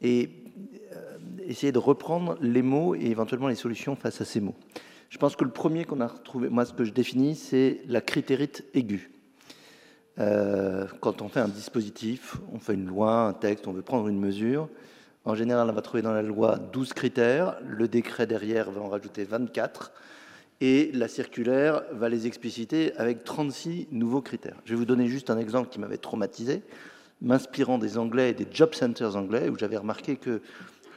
et 0.01 0.29
essayer 1.49 1.71
de 1.71 1.79
reprendre 1.79 2.37
les 2.41 2.61
mots 2.61 2.95
et 2.95 3.05
éventuellement 3.05 3.47
les 3.47 3.55
solutions 3.55 3.95
face 3.95 4.21
à 4.21 4.25
ces 4.25 4.39
mots. 4.39 4.55
Je 5.09 5.17
pense 5.17 5.35
que 5.35 5.43
le 5.43 5.49
premier 5.49 5.85
qu'on 5.85 6.01
a 6.01 6.07
retrouvé, 6.07 6.49
moi 6.49 6.65
ce 6.65 6.73
que 6.73 6.83
je 6.83 6.91
définis, 6.91 7.35
c'est 7.35 7.81
la 7.87 8.01
critérite 8.01 8.63
aiguë. 8.75 9.09
Euh, 10.19 10.85
quand 11.01 11.21
on 11.21 11.29
fait 11.29 11.39
un 11.39 11.47
dispositif, 11.47 12.37
on 12.53 12.59
fait 12.59 12.75
une 12.75 12.85
loi, 12.85 13.21
un 13.21 13.33
texte, 13.33 13.67
on 13.67 13.73
veut 13.73 13.81
prendre 13.81 14.07
une 14.07 14.19
mesure, 14.19 14.69
en 15.25 15.33
général 15.33 15.69
on 15.69 15.73
va 15.73 15.81
trouver 15.81 16.03
dans 16.03 16.13
la 16.13 16.21
loi 16.21 16.57
12 16.57 16.93
critères, 16.93 17.57
le 17.65 17.87
décret 17.87 18.27
derrière 18.27 18.69
va 18.69 18.81
en 18.81 18.89
rajouter 18.89 19.23
24, 19.23 19.91
et 20.61 20.91
la 20.93 21.07
circulaire 21.07 21.83
va 21.93 22.09
les 22.09 22.27
expliciter 22.27 22.93
avec 22.97 23.23
36 23.23 23.87
nouveaux 23.91 24.21
critères. 24.21 24.57
Je 24.65 24.71
vais 24.71 24.77
vous 24.77 24.85
donner 24.85 25.07
juste 25.07 25.29
un 25.29 25.37
exemple 25.37 25.69
qui 25.69 25.79
m'avait 25.79 25.97
traumatisé, 25.97 26.63
m'inspirant 27.21 27.77
des 27.77 27.97
Anglais 27.97 28.31
et 28.31 28.33
des 28.33 28.47
job 28.51 28.73
centers 28.73 29.15
anglais, 29.15 29.49
où 29.49 29.57
j'avais 29.57 29.77
remarqué 29.77 30.15
que 30.17 30.41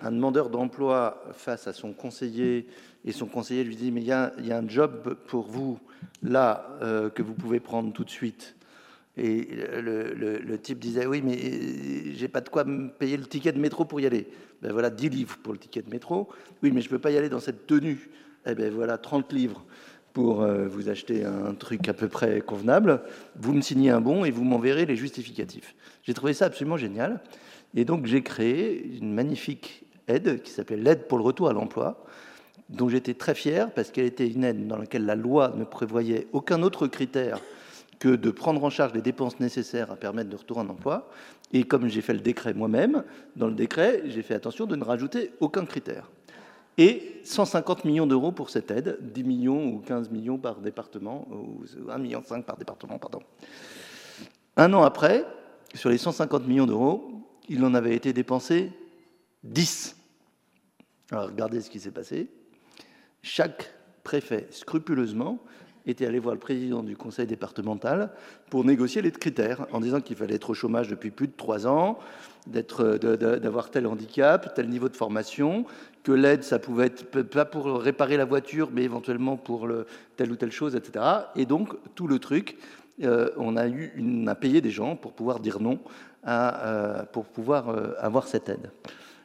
un 0.03 0.11
demandeur 0.11 0.51
d'emploi 0.51 1.23
face 1.33 1.67
à 1.69 1.73
son 1.73 1.93
conseiller 1.93 2.67
et 3.05 3.13
son 3.13 3.27
conseiller 3.27 3.65
lui 3.65 3.77
dit 3.77 3.93
mais 3.93 4.01
il 4.01 4.07
y 4.07 4.13
a, 4.13 4.33
un 4.51 4.69
job 4.69 5.17
pour 5.27 5.47
vous 5.47 5.79
là 6.23 6.77
euh, 6.83 7.09
que 7.09 7.23
vous 7.23 7.35
pouvez 7.35 7.61
prendre 7.61 7.93
tout 7.93 8.05
de 8.05 8.11
suite. 8.11 8.57
Et 9.17 9.49
le, 9.81 10.57
type 10.57 10.79
disait 10.79 11.07
oui 11.07 11.23
mais 11.23 11.37
euh, 11.37 12.13
j'ai 12.15 12.29
pas 12.29 12.41
de 12.41 12.49
quoi 12.49 12.65
me 12.65 12.89
payer 12.89 13.17
le 13.17 13.27
ticket 13.27 13.53
de 13.53 13.61
métro 13.61 13.85
pour 13.85 14.01
y 14.01 14.07
aller. 14.07 14.27
Ben 14.61 14.73
voilà 14.73 14.91
10 14.91 15.09
livres 15.09 15.39
pour 15.43 15.53
le 15.53 15.59
ticket 15.59 15.83
de 15.83 15.91
métro. 15.91 16.29
Oui 16.63 16.73
mais 16.73 16.81
je 16.81 16.89
peux 16.89 16.99
pas 16.99 17.11
y 17.11 17.17
aller 17.17 17.29
dans 17.29 17.41
cette 17.41 17.67
tenue. 17.67 18.11
Eh 18.47 18.55
ben 18.55 18.73
voilà 18.73 18.99
30 18.99 19.33
livres 19.33 19.65
pour 20.13 20.43
euh, 20.43 20.67
vous 20.67 20.89
acheter 20.89 21.25
un 21.25 21.55
truc 21.55 21.89
à 21.89 21.95
peu 21.95 22.09
près 22.09 22.41
convenable. 22.41 23.03
Vous 23.37 23.53
me 23.53 23.61
signez 23.61 23.91
un 23.91 24.01
bon 24.01 24.25
et 24.25 24.31
vous 24.31 24.45
m'enverrez 24.45 24.85
les 24.85 24.97
justificatifs. 24.97 25.75
J'ai 26.03 26.15
trouvé 26.15 26.35
ça 26.35 26.47
absolument 26.47 26.77
génial. 26.77 27.21
Et 27.75 27.85
donc 27.85 28.07
j'ai 28.07 28.23
créé 28.23 28.97
une 28.99 29.13
magnifique 29.13 29.85
aide 30.09 30.43
qui 30.43 30.51
s'appelle 30.51 30.83
l'aide 30.83 31.07
pour 31.07 31.19
le 31.19 31.25
retour 31.25 31.49
à 31.49 31.53
l'emploi, 31.53 32.05
dont 32.69 32.89
j'étais 32.89 33.15
très 33.15 33.35
fier 33.35 33.71
parce 33.71 33.91
qu'elle 33.91 34.07
était 34.07 34.29
une 34.29 34.45
aide 34.45 34.67
dans 34.67 34.79
laquelle 34.79 35.07
la 35.07 35.15
loi 35.15 35.53
ne 35.57 35.65
prévoyait 35.65 36.27
aucun 36.33 36.63
autre 36.63 36.87
critère 36.87 37.39
que 37.99 38.09
de 38.09 38.31
prendre 38.31 38.65
en 38.65 38.71
charge 38.71 38.93
les 38.95 39.01
dépenses 39.01 39.39
nécessaires 39.39 39.93
à 39.93 39.97
permettre 39.97 40.29
de 40.29 40.37
retour 40.37 40.59
en 40.59 40.69
emploi. 40.69 41.09
Et 41.53 41.63
comme 41.63 41.87
j'ai 41.89 42.01
fait 42.01 42.15
le 42.15 42.21
décret 42.21 42.53
moi-même, 42.53 43.05
dans 43.37 43.47
le 43.47 43.55
décret, 43.55 44.03
j'ai 44.07 44.23
fait 44.23 44.35
attention 44.35 44.67
de 44.67 44.75
ne 44.75 44.83
rajouter 44.83 45.31
aucun 45.39 45.65
critère. 45.65 46.11
Et 46.79 47.21
150 47.25 47.85
millions 47.85 48.07
d'euros 48.07 48.33
pour 48.33 48.51
cette 48.51 48.71
aide, 48.71 48.99
10 49.01 49.25
millions 49.25 49.67
ou 49.67 49.79
15 49.81 50.11
millions 50.11 50.39
par 50.39 50.57
département, 50.61 51.29
ou 51.31 51.65
1,5 51.65 52.01
million 52.01 52.23
par 52.23 52.57
département, 52.57 52.99
pardon. 52.99 53.21
Un 54.57 54.73
an 54.73 54.83
après, 54.83 55.25
sur 55.75 55.91
les 55.91 55.99
150 55.99 56.47
millions 56.47 56.67
d'euros, 56.67 57.11
il 57.49 57.65
en 57.65 57.75
avait 57.75 57.95
été 57.95 58.13
dépensé 58.13 58.71
10. 59.45 59.97
Alors 61.11 61.27
regardez 61.27 61.61
ce 61.61 61.69
qui 61.69 61.81
s'est 61.81 61.91
passé 61.91 62.29
chaque 63.23 63.73
préfet 64.03 64.49
scrupuleusement 64.51 65.39
était 65.87 66.07
allé 66.07 66.19
voir 66.19 66.35
le 66.35 66.41
président 66.41 66.83
du 66.83 66.97
conseil 66.97 67.27
départemental 67.27 68.13
pour 68.51 68.65
négocier 68.65 69.03
les 69.03 69.11
critères, 69.11 69.67
en 69.73 69.81
disant 69.81 70.01
qu'il 70.01 70.17
fallait 70.17 70.37
être 70.37 70.51
au 70.51 70.55
chômage 70.55 70.89
depuis 70.89 71.11
plus 71.11 71.27
de 71.27 71.33
trois 71.37 71.67
ans, 71.67 71.99
d'avoir 72.47 73.71
tel 73.71 73.89
handicap, 73.89 74.55
tel 74.55 74.69
niveau 74.69 74.89
de 74.89 74.97
formation, 74.97 75.65
que 76.03 76.13
l'aide, 76.13 76.43
ça 76.43 76.59
pouvait 76.59 76.87
être 76.87 77.23
pas 77.23 77.45
pour 77.45 77.81
réparer 77.81 78.17
la 78.17 78.25
voiture, 78.25 78.71
mais 78.73 78.83
éventuellement 78.83 79.37
pour 79.37 79.67
le, 79.67 79.87
telle 80.17 80.33
ou 80.33 80.37
telle 80.37 80.51
chose, 80.51 80.75
etc. 80.75 81.05
Et 81.37 81.47
donc, 81.47 81.77
tout 81.95 82.09
le 82.09 82.19
truc, 82.19 82.57
euh, 83.03 83.31
on, 83.37 83.57
a 83.57 84.35
payé 84.35 84.61
des 84.61 84.71
gens 84.71 84.97
pour 84.97 85.13
pouvoir 85.13 85.41
dire 85.41 85.61
non, 85.61 85.79
à, 86.23 86.67
euh, 86.67 87.03
pour 87.05 87.25
pouvoir 87.25 87.71
euh, 87.71 87.95
avoir 87.99 88.27
cette 88.27 88.49
aide. 88.49 88.71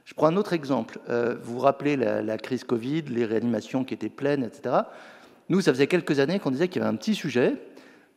Je 0.05 0.13
prends 0.13 0.27
un 0.27 0.37
autre 0.37 0.53
exemple. 0.53 0.99
vous 1.09 1.55
vous 1.55 1.59
rappelez 1.59 1.97
la, 1.97 2.21
la, 2.21 2.37
crise 2.37 2.63
Covid, 2.63 3.01
les 3.09 3.25
réanimations 3.25 3.83
qui 3.83 3.93
étaient 3.93 4.07
pleines, 4.07 4.41
etc. 4.41 4.83
Nous, 5.49 5.59
ça 5.59 5.73
faisait 5.73 5.87
quelques 5.87 6.19
années 6.19 6.39
qu'on 6.39 6.51
disait 6.51 6.69
qu'il 6.69 6.81
y 6.81 6.85
avait 6.85 6.93
un 6.93 6.97
petit 6.97 7.13
sujet 7.13 7.61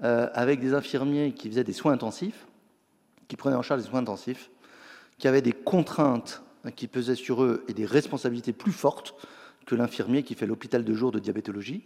avec 0.01 0.61
des 0.61 0.73
infirmiers 0.73 1.33
qui 1.33 1.49
faisaient 1.49 1.65
des 1.65 1.73
soins 1.73 1.93
intensifs, 1.93 2.47
qui 3.27 3.35
prenaient 3.35 3.57
en 3.57 3.63
charge 3.63 3.83
des 3.83 3.89
soins 3.89 4.01
intensifs, 4.01 4.51
qui 5.19 5.27
avaient 5.27 5.43
des 5.43 5.53
contraintes 5.53 6.45
qui 6.77 6.87
pesaient 6.87 7.15
sur 7.15 7.43
eux 7.43 7.65
et 7.69 7.75
des 7.75 7.87
responsabilités 7.87 8.53
plus 8.53 8.73
fortes 8.73 9.15
que 9.67 9.75
l'infirmier 9.75 10.23
qui 10.23 10.35
fait 10.35 10.47
l'hôpital 10.47 10.85
de 10.85 10.95
jour 10.95 11.13
de 11.13 11.19
diabétologie, 11.19 11.85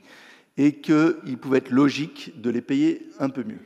et 0.57 0.81
qu'il 0.81 1.39
pouvait 1.41 1.59
être 1.59 1.71
logique 1.71 2.41
de 2.41 2.51
les 2.51 2.61
payer 2.61 3.09
un 3.19 3.29
peu 3.29 3.45
mieux. 3.45 3.61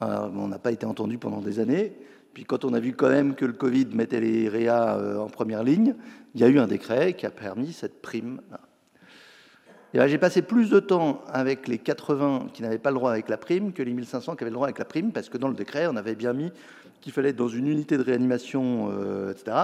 on 0.00 0.48
n'a 0.48 0.58
pas 0.58 0.72
été 0.72 0.86
entendu 0.86 1.18
pendant 1.18 1.40
des 1.40 1.58
années, 1.58 1.92
puis 2.34 2.44
quand 2.44 2.64
on 2.64 2.72
a 2.72 2.80
vu 2.80 2.94
quand 2.94 3.08
même 3.08 3.34
que 3.34 3.44
le 3.44 3.52
Covid 3.52 3.86
mettait 3.92 4.20
les 4.20 4.48
réa 4.48 4.96
euh, 4.96 5.18
en 5.18 5.28
première 5.28 5.62
ligne, 5.62 5.94
il 6.34 6.40
y 6.40 6.44
a 6.44 6.48
eu 6.48 6.58
un 6.58 6.66
décret 6.66 7.12
qui 7.12 7.26
a 7.26 7.30
permis 7.30 7.72
cette 7.72 8.00
prime. 8.00 8.40
J'ai 9.92 10.16
passé 10.16 10.40
plus 10.40 10.70
de 10.70 10.80
temps 10.80 11.22
avec 11.28 11.68
les 11.68 11.76
80 11.76 12.46
qui 12.54 12.62
n'avaient 12.62 12.78
pas 12.78 12.90
le 12.90 12.96
droit 12.96 13.10
avec 13.10 13.28
la 13.28 13.36
prime 13.36 13.74
que 13.74 13.82
les 13.82 13.92
1500 13.92 14.36
qui 14.36 14.44
avaient 14.44 14.50
le 14.50 14.54
droit 14.54 14.66
avec 14.66 14.78
la 14.78 14.86
prime, 14.86 15.12
parce 15.12 15.28
que 15.28 15.36
dans 15.36 15.48
le 15.48 15.54
décret, 15.54 15.86
on 15.86 15.96
avait 15.96 16.14
bien 16.14 16.32
mis 16.32 16.50
qu'il 17.02 17.12
fallait 17.12 17.30
être 17.30 17.36
dans 17.36 17.48
une 17.48 17.66
unité 17.66 17.98
de 17.98 18.02
réanimation, 18.02 18.90
euh, 18.92 19.32
etc. 19.32 19.56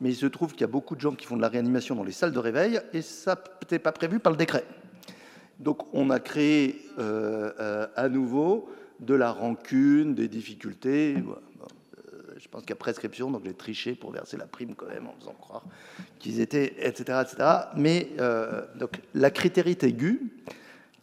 Mais 0.00 0.10
il 0.10 0.14
se 0.14 0.26
trouve 0.26 0.52
qu'il 0.52 0.62
y 0.62 0.64
a 0.64 0.68
beaucoup 0.68 0.94
de 0.94 1.00
gens 1.00 1.12
qui 1.12 1.26
font 1.26 1.36
de 1.36 1.42
la 1.42 1.48
réanimation 1.48 1.96
dans 1.96 2.04
les 2.04 2.12
salles 2.12 2.32
de 2.32 2.38
réveil, 2.38 2.80
et 2.94 3.02
ça 3.02 3.36
n'était 3.60 3.80
pas 3.80 3.92
prévu 3.92 4.20
par 4.20 4.32
le 4.32 4.38
décret. 4.38 4.64
Donc 5.58 5.92
on 5.92 6.10
a 6.10 6.20
créé 6.20 6.80
euh, 6.98 7.50
euh, 7.58 7.86
à 7.96 8.08
nouveau 8.08 8.70
de 9.00 9.14
la 9.14 9.32
rancune, 9.32 10.14
des 10.14 10.28
difficultés. 10.28 11.16
je 12.38 12.48
pense 12.48 12.62
qu'il 12.62 12.70
y 12.70 12.72
a 12.72 12.76
prescription, 12.76 13.30
donc 13.30 13.42
j'ai 13.44 13.52
triché 13.52 13.94
pour 13.94 14.12
verser 14.12 14.36
la 14.36 14.46
prime 14.46 14.74
quand 14.74 14.86
même 14.86 15.06
en 15.08 15.14
faisant 15.18 15.34
croire 15.34 15.64
qu'ils 16.18 16.40
étaient, 16.40 16.74
etc., 16.78 17.20
etc. 17.22 17.48
Mais 17.76 18.08
donc 18.78 19.00
la 19.12 19.30
critérité 19.30 19.88
aiguë, 19.88 20.20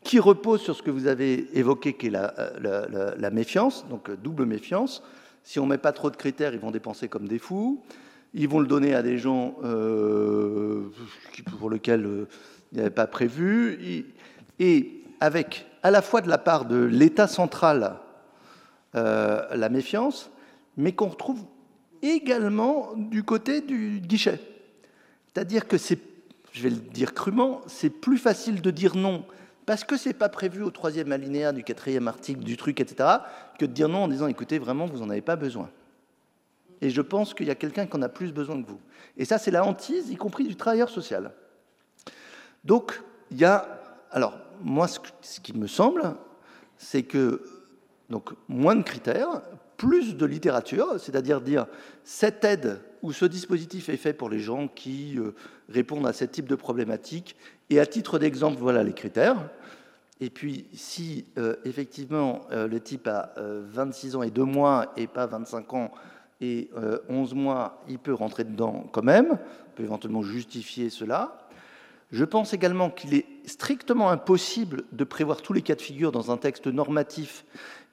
qui 0.03 0.19
repose 0.19 0.61
sur 0.61 0.75
ce 0.75 0.81
que 0.81 0.91
vous 0.91 1.07
avez 1.07 1.47
évoqué, 1.57 1.93
qui 1.93 2.07
est 2.07 2.09
la 2.09 3.29
méfiance, 3.31 3.85
donc 3.89 4.09
double 4.21 4.45
méfiance, 4.45 5.03
si 5.43 5.59
on 5.59 5.65
ne 5.65 5.71
met 5.71 5.77
pas 5.77 5.91
trop 5.91 6.09
de 6.09 6.15
critères, 6.15 6.53
ils 6.53 6.59
vont 6.59 6.71
dépenser 6.71 7.07
comme 7.07 7.27
des 7.27 7.39
fous. 7.39 7.83
Ils 8.33 8.47
vont 8.47 8.59
le 8.59 8.67
donner 8.67 8.95
à 8.95 9.03
des 9.03 9.17
gens 9.17 9.55
euh, 9.63 10.89
pour 11.59 11.69
lesquels 11.69 12.05
euh, 12.05 12.27
il 12.71 12.75
n'y 12.75 12.81
avait 12.81 12.89
pas 12.89 13.07
prévu. 13.07 14.05
Et 14.59 15.03
avec 15.19 15.65
à 15.83 15.91
la 15.91 16.01
fois 16.01 16.21
de 16.21 16.29
la 16.29 16.37
part 16.37 16.65
de 16.65 16.77
l'État 16.77 17.27
central 17.27 17.97
euh, 18.95 19.45
la 19.55 19.69
méfiance, 19.69 20.31
mais 20.77 20.93
qu'on 20.93 21.07
retrouve 21.07 21.43
également 22.01 22.93
du 22.95 23.23
côté 23.23 23.61
du 23.61 23.99
guichet. 23.99 24.39
C'est-à-dire 25.27 25.67
que 25.67 25.77
c'est, 25.77 25.99
je 26.51 26.63
vais 26.63 26.69
le 26.69 26.77
dire 26.77 27.13
crûment, 27.13 27.61
c'est 27.67 27.89
plus 27.89 28.17
facile 28.17 28.61
de 28.61 28.71
dire 28.71 28.95
non 28.95 29.25
parce 29.65 29.83
que 29.83 29.97
ce 29.97 30.09
n'est 30.09 30.13
pas 30.13 30.29
prévu 30.29 30.61
au 30.61 30.71
troisième 30.71 31.11
alinéa 31.11 31.51
du 31.51 31.63
quatrième 31.63 32.07
article 32.07 32.43
du 32.43 32.57
truc, 32.57 32.79
etc., 32.79 33.09
que 33.59 33.65
de 33.65 33.71
dire 33.71 33.89
non 33.89 34.03
en 34.03 34.07
disant 34.07 34.27
écoutez, 34.27 34.59
vraiment, 34.59 34.85
vous 34.85 34.99
n'en 34.99 35.09
avez 35.09 35.21
pas 35.21 35.35
besoin. 35.35 35.69
Et 36.81 36.89
je 36.89 37.01
pense 37.01 37.33
qu'il 37.33 37.47
y 37.47 37.51
a 37.51 37.55
quelqu'un 37.55 37.85
qui 37.85 37.95
en 37.95 38.01
a 38.01 38.09
plus 38.09 38.33
besoin 38.33 38.61
que 38.61 38.67
vous. 38.67 38.81
Et 39.15 39.25
ça, 39.25 39.37
c'est 39.37 39.51
la 39.51 39.63
hantise, 39.63 40.09
y 40.09 40.17
compris 40.17 40.45
du 40.45 40.55
travailleur 40.55 40.89
social. 40.89 41.31
Donc, 42.63 43.01
il 43.31 43.37
y 43.37 43.45
a. 43.45 43.79
Alors, 44.11 44.37
moi, 44.61 44.87
ce, 44.87 45.39
qui 45.39 45.57
me 45.57 45.67
semble, 45.67 46.15
c'est 46.77 47.03
que 47.03 47.41
donc, 48.09 48.31
moins 48.47 48.75
de 48.75 48.83
critères, 48.83 49.41
plus 49.77 50.15
de 50.15 50.25
littérature, 50.25 50.99
c'est-à-dire 50.99 51.41
dire 51.41 51.67
cette 52.03 52.43
aide 52.43 52.81
ou 53.01 53.11
ce 53.11 53.25
dispositif 53.25 53.89
est 53.89 53.97
fait 53.97 54.13
pour 54.13 54.29
les 54.29 54.39
gens 54.39 54.67
qui 54.67 55.17
euh, 55.17 55.35
répondent 55.69 56.07
à 56.07 56.13
ce 56.13 56.25
type 56.25 56.47
de 56.47 56.55
problématique. 56.55 57.35
Et 57.69 57.79
à 57.79 57.85
titre 57.85 58.19
d'exemple, 58.19 58.57
voilà 58.59 58.83
les 58.83 58.93
critères. 58.93 59.49
Et 60.19 60.29
puis, 60.29 60.65
si 60.73 61.25
euh, 61.37 61.55
effectivement 61.65 62.41
euh, 62.51 62.67
le 62.67 62.79
type 62.79 63.07
a 63.07 63.33
26 63.37 64.15
ans 64.15 64.23
et 64.23 64.31
2 64.31 64.43
mois 64.43 64.93
et 64.97 65.07
pas 65.07 65.25
25 65.25 65.73
ans 65.73 65.91
et 66.41 66.69
11 67.07 67.35
mois, 67.35 67.81
il 67.87 67.99
peut 67.99 68.13
rentrer 68.13 68.43
dedans 68.43 68.85
quand 68.91 69.03
même, 69.03 69.31
on 69.31 69.75
peut 69.75 69.83
éventuellement 69.83 70.23
justifier 70.23 70.89
cela. 70.89 71.37
Je 72.11 72.25
pense 72.25 72.53
également 72.53 72.91
qu'il 72.91 73.15
est 73.15 73.25
strictement 73.45 74.11
impossible 74.11 74.83
de 74.91 75.03
prévoir 75.03 75.41
tous 75.41 75.53
les 75.53 75.61
cas 75.61 75.73
de 75.73 75.81
figure 75.81 76.11
dans 76.11 76.31
un 76.31 76.37
texte 76.37 76.67
normatif, 76.67 77.45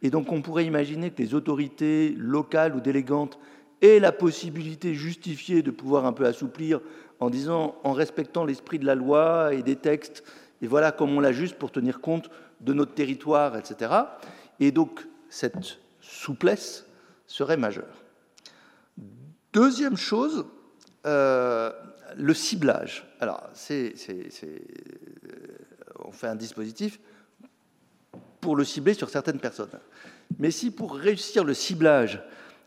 et 0.03 0.11
donc 0.11 0.31
on 0.31 0.43
pourrait 0.43 0.67
imaginer 0.67 1.11
que 1.11 1.23
les 1.23 1.35
autorités 1.35 2.15
locales 2.19 2.75
ou 2.75 2.81
délégantes 2.81 3.39
aient 3.83 3.99
la 3.99 4.13
possibilité 4.13 4.95
justifiée 4.95 5.63
de 5.63 5.71
pouvoir 5.71 6.05
un 6.05 6.13
peu 6.13 6.27
assouplir 6.27 6.81
en 7.21 7.31
disant, 7.31 7.77
en 7.85 7.93
respectant 7.93 8.45
l'esprit 8.45 8.79
de 8.79 8.87
la 8.87 8.95
loi 8.95 9.55
et 9.55 9.63
des 9.63 9.77
textes, 9.77 10.25
et 10.63 10.67
voilà 10.67 10.93
comment 10.93 11.19
on 11.19 11.21
l'ajuste 11.21 11.57
pour 11.57 11.71
tenir 11.71 12.01
compte 12.01 12.31
de 12.61 12.73
notre 12.73 12.95
territoire, 12.95 13.57
etc. 13.57 13.93
Et 14.59 14.73
donc 14.73 15.07
cette 15.29 15.79
souplesse 16.01 16.87
serait 17.27 17.57
majeure. 17.57 18.05
Deuxième 19.53 19.97
chose, 19.97 20.47
euh, 21.07 21.73
le 22.17 22.35
ciblage. 22.35 23.07
Alors, 23.21 23.49
euh, 23.71 23.91
on 25.99 26.13
fait 26.13 26.27
un 26.27 26.37
dispositif 26.37 27.01
pour 28.41 28.57
le 28.57 28.65
cibler 28.65 28.95
sur 28.95 29.11
certaines 29.11 29.39
personnes. 29.39 29.71
Mais 30.39 30.51
si 30.51 30.71
pour 30.71 30.95
réussir 30.95 31.45
le 31.45 31.55
ciblage, 31.55 32.23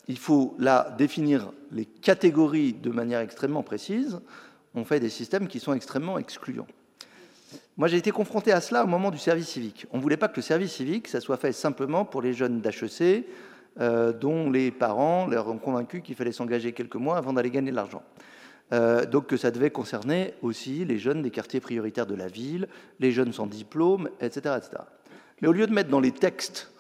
il 0.08 0.18
faut 0.18 0.56
là 0.60 0.94
définir 0.98 1.52
les 1.72 1.86
catégories 1.86 2.74
de 2.74 2.90
manière 2.90 3.20
extrêmement 3.20 3.64
précise, 3.64 4.20
on 4.76 4.86
fait 4.86 5.00
des 5.00 5.10
systèmes 5.10 5.48
qui 5.48 5.60
sont 5.60 5.74
extrêmement 5.74 6.18
excluants. 6.18 6.68
Moi, 7.78 7.88
j'ai 7.88 7.98
été 7.98 8.12
confronté 8.12 8.52
à 8.52 8.62
cela 8.62 8.84
au 8.84 8.88
moment 8.88 9.12
du 9.12 9.18
service 9.18 9.48
civique. 9.48 9.88
On 9.92 9.98
ne 9.98 10.02
voulait 10.02 10.18
pas 10.18 10.28
que 10.28 10.36
le 10.36 10.42
service 10.42 10.74
civique, 10.74 11.08
ça 11.08 11.20
soit 11.20 11.38
fait 11.38 11.52
simplement 11.52 12.06
pour 12.06 12.22
les 12.22 12.34
jeunes 12.34 12.62
d'HEC, 12.62 13.26
euh, 13.80 14.14
dont 14.14 14.52
les 14.52 14.70
parents 14.70 15.26
leur 15.26 15.48
ont 15.48 15.58
convaincu 15.58 16.02
qu'il 16.02 16.16
fallait 16.16 16.32
s'engager 16.32 16.74
quelques 16.74 16.96
mois 16.96 17.18
avant 17.18 17.34
d'aller 17.34 17.50
gagner 17.50 17.72
de 17.72 17.76
l'argent. 17.76 18.04
Euh, 18.72 19.06
donc 19.06 19.28
que 19.28 19.38
ça 19.38 19.52
devait 19.52 19.72
concerner 19.72 20.34
aussi 20.42 20.86
les 20.86 20.98
jeunes 20.98 21.22
des 21.22 21.32
quartiers 21.32 21.60
prioritaires 21.60 22.06
de 22.06 22.16
la 22.16 22.28
ville, 22.28 22.68
les 23.00 23.12
jeunes 23.12 23.34
sans 23.34 23.48
diplôme, 23.48 24.10
etc. 24.22 24.56
etc. 24.58 24.84
Mais 25.42 25.48
au 25.48 25.52
lieu 25.52 25.68
de 25.68 25.74
mettre 25.74 25.90
dans 25.90 26.00
les 26.00 26.12
textes 26.12 26.73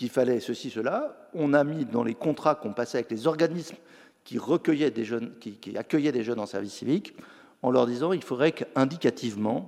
qu'il 0.00 0.08
fallait 0.08 0.40
ceci, 0.40 0.70
cela, 0.70 1.28
on 1.34 1.52
a 1.52 1.62
mis 1.62 1.84
dans 1.84 2.02
les 2.02 2.14
contrats 2.14 2.54
qu'on 2.54 2.72
passait 2.72 2.96
avec 2.96 3.10
les 3.10 3.26
organismes 3.26 3.76
qui, 4.24 4.38
recueillaient 4.38 4.90
des 4.90 5.04
jeunes, 5.04 5.32
qui, 5.40 5.76
accueillaient 5.76 6.10
des 6.10 6.24
jeunes 6.24 6.40
en 6.40 6.46
service 6.46 6.72
civique, 6.72 7.14
en 7.60 7.70
leur 7.70 7.86
disant 7.86 8.14
il 8.14 8.22
faudrait 8.22 8.52
qu'indicativement, 8.52 9.66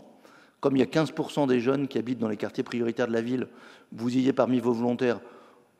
comme 0.61 0.75
il 0.75 0.79
y 0.79 0.83
a 0.83 0.87
15% 0.87 1.47
des 1.47 1.61
jeunes 1.61 1.87
qui 1.87 1.99
habitent 1.99 2.19
dans 2.19 2.31
les 2.31 2.39
quartiers 2.39 2.65
prioritaires 2.65 3.09
de 3.09 3.13
la 3.13 3.21
ville, 3.21 3.47
vous 3.93 4.17
ayez 4.17 4.33
parmi 4.33 4.59
vos 4.59 4.73
volontaires 4.73 5.21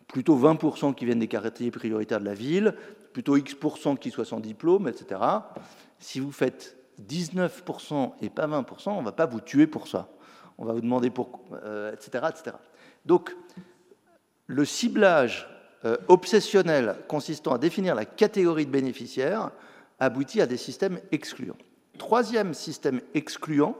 plutôt 0.07 0.37
20% 0.37 0.95
qui 0.95 1.07
viennent 1.07 1.21
des 1.21 1.29
quartiers 1.29 1.71
prioritaires 1.71 2.21
de 2.21 2.27
la 2.27 2.35
ville, 2.35 2.75
plutôt 3.15 3.39
X% 3.39 3.97
qui 3.97 4.11
soient 4.11 4.27
sans 4.27 4.41
diplôme, 4.41 4.87
etc. 4.87 5.19
Si 5.99 6.21
vous 6.21 6.31
faites 6.31 6.77
19% 7.09 8.13
et 8.21 8.29
pas 8.29 8.47
20%, 8.47 8.91
on 8.91 9.01
ne 9.01 9.07
va 9.07 9.13
pas 9.13 9.25
vous 9.25 9.41
tuer 9.41 9.67
pour 9.67 9.89
ça. 9.89 10.11
On 10.59 10.67
va 10.67 10.75
vous 10.75 10.83
demander 10.83 11.09
pourquoi, 11.09 11.59
euh, 11.65 11.95
etc., 11.95 12.27
etc. 12.29 12.57
Donc, 13.07 13.35
le 14.53 14.67
ciblage 14.67 15.49
euh, 15.87 15.97
obsessionnel 16.09 16.97
consistant 17.09 17.55
à 17.55 17.59
définir 17.59 17.95
la 17.95 18.05
catégorie 18.05 18.67
de 18.67 18.71
bénéficiaires 18.71 19.51
aboutit 19.99 20.43
à 20.43 20.47
des 20.47 20.59
systèmes 20.59 21.01
excluants. 21.11 21.57
Troisième 21.97 22.53
système 22.53 23.01
excluant, 23.15 23.77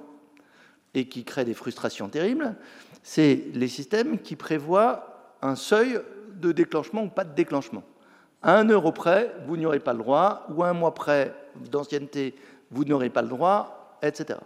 et 0.95 1.09
qui 1.09 1.25
crée 1.25 1.45
des 1.45 1.55
frustrations 1.55 2.09
terribles, 2.09 2.55
c'est 3.03 3.45
les 3.55 3.69
systèmes 3.69 4.19
qui 4.19 4.37
prévoient 4.37 5.37
un 5.43 5.57
seuil 5.57 6.01
de 6.35 6.53
déclenchement 6.53 7.05
ou 7.05 7.09
pas 7.09 7.25
de 7.25 7.35
déclenchement. 7.35 7.83
À 8.43 8.57
un 8.57 8.65
euro 8.65 8.93
près, 8.93 9.35
vous 9.47 9.57
n'aurez 9.57 9.81
pas 9.81 9.93
le 9.93 9.99
droit, 9.99 10.47
ou 10.51 10.63
à 10.63 10.69
un 10.69 10.73
mois 10.73 10.95
près 10.95 11.35
d'ancienneté, 11.71 12.35
vous 12.71 12.85
n'aurez 12.85 13.11
pas 13.11 13.23
le 13.23 13.29
droit, 13.29 13.99
etc. 14.03 14.39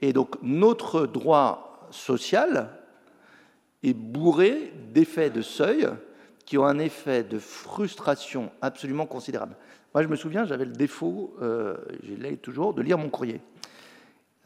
Et 0.00 0.12
donc 0.12 0.36
notre 0.42 1.06
droit 1.06 1.88
social 1.90 2.70
est 3.88 3.94
bourré 3.94 4.72
d'effets 4.92 5.30
de 5.30 5.42
seuil 5.42 5.88
qui 6.44 6.58
ont 6.58 6.64
un 6.64 6.78
effet 6.78 7.24
de 7.24 7.38
frustration 7.38 8.50
absolument 8.60 9.06
considérable. 9.06 9.56
Moi, 9.94 10.02
je 10.02 10.08
me 10.08 10.16
souviens, 10.16 10.44
j'avais 10.44 10.64
le 10.64 10.72
défaut, 10.72 11.34
euh, 11.42 11.76
je 12.02 12.14
l'ai 12.14 12.36
toujours, 12.36 12.74
de 12.74 12.82
lire 12.82 12.98
mon 12.98 13.08
courrier. 13.08 13.40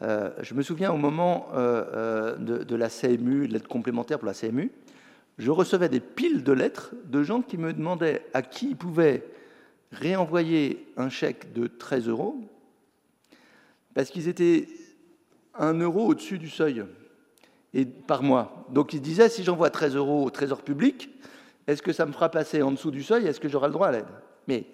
je 0.01 0.53
me 0.53 0.63
souviens 0.63 0.91
au 0.91 0.97
moment 0.97 1.49
de, 1.53 2.63
de, 2.63 2.75
la 2.75 2.89
CMU, 2.89 3.47
de 3.47 3.53
l'aide 3.53 3.67
complémentaire 3.67 4.17
pour 4.17 4.27
la 4.27 4.33
CMU, 4.33 4.71
je 5.37 5.51
recevais 5.51 5.89
des 5.89 5.99
piles 5.99 6.43
de 6.43 6.51
lettres 6.51 6.93
de 7.05 7.23
gens 7.23 7.41
qui 7.41 7.57
me 7.57 7.73
demandaient 7.73 8.25
à 8.33 8.41
qui 8.41 8.69
ils 8.69 8.75
pouvaient 8.75 9.23
réenvoyer 9.91 10.87
un 10.97 11.09
chèque 11.09 11.53
de 11.53 11.67
13 11.67 12.07
euros 12.07 12.39
parce 13.93 14.09
qu'ils 14.09 14.27
étaient 14.27 14.67
un 15.55 15.73
euro 15.73 16.07
au-dessus 16.07 16.37
du 16.37 16.49
seuil 16.49 16.85
et 17.73 17.85
par 17.85 18.23
mois. 18.23 18.65
Donc 18.69 18.93
ils 18.93 19.01
disaient 19.01 19.29
si 19.29 19.43
j'envoie 19.43 19.69
13 19.69 19.95
euros 19.95 20.25
au 20.25 20.29
trésor 20.29 20.61
public, 20.61 21.09
est-ce 21.67 21.81
que 21.81 21.93
ça 21.93 22.05
me 22.05 22.11
fera 22.11 22.29
passer 22.29 22.61
en 22.61 22.71
dessous 22.71 22.91
du 22.91 23.03
seuil? 23.03 23.27
Est-ce 23.27 23.39
que 23.39 23.47
j'aurai 23.47 23.67
le 23.67 23.73
droit 23.73 23.87
à 23.87 23.91
l'aide? 23.91 24.07
Mais 24.47 24.65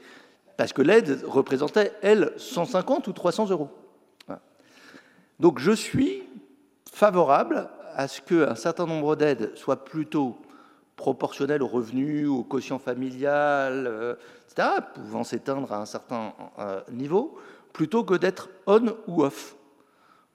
parce 0.56 0.74
que 0.74 0.82
l'aide 0.82 1.24
représentait, 1.26 1.94
elle, 2.02 2.34
150 2.38 3.07
ou 3.07 3.14
300 3.14 3.49
euros. 3.52 3.69
Donc 5.40 5.60
je 5.60 5.72
suis 5.72 6.24
favorable 6.91 7.69
à 7.94 8.07
ce 8.07 8.22
qu'un 8.22 8.56
certain 8.56 8.88
nombre 8.88 9.15
d'aides 9.15 9.56
soient 9.56 9.84
plutôt 9.84 10.38
proportionnelles 10.95 11.61
aux 11.61 11.68
revenus, 11.68 12.28
au 12.28 12.44
quotient 12.44 12.80
familial, 12.80 13.86
euh, 13.88 14.15
etc., 14.49 14.69
pouvant 14.95 15.24
s'éteindre 15.24 15.72
à 15.72 15.80
un 15.80 15.86
certain 15.86 16.34
euh, 16.57 16.82
niveau, 16.91 17.38
plutôt 17.72 18.03
que 18.03 18.15
d'être 18.15 18.49
on 18.65 18.95
ou 19.06 19.24
off. 19.24 19.56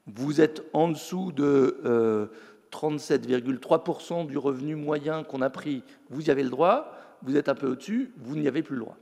Vous 0.06 0.40
êtes 0.40 0.62
en 0.72 0.88
dessous 0.88 1.32
de 1.32 2.30
37,3% 2.72 4.22
euh, 4.22 4.24
du 4.24 4.38
revenu 4.38 4.74
moyen 4.74 5.22
qu'on 5.22 5.42
a 5.42 5.50
pris, 5.50 5.82
vous 6.10 6.26
y 6.26 6.30
avez 6.30 6.42
le 6.42 6.50
droit, 6.50 6.96
vous 7.22 7.36
êtes 7.36 7.48
un 7.48 7.54
peu 7.54 7.68
au-dessus, 7.68 8.12
vous 8.16 8.36
n'y 8.36 8.48
avez 8.48 8.62
plus 8.62 8.76
le 8.76 8.82
droit. 8.82 8.96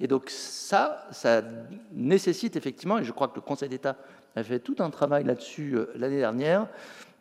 Et 0.00 0.06
donc 0.06 0.30
ça, 0.30 1.06
ça 1.10 1.42
nécessite 1.92 2.54
effectivement, 2.56 2.98
et 2.98 3.04
je 3.04 3.12
crois 3.12 3.28
que 3.28 3.36
le 3.36 3.40
Conseil 3.40 3.68
d'État 3.68 3.96
a 4.36 4.42
fait 4.44 4.60
tout 4.60 4.76
un 4.78 4.90
travail 4.90 5.24
là-dessus 5.24 5.76
euh, 5.76 5.86
l'année 5.96 6.18
dernière, 6.18 6.68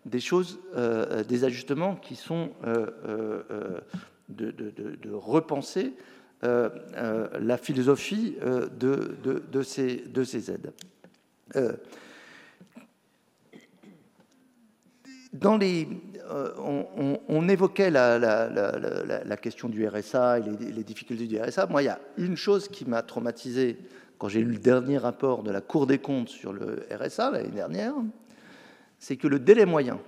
des 0.05 0.19
choses, 0.19 0.59
euh, 0.76 1.23
des 1.23 1.43
ajustements 1.43 1.95
qui 1.95 2.15
sont 2.15 2.51
de, 4.30 5.14
repenser 5.14 5.93
la 6.41 7.57
philosophie 7.57 8.38
de 8.80 9.64
ces 9.64 10.51
aides. 10.51 10.72
Euh, 15.45 17.19
on, 17.30 17.49
évoquait 17.49 17.89
la, 17.89 19.38
question 19.38 19.69
du 19.69 19.88
RSA 19.88 20.39
et 20.39 20.43
les, 20.43 20.84
difficultés 20.84 21.27
du 21.27 21.39
RSA. 21.39 21.68
Moi, 21.68 21.84
il 21.84 21.85
y 21.85 21.89
a 21.89 21.99
une 22.18 22.35
chose 22.35 22.68
qui 22.68 22.85
m'a 22.85 23.01
traumatisé 23.01 23.77
quand 24.18 24.27
j'ai 24.27 24.41
lu 24.41 24.53
le 24.53 24.59
dernier 24.59 24.97
rapport 24.97 25.43
de 25.43 25.51
la 25.51 25.61
Cour 25.61 25.88
des 25.88 25.99
comptes 25.99 26.30
sur 26.30 26.51
le 26.51 26.85
RSA 26.91 27.31
l'année 27.31 27.49
dernière, 27.49 27.93
c'est 28.99 29.15
que 29.15 29.27
le 29.27 29.39
délai 29.39 29.65
moyen 29.65 29.99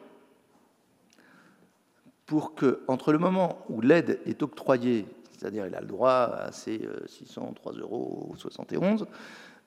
pour 2.25 2.55
que, 2.55 2.81
entre 2.87 3.11
le 3.11 3.19
moment 3.19 3.65
où 3.69 3.81
l'aide 3.81 4.19
est 4.25 4.43
octroyée, 4.43 5.05
c'est-à-dire 5.31 5.67
il 5.67 5.75
a 5.75 5.81
le 5.81 5.87
droit 5.87 6.31
à 6.35 6.51
ses 6.51 6.87
603 7.07 7.73
euh, 7.73 7.81
euros 7.81 8.33
71 8.37 9.07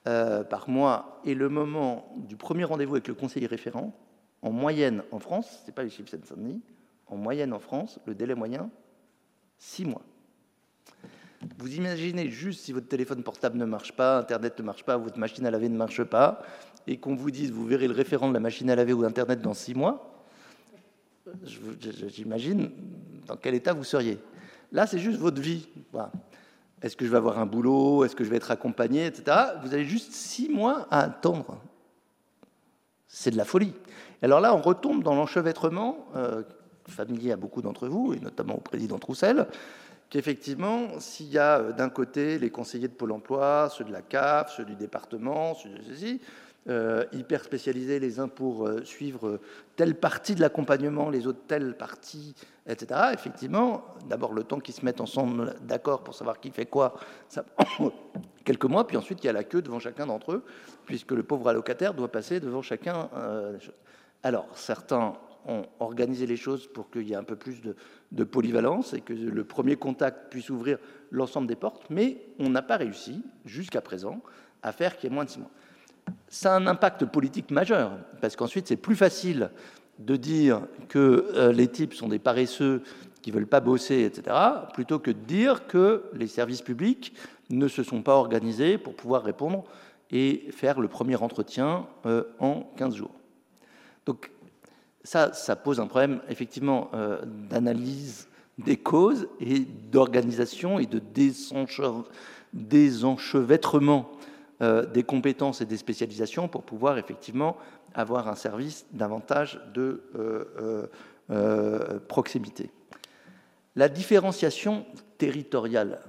euh, 0.07 0.43
par 0.43 0.69
mois, 0.69 1.21
et 1.25 1.35
le 1.35 1.49
moment 1.49 2.13
du 2.17 2.35
premier 2.35 2.63
rendez-vous 2.63 2.95
avec 2.95 3.07
le 3.07 3.13
conseiller 3.13 3.47
référent, 3.47 3.93
en 4.43 4.51
moyenne 4.51 5.03
en 5.11 5.19
France, 5.19 5.61
ce 5.61 5.67
n'est 5.67 5.73
pas 5.73 5.83
les 5.83 5.89
chiffres 5.89 6.09
Seine-Saint-Denis, 6.09 6.61
en 7.07 7.15
moyenne 7.15 7.53
en 7.53 7.59
France, 7.59 7.99
le 8.05 8.13
délai 8.13 8.35
moyen, 8.35 8.69
6 9.57 9.85
mois. 9.85 10.01
Vous 11.57 11.75
imaginez 11.75 12.29
juste 12.29 12.61
si 12.61 12.73
votre 12.73 12.87
téléphone 12.87 13.23
portable 13.23 13.57
ne 13.57 13.65
marche 13.65 13.93
pas, 13.93 14.19
Internet 14.19 14.59
ne 14.59 14.63
marche 14.63 14.83
pas, 14.83 14.97
votre 14.97 15.17
machine 15.17 15.45
à 15.45 15.51
laver 15.51 15.69
ne 15.69 15.77
marche 15.77 16.03
pas, 16.03 16.43
et 16.87 16.97
qu'on 16.97 17.15
vous 17.15 17.31
dise 17.31 17.51
vous 17.51 17.65
verrez 17.65 17.87
le 17.87 17.93
référent 17.93 18.27
de 18.27 18.33
la 18.33 18.39
machine 18.41 18.69
à 18.69 18.75
laver 18.75 18.93
ou 18.93 19.03
Internet 19.05 19.41
dans 19.41 19.53
6 19.53 19.75
mois, 19.75 20.25
j'imagine 22.09 22.69
dans 23.25 23.37
quel 23.37 23.55
état 23.55 23.73
vous 23.73 23.85
seriez. 23.85 24.19
Là, 24.73 24.87
c'est 24.87 24.99
juste 24.99 25.19
votre 25.19 25.41
vie. 25.41 25.67
Est-ce 26.81 26.97
que 26.97 27.05
je 27.05 27.11
vais 27.11 27.17
avoir 27.17 27.39
un 27.39 27.45
boulot? 27.45 28.03
Est-ce 28.03 28.15
que 28.15 28.25
je 28.25 28.29
vais 28.29 28.37
être 28.37 28.51
accompagné 28.51 29.05
etc. 29.05 29.37
Vous 29.61 29.73
avez 29.73 29.85
juste 29.85 30.11
6 30.11 30.49
mois 30.49 30.87
à 30.91 31.01
attendre. 31.01 31.61
C'est 33.07 33.31
de 33.31 33.37
la 33.37 33.45
folie. 33.45 33.73
Alors 34.23 34.39
là, 34.39 34.55
on 34.55 34.61
retombe 34.61 35.03
dans 35.03 35.15
l'enchevêtrement 35.15 36.07
euh, 36.15 36.43
familier 36.87 37.33
à 37.33 37.35
beaucoup 37.35 37.61
d'entre 37.61 37.89
vous, 37.89 38.13
et 38.13 38.21
notamment 38.21 38.55
au 38.55 38.61
président 38.61 38.97
Troussel, 38.97 39.47
qu'effectivement, 40.09 40.97
s'il 40.99 41.27
y 41.27 41.37
a 41.37 41.59
euh, 41.59 41.71
d'un 41.73 41.89
côté 41.89 42.39
les 42.39 42.49
conseillers 42.49 42.87
de 42.87 42.93
Pôle 42.93 43.11
emploi, 43.11 43.67
ceux 43.69 43.83
de 43.83 43.91
la 43.91 44.01
CAF, 44.01 44.55
ceux 44.55 44.63
du 44.63 44.75
département, 44.75 45.55
ceux 45.55 45.71
de 45.71 45.81
ceci, 45.81 46.21
euh, 46.69 47.03
hyper 47.11 47.43
spécialisés 47.43 47.99
les 47.99 48.21
uns 48.21 48.29
pour 48.29 48.69
suivre 48.85 49.41
telle 49.75 49.95
partie 49.95 50.35
de 50.35 50.39
l'accompagnement, 50.39 51.09
les 51.09 51.27
autres 51.27 51.41
telle 51.45 51.75
partie, 51.75 52.33
etc. 52.65 53.09
Effectivement, 53.11 53.83
d'abord 54.07 54.31
le 54.31 54.45
temps 54.45 54.61
qu'ils 54.61 54.73
se 54.73 54.85
mettent 54.85 55.01
ensemble 55.01 55.53
d'accord 55.63 56.01
pour 56.05 56.15
savoir 56.15 56.39
qui 56.39 56.49
fait 56.51 56.67
quoi, 56.67 56.93
ça 57.27 57.43
prend 57.43 57.91
quelques 58.45 58.63
mois, 58.63 58.87
puis 58.87 58.95
ensuite 58.95 59.21
il 59.21 59.27
y 59.27 59.29
a 59.29 59.33
la 59.33 59.43
queue 59.43 59.61
devant 59.61 59.79
chacun 59.79 60.05
d'entre 60.05 60.31
eux, 60.31 60.45
puisque 60.85 61.11
le 61.11 61.23
pauvre 61.23 61.49
allocataire 61.49 61.93
doit 61.93 62.09
passer 62.09 62.39
devant 62.39 62.61
chacun. 62.61 63.09
Alors, 64.23 64.47
certains 64.55 65.13
ont 65.45 65.65
organisé 65.79 66.25
les 66.25 66.37
choses 66.37 66.67
pour 66.67 66.89
qu'il 66.89 67.07
y 67.07 67.11
ait 67.11 67.17
un 67.17 67.23
peu 67.23 67.35
plus 67.35 67.61
de, 68.11 68.23
polyvalence 68.23 68.93
et 68.93 69.01
que 69.01 69.13
le 69.13 69.43
premier 69.43 69.75
contact 69.75 70.31
puisse 70.31 70.49
ouvrir 70.49 70.77
l'ensemble 71.11 71.47
des 71.47 71.55
portes, 71.55 71.83
mais 71.89 72.17
on 72.39 72.49
n'a 72.49 72.61
pas 72.61 72.77
réussi, 72.77 73.21
jusqu'à 73.45 73.81
présent, 73.81 74.21
à 74.61 74.71
faire 74.71 74.97
qu'il 74.97 75.09
y 75.09 75.13
ait 75.13 75.15
moins 75.15 75.25
de 75.25 75.29
six 75.29 75.39
mois. 75.39 75.51
Ça 76.29 76.53
a 76.53 76.57
un 76.57 76.67
impact 76.67 77.05
politique 77.05 77.51
majeur, 77.51 77.91
parce 78.21 78.35
qu'ensuite, 78.35 78.67
c'est 78.67 78.77
plus 78.77 78.95
facile 78.95 79.51
de 79.99 80.15
dire 80.15 80.61
que 80.87 81.27
euh, 81.35 81.51
les 81.51 81.67
types 81.67 81.93
sont 81.93 82.07
des 82.07 82.19
paresseux 82.19 82.81
qui 83.21 83.31
ne 83.31 83.35
veulent 83.35 83.47
pas 83.47 83.59
bosser, 83.59 84.03
etc., 84.03 84.35
plutôt 84.73 84.99
que 84.99 85.11
de 85.11 85.19
dire 85.19 85.67
que 85.67 86.03
les 86.13 86.27
services 86.27 86.61
publics 86.61 87.13
ne 87.49 87.67
se 87.67 87.83
sont 87.83 88.01
pas 88.01 88.15
organisés 88.15 88.77
pour 88.77 88.95
pouvoir 88.95 89.23
répondre 89.23 89.65
et 90.11 90.47
faire 90.51 90.79
le 90.79 90.87
premier 90.87 91.15
entretien 91.15 91.87
euh, 92.05 92.23
en 92.39 92.63
15 92.77 92.95
jours. 92.95 93.13
Donc 94.05 94.31
ça, 95.03 95.33
ça 95.33 95.55
pose 95.55 95.79
un 95.79 95.87
problème 95.87 96.21
effectivement 96.29 96.89
euh, 96.93 97.21
d'analyse 97.25 98.27
des 98.57 98.77
causes 98.77 99.27
et 99.39 99.59
d'organisation 99.61 100.77
et 100.79 100.85
de 100.85 101.01
désenchevêtrement 102.53 104.11
euh, 104.61 104.85
des 104.85 105.03
compétences 105.03 105.61
et 105.61 105.65
des 105.65 105.77
spécialisations 105.77 106.47
pour 106.47 106.63
pouvoir 106.63 106.97
effectivement 106.97 107.57
avoir 107.95 108.27
un 108.27 108.35
service 108.35 108.85
davantage 108.91 109.59
de 109.73 110.03
euh, 110.15 110.87
proximité. 112.07 112.69
La 113.75 113.89
différenciation 113.89 114.85
territoriale, 115.17 115.99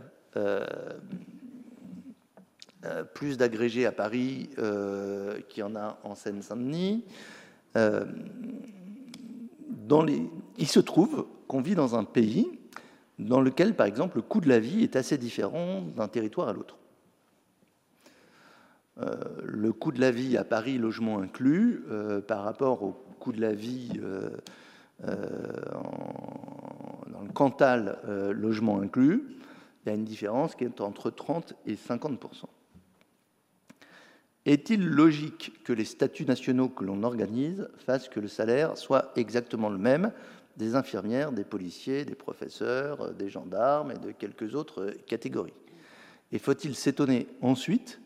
plus 3.14 3.38
d'agrégés 3.38 3.86
à 3.86 3.92
Paris 3.92 4.50
qu'il 5.48 5.60
y 5.60 5.62
en 5.62 5.76
a 5.76 5.98
en 6.02 6.14
Seine-Saint-Denis, 6.14 7.04
euh, 7.76 8.04
il 10.58 10.66
se 10.66 10.80
trouve 10.80 11.26
qu'on 11.48 11.60
vit 11.60 11.74
dans 11.74 11.96
un 11.96 12.04
pays 12.04 12.48
dans 13.18 13.40
lequel, 13.40 13.74
par 13.74 13.86
exemple, 13.86 14.16
le 14.16 14.22
coût 14.22 14.40
de 14.40 14.48
la 14.48 14.58
vie 14.58 14.82
est 14.82 14.96
assez 14.96 15.18
différent 15.18 15.82
d'un 15.96 16.08
territoire 16.08 16.48
à 16.48 16.52
l'autre. 16.52 16.76
Euh, 19.00 19.14
le 19.42 19.72
coût 19.72 19.92
de 19.92 20.00
la 20.00 20.10
vie 20.10 20.36
à 20.36 20.44
Paris, 20.44 20.78
logement 20.78 21.18
inclus, 21.18 21.84
euh, 21.90 22.20
par 22.20 22.42
rapport 22.42 22.82
au 22.82 22.92
coût 23.20 23.32
de 23.32 23.40
la 23.40 23.52
vie 23.52 24.00
dans 25.00 25.10
le 27.22 27.32
Cantal, 27.32 27.98
logement 28.32 28.80
inclus, 28.80 29.24
il 29.84 29.88
y 29.90 29.92
a 29.92 29.94
une 29.94 30.04
différence 30.04 30.54
qui 30.54 30.64
est 30.64 30.80
entre 30.80 31.10
30 31.10 31.54
et 31.66 31.76
50 31.76 32.18
est-il 34.46 34.86
logique 34.86 35.52
que 35.64 35.72
les 35.72 35.84
statuts 35.84 36.26
nationaux 36.26 36.68
que 36.68 36.84
l'on 36.84 37.02
organise 37.02 37.66
fassent 37.78 38.08
que 38.08 38.20
le 38.20 38.28
salaire 38.28 38.76
soit 38.76 39.12
exactement 39.16 39.70
le 39.70 39.78
même 39.78 40.12
des 40.56 40.74
infirmières, 40.74 41.32
des 41.32 41.44
policiers, 41.44 42.04
des 42.04 42.14
professeurs, 42.14 43.14
des 43.14 43.30
gendarmes 43.30 43.92
et 43.92 43.98
de 43.98 44.12
quelques 44.12 44.54
autres 44.54 44.94
catégories? 45.06 45.54
Et 46.30 46.38
faut-il 46.38 46.74
s'étonner 46.74 47.26
ensuite 47.40 48.00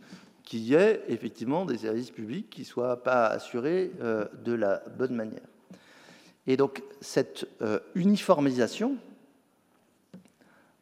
qu'il 0.45 0.61
y 0.61 0.75
ait 0.75 1.03
effectivement 1.09 1.67
des 1.67 1.79
services 1.79 2.11
publics 2.11 2.49
qui 2.49 2.61
ne 2.61 2.67
soient 2.67 3.03
pas 3.03 3.27
assurés 3.27 3.91
euh, 4.01 4.27
de 4.45 4.53
la 4.53 4.83
bonne 4.97 5.15
manière? 5.15 5.47
Et 6.47 6.57
donc 6.57 6.83
cette 7.01 7.49
euh, 7.63 7.81
uniformisation 7.95 8.97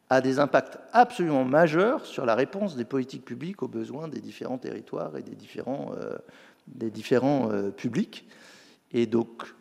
a 0.09 0.21
des 0.21 0.39
impacts 0.39 0.77
absolument 0.93 1.43
majeurs 1.43 2.05
sur 2.05 2.25
la 2.25 2.35
réponse 2.35 2.75
des 2.75 2.85
politiques 2.85 3.25
publiques 3.25 3.61
aux 3.61 3.67
besoins 3.67 4.07
des 4.07 4.21
différents 4.21 4.57
territoires 4.57 5.17
et 5.17 5.21
des 5.21 5.35
différents, 5.35 5.91
euh, 6.01 6.17
euh, 7.51 7.71
publics. 7.71 8.25
Et 8.93 9.05
donc, 9.05 9.53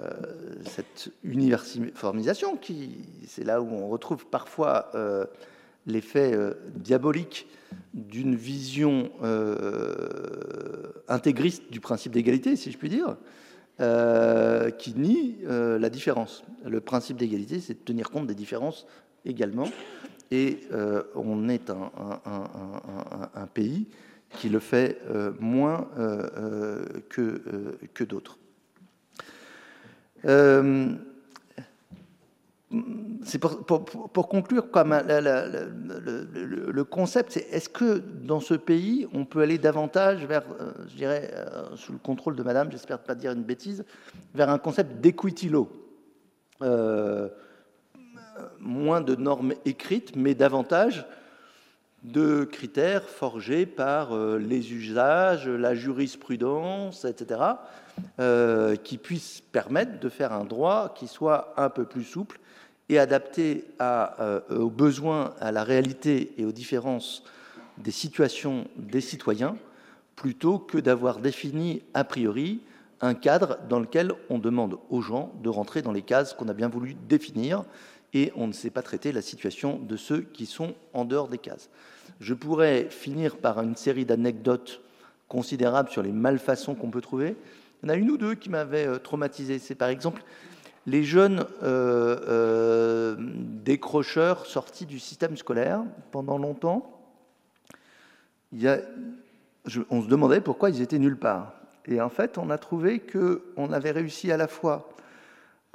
euh, 0.00 0.10
cette 0.64 1.10
uniformisation, 1.22 2.56
qui, 2.56 3.04
c'est 3.26 3.44
là 3.44 3.60
où 3.60 3.68
on 3.70 3.88
retrouve 3.88 4.26
parfois 4.26 4.90
l'effet 5.86 6.34
diabolique 6.74 7.46
d'une 7.92 8.34
vision 8.34 9.10
intégriste 11.08 11.70
du 11.70 11.80
principe 11.80 12.12
d'égalité, 12.12 12.56
si 12.56 12.72
je 12.72 12.78
puis 12.78 12.88
dire, 12.88 13.16
qui 14.78 14.94
nie 14.94 15.36
la 15.44 15.90
différence. 15.90 16.42
Le 16.64 16.80
principe 16.80 17.18
d'égalité, 17.18 17.60
c'est 17.60 17.74
de 17.74 17.84
tenir 17.84 18.08
compte 18.10 18.26
des 18.26 18.34
différences 18.34 18.86
également. 19.24 19.68
Et 20.30 20.60
on 21.14 21.48
est 21.48 21.70
un 21.70 23.46
pays 23.52 23.86
qui 24.38 24.48
le 24.48 24.58
fait 24.58 24.98
euh, 25.10 25.32
moins 25.38 25.88
euh, 25.98 26.82
euh, 27.18 27.72
que, 27.94 28.04
d'autres. 28.04 28.38
pour, 34.12 34.28
conclure, 34.28 34.66
le, 34.72 36.82
concept, 36.82 37.32
c'est 37.32 37.46
est-ce 37.50 37.68
que 37.68 37.98
dans 37.98 38.40
ce 38.40 38.54
pays, 38.54 39.06
on 39.12 39.24
peut 39.24 39.42
aller 39.42 39.58
davantage 39.58 40.24
vers, 40.24 40.44
je 40.88 40.96
dirais, 40.96 41.30
sous 41.76 41.92
le 41.92 41.98
contrôle 41.98 42.36
de 42.36 42.42
Madame, 42.42 42.70
j'espère 42.70 43.00
pas 43.00 43.14
dire 43.14 43.32
une 43.32 43.42
bêtise, 43.42 43.84
vers 44.34 44.48
un 44.48 44.58
concept 44.58 45.00
d'equity 45.00 45.48
law? 45.48 45.68
Moins 48.60 49.00
de 49.00 49.14
normes 49.14 49.54
écrites, 49.64 50.16
mais 50.16 50.34
davantage 50.34 51.06
de 52.02 52.44
critères 52.44 53.08
forgés 53.08 53.64
par 53.64 54.12
euh, 54.12 54.38
les 54.38 54.72
usages, 54.72 55.48
la 55.48 55.74
jurisprudence, 55.74 57.04
etc., 57.04 57.40
euh, 58.18 58.74
qui 58.76 58.98
puissent 58.98 59.42
permettre 59.52 60.00
de 60.00 60.08
faire 60.08 60.32
un 60.32 60.44
droit 60.44 60.94
qui 60.94 61.06
soit 61.06 61.54
un 61.56 61.70
peu 61.70 61.84
plus 61.84 62.04
souple 62.04 62.40
et 62.88 62.98
adapté 62.98 63.64
euh, 63.80 64.40
aux 64.50 64.70
besoins, 64.70 65.34
à 65.40 65.52
la 65.52 65.62
réalité 65.62 66.32
et 66.38 66.44
aux 66.44 66.52
différences 66.52 67.22
des 67.78 67.92
situations 67.92 68.66
des 68.76 69.00
citoyens, 69.00 69.56
plutôt 70.16 70.58
que 70.58 70.78
d'avoir 70.78 71.18
défini 71.18 71.82
a 71.94 72.04
priori 72.04 72.60
un 73.00 73.14
cadre 73.14 73.58
dans 73.68 73.80
lequel 73.80 74.12
on 74.30 74.38
demande 74.38 74.78
aux 74.90 75.00
gens 75.00 75.32
de 75.42 75.48
rentrer 75.48 75.82
dans 75.82 75.92
les 75.92 76.02
cases 76.02 76.34
qu'on 76.34 76.48
a 76.48 76.54
bien 76.54 76.68
voulu 76.68 76.94
définir 77.08 77.64
et 78.14 78.32
on 78.36 78.46
ne 78.46 78.52
sait 78.52 78.70
pas 78.70 78.82
traiter 78.82 79.12
la 79.12 79.22
situation 79.22 79.78
de 79.78 79.96
ceux 79.96 80.20
qui 80.20 80.46
sont 80.46 80.74
en 80.92 81.04
dehors 81.04 81.28
des 81.28 81.38
cases. 81.38 81.70
Je 82.20 82.34
pourrais 82.34 82.88
finir 82.90 83.36
par 83.36 83.60
une 83.60 83.76
série 83.76 84.04
d'anecdotes 84.04 84.80
considérables 85.28 85.88
sur 85.88 86.02
les 86.02 86.12
malfaçons 86.12 86.74
qu'on 86.74 86.90
peut 86.90 87.00
trouver. 87.00 87.36
Il 87.82 87.88
y 87.88 87.90
en 87.90 87.94
a 87.94 87.96
une 87.96 88.10
ou 88.10 88.18
deux 88.18 88.34
qui 88.34 88.50
m'avaient 88.50 88.86
euh, 88.86 88.98
traumatisé. 88.98 89.58
C'est 89.58 89.74
par 89.74 89.88
exemple 89.88 90.22
les 90.86 91.04
jeunes 91.04 91.46
euh, 91.62 92.18
euh, 92.28 93.16
décrocheurs 93.18 94.46
sortis 94.46 94.84
du 94.84 94.98
système 94.98 95.36
scolaire 95.36 95.82
pendant 96.10 96.38
longtemps. 96.38 97.00
On 98.52 100.02
se 100.02 100.08
demandait 100.08 100.40
pourquoi 100.40 100.70
ils 100.70 100.82
étaient 100.82 100.98
nulle 100.98 101.18
part. 101.18 101.54
Et 101.86 102.00
en 102.00 102.10
fait, 102.10 102.38
on 102.38 102.50
a 102.50 102.58
trouvé 102.58 103.00
qu'on 103.00 103.72
avait 103.72 103.90
réussi 103.90 104.30
à 104.30 104.36
la 104.36 104.48
fois 104.48 104.88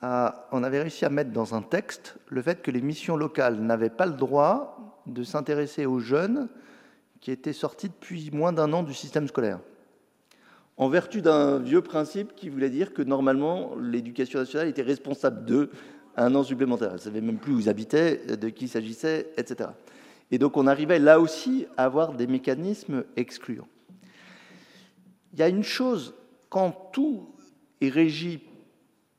on 0.02 0.64
avait 0.64 0.82
réussi 0.82 1.06
à 1.06 1.10
mettre 1.10 1.32
dans 1.32 1.56
un 1.56 1.62
texte 1.62 2.18
le 2.28 2.42
fait 2.42 2.62
que 2.62 2.72
les 2.72 2.82
missions 2.82 3.18
locales 3.18 3.60
n'avaient 3.60 3.90
pas 3.90 4.06
le 4.06 4.14
droit 4.14 5.02
de 5.08 5.24
s'intéresser 5.24 5.86
aux 5.86 6.00
jeunes 6.00 6.50
qui 7.22 7.32
étaient 7.32 7.54
sortis 7.54 7.90
depuis 7.90 8.30
moins 8.32 8.54
d'un 8.54 8.74
an 8.74 8.84
du 8.84 8.94
système 8.94 9.28
scolaire. 9.28 9.60
En 10.78 10.90
vertu 10.90 11.24
d'un 11.24 11.58
vieux 11.58 11.82
principe 11.82 12.36
qui 12.36 12.50
voulait 12.50 12.70
dire 12.70 12.94
que 12.94 13.02
normalement 13.02 13.76
l'éducation 13.76 14.40
nationale 14.40 14.68
était 14.68 14.84
responsable 14.84 15.46
d'eux 15.46 15.72
un 16.16 16.36
an 16.36 16.44
supplémentaire. 16.44 16.90
Elle 16.90 16.96
ne 16.96 17.00
savait 17.00 17.22
même 17.22 17.40
plus 17.40 17.54
où 17.54 17.60
ils 17.60 17.70
habitaient, 17.70 18.38
de 18.38 18.50
qui 18.50 18.66
il 18.66 18.70
s'agissait, 18.70 19.32
etc. 19.38 19.72
Et 20.30 20.38
donc 20.38 20.58
on 20.58 20.68
arrivait 20.68 21.00
là 21.00 21.20
aussi 21.20 21.66
à 21.78 21.86
avoir 21.86 22.14
des 22.14 22.28
mécanismes 22.28 23.06
excluants. 23.16 23.68
Il 25.34 25.40
y 25.40 25.44
a 25.44 25.50
une 25.50 25.64
chose, 25.64 26.14
quand 26.50 26.90
tout 26.92 27.30
est 27.82 27.90
régi 27.90 28.40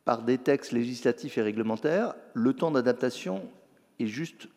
par 0.09 0.23
des 0.23 0.39
textes 0.39 0.73
législatifs 0.73 1.37
et 1.37 1.43
réglementaires, 1.43 2.15
le 2.33 2.55
temps 2.55 2.71
d'adaptation 2.71 3.43
est 4.01 4.07
juste, 4.07 4.49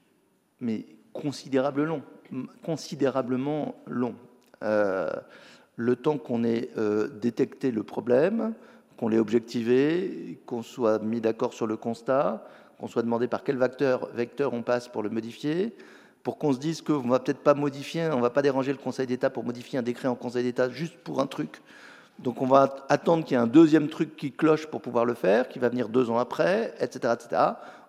mais 0.62 0.86
considérablement 1.12 2.02
long. 2.32 2.48
Considérablement 2.64 3.76
long. 3.86 4.16
Euh, 4.64 5.10
le 5.76 5.98
temps 5.98 6.18
qu'on 6.18 6.46
ait 6.46 6.70
euh, 6.78 7.10
détecté 7.10 7.72
le 7.72 7.84
problème, 7.84 8.54
qu'on 8.96 9.10
l'ait 9.10 9.20
objectivé, 9.20 10.40
qu'on 10.46 10.62
soit 10.62 11.00
mis 11.00 11.20
d'accord 11.20 11.54
sur 11.54 11.68
le 11.68 11.76
constat, 11.76 12.48
qu'on 12.80 12.88
soit 12.88 13.04
demandé 13.04 13.28
par 13.28 13.44
quel 13.44 13.58
vecteur, 13.58 14.08
vecteur 14.14 14.54
on 14.54 14.64
passe 14.64 14.88
pour 14.88 15.04
le 15.04 15.10
modifier, 15.10 15.76
pour 16.24 16.38
qu'on 16.38 16.54
se 16.54 16.60
dise 16.60 16.82
qu'on 16.82 17.04
ne 17.04 17.10
va 17.10 17.20
peut-être 17.20 17.44
pas 17.44 17.56
modifier, 17.56 18.08
on 18.10 18.16
ne 18.16 18.22
va 18.22 18.30
pas 18.30 18.42
déranger 18.42 18.72
le 18.72 18.78
Conseil 18.78 19.06
d'État 19.06 19.30
pour 19.30 19.44
modifier 19.44 19.78
un 19.78 19.84
décret 19.84 20.08
en 20.08 20.16
Conseil 20.16 20.44
d'État 20.44 20.70
juste 20.70 20.98
pour 21.00 21.20
un 21.20 21.28
truc 21.28 21.62
donc 22.22 22.40
on 22.42 22.46
va 22.46 22.86
attendre 22.90 23.26
qu'il 23.26 23.36
y 23.36 23.40
ait 23.40 23.44
un 23.44 23.48
deuxième 23.48 23.88
truc 23.88 24.16
qui 24.16 24.32
cloche 24.32 24.68
pour 24.68 24.82
pouvoir 24.82 25.06
le 25.06 25.16
faire, 25.16 25.50
qui 25.50 25.58
va 25.58 25.70
venir 25.70 25.90
deux 25.90 26.12
ans 26.12 26.20
après, 26.20 26.74
etc. 26.80 27.16
etc. 27.16 27.42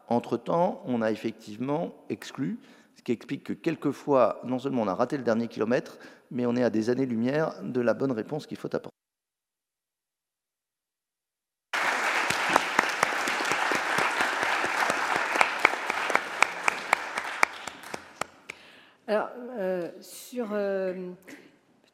Entre-temps, 0.09 0.82
on 0.86 1.02
a 1.02 1.10
effectivement 1.10 1.94
exclu, 2.09 2.59
ce 2.96 3.02
qui 3.02 3.12
explique 3.12 3.44
que 3.44 3.52
quelquefois, 3.52 4.40
non 4.44 4.59
seulement 4.59 4.82
on 4.82 4.88
a 4.88 4.94
raté 4.94 5.18
le 5.18 5.22
dernier 5.22 5.48
kilomètre, 5.48 5.98
mais 6.30 6.46
on 6.46 6.56
est 6.56 6.62
à 6.62 6.70
des 6.70 6.88
années-lumière 6.88 7.62
de 7.62 7.80
la 7.80 7.92
bonne 7.92 8.12
réponse 8.12 8.46
qu'il 8.46 8.56
faut 8.56 8.74
apporter. 8.74 8.88
Alors, 19.06 19.28
euh, 19.59 19.90
sur 20.00 20.48
euh, 20.52 20.94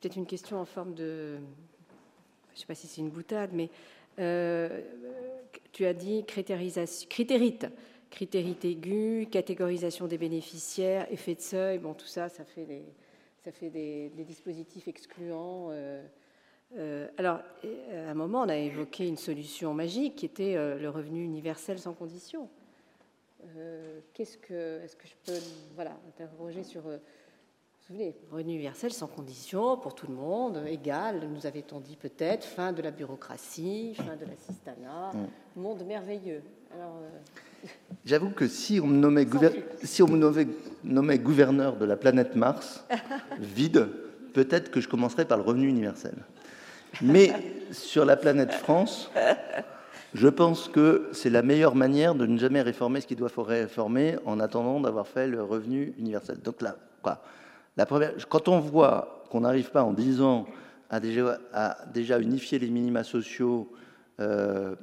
peut-être 0.01 0.15
une 0.15 0.27
question 0.27 0.61
en 0.61 0.65
forme 0.65 0.95
de 0.95 1.39
je 2.59 2.65
ne 2.65 2.67
sais 2.67 2.67
pas 2.67 2.75
si 2.75 2.89
c'est 2.89 3.01
une 3.01 3.11
boutade, 3.11 3.51
mais 3.53 3.71
euh, 4.19 4.81
tu 5.71 5.87
as 5.87 5.95
dit 5.95 6.25
critérite, 6.25 7.67
critérite 8.11 8.65
aiguë, 8.65 9.29
catégorisation 9.31 10.09
des 10.09 10.19
bénéficiaires, 10.19 11.07
effet 11.13 11.37
de 11.37 11.41
seuil, 11.41 11.79
bon, 11.79 11.95
tout 11.95 12.09
ça, 12.09 12.29
ça 12.29 12.45
fait 12.45 12.65
des, 12.65 12.83
ça 13.45 13.53
fait 13.53 13.71
des, 13.71 14.11
dispositifs 14.25 14.89
excluants. 14.89 15.69
Euh, 15.71 16.03
euh, 16.77 17.07
alors, 17.17 17.39
à 17.93 18.11
un 18.11 18.15
moment, 18.15 18.43
on 18.43 18.49
a 18.49 18.57
évoqué 18.57 19.07
une 19.07 19.17
solution 19.17 19.73
magique 19.73 20.17
qui 20.17 20.27
était 20.27 20.57
le 20.57 20.91
revenu 20.91 21.23
universel 21.23 21.79
sans 21.79 21.93
condition. 21.93 22.49
Qu'est-ce 24.15 24.37
que, 24.37 24.83
est-ce 24.83 24.97
que 24.97 25.07
je 25.07 25.15
peux, 25.25 25.39
voilà, 25.77 25.97
interroger 26.09 26.65
sur 26.65 26.83
souvenez, 27.89 28.15
revenu 28.31 28.53
universel 28.53 28.93
sans 28.93 29.07
condition 29.07 29.79
pour 29.79 29.95
tout 29.95 30.09
le 30.09 30.15
monde, 30.15 30.63
égal, 30.67 31.27
nous 31.33 31.47
avait-on 31.47 31.81
dit 31.81 31.97
peut-être, 31.97 32.45
fin 32.45 32.73
de 32.73 32.83
la 32.83 32.91
bureaucratie, 32.91 33.95
fin 33.95 34.15
de 34.15 34.27
l'assistanat, 34.27 35.13
mm. 35.15 35.61
monde 35.61 35.87
merveilleux. 35.87 36.43
Euh, 36.75 37.09
J'avoue 38.05 38.29
que 38.29 38.47
si 38.47 38.79
on, 38.79 38.87
me 38.87 38.99
nommait 38.99 39.27
si 39.83 40.03
on 40.03 40.07
me 40.07 40.47
nommait, 40.85 41.19
gouverneur 41.19 41.77
de 41.77 41.87
la 41.87 41.97
planète 41.97 42.37
Mars, 42.37 42.85
vide, 43.39 43.89
peut-être 44.35 44.71
que 44.71 44.83
je 44.83 44.89
commencerais 44.89 45.25
par 45.25 45.39
le 45.39 45.45
revenu 45.45 45.67
universel. 45.67 46.15
Mais 47.01 47.33
sur 47.73 48.05
la 48.05 48.17
planète 48.17 48.53
France, 48.53 49.11
je 50.13 50.29
pense 50.29 50.69
que 50.69 51.09
c'est 51.13 51.31
la 51.31 51.43
meilleure 51.43 51.75
manière 51.75 52.15
de 52.15 52.27
ne 52.27 52.37
jamais 52.37 52.61
réformer 52.61 53.01
ce 53.01 53.07
qui 53.07 53.17
doit 53.17 53.31
réformer 53.39 54.17
en 54.27 54.41
attendant 54.41 54.79
d'avoir 54.79 55.07
fait 55.07 55.27
le 55.27 55.43
revenu 55.43 55.95
universel. 55.99 56.39
Donc 56.41 56.61
là, 56.61 56.77
quoi? 57.03 57.23
Quand 58.29 58.49
on 58.49 58.61
voit 58.61 59.25
qu'on 59.31 59.41
n'arrive 59.41 59.71
pas 59.71 59.83
en 59.83 59.93
10 59.93 60.23
ans 60.23 60.47
à 60.91 61.01
déjà, 61.01 62.19
unifier 62.19 62.59
les 62.59 62.71
minima 62.71 63.05
sociaux 63.05 63.71
euh, 64.21 64.75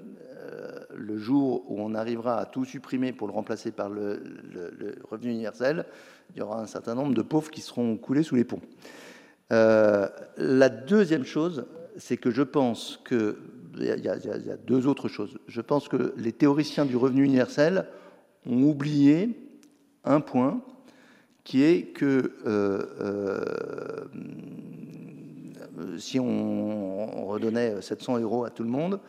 euh, 0.46 0.80
le 0.96 1.18
jour 1.18 1.66
où 1.70 1.82
on 1.82 1.94
arrivera 1.94 2.40
à 2.40 2.46
tout 2.46 2.64
supprimer 2.64 3.12
pour 3.12 3.28
le 3.28 3.34
remplacer 3.34 3.72
par 3.72 3.90
le, 3.90 4.22
revenu 5.10 5.32
universel, 5.32 5.86
il 6.34 6.40
y 6.40 6.42
aura 6.42 6.62
un 6.62 6.68
certain 6.68 6.96
nombre 6.96 7.14
de 7.14 7.22
pauvres 7.22 7.52
qui 7.52 7.62
seront 7.62 7.98
coulés 7.98 8.24
sous 8.24 8.36
les 8.36 8.44
ponts. 8.44 8.62
Euh, 9.52 10.08
la 10.38 10.70
deuxième 10.70 11.26
chose, 11.26 11.66
c'est 11.98 12.18
que 12.18 12.32
je 12.32 12.44
pense 12.44 13.02
que 13.04 13.38
y, 13.78 13.90
a, 13.90 14.58
deux 14.66 14.88
autres 14.88 15.10
choses. 15.10 15.38
Je 15.48 15.62
pense 15.62 15.90
que 15.90 16.14
les 16.18 16.32
théoriciens 16.32 16.86
du 16.86 16.96
revenu 16.96 17.24
universel 17.24 17.88
ont 18.46 18.64
oublié 18.64 19.30
un 20.06 20.22
point, 20.22 20.62
qui 21.46 21.64
est 21.64 21.84
que 21.94 22.34
euh, 22.46 22.86
euh, 23.00 24.06
si 25.98 26.20
on, 26.20 27.28
redonnait 27.28 27.82
700 27.82 28.20
euros 28.20 28.44
à 28.44 28.50
tout 28.50 28.64
le 28.64 28.70
monde, 28.70 29.00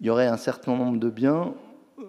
il 0.00 0.06
y 0.06 0.10
aurait 0.10 0.26
un 0.26 0.36
certain 0.36 0.76
nombre 0.76 0.98
de 0.98 1.08
biens 1.08 1.54
euh, 1.98 2.02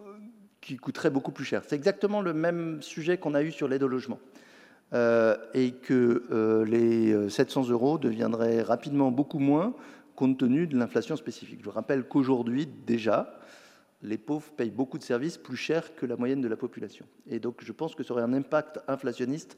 qui 0.61 0.75
coûteraient 0.75 1.09
beaucoup 1.09 1.31
plus 1.31 1.45
cher. 1.45 1.63
C'est 1.65 1.75
exactement 1.75 2.21
le 2.21 2.33
même 2.33 2.81
sujet 2.81 3.17
qu'on 3.17 3.33
a 3.33 3.41
eu 3.41 3.51
sur 3.51 3.67
l'aide 3.67 3.83
au 3.83 3.87
logement. 3.87 4.19
et 5.53 5.71
que 5.71 6.63
les 6.65 7.29
700 7.29 7.69
euros 7.69 7.97
deviendraient 7.97 8.61
rapidement 8.61 9.11
beaucoup 9.11 9.39
moins 9.39 9.73
compte 10.15 10.37
tenu 10.37 10.67
de 10.67 10.77
l'inflation 10.77 11.15
spécifique. 11.15 11.59
Je 11.63 11.69
rappelle 11.69 12.03
qu'aujourd'hui, 12.03 12.67
déjà, 12.85 13.36
les 14.01 14.17
pauvres 14.17 14.51
payent 14.51 14.71
beaucoup 14.71 14.97
de 14.97 15.03
services 15.03 15.37
plus 15.37 15.57
cher 15.57 15.95
que 15.95 16.05
la 16.05 16.15
moyenne 16.15 16.41
de 16.41 16.47
la 16.47 16.57
population. 16.57 17.05
Et 17.27 17.39
donc 17.39 17.63
je 17.63 17.71
pense 17.71 17.95
que 17.95 18.03
ça 18.03 18.13
aurait 18.13 18.23
un 18.23 18.33
impact 18.33 18.79
inflationniste 18.87 19.57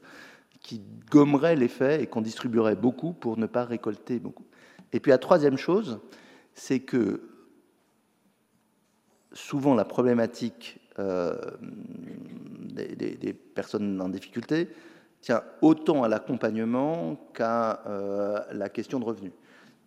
qui 0.60 0.82
gommerait 1.10 1.56
l'effet 1.56 2.02
et 2.02 2.06
qu'on 2.06 2.20
distribuerait 2.20 2.76
beaucoup 2.76 3.12
pour 3.12 3.36
ne 3.36 3.46
pas 3.46 3.64
récolter 3.64 4.18
beaucoup. 4.18 4.46
Et 4.92 5.00
puis 5.00 5.10
la 5.10 5.18
troisième 5.18 5.56
chose, 5.56 6.00
c'est 6.54 6.80
que 6.80 7.22
souvent 9.32 9.74
la 9.74 9.84
problématique 9.84 10.80
euh, 10.98 11.36
des, 11.60 13.32
personnes 13.32 14.00
en 14.00 14.08
difficulté 14.08 14.68
tient 15.20 15.42
autant 15.60 16.02
à 16.02 16.08
l'accompagnement 16.08 17.16
qu'à 17.34 17.82
euh, 17.86 18.40
la 18.52 18.68
question 18.68 18.98
de 18.98 19.04
revenus. 19.04 19.32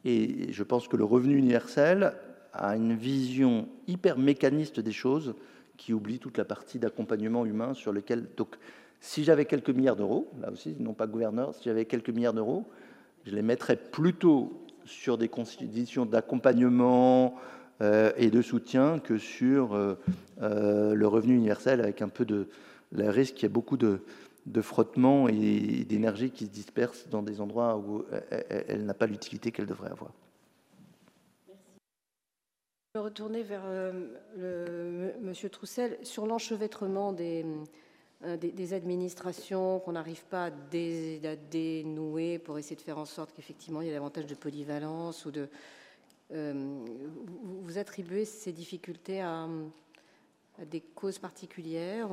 Et 0.05 0.51
je 0.51 0.63
pense 0.63 0.87
que 0.87 0.95
le 0.95 1.03
revenu 1.03 1.37
universel 1.37 2.13
a 2.53 2.75
une 2.75 2.95
vision 2.95 3.67
hyper 3.87 4.17
mécaniste 4.17 4.79
des 4.79 4.91
choses 4.91 5.35
qui 5.77 5.93
oublie 5.93 6.19
toute 6.19 6.37
la 6.37 6.45
partie 6.45 6.79
d'accompagnement 6.79 7.45
humain 7.45 7.73
sur 7.73 7.91
lequel. 7.91 8.27
Donc, 8.37 8.55
si 8.99 9.23
j'avais 9.23 9.45
quelques 9.45 9.71
milliards 9.71 9.95
d'euros, 9.95 10.31
là 10.39 10.51
aussi, 10.51 10.75
non 10.79 10.93
pas 10.93 11.07
gouverneur, 11.07 11.53
si 11.55 11.63
j'avais 11.65 11.85
quelques 11.85 12.09
milliards 12.09 12.33
d'euros, 12.33 12.65
je 13.25 13.35
les 13.35 13.41
mettrais 13.41 13.75
plutôt 13.75 14.63
sur 14.85 15.17
des 15.17 15.29
conditions 15.29 16.05
d'accompagnement 16.05 17.35
euh, 17.81 18.11
et 18.17 18.29
de 18.29 18.41
soutien 18.41 18.99
que 18.99 19.17
sur 19.17 19.73
euh, 19.73 19.95
euh, 20.41 20.93
le 20.93 21.07
revenu 21.07 21.35
universel, 21.35 21.81
avec 21.81 22.01
un 22.01 22.09
peu 22.09 22.25
de 22.25 22.47
le 22.91 23.09
risque 23.09 23.35
qu'il 23.35 23.43
y 23.43 23.45
ait 23.47 23.49
beaucoup 23.49 23.77
de, 23.77 24.01
de 24.45 24.61
frottement 24.61 25.27
et 25.27 25.83
d'énergie 25.89 26.29
qui 26.29 26.45
se 26.45 26.51
disperse 26.51 27.07
dans 27.09 27.23
des 27.23 27.41
endroits 27.41 27.77
où 27.77 28.05
elle, 28.67 28.85
n'a 28.85 28.93
pas 28.93 29.07
l'utilité 29.07 29.51
qu'elle 29.51 29.65
devrait 29.65 29.89
avoir. 29.89 30.11
Vais 32.95 32.99
retourner 32.99 33.41
vers 33.41 33.63
le, 34.37 35.13
Monsieur 35.19 35.49
Troussel 35.49 35.97
sur 36.03 36.27
l'enchevêtrement 36.27 37.11
des, 37.11 37.43
des, 38.39 38.73
administrations 38.75 39.79
qu'on 39.79 39.93
n'arrive 39.93 40.23
pas 40.25 40.45
à, 40.45 41.35
dénouer 41.49 42.37
pour 42.37 42.59
essayer 42.59 42.75
de 42.75 42.81
faire 42.81 42.99
en 42.99 43.05
sorte 43.05 43.33
qu'effectivement 43.33 43.81
il 43.81 43.87
y 43.87 43.89
ait 43.89 43.93
davantage 43.93 44.27
de 44.27 44.35
polyvalence 44.35 45.25
ou 45.25 45.31
de 45.31 45.49
euh, 46.33 46.85
vous 47.63 47.79
attribuez 47.79 48.25
ces 48.25 48.51
difficultés 48.51 49.21
à, 49.21 49.47
des 50.67 50.81
causes 50.81 51.17
particulières 51.17 52.09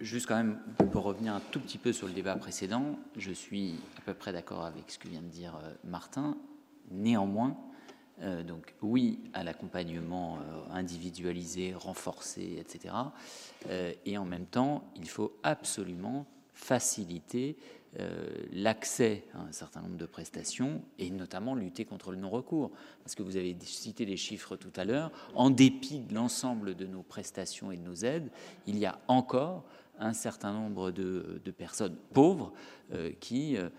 Juste 0.00 0.26
quand 0.26 0.38
même, 0.38 0.58
pour 0.90 1.04
revenir 1.04 1.34
un 1.34 1.40
tout 1.52 1.60
petit 1.60 1.78
peu 1.78 1.92
sur 1.92 2.08
le 2.08 2.14
débat 2.14 2.34
précédent, 2.34 2.98
je 3.16 3.30
suis 3.30 3.76
à 3.96 4.00
peu 4.00 4.12
près 4.12 4.32
d'accord 4.32 4.64
avec 4.64 4.90
ce 4.90 4.98
que 4.98 5.06
vient 5.06 5.22
de 5.22 5.28
dire 5.28 5.54
euh, 5.62 5.72
Martin. 5.84 6.36
Néanmoins, 6.90 7.56
euh, 8.22 8.42
donc 8.42 8.74
oui 8.82 9.20
à 9.34 9.44
l'accompagnement 9.44 10.38
individualisé, 10.70 11.74
renforcé, 11.74 12.56
etc. 12.58 12.94
et 14.04 14.18
en 14.18 14.24
même 14.24 14.46
temps, 14.46 14.84
il 14.96 15.08
faut 15.08 15.36
absolument 15.42 16.26
faciliter 16.54 17.56
euh, 17.98 18.26
l'accès 18.52 19.24
à 19.32 19.40
un 19.40 19.52
certain 19.52 19.80
nombre 19.80 19.96
de 19.96 20.04
prestations 20.04 20.82
et 20.98 21.10
notamment 21.10 21.54
lutter 21.54 21.86
contre 21.86 22.10
le 22.10 22.18
non-recours. 22.18 22.70
Parce 23.02 23.14
que 23.14 23.22
vous 23.22 23.36
avez 23.38 23.56
cité 23.60 24.04
des 24.04 24.18
chiffres 24.18 24.56
tout 24.56 24.72
à 24.76 24.84
l'heure, 24.84 25.10
en 25.34 25.48
dépit 25.48 26.00
de 26.00 26.14
l'ensemble 26.14 26.74
de 26.74 26.86
nos 26.86 27.02
prestations 27.02 27.72
et 27.72 27.78
de 27.78 27.82
nos 27.82 27.94
aides, 27.94 28.30
il 28.66 28.78
y 28.78 28.84
a 28.84 28.98
encore 29.08 29.64
un 29.98 30.12
certain 30.12 30.52
nombre 30.52 30.90
de, 30.90 31.40
personnes 31.56 31.96
pauvres 32.12 32.52
euh, 32.92 33.12
qui 33.18 33.56
euh, 33.56 33.70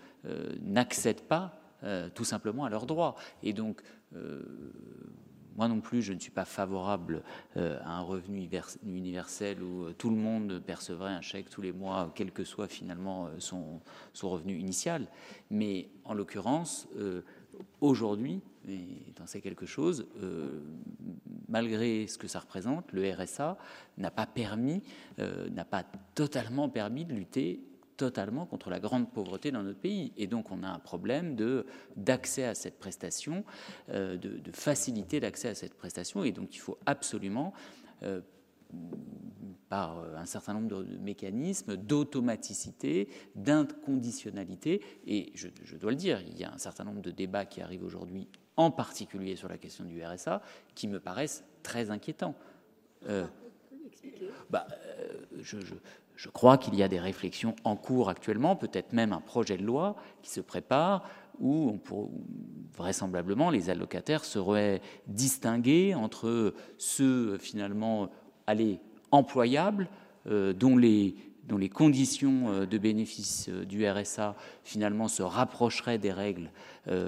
n'accèdent 0.62 1.22
pas 1.22 1.54
tout 2.16 2.24
simplement 2.24 2.64
à 2.64 2.70
leurs 2.70 2.86
droits. 2.86 3.14
Et 3.44 3.52
donc, 3.52 3.82
moi 5.58 5.66
non 5.66 5.80
plus, 5.80 6.02
je 6.02 6.12
ne 6.12 6.20
suis 6.20 6.30
pas 6.30 6.44
favorable 6.44 7.24
euh, 7.56 7.80
à 7.82 7.98
un 7.98 8.00
revenu 8.00 8.48
universel 8.86 9.60
où 9.60 9.86
euh, 9.86 9.92
tout 9.92 10.08
le 10.08 10.14
monde 10.14 10.62
percevrait 10.64 11.10
un 11.10 11.20
chèque 11.20 11.50
tous 11.50 11.60
les 11.60 11.72
mois, 11.72 12.12
quel 12.14 12.30
que 12.30 12.44
soit 12.44 12.68
finalement 12.68 13.26
euh, 13.26 13.30
son, 13.40 13.80
son 14.12 14.30
revenu 14.30 14.56
initial. 14.56 15.08
Mais 15.50 15.88
en 16.04 16.14
l'occurrence, 16.14 16.88
aujourd'hui, 17.80 18.40
et 18.68 19.12
t'en 19.14 19.26
sais 19.26 19.40
quelque 19.40 19.66
chose, 19.66 20.06
malgré 21.48 22.06
ce 22.06 22.18
que 22.18 22.28
ça 22.28 22.38
représente, 22.38 22.92
le 22.92 23.10
RSA 23.12 23.58
n'a 23.98 24.10
pas 24.10 24.26
permis, 24.26 24.82
n'a 25.18 25.64
pas 25.64 25.84
totalement 26.14 26.68
permis 26.68 27.04
de 27.04 27.14
lutter 27.14 27.60
totalement 27.98 28.46
contre 28.46 28.70
la 28.70 28.80
grande 28.80 29.12
pauvreté 29.12 29.50
dans 29.50 29.62
notre 29.62 29.80
pays. 29.80 30.12
Et 30.16 30.26
donc 30.26 30.50
on 30.50 30.62
a 30.62 30.68
un 30.68 30.78
problème 30.78 31.36
de, 31.36 31.66
d'accès 31.96 32.44
à 32.44 32.54
cette 32.54 32.78
prestation, 32.78 33.44
euh, 33.90 34.16
de, 34.16 34.40
faciliter 34.52 35.20
l'accès 35.20 35.48
à 35.48 35.54
cette 35.54 35.74
prestation. 35.74 36.24
Et 36.24 36.32
donc 36.32 36.54
il 36.54 36.58
faut 36.58 36.78
absolument, 36.86 37.52
euh, 38.04 38.22
par 39.68 39.98
un 40.16 40.26
certain 40.26 40.54
nombre 40.54 40.82
de 40.84 40.96
mécanismes, 40.98 41.76
d'automaticité, 41.76 43.08
d'inconditionnalité, 43.34 44.82
et 45.06 45.32
je, 45.34 45.76
dois 45.76 45.90
le 45.90 45.96
dire, 45.96 46.20
il 46.20 46.38
y 46.38 46.44
a 46.44 46.52
un 46.52 46.58
certain 46.58 46.84
nombre 46.84 47.02
de 47.02 47.10
débats 47.10 47.44
qui 47.44 47.60
arrivent 47.60 47.84
aujourd'hui, 47.84 48.28
en 48.56 48.70
particulier 48.70 49.36
sur 49.36 49.48
la 49.48 49.58
question 49.58 49.84
du 49.84 50.02
RSA, 50.02 50.42
qui 50.74 50.86
me 50.86 51.00
paraissent 51.00 51.44
très 51.62 51.90
inquiétants. 51.90 52.34
Euh, 53.08 53.26
bah, 54.50 54.66
je, 55.40 55.60
je 55.60 55.74
crois 56.26 56.58
qu'il 56.58 56.74
y 56.74 56.82
a 56.82 56.88
des 56.88 56.98
réflexions 56.98 57.54
en 57.62 57.76
cours 57.76 58.08
actuellement, 58.08 58.56
peut-être 58.56 58.92
même 58.92 59.12
un 59.12 59.20
projet 59.20 59.56
de 59.56 59.62
loi 59.62 59.94
qui 60.22 60.30
se 60.30 60.40
prépare 60.40 61.08
où 61.38 61.78
vraisemblablement 62.76 63.50
les 63.50 63.70
allocataires 63.70 64.24
seraient 64.24 64.80
distingués 65.06 65.94
entre 65.94 66.54
ceux 66.76 67.38
finalement 67.38 68.10
allez, 68.48 68.80
employables, 69.10 69.88
euh, 70.26 70.52
dont, 70.52 70.76
les, 70.76 71.14
dont 71.44 71.58
les 71.58 71.68
conditions 71.68 72.48
euh, 72.48 72.66
de 72.66 72.78
bénéfice 72.78 73.48
euh, 73.50 73.64
du 73.64 73.88
RSA 73.88 74.34
finalement 74.64 75.06
se 75.06 75.22
rapprocheraient 75.22 75.98
des 75.98 76.12
règles 76.12 76.50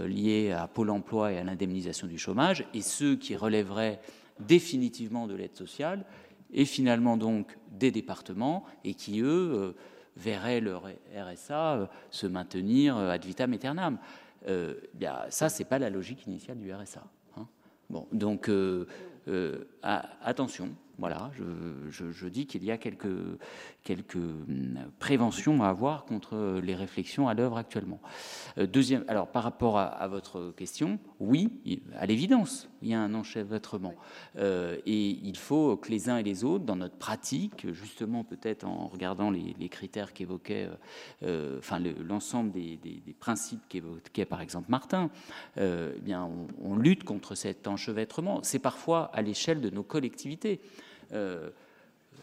liées 0.06 0.52
à 0.52 0.68
Pôle 0.68 0.90
emploi 0.90 1.32
et 1.32 1.38
à 1.38 1.44
l'indemnisation 1.44 2.06
du 2.06 2.18
chômage, 2.18 2.66
et 2.74 2.82
ceux 2.82 3.16
qui 3.16 3.34
relèveraient 3.34 3.98
définitivement 4.38 5.26
de 5.26 5.34
l'aide 5.34 5.56
sociale 5.56 6.04
et 6.52 6.66
finalement 6.66 7.16
donc 7.16 7.56
des 7.70 7.90
départements 7.90 8.64
et 8.84 8.94
qui, 8.94 9.20
eux, 9.20 9.52
euh, 9.54 9.72
verraient 10.16 10.60
leur 10.60 10.84
RSA 11.14 11.74
euh, 11.74 11.86
se 12.10 12.26
maintenir 12.26 12.96
euh, 12.96 13.10
ad 13.10 13.24
vitam 13.24 13.52
aeternam. 13.52 13.98
Euh, 14.48 14.74
ça, 15.28 15.48
c'est 15.48 15.64
pas 15.64 15.78
la 15.78 15.90
logique 15.90 16.26
initiale 16.26 16.58
du 16.58 16.72
RSA. 16.72 17.04
Hein. 17.36 17.46
Bon, 17.88 18.06
donc 18.12 18.50
attention, 20.22 20.70
voilà, 20.98 21.30
je, 21.90 22.28
dis 22.28 22.46
qu'il 22.46 22.64
y 22.64 22.70
a 22.70 22.78
quelques, 22.78 23.08
quelques 23.84 24.16
hum, 24.16 24.78
préventions 24.98 25.62
à 25.62 25.68
avoir 25.68 26.04
contre 26.04 26.60
les 26.62 26.74
réflexions 26.74 27.28
à 27.28 27.34
l'œuvre 27.34 27.58
actuellement. 27.58 28.00
Deuxième, 28.56 29.04
alors 29.08 29.28
par 29.28 29.42
rapport 29.42 29.78
à, 29.78 30.08
votre 30.08 30.52
question, 30.52 30.98
oui, 31.18 31.50
à 31.98 32.06
l'évidence, 32.06 32.69
il 32.82 32.88
y 32.88 32.94
a 32.94 33.00
un 33.00 33.14
enchevêtrement. 33.14 33.94
Euh, 34.36 34.76
et 34.86 35.18
il 35.22 35.36
faut 35.36 35.76
que 35.76 35.90
les 35.90 36.08
uns 36.08 36.18
et 36.18 36.22
les 36.22 36.44
autres, 36.44 36.64
dans 36.64 36.76
notre 36.76 36.96
pratique, 36.96 37.72
justement 37.72 38.24
peut-être 38.24 38.64
en 38.64 38.86
regardant 38.88 39.30
les, 39.30 39.68
critères 39.68 40.12
qu'évoquait, 40.12 40.68
euh, 41.22 41.58
enfin 41.58 41.78
l'ensemble 41.78 42.50
des, 42.52 42.78
principes 43.18 43.62
qu'évoquait 43.68 44.24
par 44.24 44.40
exemple 44.40 44.70
Martin, 44.70 45.10
eh 45.56 46.00
bien 46.00 46.24
on, 46.24 46.46
on 46.62 46.76
lutte 46.76 47.04
contre 47.04 47.34
cet 47.34 47.68
enchevêtrement. 47.68 48.40
C'est 48.42 48.58
parfois 48.58 49.10
à 49.12 49.22
l'échelle 49.22 49.60
de 49.60 49.70
nos 49.70 49.82
collectivités. 49.82 50.60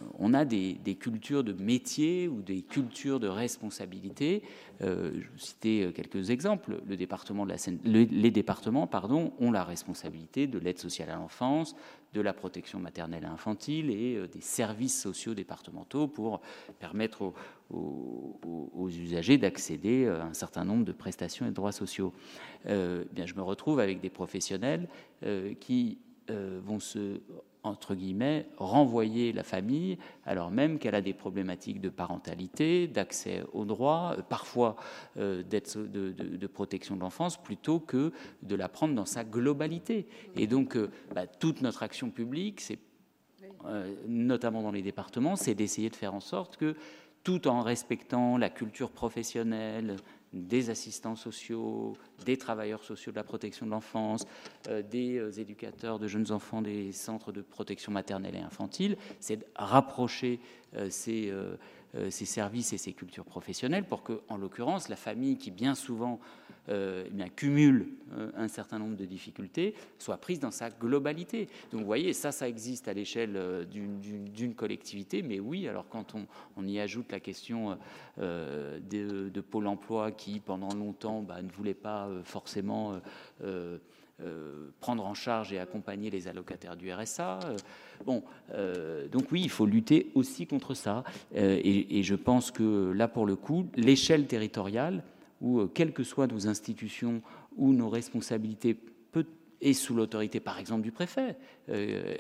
Euh, 0.02 0.06
on 0.20 0.34
a 0.34 0.46
des, 0.46 0.98
cultures 1.00 1.44
de 1.44 1.54
métier 1.54 2.28
ou 2.28 2.42
des 2.42 2.62
cultures 2.62 3.20
de 3.20 3.28
responsabilité. 3.28 4.44
Euh, 4.82 5.12
je 5.14 5.20
vais 5.20 5.38
citer 5.38 5.92
quelques 5.94 6.30
exemples. 6.30 6.82
Le 6.88 6.98
département 6.98 7.46
de 7.46 7.52
la 7.52 7.58
les 7.84 8.32
départements 8.32 8.88
pardon, 8.88 9.34
ont 9.40 9.52
la 9.52 9.64
responsabilité 9.64 10.48
de 10.48 10.60
l'aide 10.60 10.80
sociale 10.80 11.10
à 11.10 11.16
l'enfance, 11.16 11.76
de 12.14 12.22
la 12.22 12.34
protection 12.34 12.80
maternelle 12.80 13.24
et 13.24 13.28
infantile 13.28 13.90
et 13.90 14.16
euh, 14.16 14.28
des 14.28 14.42
services 14.42 15.00
sociaux 15.00 15.34
départementaux 15.34 16.08
pour 16.08 16.42
permettre 16.80 17.34
aux, 17.70 18.90
usagers 18.90 19.38
d'accéder 19.38 20.08
à 20.08 20.24
un 20.24 20.34
certain 20.34 20.64
nombre 20.64 20.86
de 20.86 20.94
prestations 20.94 21.46
et 21.46 21.50
de 21.50 21.54
droits 21.54 21.74
sociaux. 21.74 22.14
bien, 22.66 23.26
je 23.26 23.34
me 23.34 23.42
retrouve 23.42 23.82
avec 23.82 24.00
des 24.00 24.10
professionnels 24.10 24.88
qui 25.60 25.98
vont 26.30 26.80
se 26.80 27.20
entre 27.68 27.96
guillemets, 27.96 28.48
renvoyer 28.58 29.34
la 29.34 29.44
famille 29.44 29.98
alors 30.26 30.52
même 30.52 30.78
qu'elle 30.78 30.96
a 30.96 31.02
des 31.02 31.14
problématiques 31.14 31.82
de 31.82 31.90
parentalité, 31.90 32.88
d'accès 32.88 33.44
aux 33.54 33.66
droits, 33.66 34.16
euh, 34.18 34.22
parfois 34.22 34.76
euh, 35.18 35.42
de, 35.44 36.48
protection 36.48 36.96
de 36.96 37.02
l'enfance, 37.02 37.42
plutôt 37.42 37.80
que 37.80 38.12
de 38.44 38.56
la 38.56 38.68
prendre 38.68 38.94
dans 38.94 39.06
sa 39.06 39.24
globalité. 39.24 40.08
Et 40.36 40.48
donc, 40.48 40.76
euh, 40.76 40.92
bah, 41.16 41.28
toute 41.28 41.62
notre 41.62 41.84
action 41.84 42.10
publique, 42.10 42.62
c'est 42.62 42.80
notamment 44.08 44.62
dans 44.62 44.72
les 44.72 44.82
départements, 44.82 45.36
c'est 45.36 45.56
d'essayer 45.56 45.90
de 45.90 45.96
faire 45.96 46.14
en 46.14 46.20
sorte 46.20 46.58
que 46.58 46.76
tout 47.24 47.48
en 47.48 47.62
respectant 47.62 48.38
la 48.38 48.50
culture 48.50 48.92
professionnelle 48.92 49.98
des 50.34 50.70
assistants 50.70 51.16
sociaux, 51.16 51.96
des 52.26 52.38
travailleurs 52.38 52.84
sociaux 52.84 53.12
de 53.12 53.18
la 53.18 53.24
protection 53.24 53.66
de 53.66 53.72
l'enfance, 53.72 54.26
euh, 54.68 54.82
des 54.82 55.18
euh, 55.18 55.32
éducateurs 55.32 56.00
de 56.00 56.08
jeunes 56.08 56.32
enfants 56.32 56.62
des 56.62 56.92
centres 56.92 57.32
de 57.32 57.42
protection 57.42 57.92
maternelle 57.92 58.36
et 58.36 58.42
infantile, 58.42 58.98
c'est 59.20 59.38
de 59.38 59.46
rapprocher 59.56 60.40
euh, 60.76 60.90
ces, 60.90 61.34
ces, 62.10 62.26
services 62.26 62.74
et 62.74 62.78
ces 62.78 62.94
cultures 62.94 63.26
professionnelles 63.26 63.86
pour 63.86 64.04
que, 64.04 64.22
en 64.28 64.38
l'occurrence, 64.38 64.90
la 64.90 64.96
famille 64.96 65.38
qui 65.38 65.52
bien 65.52 65.76
souvent 65.76 66.20
euh, 66.70 67.06
eh 67.18 67.30
cumule 67.30 67.88
euh, 68.18 68.30
un 68.36 68.48
certain 68.48 68.80
nombre 68.80 68.98
de 68.98 69.06
difficultés, 69.06 69.74
soit 70.00 70.18
prise 70.18 70.40
dans 70.40 70.52
sa 70.52 70.70
globalité. 70.70 71.48
Donc 71.72 71.82
vous 71.82 71.86
voyez, 71.86 72.14
ça, 72.14 72.32
ça 72.32 72.48
existe 72.48 72.88
à 72.88 72.94
l'échelle 72.94 73.36
euh, 73.36 73.64
d'une 73.66 74.54
collectivité, 74.54 75.22
mais 75.22 75.40
oui, 75.40 75.68
alors 75.68 75.88
quand 75.88 76.16
on, 76.58 76.68
y 76.68 76.80
ajoute 76.80 77.12
la 77.12 77.20
question 77.20 77.78
de, 78.18 79.42
Pôle 79.50 79.68
emploi 79.68 80.12
qui, 80.12 80.42
pendant 80.42 80.74
longtemps, 80.74 81.22
bah, 81.22 81.42
ne 81.42 81.50
voulait 81.50 81.74
pas 81.74 82.10
forcément... 82.24 83.00
prendre 84.80 85.06
en 85.06 85.14
charge 85.14 85.54
et 85.54 85.60
accompagner 85.60 86.10
les 86.10 86.28
allocataires 86.28 86.76
du 86.76 86.92
RSA. 86.92 87.40
bon, 88.06 88.24
donc 89.12 89.32
oui, 89.32 89.42
il 89.44 89.50
faut 89.50 89.68
lutter 89.68 90.12
aussi 90.16 90.48
contre 90.48 90.74
ça. 90.74 91.04
et, 91.36 92.04
je 92.04 92.16
pense 92.16 92.52
que 92.52 92.92
là, 92.92 93.08
pour 93.08 93.26
le 93.26 93.36
coup, 93.36 93.68
l'échelle 93.76 94.26
territoriale, 94.28 95.04
où, 95.42 95.60
euh, 95.60 95.68
quelles 95.68 95.94
que 95.94 96.04
soient 96.04 96.28
nos 96.28 96.48
institutions 96.48 97.22
ou 97.56 97.74
nos 97.74 97.90
responsabilités, 97.90 98.78
et 99.60 99.74
sous 99.74 99.96
l'autorité, 99.96 100.40
par 100.40 100.60
exemple, 100.60 100.84
du 100.84 100.92
préfet. 100.92 101.36
Euh, 101.70 102.16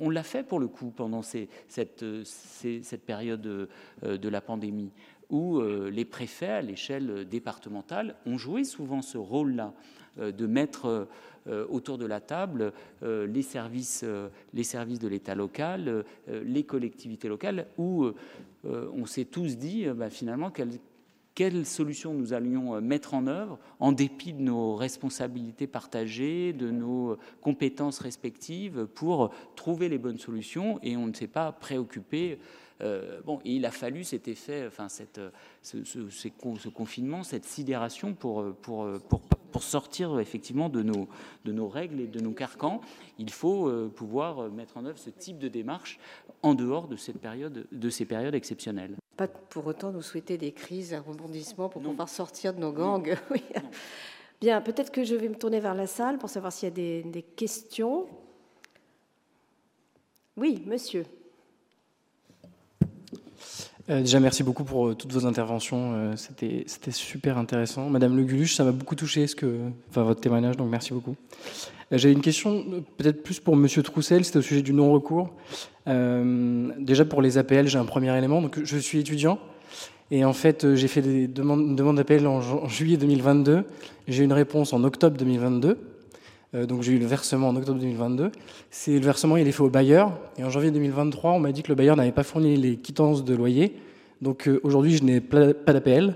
on, 0.00 0.10
l'a 0.10 0.24
fait 0.24 0.42
pour 0.42 0.58
le 0.58 0.66
coup 0.66 0.90
pendant 0.90 1.22
cette, 1.22 1.48
cette, 1.68 3.06
période 3.06 3.46
euh, 3.46 4.18
de, 4.18 4.28
la 4.28 4.40
pandémie, 4.40 4.90
où 5.30 5.60
les 5.62 6.04
préfets 6.04 6.48
à 6.48 6.60
l'échelle 6.60 7.28
départementale 7.28 8.16
ont 8.26 8.36
joué 8.36 8.64
souvent 8.64 9.00
ce 9.00 9.16
rôle-là, 9.16 9.72
de 10.18 10.46
mettre 10.46 11.08
autour 11.70 11.96
de 11.96 12.04
la 12.04 12.20
table 12.20 12.74
les, 13.00 13.42
services, 13.42 14.04
les 14.52 14.64
services 14.64 14.98
de 14.98 15.08
l'État 15.08 15.34
local, 15.34 16.04
les 16.28 16.64
collectivités 16.64 17.28
locales, 17.28 17.66
où 17.78 18.10
on 18.64 19.06
s'est 19.06 19.24
tous 19.24 19.56
dit 19.56 19.86
bah, 19.86 20.10
finalement 20.10 20.50
quelles 20.50 20.78
quelles 21.34 21.66
solutions 21.66 22.14
nous 22.14 22.32
allions 22.32 22.74
euh, 22.74 22.80
mettre 22.80 23.14
en 23.14 23.26
œuvre 23.26 23.58
en 23.80 23.92
dépit 23.92 24.32
de 24.32 24.42
nos 24.42 24.74
responsabilités 24.74 25.66
partagées, 25.66 26.52
de 26.52 26.70
nos 26.70 27.16
compétences 27.40 27.98
respectives 28.00 28.86
pour 28.94 29.30
trouver 29.56 29.88
les 29.88 29.98
bonnes 29.98 30.18
solutions 30.18 30.78
et 30.82 30.96
on 30.96 31.06
ne 31.06 31.14
s'est 31.14 31.26
pas 31.26 31.52
préoccupé. 31.52 32.38
Euh, 32.82 33.20
bon, 33.24 33.38
il 33.44 33.64
a 33.64 33.70
fallu 33.70 34.04
cet 34.04 34.28
effet, 34.28 34.66
enfin, 34.66 34.88
cette, 34.88 35.20
ce, 35.62 35.84
ce, 35.84 36.68
confinement, 36.68 37.22
cette 37.22 37.44
sidération 37.44 38.14
pour, 38.14 38.54
pour, 38.56 38.88
pour, 39.08 39.20
pour, 39.20 39.62
sortir 39.62 40.18
effectivement 40.18 40.68
de 40.68 40.82
nos, 40.82 41.08
de 41.44 41.52
nos 41.52 41.68
règles 41.68 42.00
et 42.00 42.06
de 42.06 42.20
nos 42.20 42.32
carcans. 42.32 42.80
Il 43.18 43.30
faut 43.30 43.68
euh, 43.68 43.88
pouvoir 43.94 44.50
mettre 44.50 44.76
en 44.76 44.84
œuvre 44.84 44.98
ce 44.98 45.10
type 45.10 45.38
de 45.38 45.48
démarche 45.48 45.98
en 46.42 46.54
dehors 46.54 46.88
de, 46.88 46.96
cette 46.96 47.18
période, 47.18 47.66
de 47.70 47.90
ces 47.90 48.04
périodes 48.04 48.34
exceptionnelles. 48.34 48.96
Pas 49.16 49.28
pour 49.28 49.66
autant 49.66 49.92
nous 49.92 50.02
souhaiter 50.02 50.38
des 50.38 50.52
crises, 50.52 50.94
un 50.94 51.00
rebondissement 51.00 51.68
pour 51.68 51.82
pouvoir 51.82 52.08
sortir 52.08 52.54
de 52.54 52.60
nos 52.60 52.72
gangs. 52.72 53.16
Bien, 54.40 54.60
peut-être 54.60 54.90
que 54.90 55.04
je 55.04 55.14
vais 55.14 55.28
me 55.28 55.36
tourner 55.36 55.60
vers 55.60 55.74
la 55.74 55.86
salle 55.86 56.18
pour 56.18 56.28
savoir 56.28 56.52
s'il 56.52 56.68
y 56.68 56.72
a 56.72 56.74
des, 56.74 57.02
des 57.04 57.22
questions. 57.22 58.08
Oui, 60.36 60.64
monsieur. 60.66 61.04
Euh, 63.90 64.00
déjà, 64.00 64.20
merci 64.20 64.42
beaucoup 64.42 64.64
pour 64.64 64.88
euh, 64.88 64.94
toutes 64.94 65.12
vos 65.12 65.26
interventions. 65.26 65.92
Euh, 65.94 66.14
c'était, 66.16 66.64
super 66.90 67.36
intéressant. 67.36 67.88
Madame 67.88 68.16
Le 68.16 68.22
Guluche, 68.22 68.54
ça 68.54 68.64
m'a 68.64 68.72
beaucoup 68.72 68.94
touché 68.94 69.26
ce 69.26 69.34
que, 69.34 69.58
enfin, 69.90 70.02
votre 70.02 70.20
témoignage, 70.20 70.56
donc 70.56 70.70
merci 70.70 70.92
beaucoup. 70.92 71.16
J'ai 71.90 72.10
une 72.10 72.22
question 72.22 72.64
peut-être 72.96 73.22
plus 73.22 73.38
pour 73.40 73.54
Monsieur 73.54 73.82
Troussel, 73.82 74.24
c'était 74.24 74.38
au 74.38 74.42
sujet 74.42 74.62
du 74.62 74.72
non-recours. 74.72 75.30
déjà 75.86 77.04
pour 77.04 77.20
les 77.20 77.36
APL, 77.36 77.66
j'ai 77.66 77.78
un 77.78 77.84
premier 77.84 78.16
élément. 78.16 78.40
Donc, 78.40 78.60
je 78.64 78.78
suis 78.78 78.98
étudiant 78.98 79.38
et 80.10 80.24
en 80.24 80.32
fait, 80.32 80.74
j'ai 80.74 80.88
fait 80.88 81.02
des 81.02 81.28
demandes, 81.28 81.60
une 81.60 81.76
demande 81.76 81.96
d'APL 81.96 82.26
en, 82.26 82.38
en, 82.38 82.68
juillet 82.68 82.96
2022. 82.96 83.64
J'ai 84.08 84.22
eu 84.22 84.24
une 84.24 84.32
réponse 84.32 84.72
en 84.72 84.84
octobre 84.84 85.18
2022. 85.18 85.76
Donc 86.54 86.82
j'ai 86.82 86.92
eu 86.92 86.98
le 86.98 87.06
versement 87.06 87.48
en 87.48 87.56
octobre 87.56 87.78
2022. 87.78 88.30
C'est 88.70 88.98
le 88.98 89.04
versement, 89.04 89.36
il 89.36 89.48
est 89.48 89.52
fait 89.52 89.62
au 89.62 89.70
bailleur. 89.70 90.12
Et 90.36 90.44
en 90.44 90.50
janvier 90.50 90.70
2023, 90.70 91.32
on 91.32 91.40
m'a 91.40 91.52
dit 91.52 91.62
que 91.62 91.68
le 91.68 91.74
bailleur 91.74 91.96
n'avait 91.96 92.12
pas 92.12 92.24
fourni 92.24 92.56
les 92.56 92.76
quittances 92.76 93.24
de 93.24 93.34
loyer. 93.34 93.74
Donc 94.22 94.46
euh, 94.46 94.60
aujourd'hui, 94.62 94.96
je 94.96 95.02
n'ai 95.02 95.20
pas 95.20 95.52
d'APL 95.72 96.14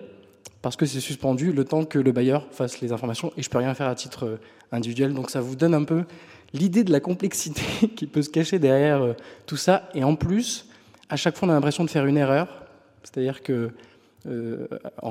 parce 0.63 0.77
que 0.77 0.87
c'est 0.87 1.01
suspendu 1.01 1.53
le 1.53 1.65
temps 1.65 1.85
que 1.85 1.99
le 1.99 2.13
bailleur 2.13 2.47
fasse 2.53 2.81
les 2.81 2.93
informations 2.93 3.33
et 3.37 3.43
je 3.43 3.51
peux 3.51 3.59
rien 3.59 3.75
faire 3.75 3.89
à 3.89 3.95
titre 3.97 4.27
euh, 4.27 4.37
individuel. 4.71 5.13
Donc 5.13 5.29
ça 5.29 5.41
vous 5.41 5.57
donne 5.57 5.75
un 5.75 5.83
peu 5.83 6.05
l'idée 6.53 6.85
de 6.85 6.93
la 6.93 7.01
complexité 7.01 7.63
qui 7.97 8.07
peut 8.07 8.23
se 8.23 8.31
cacher 8.31 8.61
derrière 8.61 9.03
euh, 9.03 9.13
tout 9.45 9.57
ça. 9.57 9.89
Et 9.93 10.05
en 10.05 10.15
plus, 10.15 10.69
à 11.09 11.17
chaque 11.17 11.37
fois, 11.37 11.49
on 11.49 11.51
a 11.51 11.55
l'impression 11.55 11.85
de 11.85 11.91
faire 11.91 12.07
une 12.07 12.17
erreur. 12.17 12.49
C'est-à-dire 13.03 13.43
que 13.43 13.71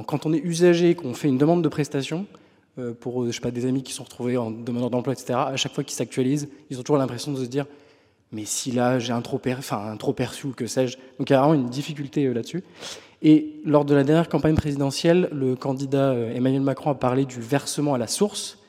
quand 0.07 0.25
on 0.25 0.33
est 0.33 0.43
usager, 0.43 0.93
qu'on 0.93 1.13
fait 1.13 1.29
une 1.29 1.37
demande 1.37 1.63
de 1.63 1.69
prestation, 1.69 2.25
pour 2.99 3.25
je 3.25 3.31
sais 3.31 3.41
pas, 3.41 3.51
des 3.51 3.65
amis 3.65 3.83
qui 3.83 3.93
sont 3.93 4.03
retrouvés 4.03 4.37
en 4.37 4.51
demandeur 4.51 4.89
d'emploi, 4.89 5.13
etc., 5.13 5.33
à 5.33 5.55
chaque 5.55 5.73
fois 5.73 5.83
qu'ils 5.83 5.95
s'actualisent, 5.95 6.49
ils 6.69 6.79
ont 6.79 6.83
toujours 6.83 6.97
l'impression 6.97 7.31
de 7.31 7.37
se 7.37 7.45
dire 7.45 7.65
mais 8.31 8.45
si 8.45 8.71
là 8.71 8.99
j'ai 8.99 9.13
un 9.13 9.21
trop, 9.21 9.39
enfin, 9.47 9.91
un 9.91 9.97
trop 9.97 10.13
perçu, 10.13 10.49
que 10.49 10.67
sais-je. 10.67 10.97
Donc 11.17 11.29
il 11.29 11.33
y 11.33 11.35
a 11.35 11.39
vraiment 11.39 11.53
une 11.53 11.69
difficulté 11.69 12.25
euh, 12.25 12.33
là-dessus. 12.33 12.63
Et 13.21 13.61
lors 13.65 13.85
de 13.85 13.95
la 13.95 14.03
dernière 14.03 14.29
campagne 14.29 14.55
présidentielle, 14.55 15.29
le 15.31 15.55
candidat 15.55 16.11
euh, 16.11 16.35
Emmanuel 16.35 16.61
Macron 16.61 16.91
a 16.91 16.95
parlé 16.95 17.25
du 17.25 17.39
versement 17.39 17.93
à 17.93 17.97
la 17.97 18.07
source. 18.07 18.59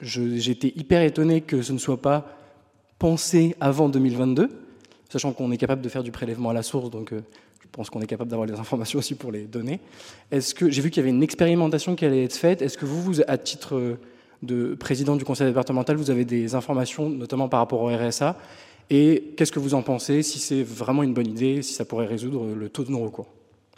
J'étais 0.00 0.72
hyper 0.76 1.02
étonné 1.02 1.40
que 1.40 1.62
ce 1.62 1.72
ne 1.72 1.78
soit 1.78 2.00
pas 2.00 2.26
pensé 2.98 3.56
avant 3.60 3.88
2022, 3.88 4.50
sachant 5.08 5.32
qu'on 5.32 5.50
est 5.52 5.56
capable 5.56 5.82
de 5.82 5.88
faire 5.88 6.02
du 6.02 6.12
prélèvement 6.12 6.50
à 6.50 6.52
la 6.52 6.62
source, 6.62 6.90
donc 6.90 7.12
euh, 7.12 7.22
pense 7.72 7.90
qu'on 7.90 8.00
est 8.00 8.06
capable 8.06 8.30
d'avoir 8.30 8.46
les 8.46 8.54
informations 8.58 8.98
aussi 8.98 9.14
pour 9.14 9.32
les 9.32 9.44
donner. 9.44 9.80
Est-ce 10.30 10.54
que 10.54 10.70
j'ai 10.70 10.82
vu 10.82 10.90
qu'il 10.90 11.00
y 11.00 11.04
avait 11.04 11.14
une 11.14 11.22
expérimentation 11.22 11.96
qui 11.96 12.04
allait 12.04 12.24
être 12.24 12.36
faite 12.36 12.62
Est-ce 12.62 12.78
que 12.78 12.86
vous, 12.86 13.20
à 13.26 13.38
titre 13.38 13.98
de 14.42 14.74
président 14.74 15.16
du 15.16 15.24
conseil 15.24 15.48
départemental, 15.48 15.96
vous 15.96 16.10
avez 16.10 16.24
des 16.24 16.54
informations, 16.54 17.10
notamment 17.10 17.48
par 17.48 17.60
rapport 17.60 17.80
au 17.80 17.88
RSA 17.88 18.36
et 18.90 19.34
qu'est-ce 19.36 19.52
que 19.52 19.58
vous 19.58 19.74
en 19.74 19.82
pensez, 19.82 20.22
si 20.22 20.38
c'est 20.38 20.62
vraiment 20.62 21.02
une 21.02 21.12
bonne 21.12 21.26
idée, 21.26 21.62
si 21.62 21.74
ça 21.74 21.84
pourrait 21.84 22.06
résoudre 22.06 22.54
le 22.54 22.68
taux 22.70 22.84
de 22.84 22.90
non-recours? 22.90 23.28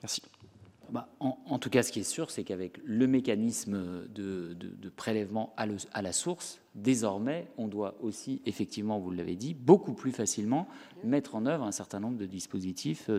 Merci. 0.02 0.22
Bah, 0.90 1.08
en, 1.20 1.58
tout 1.58 1.70
cas, 1.70 1.82
ce 1.82 1.92
qui 1.92 2.00
est 2.00 2.04
sûr, 2.04 2.30
c'est 2.30 2.42
qu'avec 2.42 2.78
le 2.84 3.06
mécanisme 3.06 4.06
de, 4.08 4.56
prélèvement 4.96 5.52
à, 5.56 6.02
la 6.02 6.12
source, 6.12 6.59
désormais, 6.74 7.48
on 7.58 7.68
doit 7.68 7.96
aussi, 8.00 8.42
effectivement, 8.46 8.98
vous 8.98 9.10
l'avez 9.10 9.36
dit, 9.36 9.54
beaucoup 9.54 9.92
plus 9.92 10.12
facilement 10.12 10.68
mettre 11.02 11.34
en 11.34 11.46
œuvre 11.46 11.64
un 11.64 11.72
certain 11.72 12.00
nombre 12.00 12.16
de 12.16 12.26
dispositifs 12.26 13.10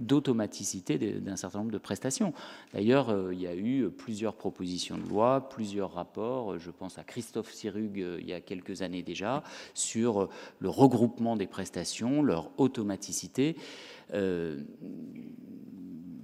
d'automaticité 0.00 0.98
d'un 0.98 1.36
certain 1.36 1.60
nombre 1.60 1.70
de 1.70 1.78
prestations. 1.78 2.32
D'ailleurs, 2.74 3.10
euh, 3.10 3.32
il 3.32 3.40
y 3.40 3.46
a 3.46 3.54
eu 3.54 3.88
plusieurs 3.90 4.34
propositions 4.34 4.98
de 4.98 5.08
loi, 5.08 5.48
plusieurs 5.48 5.92
rapports. 5.92 6.58
Je 6.58 6.70
pense 6.70 6.98
à 6.98 7.04
Christophe 7.04 7.52
Sirug 7.52 8.00
euh, 8.00 8.18
il 8.20 8.28
y 8.28 8.32
a 8.32 8.40
quelques 8.40 8.82
années 8.82 9.02
déjà 9.02 9.42
sur 9.74 10.28
le 10.58 10.68
regroupement 10.68 11.36
des 11.36 11.46
prestations, 11.46 12.22
leur 12.22 12.50
automaticité. 12.58 13.56
Euh, 14.14 14.60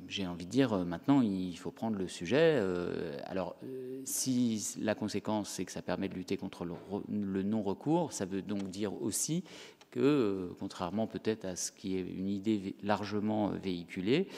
j'ai 0.08 0.26
envie 0.26 0.46
de 0.46 0.50
dire, 0.50 0.72
euh, 0.72 0.84
maintenant, 0.84 1.20
il 1.20 1.56
faut 1.56 1.70
prendre 1.70 1.98
le 1.98 2.08
sujet. 2.08 2.58
Euh, 2.60 3.16
alors, 3.26 3.56
euh, 3.62 4.00
si 4.04 4.76
la 4.80 4.94
conséquence, 4.94 5.50
c'est 5.50 5.64
que 5.64 5.72
ça 5.72 5.82
permet 5.82 6.08
de 6.08 6.14
lutter 6.14 6.36
contre 6.36 6.64
le, 6.64 7.42
non-recours, 7.42 8.12
ça 8.12 8.24
veut 8.24 8.42
donc 8.42 8.70
dire 8.70 9.00
aussi 9.02 9.44
que, 9.90 10.50
contrairement 10.58 11.06
peut-être 11.06 11.44
à 11.44 11.56
ce 11.56 11.72
qui 11.72 11.96
est 11.96 12.00
une 12.00 12.28
idée 12.28 12.74
largement 12.82 13.48
véhiculée, 13.48 14.28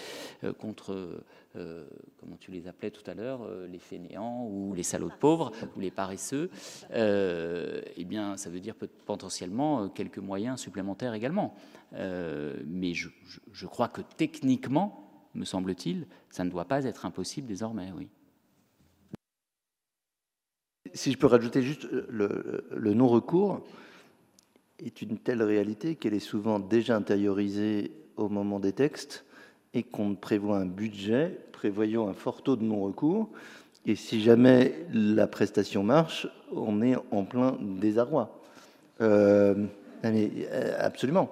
contre, 0.59 1.25
comment 1.55 2.37
tu 2.39 2.53
les 2.53 2.69
appelais 2.69 2.93
tout 2.93 3.09
à 3.11 3.15
l'heure, 3.15 3.49
les 3.67 3.81
fainéants 3.81 4.47
ou 4.47 4.75
les 4.75 4.85
salauds 4.85 5.09
de 5.09 5.15
pauvres 5.15 5.51
ou 5.77 5.81
les 5.81 5.91
paresseux, 5.91 6.51
eh 6.95 8.05
bien, 8.05 8.37
ça 8.37 8.49
veut 8.49 8.61
dire 8.61 8.77
potentiellement 9.07 9.89
quelques 9.89 10.19
moyens 10.19 10.61
supplémentaires 10.61 11.15
également. 11.15 11.57
mais 11.93 12.95
je 12.95 13.67
crois 13.67 13.89
que 13.89 14.03
techniquement, 14.17 15.10
me 15.35 15.45
semble-t-il, 15.45 16.07
ça 16.31 16.45
ne 16.45 16.51
doit 16.51 16.65
pas 16.65 16.85
être 16.85 17.07
impossible 17.07 17.47
désormais, 17.47 17.93
oui. 17.97 18.09
Si 20.93 21.13
je 21.13 21.19
peux 21.19 21.27
rajouter 21.27 21.63
juste 21.63 21.85
euh, 21.85 22.63
le, 22.71 22.95
non-recours 22.95 23.61
est 24.79 25.03
une 25.03 25.19
telle 25.19 25.43
réalité 25.43 25.95
qu'elle 25.95 26.15
est 26.15 26.19
souvent 26.19 26.59
déjà 26.59 26.97
intériorisée 26.97 27.93
au 28.17 28.29
moment 28.29 28.59
des 28.59 28.73
textes 28.73 29.25
et 29.73 29.85
qu'on 29.85 30.15
prévoit 30.17 30.59
un 30.59 30.67
budget 30.67 31.39
prévoyant 31.53 32.09
un 32.09 32.15
fort 32.15 32.43
taux 32.43 32.57
de 32.57 32.65
non-recours. 32.65 33.29
Et 33.87 33.95
si 33.95 34.21
jamais 34.21 34.87
la 34.93 35.27
prestation 35.27 35.85
marche, 35.85 36.27
on 36.53 36.83
est 36.83 36.97
en 37.13 37.25
plein 37.25 37.57
désarroi. 37.61 38.41
Euh, 39.01 39.67
euh 40.05 40.77
absolument. 40.79 41.31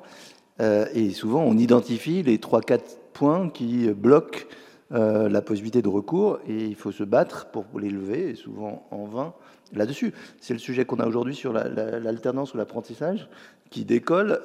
Euh, 0.60 0.86
et 0.94 1.10
souvent, 1.10 1.42
on 1.42 1.56
identifie 1.56 2.22
les 2.22 2.38
3-4 2.38 2.80
points 3.18 3.50
qui 3.50 3.88
bloquent 3.88 4.40
la 4.90 5.42
possibilité 5.42 5.82
de 5.82 5.88
recours 5.88 6.38
et 6.46 6.64
il 6.64 6.76
faut 6.76 6.92
se 6.92 7.02
battre 7.02 7.50
pour 7.50 7.66
les 7.80 7.90
lever, 7.90 8.30
et 8.30 8.34
souvent 8.36 8.86
en 8.90 9.06
vain 9.06 9.34
là-dessus. 9.72 10.14
C'est 10.40 10.54
le 10.54 10.60
sujet 10.60 10.84
qu'on 10.84 11.00
a 11.00 11.06
aujourd'hui 11.06 11.34
sur 11.34 11.52
l'alternance 11.52 12.54
ou 12.54 12.56
l'apprentissage 12.56 13.28
qui 13.70 13.84
décolle 13.84 14.40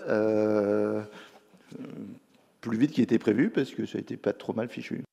plus 2.61 2.77
vite 2.77 2.91
qu'il 2.91 3.03
était 3.03 3.19
prévu 3.19 3.51
parce 3.51 3.71
que 3.71 3.85
ça 3.85 3.99
été 3.99 4.17
pas 4.17 4.33
trop 4.33 4.53
mal 4.53 4.69
fichu. 4.69 5.03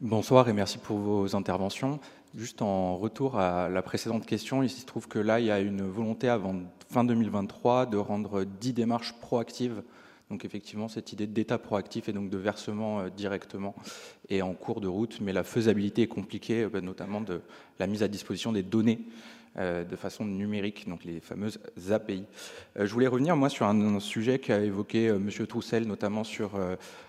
Bonsoir 0.00 0.48
et 0.48 0.52
merci 0.52 0.78
pour 0.78 0.98
vos 0.98 1.34
interventions. 1.36 1.98
Juste 2.36 2.62
en 2.62 2.96
retour 2.96 3.38
à 3.38 3.68
la 3.68 3.82
précédente 3.82 4.26
question, 4.26 4.62
il 4.62 4.70
se 4.70 4.84
trouve 4.86 5.08
que 5.08 5.18
là, 5.18 5.40
il 5.40 5.46
y 5.46 5.50
a 5.50 5.60
une 5.60 5.82
volonté 5.82 6.28
avant 6.28 6.54
fin 6.88 7.04
2023 7.04 7.86
de 7.86 7.96
rendre 7.96 8.44
10 8.44 8.74
démarches 8.74 9.14
proactives. 9.20 9.82
Donc 10.30 10.44
effectivement, 10.44 10.88
cette 10.88 11.12
idée 11.12 11.26
d'état 11.26 11.58
proactif 11.58 12.08
et 12.08 12.12
donc 12.12 12.30
de 12.30 12.38
versement 12.38 13.00
euh, 13.00 13.08
directement 13.10 13.74
est 14.28 14.42
en 14.42 14.54
cours 14.54 14.80
de 14.80 14.86
route, 14.86 15.20
mais 15.20 15.32
la 15.32 15.42
faisabilité 15.42 16.02
est 16.02 16.08
compliquée, 16.08 16.68
euh, 16.72 16.80
notamment 16.80 17.20
de 17.20 17.40
la 17.80 17.88
mise 17.88 18.04
à 18.04 18.08
disposition 18.08 18.52
des 18.52 18.62
données 18.62 19.00
euh, 19.58 19.82
de 19.82 19.96
façon 19.96 20.24
numérique, 20.24 20.88
donc 20.88 21.04
les 21.04 21.18
fameuses 21.18 21.58
API. 21.90 22.24
Je 22.76 22.92
voulais 22.92 23.08
revenir 23.08 23.34
moi 23.34 23.48
sur 23.48 23.66
un, 23.66 23.98
sujet 23.98 24.38
qu'a 24.38 24.60
évoqué 24.60 25.06
M. 25.06 25.28
Troussel, 25.48 25.88
notamment 25.88 26.22
sur 26.22 26.52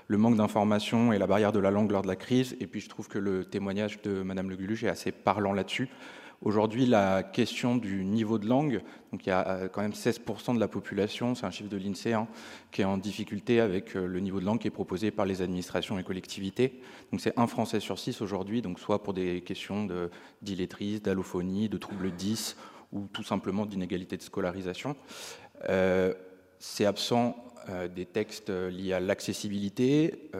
le 0.07 0.17
manque 0.17 0.37
d'information 0.37 1.13
et 1.13 1.19
la 1.19 1.27
barrière 1.27 1.51
de 1.51 1.59
la 1.59 1.69
langue 1.69 1.91
lors 1.91 2.01
de 2.01 2.07
la 2.07 2.15
crise. 2.15 2.57
Et 2.59 2.65
puis 2.65 2.81
je 2.81 2.89
trouve 2.89 3.07
que 3.07 3.19
le 3.19 3.45
témoignage 3.45 4.01
de 4.01 4.23
Mme 4.23 4.49
Le 4.49 4.55
Guluge 4.55 4.83
est 4.83 4.89
assez 4.89 5.11
parlant 5.11 5.53
là-dessus. 5.53 5.89
Aujourd'hui, 6.43 6.87
la 6.87 7.21
question 7.21 7.75
du 7.75 8.03
niveau 8.03 8.39
de 8.39 8.47
langue, 8.47 8.81
donc 9.11 9.27
il 9.27 9.29
y 9.29 9.31
a 9.31 9.47
euh, 9.47 9.67
quand 9.67 9.81
même 9.81 9.91
16% 9.91 10.55
de 10.55 10.59
la 10.59 10.67
population, 10.67 11.35
c'est 11.35 11.45
un 11.45 11.51
chiffre 11.51 11.69
de 11.69 11.77
l'INSEE, 11.77 12.13
hein, 12.13 12.27
qui 12.71 12.81
est 12.81 12.85
en 12.85 12.97
difficulté 12.97 13.59
avec 13.59 13.95
euh, 13.95 14.07
le 14.07 14.19
niveau 14.19 14.39
de 14.39 14.45
langue 14.45 14.57
qui 14.57 14.67
est 14.67 14.71
proposé 14.71 15.11
par 15.11 15.27
les 15.27 15.43
administrations 15.43 15.99
et 15.99 16.03
collectivités. 16.03 16.81
Donc 17.11 17.21
c'est 17.21 17.37
un 17.37 17.45
Français 17.45 17.79
sur 17.79 17.99
six 17.99 18.21
aujourd'hui, 18.21 18.63
donc 18.63 18.79
soit 18.79 19.03
pour 19.03 19.13
des 19.13 19.41
questions 19.41 19.87
d'illettrisme, 20.41 21.03
d'allophonie, 21.03 21.69
de 21.69 21.77
troubles 21.77 22.09
10 22.09 22.57
ou 22.91 23.07
tout 23.13 23.23
simplement 23.23 23.67
d'inégalité 23.67 24.17
de 24.17 24.23
scolarisation. 24.23 24.95
Euh, 25.69 26.15
c'est 26.57 26.85
absent 26.85 27.35
des 27.95 28.07
textes 28.07 28.49
liés 28.49 28.93
à 28.93 28.99
l'accessibilité, 28.99 30.31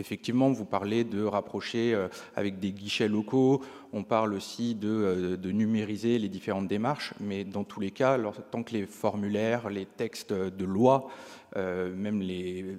Effectivement, 0.00 0.50
vous 0.50 0.64
parlez 0.64 1.04
de 1.04 1.22
rapprocher 1.22 1.92
euh, 1.92 2.08
avec 2.34 2.58
des 2.58 2.72
guichets 2.72 3.06
locaux, 3.06 3.62
on 3.92 4.02
parle 4.02 4.32
aussi 4.32 4.76
euh, 4.82 5.36
de, 5.36 5.50
numériser 5.52 6.18
les 6.18 6.30
différentes 6.30 6.68
démarches, 6.68 7.12
mais 7.20 7.44
dans 7.44 7.64
tous 7.64 7.80
les 7.80 7.90
cas, 7.90 8.18
tant 8.50 8.62
que 8.62 8.72
les 8.72 8.86
formulaires, 8.86 9.68
les 9.68 9.84
textes 9.84 10.32
de 10.32 10.64
loi, 10.64 11.10
euh, 11.56 11.94
même 11.94 12.22
les, 12.22 12.78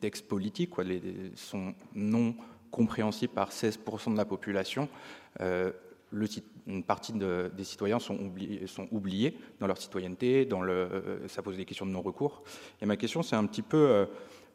textes 0.00 0.28
politiques 0.28 0.70
sont 1.34 1.74
non 1.96 2.36
compréhensibles 2.70 3.34
par 3.34 3.50
16% 3.50 4.12
de 4.12 4.16
la 4.16 4.24
population, 4.24 4.88
une 5.40 6.84
partie 6.84 7.12
des 7.12 7.64
citoyens 7.64 7.98
sont 7.98 8.18
oubliés, 8.92 9.36
dans 9.58 9.66
leur 9.66 9.78
citoyenneté, 9.78 10.48
ça 11.26 11.42
pose 11.42 11.56
des 11.56 11.64
questions 11.64 11.86
de 11.86 11.90
non-recours. 11.90 12.42
Et 12.80 12.86
ma 12.86 12.96
question, 12.96 13.22
c'est 13.22 13.36
un 13.36 13.46
petit 13.46 13.62
peu 13.62 14.06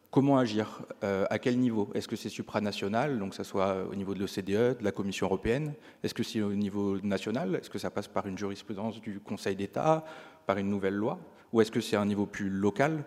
Comment 0.10 0.38
agir 0.38 0.82
euh, 1.04 1.26
À 1.30 1.38
quel 1.38 1.60
niveau? 1.60 1.90
Est-ce 1.94 2.08
que 2.08 2.16
c'est 2.16 2.30
supranational, 2.30 3.20
donc 3.20 3.32
que 3.32 3.36
ce 3.36 3.44
soit 3.44 3.84
au 3.92 3.94
niveau 3.96 4.14
de 4.14 4.20
l'OCDE, 4.20 4.80
de 4.80 4.84
la 4.84 4.92
Commission 4.94 5.28
européenne? 5.28 5.74
Est-ce 6.02 6.14
que 6.14 6.24
c'est 6.24 6.42
au 6.42 6.54
niveau 6.54 6.98
national? 7.02 7.56
Est-ce 7.56 7.70
que 7.70 7.78
ça 7.78 7.90
passe 7.90 8.08
par 8.08 8.26
une 8.26 8.38
jurisprudence 8.38 9.02
du 9.02 9.20
Conseil 9.20 9.56
d'État, 9.58 10.06
par 10.46 10.58
une 10.58 10.70
nouvelle 10.70 10.96
loi? 10.96 11.20
Ou 11.52 11.60
est-ce 11.62 11.72
que 11.72 11.82
c'est 11.82 11.98
un 11.98 12.06
niveau 12.06 12.26
plus 12.26 12.50
local? 12.50 13.04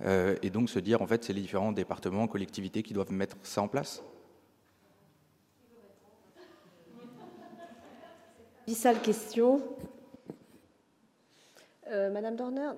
Euh, 0.00 0.36
Et 0.42 0.50
donc 0.50 0.70
se 0.70 0.80
dire, 0.80 1.02
en 1.02 1.06
fait, 1.06 1.22
c'est 1.22 1.32
les 1.32 1.40
différents 1.40 1.72
départements, 1.72 2.26
collectivités 2.26 2.82
qui 2.82 2.94
doivent 2.94 3.12
mettre 3.12 3.36
ça 3.44 3.62
en 3.62 3.68
place. 3.68 4.02
Sale 8.66 9.00
question. 9.00 9.62
Euh, 11.90 12.10
Madame 12.10 12.36
Dorner, 12.36 12.70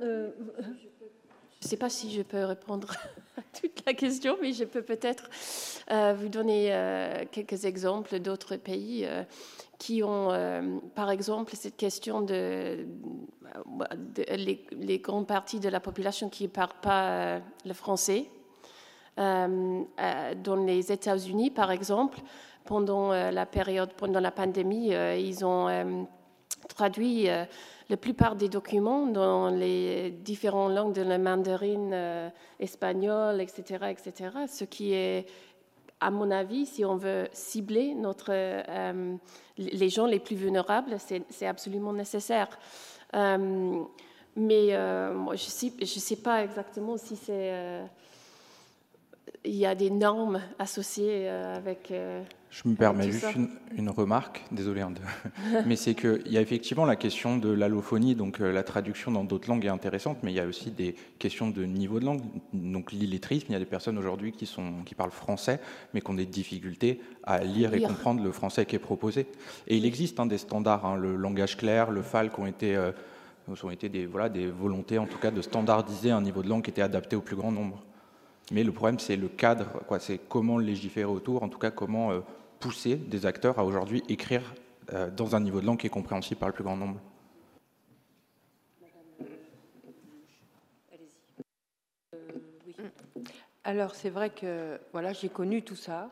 je 1.61 1.67
ne 1.67 1.71
sais 1.71 1.77
pas 1.77 1.91
si 1.91 2.11
je 2.11 2.23
peux 2.23 2.45
répondre 2.45 2.91
à 3.37 3.43
toute 3.61 3.85
la 3.87 3.93
question, 3.93 4.37
mais 4.41 4.53
je 4.55 4.65
peux 4.65 4.83
peut-être 4.83 5.29
euh, 5.91 6.15
vous 6.17 6.29
donner 6.29 6.69
euh, 6.73 7.25
quelques 7.31 7.67
exemples 7.67 8.19
d'autres 8.19 8.57
pays 8.57 9.05
euh, 9.05 9.25
qui 9.79 10.03
ont, 10.03 10.29
par 10.95 11.11
exemple, 11.11 11.57
cette 11.57 11.79
question 11.79 12.21
de, 12.21 12.87
les, 14.29 14.99
grandes 14.99 15.27
parties 15.27 15.59
de 15.59 15.71
la 15.71 15.81
population 15.81 16.29
qui 16.29 16.45
ne 16.45 16.49
parlent 16.49 16.81
pas 16.83 17.41
le 17.65 17.73
français. 17.73 18.27
dans 19.17 20.65
les 20.67 20.93
États-Unis, 20.93 21.51
par 21.51 21.71
exemple, 21.71 22.19
pendant 22.67 23.13
la 23.13 23.47
période, 23.47 23.95
pendant 23.95 24.21
la 24.21 24.31
pandémie, 24.31 24.89
ils 24.89 25.47
ont 25.47 26.07
traduit 26.69 27.29
la 27.91 27.97
plupart 27.97 28.37
des 28.37 28.49
documents 28.49 29.07
dans 29.07 29.51
les 29.51 30.13
différentes 30.13 30.73
langues 30.73 30.95
de 30.95 31.03
la 31.03 31.19
mandarine 31.19 31.91
euh, 31.93 32.31
espagnole, 32.61 33.41
etc., 33.41 33.87
etc., 33.91 34.31
ce 34.49 34.65
qui 34.65 34.93
est, 34.93 35.27
à 35.99 36.13
mon 36.13 36.31
avis, 36.31 36.67
si 36.67 36.85
on 36.85 36.97
veut 36.97 37.27
cibler 37.33 37.95
notre, 37.95 38.31
euh, 38.31 39.17
les 39.59 39.89
gens 39.89 40.07
les 40.07 40.21
plus 40.21 40.37
vulnérables, 40.37 40.97
c'est 40.99 41.47
absolument 41.47 41.93
nécessaire. 41.93 42.49
Euh, 43.15 43.83
mais 44.37 45.13
moi, 45.13 45.35
je 45.35 45.47
ne 45.47 45.85
sais, 45.85 45.85
sais, 45.85 46.17
pas 46.17 46.45
exactement 46.45 46.97
si 46.97 47.17
c'est... 47.17 47.83
il 49.45 49.57
y 49.57 49.67
a 49.67 49.75
des 49.75 49.91
normes 49.91 50.41
associées 50.61 51.29
avec 51.29 51.93
je 52.51 52.69
me 52.69 52.75
permets 52.75 53.13
juste 53.13 53.29
une, 53.77 53.91
remarque, 53.91 54.43
désolé, 54.51 54.81
hein, 54.81 54.93
mais 55.67 55.77
c'est 55.77 55.95
qu'il 55.95 56.27
y 56.27 56.37
a 56.37 56.41
effectivement 56.41 56.85
la 56.85 56.97
question 56.97 57.37
de 57.37 57.49
l'allophanie, 57.49 58.17
donc 58.17 58.41
euh, 58.41 58.53
la 58.53 58.65
traduction 58.65 59.13
dans 59.13 59.23
d'autres 59.23 59.49
langues 59.49 59.65
est 59.65 59.69
intéressante, 59.69 60.19
mais 60.25 60.33
il 60.33 60.35
y 60.35 60.41
a 60.41 60.47
aussi 60.47 60.73
des 60.73 60.97
questions 61.21 61.49
de 61.49 61.65
niveau 61.65 62.01
de 62.01 62.07
langue, 62.07 62.23
donc 62.53 62.91
l'illettrisme. 62.91 63.47
Il 63.51 63.53
y 63.53 63.57
a 63.57 63.61
des 63.61 63.67
personnes 63.67 63.97
aujourd'hui 63.99 64.33
qui, 64.33 64.53
qui 64.85 64.95
parlent 64.97 65.13
français, 65.13 65.61
mais 65.95 66.01
qui 66.01 66.11
ont 66.11 66.15
des 66.15 66.27
difficultés 66.27 67.01
à 67.23 67.39
lire, 67.39 67.73
et 67.73 67.83
comprendre 67.83 68.23
le 68.23 68.33
français 68.33 68.67
qui 68.67 68.75
est 68.75 68.81
proposé. 68.81 69.29
Et 69.69 69.77
il 69.77 69.87
existe 69.87 70.19
hein, 70.19 70.27
des 70.27 70.39
standards, 70.39 70.85
hein, 70.85 70.97
le 70.97 71.15
langage 71.15 71.57
clair, 71.57 71.93
le 71.93 72.03
FAL, 72.03 72.33
qui 72.33 72.41
ont 72.41 72.47
été, 72.47 72.75
euh, 72.75 72.91
ont 73.63 73.71
été 73.71 73.89
des, 73.89 74.07
voilà, 74.07 74.29
des 74.29 74.49
volontés, 74.49 74.99
en 74.99 75.07
tout 75.07 75.19
cas, 75.19 75.31
de 75.31 75.41
standardiser 75.41 76.11
un 76.11 76.21
niveau 76.21 76.43
de 76.43 76.49
langue 76.49 76.65
qui 76.65 76.71
était 76.71 76.83
adapté 76.83 77.15
au 77.15 77.21
plus 77.21 77.37
grand 77.37 77.53
nombre. 77.53 77.81
Mais 78.51 78.65
le 78.65 78.73
problème, 78.73 78.99
c'est 78.99 79.17
le 79.17 79.29
cadre, 79.29 79.67
c'est 80.01 80.19
comment 80.29 80.59
légiférer 80.59 81.05
autour, 81.05 81.45
en 81.45 81.49
tout 81.49 81.59
cas 81.61 81.71
comment 81.71 82.11
euh, 82.11 82.21
pousser 82.61 82.97
des 82.97 83.27
acteurs 83.27 83.59
à 83.59 83.65
aujourd'hui 83.65 84.05
écrire 84.09 84.55
euh, 84.93 85.11
dans 85.11 85.35
un 85.35 85.41
niveau 85.41 85.61
de 85.61 85.67
langue 85.67 85.79
qui 85.79 85.87
est 85.87 85.91
compréhensible 85.91 86.39
par 86.39 86.49
le 86.49 86.55
plus 86.55 86.65
grand 86.65 86.77
nombre. 86.77 87.01
Alors 93.65 93.95
c'est 93.95 94.11
vrai 94.11 94.31
que 94.31 94.81
voilà, 94.93 95.13
j'ai 95.13 95.29
connu 95.29 95.63
tout 95.63 95.77
ça, 95.77 96.11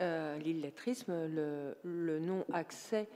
euh, 0.00 0.38
l'illettrisme, 0.38 1.26
le, 1.26 1.76
le 1.82 2.18
non-accès. 2.18 3.08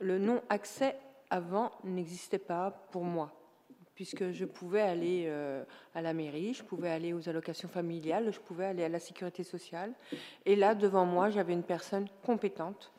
Le 0.00 0.18
non-accès 0.18 0.96
avant 1.30 1.72
n'existait 1.84 2.38
pas 2.38 2.70
pour 2.92 3.04
moi 3.04 3.37
puisque 3.98 4.30
je 4.30 4.44
pouvais 4.44 4.82
aller 4.82 5.24
euh, 5.26 5.64
à 5.92 6.00
la 6.00 6.12
mairie, 6.12 6.54
je 6.54 6.62
pouvais 6.62 6.88
aller 6.88 7.12
aux 7.12 7.28
allocations 7.28 7.68
familiales, 7.68 8.32
je 8.32 8.38
pouvais 8.38 8.66
aller 8.66 8.84
à 8.84 8.88
la 8.88 9.00
sécurité 9.00 9.42
sociale. 9.42 9.92
Et 10.46 10.54
là, 10.54 10.76
devant 10.76 11.04
moi, 11.04 11.30
j'avais 11.30 11.52
une 11.52 11.64
personne 11.64 12.06
compétente 12.22 12.92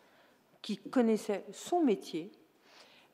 qui 0.61 0.75
connaissait 0.75 1.45
son 1.53 1.85
métier 1.85 2.33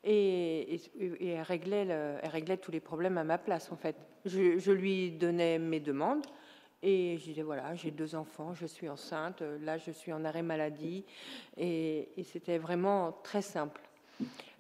et, 0.03 0.81
elle, 0.99 1.43
réglait 1.43 2.17
réglait 2.23 2.57
tous 2.57 2.71
les 2.71 2.79
problèmes 2.79 3.19
à 3.19 3.23
ma 3.23 3.37
place, 3.37 3.71
en 3.71 3.75
fait. 3.75 3.95
Je, 4.25 4.71
lui 4.71 5.11
donnais 5.11 5.59
mes 5.59 5.79
demandes. 5.79 6.25
Et 6.81 7.17
je 7.19 7.25
disais, 7.25 7.43
voilà, 7.43 7.75
j'ai 7.75 7.91
deux 7.91 8.15
enfants, 8.15 8.55
je 8.55 8.65
suis 8.65 8.89
enceinte, 8.89 9.43
là 9.61 9.77
je 9.77 9.91
suis 9.91 10.11
en 10.11 10.25
arrêt 10.25 10.41
maladie. 10.41 11.05
Et 11.55 12.09
c'était 12.23 12.57
vraiment 12.57 13.11
très 13.21 13.43
simple. 13.43 13.81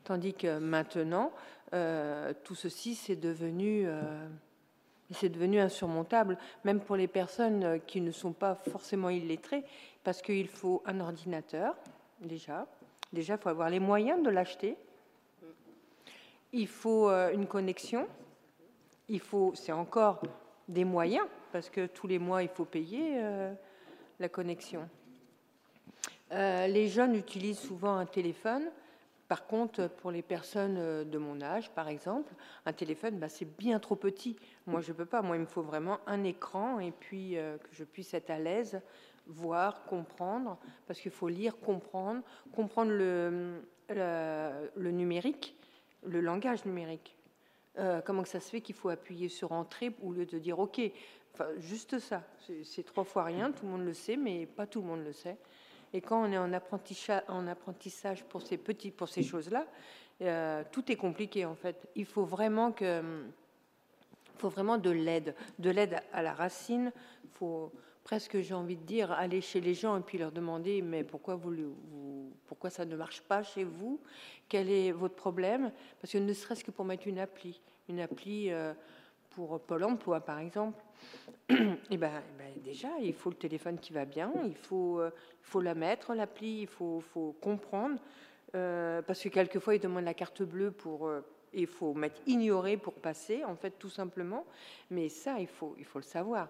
Tandis 0.03 0.35
que 0.35 0.59
maintenant, 0.59 1.31
euh, 1.73 2.33
tout 2.43 2.55
ceci, 2.55 2.95
c'est 2.95 3.15
devenu, 3.15 3.83
euh, 3.87 4.27
c'est 5.11 5.29
devenu 5.29 5.59
insurmontable, 5.59 6.37
même 6.63 6.79
pour 6.79 6.95
les 6.95 7.07
personnes 7.07 7.81
qui 7.87 8.01
ne 8.01 8.11
sont 8.11 8.33
pas 8.33 8.55
forcément 8.55 9.09
illettrées, 9.09 9.63
parce 10.03 10.21
qu'il 10.21 10.47
faut 10.47 10.83
un 10.85 10.99
ordinateur, 10.99 11.75
déjà. 12.21 12.67
Déjà, 13.11 13.35
il 13.35 13.39
faut 13.39 13.49
avoir 13.49 13.69
les 13.69 13.79
moyens 13.79 14.21
de 14.21 14.29
l'acheter. 14.29 14.77
Il 16.53 16.67
faut 16.67 17.09
euh, 17.09 17.33
une 17.33 17.47
connexion. 17.47 18.07
Il 19.09 19.19
faut, 19.19 19.51
c'est 19.55 19.71
encore 19.71 20.21
des 20.67 20.85
moyens, 20.85 21.25
parce 21.51 21.69
que 21.69 21.87
tous 21.87 22.07
les 22.07 22.19
mois, 22.19 22.43
il 22.43 22.49
faut 22.49 22.65
payer 22.65 23.21
la 24.19 24.29
connexion. 24.29 24.89
les 26.31 26.87
jeunes 26.87 27.13
utilisent 27.13 27.59
souvent 27.59 27.97
un 27.97 28.07
téléphone 28.07 28.71
Par 29.27 29.47
contre, 29.47 29.87
pour 29.87 30.11
les 30.11 30.21
personnes 30.21 31.03
de 31.03 31.17
mon 31.17 31.41
âge, 31.41 31.71
par 31.71 31.87
exemple, 31.87 32.31
un 32.65 32.73
téléphone, 32.73 33.17
bah, 33.17 33.29
c'est 33.29 33.57
bien 33.57 33.79
trop 33.79 33.95
petit. 33.95 34.35
Moi, 34.67 34.81
je 34.81 34.91
ne 34.91 34.97
peux 34.97 35.05
pas. 35.05 35.21
Moi, 35.23 35.37
il 35.37 35.41
me 35.41 35.47
faut 35.47 35.63
vraiment 35.63 35.99
un 36.05 36.23
écran 36.23 36.79
et 36.79 36.91
puis 36.91 37.31
que 37.33 37.69
je 37.71 37.83
puisse 37.83 38.13
être 38.13 38.29
à 38.29 38.37
l'aise, 38.37 38.79
voir, 39.27 39.83
comprendre, 39.85 40.57
parce 40.87 40.99
qu'il 40.99 41.11
faut 41.11 41.27
lire, 41.27 41.57
comprendre, 41.59 42.21
comprendre 42.53 42.91
le, 42.91 43.61
le, 43.89 44.91
numérique, 44.91 45.55
le 46.03 46.21
langage 46.21 46.65
numérique. 46.65 47.15
Euh, 47.77 48.01
comment 48.01 48.23
ça 48.23 48.39
se 48.39 48.49
fait 48.49 48.61
qu'il 48.61 48.75
faut 48.75 48.89
appuyer 48.89 49.27
sur 49.27 49.51
entrée 49.51 49.93
au 50.01 50.13
lieu 50.13 50.25
de 50.25 50.39
dire 50.39 50.59
OK? 50.59 50.79
Enfin, 51.33 51.47
Juste 51.57 51.99
ça. 51.99 52.23
C'est 52.63 52.83
trois 52.83 53.03
fois 53.03 53.23
rien, 53.23 53.51
tout 53.51 53.65
le 53.65 53.71
monde 53.71 53.85
le 53.85 53.93
sait, 53.93 54.15
mais 54.15 54.45
pas 54.45 54.65
tout 54.65 54.81
le 54.81 54.87
monde 54.87 55.03
le 55.03 55.11
sait. 55.11 55.37
Et 55.93 56.01
quand 56.01 56.23
on 56.23 56.31
est 56.31 56.37
en 56.37 56.51
apprentissage, 56.53 57.23
en 57.27 57.47
apprentissage 57.47 58.23
pour 58.23 58.41
ces 58.41 59.23
choses-là, 59.23 59.65
euh, 60.21 60.63
tout 60.71 60.91
est 60.91 60.95
compliqué 60.95 61.45
en 61.45 61.55
fait. 61.55 61.87
Il 61.95 62.05
faut 62.05 62.25
vraiment 62.25 62.71
que, 62.71 63.23
faut 64.37 64.49
vraiment 64.49 64.77
de 64.77 64.89
l'aide, 64.89 65.35
de 65.59 65.69
l'aide 65.69 65.99
à 66.13 66.21
la 66.21 66.33
racine. 66.33 66.91
Faut 67.31 67.71
presque, 68.05 68.39
j'ai 68.39 68.53
envie 68.53 68.77
de 68.77 68.83
dire, 68.83 69.11
aller 69.11 69.41
chez 69.41 69.59
les 69.59 69.73
gens 69.73 69.97
et 69.97 70.01
puis 70.01 70.17
leur 70.17 70.31
demander 70.31 70.81
mais 70.81 71.03
pourquoi 71.03 71.39
ça 72.69 72.85
ne 72.85 72.95
marche 72.95 73.21
pas 73.21 73.43
chez 73.43 73.63
vous? 73.63 73.99
Quel 74.47 74.69
est 74.69 74.91
votre 74.91 75.15
problème? 75.15 75.71
Parce 75.99 76.13
que 76.13 76.19
ne 76.19 76.31
serait-ce 76.31 76.63
que 76.63 76.71
pour 76.71 76.85
mettre 76.85 77.07
une 77.07 77.19
appli, 77.19 77.59
une 77.89 77.99
appli 77.99 78.51
euh, 78.51 78.73
pour 79.35 79.59
Pôle 79.59 79.83
emploi 79.83 80.21
par 80.21 80.39
exemple, 80.39 80.81
et 81.49 81.53
eh 81.91 81.97
ben, 81.97 82.11
eh 82.17 82.37
ben, 82.37 82.63
déjà, 82.63 82.87
il 83.01 83.13
faut 83.13 83.29
le 83.29 83.35
téléphone 83.35 83.77
qui 83.77 83.93
va 83.93 84.05
bien, 84.05 84.31
il 84.45 84.55
faut, 84.55 84.99
euh, 84.99 85.11
faut 85.41 85.61
la 85.61 85.75
mettre, 85.75 86.15
l'appli, 86.15 86.61
il 86.61 86.67
faut, 86.67 87.01
faut 87.01 87.35
comprendre. 87.39 87.99
Euh, 88.55 89.01
parce 89.01 89.21
que 89.21 89.29
quelquefois, 89.29 89.75
ils 89.75 89.79
demandent 89.81 90.05
la 90.05 90.13
carte 90.13 90.41
bleue 90.41 90.71
pour. 90.71 91.11
il 91.53 91.67
faut 91.67 91.93
mettre 91.93 92.21
ignorer 92.25 92.77
pour 92.77 92.93
passer, 92.93 93.43
en 93.43 93.55
fait, 93.55 93.71
tout 93.77 93.89
simplement. 93.89 94.45
Mais 94.89 95.09
ça, 95.09 95.39
il 95.39 95.47
faut, 95.47 95.75
il 95.77 95.85
faut 95.85 95.99
le 95.99 96.05
savoir. 96.05 96.47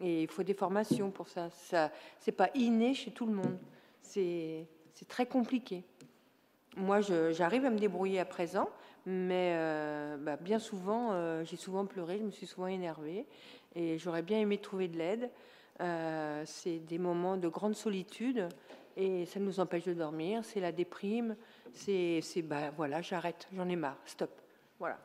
Et 0.00 0.22
il 0.22 0.28
faut 0.28 0.42
des 0.42 0.54
formations 0.54 1.10
pour 1.10 1.28
ça. 1.28 1.50
ça 1.50 1.92
c'est 2.18 2.32
pas 2.32 2.50
inné 2.54 2.94
chez 2.94 3.10
tout 3.10 3.26
le 3.26 3.32
monde. 3.32 3.58
C'est 4.02 4.66
très 5.06 5.26
compliqué. 5.26 5.84
Moi, 6.76 7.00
j'arrive 7.00 7.64
à 7.64 7.70
me 7.70 7.78
débrouiller 7.78 8.20
à 8.20 8.24
présent, 8.24 8.68
mais 9.06 9.54
euh, 9.56 10.16
bah, 10.18 10.36
bien 10.36 10.58
souvent, 10.58 11.12
euh, 11.12 11.44
j'ai 11.44 11.56
souvent 11.56 11.86
pleuré, 11.86 12.18
je 12.18 12.24
me 12.24 12.30
suis 12.30 12.46
souvent 12.46 12.66
énervée, 12.66 13.26
et 13.74 13.98
j'aurais 13.98 14.22
bien 14.22 14.38
aimé 14.38 14.58
trouver 14.58 14.88
de 14.88 14.98
l'aide. 14.98 15.30
Euh, 15.80 16.42
c'est 16.44 16.78
des 16.78 16.98
moments 16.98 17.36
de 17.36 17.48
grande 17.48 17.74
solitude, 17.74 18.48
et 18.96 19.26
ça 19.26 19.40
nous 19.40 19.60
empêche 19.60 19.84
de 19.84 19.94
dormir. 19.94 20.44
C'est 20.44 20.60
la 20.60 20.72
déprime. 20.72 21.36
C'est, 21.72 22.22
bah, 22.42 22.70
voilà, 22.76 23.00
j'arrête, 23.02 23.48
j'en 23.54 23.68
ai 23.68 23.76
marre, 23.76 23.98
stop. 24.04 24.30
Voilà. 24.78 24.98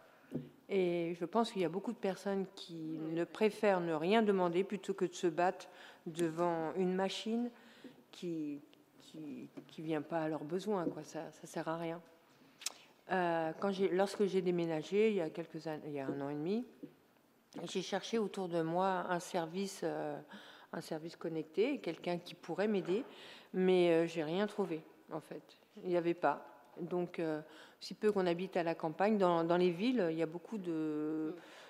Et 0.69 1.15
je 1.19 1.25
pense 1.25 1.51
qu'il 1.51 1.61
y 1.61 1.65
a 1.65 1.69
beaucoup 1.69 1.91
de 1.91 1.97
personnes 1.97 2.45
qui 2.55 2.99
ne 3.11 3.23
préfèrent 3.25 3.81
ne 3.81 3.93
rien 3.93 4.23
demander 4.23 4.63
plutôt 4.63 4.93
que 4.93 5.05
de 5.05 5.13
se 5.13 5.27
battre 5.27 5.67
devant 6.07 6.73
une 6.75 6.95
machine 6.95 7.51
qui 8.11 8.61
qui, 9.13 9.49
qui 9.67 9.81
vient 9.81 10.01
pas 10.01 10.23
à 10.23 10.29
leurs 10.29 10.43
besoins. 10.43 10.85
Quoi. 10.85 11.03
Ça 11.03 11.25
ne 11.41 11.47
sert 11.47 11.67
à 11.67 11.77
rien. 11.77 12.01
Euh, 13.11 13.51
lorsque 13.91 14.25
j'ai 14.25 14.41
déménagé, 14.41 15.09
il 15.09 15.15
y 15.15 15.99
a 15.99 16.07
un 16.07 16.21
an 16.21 16.29
et 16.29 16.35
demi, 16.35 16.65
j'ai 17.63 17.81
cherché 17.81 18.17
autour 18.17 18.47
de 18.47 18.61
moi 18.61 19.05
un 19.09 19.19
service, 19.19 19.81
euh, 19.83 20.19
un 20.71 20.81
service 20.81 21.15
connecté, 21.15 21.77
quelqu'un 21.79 22.17
qui 22.17 22.33
pourrait 22.35 22.67
m'aider, 22.67 23.05
mais 23.53 23.91
euh, 23.91 24.07
j'ai 24.07 24.23
rien 24.23 24.47
trouvé 24.47 24.81
en 25.11 25.19
fait. 25.19 25.43
Il 25.83 25.89
n'y 25.89 25.97
avait 25.97 26.15
pas. 26.15 26.45
Donc, 26.79 27.19
euh, 27.19 27.41
si 27.79 27.93
peu 27.93 28.11
qu'on 28.11 28.25
habite 28.25 28.57
à 28.57 28.63
la 28.63 28.73
campagne, 28.73 29.17
dans, 29.17 29.57
les 29.57 29.69
villes, 29.69 30.07
il 30.09 30.17
y 30.17 30.23
a 30.23 30.27
beaucoup 30.27 30.57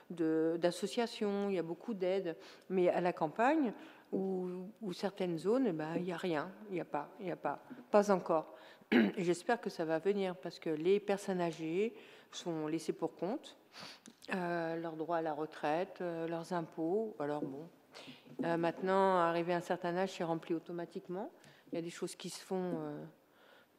d'associations, 0.10 1.50
il 1.50 1.56
y 1.56 1.60
a 1.60 1.64
beaucoup 1.64 1.94
d'aides, 1.94 2.38
mais 2.70 2.88
à 2.90 3.02
la 3.02 3.12
campagne 3.12 3.74
ou, 4.14 4.70
certaines 4.94 5.38
zones, 5.38 5.68
eh 5.68 5.74
ben, 5.74 5.96
il 5.96 6.04
n'y 6.04 6.14
a 6.14 6.18
rien, 6.18 6.50
il 6.70 6.76
n'y 6.76 6.82
a 6.82 6.86
pas, 6.86 7.10
il 7.20 7.26
n'y 7.26 7.32
a 7.32 7.36
pas, 7.36 7.60
pas 7.92 8.12
encore. 8.12 8.56
J'espère 9.18 9.62
que 9.62 9.70
ça 9.70 9.86
va 9.86 10.00
venir 10.00 10.36
parce 10.36 10.60
que 10.60 10.70
les 10.70 11.00
personnes 11.00 11.42
âgées 11.42 11.94
sont 12.32 12.68
laissées 12.68 12.94
pour 12.94 13.16
compte, 13.16 13.58
euh, 14.34 14.76
leurs 14.78 14.96
droits 14.96 15.18
à 15.18 15.22
la 15.22 15.34
retraite, 15.34 16.00
euh, 16.02 16.28
leurs 16.28 16.54
impôts. 16.54 17.16
Alors 17.20 17.42
bon, 17.42 17.68
maintenant, 18.58 19.18
arrivé 19.18 19.54
à 19.54 19.58
un 19.58 19.62
certain 19.62 19.96
âge, 19.98 20.14
c'est 20.18 20.24
rempli 20.24 20.54
automatiquement. 20.54 21.32
Il 21.72 21.76
y 21.76 21.80
a 21.80 21.82
des 21.82 21.90
choses 21.90 22.16
qui 22.16 22.30
se 22.30 22.44
font 22.44 22.78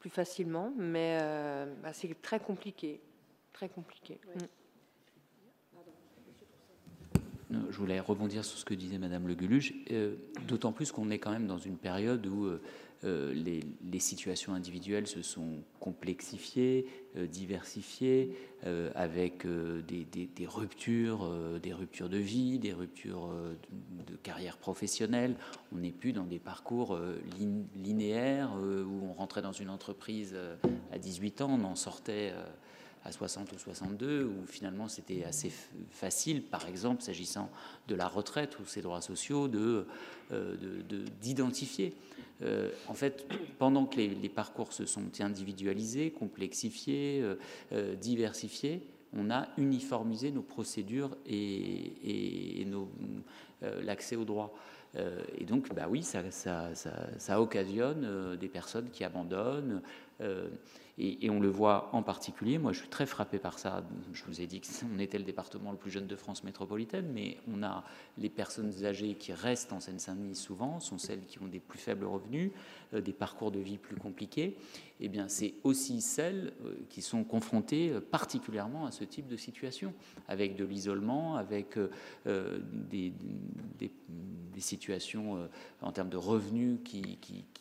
plus 0.05 0.11
facilement, 0.11 0.70
mais 0.77 1.19
euh, 1.23 1.65
bah, 1.82 1.95
c'est 1.95 2.20
très 2.20 2.39
compliqué, 2.39 3.01
très 3.55 3.70
compliqué. 3.70 4.20
Mm. 7.51 7.59
Je 7.70 7.78
voulais 7.78 8.01
rebondir 8.01 8.45
sur 8.45 8.59
ce 8.59 8.66
que 8.66 8.74
disait 8.74 8.99
Madame 8.99 9.27
Le 9.27 9.35
Guluge, 9.35 9.73
euh, 9.91 10.16
d'autant 10.47 10.73
plus 10.73 10.93
qu'on 10.93 11.09
est 11.09 11.19
quand 11.19 11.31
même 11.31 11.47
dans 11.47 11.57
une 11.57 11.78
période 11.78 12.27
où 12.27 12.45
euh, 12.45 12.61
euh, 13.05 13.35
les, 13.35 13.63
situations 14.01 14.53
individuelles 14.53 15.07
se 15.07 15.23
sont 15.23 15.63
complexifiées, 15.81 16.87
euh, 17.17 17.27
diversifiées, 17.27 18.37
euh, 18.67 18.91
avec 18.95 19.47
des, 19.47 20.47
ruptures, 20.47 21.31
des 21.63 21.73
ruptures 21.73 22.09
de 22.09 22.19
vie, 22.19 22.59
des 22.59 22.73
ruptures 22.73 23.31
de, 24.07 24.17
carrière 24.17 24.59
professionnelle. 24.59 25.37
On 25.73 25.79
n'est 25.79 25.93
plus 25.93 26.13
dans 26.13 26.25
des 26.25 26.39
parcours 26.39 26.99
linéaires 27.77 28.53
où 28.57 29.07
on 29.09 29.13
rentrait 29.13 29.43
dans 29.43 29.53
une 29.53 29.71
entreprise 29.71 30.37
à 30.93 30.99
18 30.99 31.41
ans, 31.41 31.59
on 31.59 31.65
en 31.65 31.77
sortait 31.77 32.33
à 33.05 33.13
60 33.13 33.53
ou 33.53 33.59
62, 33.59 34.25
où 34.25 34.47
finalement 34.47 34.89
c'était 34.89 35.25
assez 35.25 35.53
facile, 35.91 36.43
par 36.43 36.67
exemple, 36.67 37.03
s'agissant 37.03 37.51
de 37.89 37.95
la 37.95 38.09
retraite 38.09 38.59
ou 38.59 38.65
ses 38.65 38.83
droits 38.83 39.03
sociaux, 39.03 39.49
de, 39.49 39.87
d'identifier. 41.21 41.95
Euh, 42.43 42.71
en 42.89 42.95
fait, 42.95 43.27
pendant 43.59 43.87
que 43.87 43.97
les, 43.97 44.29
parcours 44.29 44.73
se 44.73 44.87
sont 44.87 45.21
individualisés, 45.21 46.11
complexifiés, 46.11 47.21
euh, 47.23 47.37
euh, 47.73 47.95
diversifiés, 47.95 48.83
on 49.17 49.31
a 49.31 49.47
uniformisé 49.59 50.33
nos 50.33 50.43
procédures 50.43 51.17
et, 51.27 52.67
l'accès 53.83 54.17
aux 54.17 54.25
droits. 54.25 54.53
et 55.39 55.45
donc, 55.45 55.73
bah 55.73 55.87
oui, 55.89 56.03
ça 56.03 57.41
occasionne 57.41 58.37
des 58.37 58.49
personnes 58.49 58.91
qui 58.91 59.05
abandonnent, 59.05 59.81
et, 60.97 61.29
on 61.29 61.41
le 61.41 61.49
voit 61.49 61.91
en 61.93 62.03
particulier, 62.03 62.59
moi 62.59 62.73
je 62.73 62.79
suis 62.79 62.89
très 62.89 63.07
frappé 63.07 63.39
par 63.39 63.59
ça, 63.59 63.83
je 64.12 64.23
vous 64.25 64.41
ai 64.41 64.47
dit 64.47 64.61
qu'on 64.61 64.99
était 65.01 65.19
le 65.19 65.25
département 65.25 65.73
le 65.73 65.77
plus 65.77 65.91
jeune 65.91 66.07
de 66.07 66.15
France 66.15 66.45
métropolitaine, 66.45 67.11
mais 67.12 67.39
on 67.53 67.65
a 67.65 67.83
les 68.16 68.31
personnes 68.31 68.73
âgées 68.85 69.15
qui 69.15 69.33
restent 69.33 69.73
en 69.73 69.81
Seine-Saint-Denis 69.81 70.37
souvent, 70.37 70.79
sont 70.79 70.99
celles 70.99 71.25
qui 71.27 71.43
ont 71.43 71.49
des 71.49 71.59
plus 71.59 71.81
faibles 71.81 72.05
revenus, 72.05 72.53
des 72.97 73.12
parcours 73.12 73.51
de 73.51 73.61
vie 73.61 73.79
plus 73.79 73.97
compliqués, 73.97 74.57
eh 75.01 75.09
bien 75.09 75.29
c'est 75.29 75.55
aussi 75.65 76.01
celles 76.01 76.53
euh, 76.65 76.75
qui 76.89 77.03
sont 77.03 77.25
confrontées 77.25 77.93
particulièrement 78.11 78.87
à 78.87 78.91
ce 78.91 79.05
type 79.05 79.27
de 79.27 79.37
situation, 79.37 79.93
avec 80.29 80.57
de 80.57 80.65
l'isolement, 80.65 81.37
avec 81.37 81.79
des, 82.91 83.12
situations 84.59 85.49
en 85.83 85.93
termes 85.93 86.09
de 86.09 86.16
revenus 86.16 86.79
qui, 86.85 87.19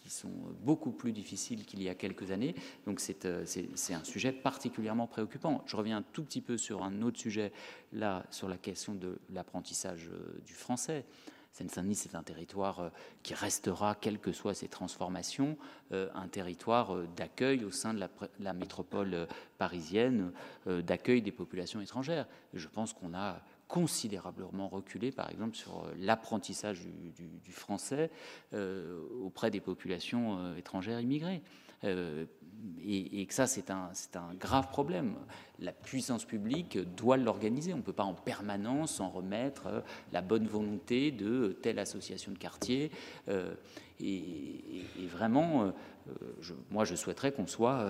sont 0.08 0.30
beaucoup 0.62 0.92
plus 0.92 1.12
difficiles 1.12 1.66
qu'il 1.66 1.82
y 1.82 1.90
a 1.90 1.96
quelques 1.96 2.30
années 2.30 2.54
donc 2.86 3.02
euh, 3.26 3.44
c'est 3.46 3.94
un 3.94 4.04
sujet 4.04 4.32
particulièrement 4.32 5.08
préoccupant. 5.08 5.64
Je 5.66 5.76
reviens 5.76 6.04
tout 6.14 6.24
petit 6.24 6.42
peu 6.42 6.58
sur 6.58 6.84
un 6.84 7.02
autre 7.02 7.20
sujet, 7.20 7.52
là, 7.92 8.26
sur 8.30 8.48
la 8.50 8.58
question 8.58 8.94
de 8.94 9.18
l'apprentissage 9.32 10.10
euh, 10.12 10.40
du 10.46 10.54
français. 10.54 11.06
Seine-Saint-Denis, 11.54 11.96
c'est 11.96 12.16
un 12.16 12.24
territoire 12.24 12.80
euh, 12.80 12.90
qui 13.24 13.34
restera, 13.34 13.96
quelles 13.96 14.20
que 14.20 14.32
soient 14.32 14.54
ces 14.54 14.68
transformations, 14.68 15.58
un 15.92 16.28
territoire 16.28 16.96
d'accueil 17.16 17.64
au 17.64 17.70
sein 17.70 17.94
de 17.94 18.04
la, 18.40 18.54
métropole 18.54 19.28
parisienne, 19.60 20.32
d'accueil 20.66 21.22
des 21.22 21.32
populations 21.32 21.82
étrangères. 21.82 22.28
Je 22.54 22.68
pense 22.68 22.94
qu'on 22.94 23.14
a 23.14 23.42
considérablement 23.68 24.68
reculé, 24.68 25.12
par 25.12 25.30
exemple, 25.30 25.56
sur 25.56 25.86
l'apprentissage 26.00 26.82
du, 26.82 27.52
français 27.52 28.10
auprès 29.22 29.52
des 29.52 29.62
populations 29.62 30.56
étrangères 30.56 31.00
immigrées. 31.00 31.44
Euh, 31.84 32.26
et, 32.86 33.26
que 33.26 33.34
ça, 33.34 33.48
c'est 33.48 33.72
un, 33.72 33.92
un, 34.16 34.34
grave 34.36 34.68
problème. 34.70 35.16
La 35.60 35.72
puissance 35.72 36.26
publique 36.26 36.78
doit 36.96 37.18
l'organiser. 37.18 37.74
On 37.74 37.78
ne 37.78 37.82
peut 37.82 37.94
pas 37.94 38.04
en 38.04 38.14
permanence 38.14 39.00
en 39.00 39.10
remettre 39.10 39.68
euh, 39.68 39.82
la 40.12 40.22
bonne 40.22 40.48
volonté 40.48 41.12
de 41.12 41.58
telle 41.62 41.80
association 41.80 42.32
de 42.32 42.38
quartier. 42.38 42.92
Euh, 43.30 43.56
et, 44.02 44.84
vraiment, 45.08 45.72
moi, 46.72 46.84
je 46.84 46.96
souhaiterais 46.96 47.32
qu'on 47.32 47.48
soit 47.48 47.88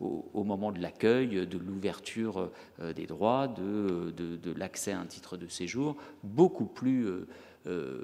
au, 0.00 0.42
moment 0.42 0.72
de 0.72 0.80
l'accueil, 0.80 1.46
de 1.46 1.58
l'ouverture 1.58 2.50
des 2.96 3.06
droits, 3.06 3.46
de, 3.46 4.10
de, 4.10 4.52
l'accès 4.52 4.90
à 4.90 4.98
un 4.98 5.06
titre 5.06 5.36
de 5.36 5.46
séjour, 5.46 5.96
beaucoup 6.24 6.64
plus, 6.64 7.06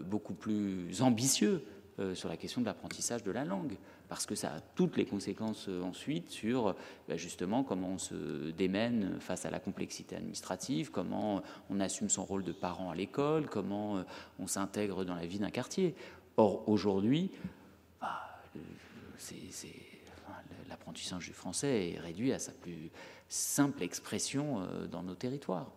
beaucoup 0.05 0.35
plus 0.35 1.03
ambitieux 1.03 1.65
sur 2.15 2.29
la 2.29 2.37
question 2.37 2.61
de 2.61 2.67
l'apprentissage 2.67 3.25
de 3.25 3.33
la 3.33 3.45
langue. 3.45 3.77
Parce 4.09 4.27
que 4.27 4.35
ça 4.35 4.55
a 4.55 4.61
toutes 4.61 4.97
les 4.97 5.05
conséquences 5.05 5.69
ensuite 5.69 6.31
sur 6.31 6.75
bah, 7.09 7.17
justement 7.17 7.65
comment 7.65 7.91
on 7.91 7.99
se 7.99 8.51
démène 8.51 9.19
face 9.21 9.45
à 9.45 9.51
la 9.51 9.61
complexité 9.61 10.17
administrative, 10.17 10.91
comment 10.91 11.43
on 11.71 11.81
assume 11.81 12.09
son 12.09 12.25
rôle 12.25 12.45
de 12.45 12.53
parent 12.53 12.91
à 12.91 12.95
l'école, 12.95 13.49
comment 13.49 14.05
on 14.39 14.47
s'intègre 14.47 15.05
dans 15.05 15.15
la 15.15 15.27
vie 15.27 15.39
d'un 15.39 15.51
quartier. 15.51 15.95
Or, 16.37 16.69
aujourd'hui, 16.69 17.31
bah, 18.01 18.21
l'apprentissage 20.69 21.27
du 21.27 21.33
français 21.33 21.93
est 21.93 22.01
réduit 22.01 22.33
à 22.33 22.39
sa 22.39 22.53
plus 22.53 22.91
simple 23.29 23.83
expression 23.83 24.67
dans 24.91 25.03
nos 25.03 25.15
territoires. 25.15 25.71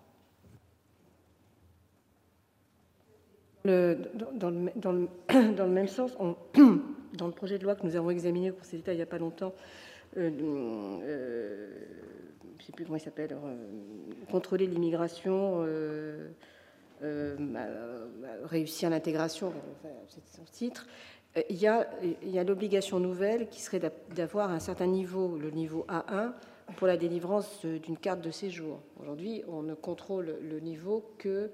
dans, 3.66 4.50
le, 4.50 5.68
même 5.68 5.88
sens, 5.88 6.12
dans 7.14 7.28
le 7.28 7.34
projet 7.34 7.60
de 7.60 7.64
loi 7.64 7.76
que 7.76 7.86
nous 7.86 7.96
avons 7.96 8.10
examiné 8.10 8.52
pour 8.52 8.66
ces 8.66 8.78
détails 8.78 8.96
il 8.96 9.00
n'y 9.00 9.04
a 9.04 9.08
pas 9.08 9.20
longtemps, 9.20 9.54
euh, 10.18 10.30
euh, 11.04 11.68
je 12.58 12.64
ne 12.64 12.66
sais 12.66 12.72
plus 12.74 12.86
comment 12.86 12.98
il 12.98 13.02
s'appelle, 13.02 13.34
euh, 13.34 13.56
contrôler 14.32 14.66
l'immigration, 14.66 15.66
réussir 18.46 18.90
l'intégration, 18.90 19.54
c'est 20.08 20.26
son 20.36 20.44
titre. 20.52 20.88
Il 21.50 21.58
y 21.58 21.68
a 21.68 22.44
l'obligation 22.44 23.00
nouvelle 23.00 23.48
qui 23.48 23.62
serait 23.62 23.82
d'avoir 24.16 24.52
un 24.52 24.60
certain 24.60 24.88
niveau, 24.88 25.38
le 25.38 25.52
niveau 25.52 25.86
A1, 25.88 26.34
pour 26.78 26.88
la 26.88 26.98
délivrance 26.98 27.66
d'une 27.66 27.98
carte 27.98 28.22
de 28.22 28.32
séjour. 28.32 28.80
Aujourd'hui, 29.02 29.44
on 29.48 29.62
ne 29.62 29.74
contrôle 29.74 30.38
le 30.42 30.60
niveau 30.60 31.06
que 31.18 31.52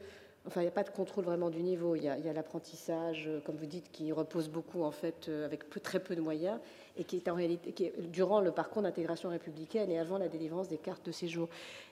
Enfin, 0.47 0.61
il 0.61 0.63
n'y 0.63 0.69
a 0.69 0.71
pas 0.71 0.83
de 0.83 0.89
contrôle 0.89 1.25
vraiment 1.25 1.49
du 1.49 1.61
niveau. 1.61 1.95
Il 1.95 2.03
y 2.03 2.07
a, 2.07 2.33
l'apprentissage, 2.33 3.25
euh, 3.27 3.41
comme 3.45 3.57
vous 3.57 3.65
dites, 3.65 3.91
qui 3.91 4.13
repose 4.13 4.47
beaucoup 4.49 4.83
en 4.83 4.91
fait 4.91 5.27
euh, 5.27 5.45
avec 5.45 5.69
très 5.83 5.99
peu 5.99 6.15
de 6.15 6.21
moyens 6.21 6.57
et 6.95 7.03
qui 7.03 7.17
est 7.17 7.27
en 7.27 7.35
réalité 7.35 7.73
qui 7.73 7.91
durant 8.11 8.39
le 8.39 8.51
parcours 8.51 8.81
d'intégration 8.81 9.29
républicaine 9.29 9.91
et 9.91 9.99
avant 9.99 10.17
la 10.17 10.29
délivrance 10.29 10.69
des 10.69 10.77
cartes 10.77 11.05
de 11.05 11.11
séjour. 11.11 11.49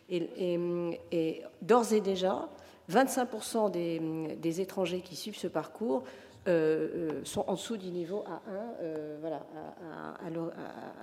Et, 0.10 1.42
d'ores 1.62 1.94
et 1.94 2.00
déjà, 2.00 2.48
25% 2.90 3.72
des, 3.72 4.62
étrangers 4.62 5.02
qui 5.02 5.16
suivent 5.16 5.38
ce 5.38 5.48
parcours 5.48 6.04
euh, 6.48 7.22
sont 7.24 7.44
en 7.48 7.54
dessous 7.54 7.76
du 7.76 7.90
niveau 7.90 8.24
A1 8.24 9.20
voilà, 9.20 9.46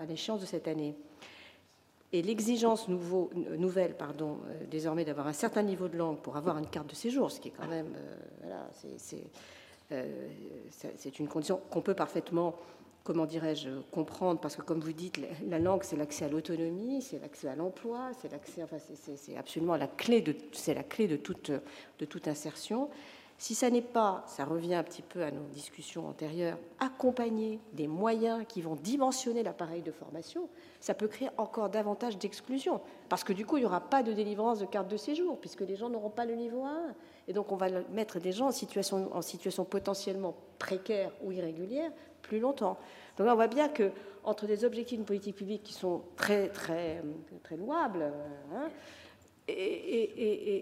à 0.01 0.07
l'échéance 0.07 0.41
de 0.41 0.47
cette 0.47 0.69
année 0.69 0.95
et 2.13 2.23
l'exigence 2.23 2.89
nouvelle 2.89 3.95
pardon, 3.95 4.39
euh, 4.47 4.65
désormais 4.71 5.05
d'avoir 5.05 5.27
un 5.27 5.33
certain 5.33 5.63
niveau 5.63 5.89
de 5.89 5.97
langue 5.97 6.19
pour 6.19 6.37
avoir 6.37 6.59
une 6.59 6.67
carte 6.67 6.89
de 6.89 6.95
séjour, 6.95 7.31
ce 7.31 7.41
qui 7.41 7.49
est 7.49 7.53
quand 7.53 7.69
même, 7.69 7.95
euh, 7.97 8.69
euh, 9.93 10.29
c'est 10.97 11.19
une 11.19 11.29
condition 11.29 11.61
qu'on 11.71 11.81
peut 11.81 11.95
parfaitement, 11.95 12.55
comment 13.03 13.27
dirais-je, 13.27 13.71
comprendre, 13.91 14.41
parce 14.41 14.57
que 14.57 14.63
comme 14.63 14.81
vous 14.81 14.93
dites, 14.93 15.19
la 15.49 15.59
langue, 15.59 15.83
c'est 15.85 15.97
l'accès 15.97 16.27
à 16.27 16.29
l'autonomie, 16.29 17.03
c'est 17.03 17.19
l'accès 17.19 17.49
à 17.49 17.57
l'emploi, 17.57 18.11
c'est 18.21 18.31
l'accès, 18.31 18.63
enfin, 18.63 18.77
c'est 18.79 19.37
absolument 19.37 19.77
la 19.77 19.89
clé 19.89 20.21
de, 20.21 20.37
c'est 20.53 20.75
la 20.75 20.83
clé 20.83 21.09
de 21.09 21.17
toute, 21.17 21.51
de 21.51 22.05
toute 22.05 22.29
insertion. 22.29 22.91
Si 23.39 23.55
ça 23.55 23.71
n'est 23.71 23.83
pas, 23.83 24.23
ça 24.27 24.45
revient 24.45 24.75
un 24.75 24.85
petit 24.85 25.03
peu 25.03 25.23
à 25.23 25.31
nos 25.31 25.43
discussions 25.53 26.07
antérieures, 26.07 26.59
accompagner 26.79 27.59
des 27.73 27.89
moyens 27.89 28.45
qui 28.47 28.63
vont 28.63 28.77
dimensionner 28.77 29.43
l'appareil 29.43 29.83
de 29.83 29.91
formation, 29.91 30.49
ça 30.81 30.95
peut 30.95 31.09
créer 31.09 31.29
encore 31.37 31.69
davantage 31.69 32.19
d'exclusion. 32.19 32.81
Parce 33.09 33.25
que 33.25 33.33
du 33.33 33.45
coup, 33.45 33.57
il 33.57 33.61
n'y 33.61 33.67
aura 33.67 33.81
pas 33.81 34.03
de 34.03 34.13
délivrance 34.13 34.61
de 34.61 34.67
carte 34.67 34.89
de 34.89 34.97
séjour, 34.97 35.39
puisque 35.41 35.63
les 35.63 35.75
gens 35.75 35.89
n'auront 35.89 36.11
pas 36.11 36.25
le 36.25 36.35
niveau 36.35 36.65
1. 36.65 36.95
Et 37.27 37.33
donc, 37.33 37.51
on 37.51 37.57
va 37.57 37.69
mettre 37.91 38.21
des 38.21 38.33
gens 38.33 38.47
en 38.47 38.53
situation, 38.53 39.09
en 39.13 39.23
situation 39.23 39.65
potentiellement 39.65 40.37
précaire 40.59 41.11
ou 41.23 41.33
irrégulière 41.33 41.91
plus 42.23 42.39
longtemps. 42.39 42.79
Donc 43.17 43.27
là, 43.27 43.33
on 43.33 43.37
voit 43.37 43.49
bien 43.49 43.69
que 43.69 43.91
entre 44.25 44.47
des 44.47 44.65
objectifs 44.65 45.01
de 45.01 45.05
politique 45.05 45.37
publique 45.37 45.65
qui 45.65 45.73
sont 45.73 46.03
très, 46.17 46.49
très, 46.49 47.03
très 47.43 47.57
louables, 47.57 48.13
hein, 48.55 48.71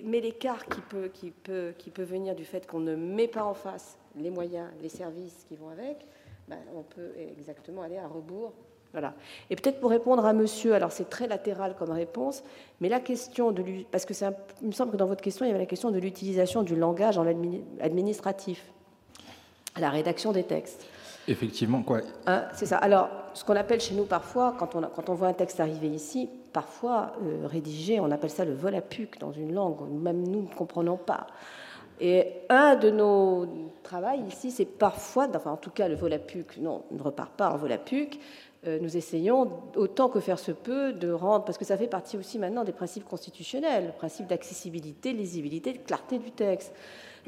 mais 0.04 0.20
l'écart 0.20 0.64
qui 0.66 0.80
peut, 0.80 2.02
venir 2.02 2.34
du 2.34 2.44
fait 2.44 2.66
qu'on 2.66 2.80
ne 2.80 2.94
met 2.96 3.28
pas 3.28 3.44
en 3.44 3.54
face 3.54 3.98
les 4.16 4.30
moyens, 4.30 4.68
les 4.82 4.88
services 4.88 5.44
qui 5.48 5.56
vont 5.56 5.68
avec, 5.68 6.06
ben, 6.48 6.58
on 6.74 6.82
peut 6.82 7.12
exactement 7.38 7.82
aller 7.82 7.98
à 7.98 8.08
rebours. 8.08 8.52
Voilà. 8.92 9.14
Et 9.50 9.56
peut-être 9.56 9.78
pour 9.78 9.90
répondre 9.90 10.24
à 10.24 10.32
monsieur, 10.32 10.74
alors 10.74 10.90
c'est 10.90 11.08
très 11.08 11.28
latéral 11.28 11.76
comme 11.78 11.92
réponse, 11.92 12.42
mais 12.80 12.88
la 12.88 12.98
question 12.98 13.52
de 13.52 13.62
parce 13.92 14.04
que 14.04 14.14
il 14.62 14.66
me 14.66 14.72
semble 14.72 14.90
que 14.90 14.96
dans 14.96 15.06
votre 15.06 15.22
question, 15.22 15.44
il 15.44 15.48
y 15.48 15.50
avait 15.52 15.60
la 15.60 15.66
question 15.66 15.92
de 15.92 15.98
l'utilisation 15.98 16.64
du 16.64 16.74
langage 16.74 17.20
administratif, 17.80 18.64
la 19.78 19.90
rédaction 19.90 20.32
des 20.32 20.42
textes. 20.42 20.86
Effectivement, 21.30 21.82
quoi. 21.84 22.00
Hein, 22.26 22.46
c'est 22.54 22.66
ça. 22.66 22.76
Alors, 22.78 23.08
ce 23.34 23.44
qu'on 23.44 23.54
appelle 23.54 23.80
chez 23.80 23.94
nous 23.94 24.04
parfois, 24.04 24.56
quand 24.58 24.74
on, 24.74 24.82
quand 24.82 25.08
on 25.10 25.14
voit 25.14 25.28
un 25.28 25.32
texte 25.32 25.60
arriver 25.60 25.86
ici, 25.86 26.28
parfois 26.52 27.12
euh, 27.22 27.46
rédigé, 27.46 28.00
on 28.00 28.10
appelle 28.10 28.30
ça 28.30 28.44
le 28.44 28.52
volapuc 28.52 29.16
dans 29.20 29.30
une 29.30 29.54
langue, 29.54 29.88
même 29.88 30.26
nous 30.26 30.42
ne 30.42 30.52
comprenons 30.52 30.96
pas. 30.96 31.28
Et 32.00 32.26
un 32.48 32.74
de 32.74 32.90
nos 32.90 33.46
travaux 33.84 34.20
ici, 34.26 34.50
c'est 34.50 34.64
parfois, 34.64 35.28
enfin 35.32 35.52
en 35.52 35.56
tout 35.56 35.70
cas 35.70 35.86
le 35.86 35.94
volapuc, 35.94 36.56
non, 36.56 36.82
ne 36.90 37.00
repart 37.00 37.30
pas 37.30 37.52
en 37.52 37.56
volapuc, 37.56 38.18
euh, 38.66 38.80
nous 38.80 38.96
essayons, 38.96 39.52
autant 39.76 40.08
que 40.08 40.18
faire 40.18 40.38
se 40.40 40.50
peut, 40.50 40.92
de 40.92 41.12
rendre, 41.12 41.44
parce 41.44 41.58
que 41.58 41.64
ça 41.64 41.76
fait 41.76 41.86
partie 41.86 42.16
aussi 42.16 42.40
maintenant 42.40 42.64
des 42.64 42.72
principes 42.72 43.04
constitutionnels, 43.04 43.86
le 43.86 43.92
principe 43.92 44.26
d'accessibilité, 44.26 45.12
lisibilité, 45.12 45.74
de 45.74 45.78
clarté 45.78 46.18
du 46.18 46.32
texte. 46.32 46.72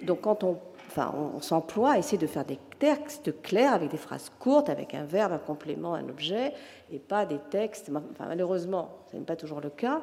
Donc 0.02 0.22
quand 0.22 0.42
on 0.42 0.58
on, 0.98 1.40
s'emploie 1.40 1.92
à 1.92 1.98
essayer 1.98 2.18
de 2.18 2.26
faire 2.26 2.44
des 2.44 2.58
textes 2.78 3.42
clairs 3.42 3.74
avec 3.74 3.90
des 3.90 3.96
phrases 3.96 4.30
courtes, 4.38 4.68
avec 4.68 4.94
un 4.94 5.04
verbe, 5.04 5.32
un 5.32 5.38
complément, 5.38 5.94
un 5.94 6.08
objet, 6.08 6.52
et 6.90 6.98
pas 6.98 7.26
des 7.26 7.38
textes. 7.50 7.90
Malheureusement, 8.18 8.90
ce 9.10 9.16
n'est 9.16 9.24
pas 9.24 9.36
toujours 9.36 9.60
le 9.60 9.70
cas. 9.70 10.02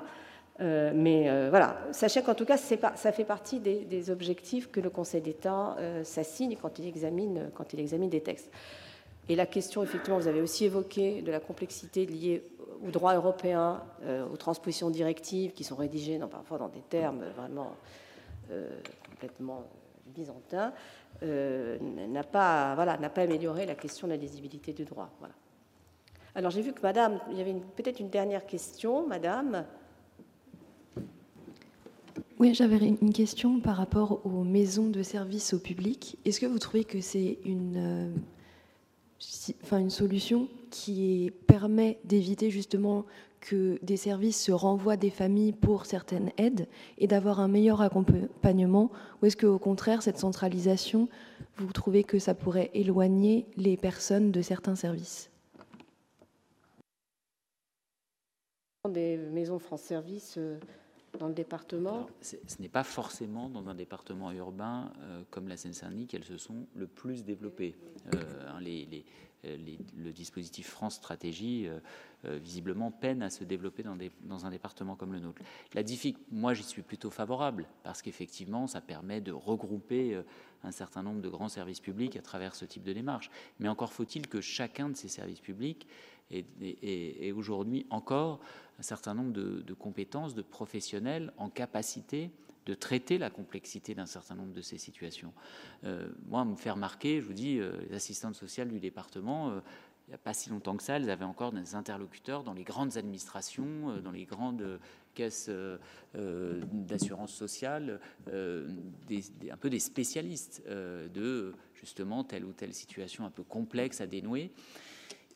Euh, 0.61 0.91
mais 0.94 1.30
euh, 1.30 1.48
voilà, 1.49 1.78
sachez 1.91 2.22
qu'en 2.22 2.34
tout 2.34 2.45
cas, 2.45 2.57
ça 2.57 3.11
fait 3.11 3.24
partie 3.24 3.60
des, 3.60 4.10
objectifs 4.10 4.70
que 4.70 4.80
le 4.80 4.90
Conseil 4.90 5.22
d'État 5.22 5.76
euh, 5.80 6.03
s'assigne 6.03 6.57
quand 6.61 6.80
il 6.80 6.88
examine 6.88 7.49
quand 7.53 7.74
il 7.74 7.80
examine 7.80 8.10
des 8.10 8.22
textes. 8.22 8.49
Et 9.30 9.36
la 9.36 9.45
question, 9.45 9.84
effectivement, 9.84 10.18
vous 10.20 10.28
avez 10.28 10.41
aussi 10.41 10.66
évoqué 10.66 11.22
de 11.22 11.32
la 11.32 11.40
complexité 11.40 12.06
liée 12.06 12.44
au 12.86 12.90
droit 12.90 13.14
européen, 13.14 13.84
aux 14.34 14.38
transpositions 14.38 14.90
directives 14.90 15.52
qui 15.52 15.64
sont 15.64 15.76
rédigées 15.76 16.18
parfois 16.32 16.57
dans 16.57 16.70
des 16.70 16.82
termes 16.82 17.26
vraiment 17.36 17.76
complètement 19.07 19.66
byzantin, 20.10 20.73
euh, 21.23 21.77
n'a 21.80 22.23
pas, 22.23 22.76
voilà, 22.76 22.98
pas 22.98 23.22
amélioré 23.22 23.65
la 23.65 23.76
question 23.76 24.07
de 24.07 24.14
la 24.14 24.18
lisibilité 24.18 24.73
du 24.73 24.86
droit. 24.86 25.10
Voilà. 25.19 25.34
Alors 26.36 26.52
j'ai 26.52 26.61
vu 26.61 26.73
que 26.73 26.81
Madame, 26.81 27.19
il 27.31 27.38
y 27.38 27.41
avait 27.41 27.56
peut-être 27.76 27.99
une 27.99 28.10
dernière 28.10 28.45
question, 28.45 29.07
Madame. 29.07 29.65
Oui, 32.40 32.53
j'avais 32.53 32.77
une 32.77 33.11
question 33.11 33.60
par 33.60 33.76
rapport 33.76 34.26
aux 34.26 34.44
maisons 34.44 34.90
de 34.90 35.03
service 35.03 35.53
au 35.53 35.60
public. 35.60 36.18
Est-ce 36.23 36.40
que 36.40 36.45
vous 36.45 36.60
trouvez 36.60 36.86
que 36.86 37.02
c'est 37.02 37.40
une, 37.44 37.76
euh, 37.77 38.15
enfin, 39.64 39.80
une 39.80 39.90
solution 39.90 40.48
qui 40.69 41.34
permet 41.48 41.99
d'éviter 42.06 42.49
justement 42.49 43.06
que 43.40 43.80
des 43.84 43.98
services 43.98 44.41
se 44.41 44.52
renvoient 44.52 44.98
des 44.98 45.10
familles 45.10 45.53
pour 45.53 45.86
certaines 45.86 46.32
aides 46.38 46.68
et 46.98 47.07
d'avoir 47.07 47.40
un 47.40 47.48
meilleur 47.48 47.82
accompagnement 47.82 48.91
Ou 49.22 49.26
est-ce 49.26 49.38
qu'au 49.38 49.60
contraire, 49.60 50.02
cette 50.02 50.18
centralisation, 50.18 51.10
vous 51.57 51.72
trouvez 51.72 52.03
que 52.03 52.20
ça 52.20 52.34
pourrait 52.34 52.72
éloigner 52.74 53.45
les 53.56 53.78
personnes 53.78 54.32
de 54.32 54.41
certains 54.41 54.76
services? 54.76 55.30
Des 58.88 59.18
maisons 59.18 59.60
France 59.60 59.82
Service 59.82 60.36
euh, 60.38 60.57
dans 61.20 61.28
le 61.28 61.34
département 61.34 62.07
Ce 62.22 62.38
n'est 62.60 62.70
pas 62.70 62.84
forcément 62.84 63.49
dans 63.49 63.68
un 63.68 63.76
département 63.76 64.32
urbain 64.32 64.91
euh, 65.02 65.22
comme 65.30 65.48
la 65.48 65.57
Seine-Saint-Denis 65.57 66.07
qu'elles 66.07 66.24
se 66.24 66.38
sont 66.38 66.66
le 66.76 66.88
plus 66.88 67.26
développées. 67.26 67.76
Euh, 68.14 68.18
hein, 68.48 68.60
les 68.61 69.06
euh, 69.45 69.57
le 69.98 70.11
dispositif 70.11 70.68
France 70.68 70.95
Stratégie 70.95 71.68
euh, 71.68 71.80
euh, 72.26 72.38
visiblement 72.38 72.91
peine 72.91 73.22
à 73.22 73.30
se 73.30 73.45
développer 73.45 73.84
dans, 73.84 74.45
un 74.45 74.49
département 74.49 74.95
comme 74.95 75.14
le 75.14 75.20
nôtre. 75.20 75.41
La 75.74 75.84
moi 76.32 76.53
j'y 76.53 76.64
suis 76.64 76.82
plutôt 76.82 77.10
favorable 77.10 77.66
parce 77.84 78.02
qu'effectivement 78.02 78.68
ça 78.68 78.82
permet 78.82 79.22
de 79.22 79.32
regrouper 79.32 80.22
un 80.64 80.72
certain 80.72 81.03
nombre 81.03 81.22
de 81.22 81.30
grands 81.30 81.48
services 81.48 81.80
publics 81.80 82.18
à 82.18 82.22
travers 82.22 82.53
ce 82.56 82.66
type 82.66 82.84
de 82.84 82.91
démarche. 82.91 83.32
Mais 83.60 83.70
encore 83.70 83.94
faut-il 83.94 84.28
que 84.28 84.41
chacun 84.41 84.90
de 84.90 84.98
ces 84.98 85.07
services 85.07 85.40
publics 85.40 85.88
ait, 86.32 87.32
aujourd'hui 87.32 87.86
encore 87.90 88.41
un 88.78 88.84
certain 88.84 89.14
nombre 89.14 89.32
de 89.32 89.74
compétences, 89.74 90.36
de 90.36 90.41
professionnels 90.41 91.32
en 91.38 91.49
capacité 91.49 92.32
de 92.70 92.76
traiter 92.76 93.18
la 93.18 93.32
complexité 93.32 93.96
d'un 93.96 94.06
certain 94.06 94.36
nombre 94.36 94.54
de 94.54 94.62
ces 94.62 94.78
situations. 94.78 95.34
Euh, 95.86 96.08
moi, 96.28 96.46
me 96.46 96.56
faire 96.56 96.76
remarquer, 96.76 97.20
je 97.20 97.26
vous 97.26 97.34
dis, 97.34 97.58
euh, 97.58 97.72
les 97.90 97.96
assistantes 97.96 98.36
sociales 98.36 98.70
du 98.70 98.80
département, 98.80 99.50
euh, 99.50 99.60
il 100.08 100.12
n'y 100.12 100.16
a 100.16 100.20
pas 100.20 100.34
si 100.34 100.50
longtemps 100.50 100.78
que 100.78 100.84
ça, 100.84 100.98
elles 100.98 101.10
avaient 101.10 101.26
encore 101.26 101.52
des 101.52 101.74
interlocuteurs 101.76 102.44
dans 102.44 102.54
les 102.54 102.64
grandes 102.64 102.98
administrations, 102.98 104.00
dans 104.04 104.12
les 104.12 104.26
grandes 104.26 104.80
caisses 105.14 105.52
d'assurance 106.16 107.32
sociale, 107.32 108.00
un 108.26 109.58
peu 109.60 109.70
des 109.70 109.80
spécialistes 109.80 110.64
de 110.68 111.54
justement 111.76 112.24
telle 112.24 112.44
ou 112.44 112.54
telle 112.54 112.74
situation 112.74 113.24
un 113.24 113.30
peu 113.30 113.44
complexe 113.44 114.02
à 114.02 114.08
dénouer. 114.08 114.52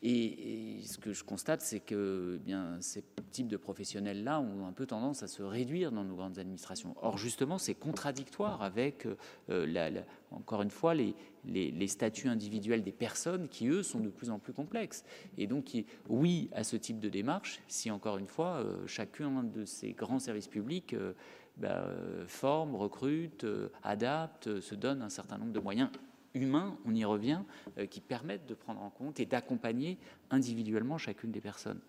Et, 0.05 0.81
ce 0.85 0.97
que 0.97 1.13
je 1.13 1.23
constate, 1.23 1.61
c'est 1.61 1.79
que 1.79 2.37
eh 2.45 2.53
ces 2.81 3.05
types 3.31 3.47
de 3.47 3.55
professionnels-là 3.55 4.41
ont 4.41 4.67
un 4.67 4.73
peu 4.73 4.85
tendance 4.85 5.23
à 5.23 5.27
se 5.27 5.41
réduire 5.41 5.93
dans 5.93 6.03
nos 6.03 6.15
grandes 6.15 6.39
administrations. 6.39 6.93
Or, 7.01 7.17
justement, 7.17 7.57
c'est 7.57 7.73
contradictoire 7.73 8.61
avec, 8.61 9.07
euh, 9.49 10.01
encore 10.31 10.61
une 10.61 10.71
fois, 10.71 10.93
les, 10.93 11.15
les, 11.45 11.87
statuts 11.87 12.27
individuels 12.27 12.83
des 12.83 12.91
personnes 12.91 13.47
qui, 13.47 13.67
eux, 13.67 13.81
sont 13.81 14.01
de 14.01 14.09
plus 14.09 14.29
en 14.29 14.39
plus 14.39 14.51
complexes. 14.51 15.05
Et 15.37 15.47
donc, 15.47 15.71
oui 16.09 16.49
à 16.51 16.65
ce 16.65 16.75
type 16.75 16.99
de 16.99 17.07
démarche, 17.07 17.61
si, 17.69 17.89
encore 17.89 18.17
une 18.17 18.27
fois, 18.27 18.57
euh, 18.57 18.85
chacun 18.85 19.43
de 19.43 19.63
ces 19.63 19.93
grands 19.93 20.19
services 20.19 20.49
publics 20.49 20.93
euh, 20.93 21.13
bah, 21.55 21.87
forme, 22.27 22.75
recrute, 22.75 23.45
adapte, 23.83 24.59
se 24.59 24.75
donne 24.75 25.01
un 25.01 25.09
certain 25.09 25.37
nombre 25.37 25.53
de 25.53 25.59
moyens 25.59 25.89
humains, 26.33 26.77
on 26.85 26.93
y 26.93 27.05
revient, 27.05 27.41
euh, 27.77 27.85
qui 27.85 28.01
permettent 28.01 28.45
de 28.45 28.53
prendre 28.53 28.81
en 28.81 28.89
compte 28.89 29.19
et 29.19 29.25
d'accompagner 29.25 29.97
individuellement 30.29 30.97
chacune 30.97 31.31
des 31.31 31.41
personnes. 31.41 31.79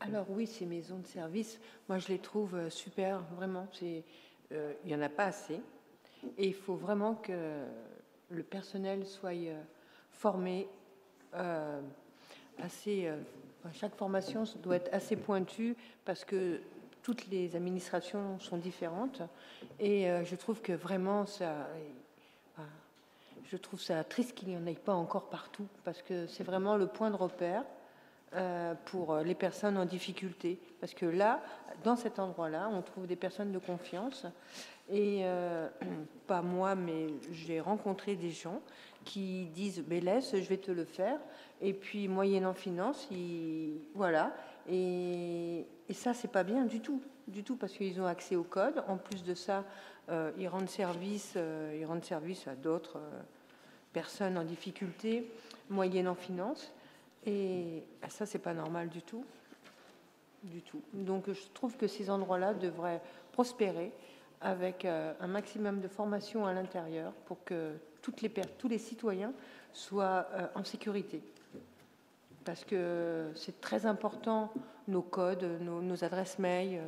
Alors 0.00 0.26
oui, 0.30 0.46
ces 0.46 0.66
maisons 0.66 0.98
de 0.98 1.06
service, 1.06 1.60
moi 1.88 1.98
je 1.98 2.08
les 2.08 2.18
trouve 2.18 2.54
euh, 2.54 2.70
super, 2.70 3.22
vraiment. 3.36 3.66
Euh, 4.52 4.72
il 4.84 4.88
n'y 4.88 4.94
en 4.94 5.02
a 5.02 5.08
pas 5.08 5.26
assez. 5.26 5.60
Et 6.38 6.46
il 6.46 6.54
faut 6.54 6.76
vraiment 6.76 7.14
que 7.14 7.64
le 8.30 8.42
personnel 8.42 9.06
soit 9.06 9.34
formé 10.10 10.66
assez. 12.58 13.12
chaque 13.72 13.94
formation 13.94 14.44
doit 14.62 14.76
être 14.76 14.92
assez 14.92 15.14
pointue 15.14 15.76
parce 16.04 16.24
que 16.24 16.60
toutes 17.02 17.28
les 17.28 17.54
administrations 17.54 18.40
sont 18.40 18.56
différentes. 18.56 19.22
Et 19.78 20.06
je 20.24 20.34
trouve 20.34 20.62
que 20.62 20.72
vraiment 20.72 21.26
ça 21.26 21.68
je 23.50 23.56
trouve 23.56 23.80
ça 23.80 24.02
triste 24.04 24.34
qu'il 24.34 24.48
n'y 24.48 24.56
en 24.56 24.66
ait 24.66 24.74
pas 24.74 24.94
encore 24.94 25.28
partout, 25.28 25.66
parce 25.84 26.02
que 26.02 26.26
c'est 26.26 26.44
vraiment 26.44 26.76
le 26.76 26.86
point 26.86 27.10
de 27.10 27.16
repère 27.16 27.64
euh, 28.34 28.74
pour 28.86 29.16
les 29.18 29.36
personnes 29.36 29.78
en 29.78 29.84
difficulté. 29.84 30.58
Parce 30.80 30.94
que 30.94 31.06
là, 31.06 31.40
dans 31.84 31.94
cet 31.94 32.18
endroit-là, 32.18 32.68
on 32.72 32.82
trouve 32.82 33.06
des 33.06 33.16
personnes 33.16 33.52
de 33.52 33.58
confiance. 33.58 34.26
Et 34.90 35.20
euh, 35.22 35.68
pas 36.26 36.42
moi, 36.42 36.74
mais 36.74 37.06
j'ai 37.30 37.60
rencontré 37.60 38.16
des 38.16 38.30
gens 38.30 38.60
qui 39.04 39.46
disent 39.46 39.84
mais 39.86 40.00
laisse, 40.00 40.34
je 40.34 40.48
vais 40.48 40.56
te 40.56 40.72
le 40.72 40.84
faire. 40.84 41.18
Et 41.60 41.72
puis, 41.72 42.08
moyennant 42.08 42.52
finance, 42.52 43.08
voilà. 43.94 44.34
Et, 44.68 45.64
et 45.88 45.94
ça, 45.94 46.12
c'est 46.12 46.30
pas 46.30 46.42
bien 46.42 46.64
du 46.64 46.80
tout, 46.80 47.00
du 47.28 47.44
tout, 47.44 47.54
parce 47.54 47.72
qu'ils 47.74 48.00
ont 48.00 48.06
accès 48.06 48.34
au 48.34 48.44
code. 48.44 48.82
En 48.88 48.96
plus 48.96 49.22
de 49.22 49.34
ça, 49.34 49.64
euh, 50.08 50.32
ils 50.36 50.48
rendent 50.48 50.68
service, 50.68 51.38
ils 51.74 51.84
rendent 51.86 52.04
service 52.04 52.48
à 52.48 52.56
d'autres 52.56 52.98
personnes 53.96 54.36
en 54.36 54.44
difficulté, 54.44 55.26
moyennant 55.70 56.14
finance. 56.14 56.70
Et 57.24 57.82
ah, 58.02 58.10
ça, 58.10 58.26
c'est 58.26 58.38
pas 58.38 58.52
normal 58.52 58.90
du 58.90 59.00
tout. 59.00 59.24
Du 60.42 60.60
tout. 60.60 60.82
Donc, 60.92 61.32
je 61.32 61.40
trouve 61.54 61.78
que 61.78 61.86
ces 61.86 62.10
endroits-là 62.10 62.52
devraient 62.52 63.00
prospérer 63.32 63.90
avec 64.42 64.84
euh, 64.84 65.14
un 65.18 65.28
maximum 65.28 65.80
de 65.80 65.88
formation 65.88 66.44
à 66.44 66.52
l'intérieur 66.52 67.10
pour 67.24 67.42
que 67.44 67.72
les, 68.20 68.30
tous 68.58 68.68
les 68.68 68.76
citoyens 68.76 69.32
soient 69.72 70.26
euh, 70.34 70.46
en 70.54 70.62
sécurité. 70.62 71.22
Parce 72.44 72.64
que 72.64 73.30
c'est 73.34 73.62
très 73.62 73.86
important, 73.86 74.52
nos 74.88 75.00
codes, 75.00 75.48
nos, 75.62 76.04
adresses 76.04 76.38
mail, 76.38 76.82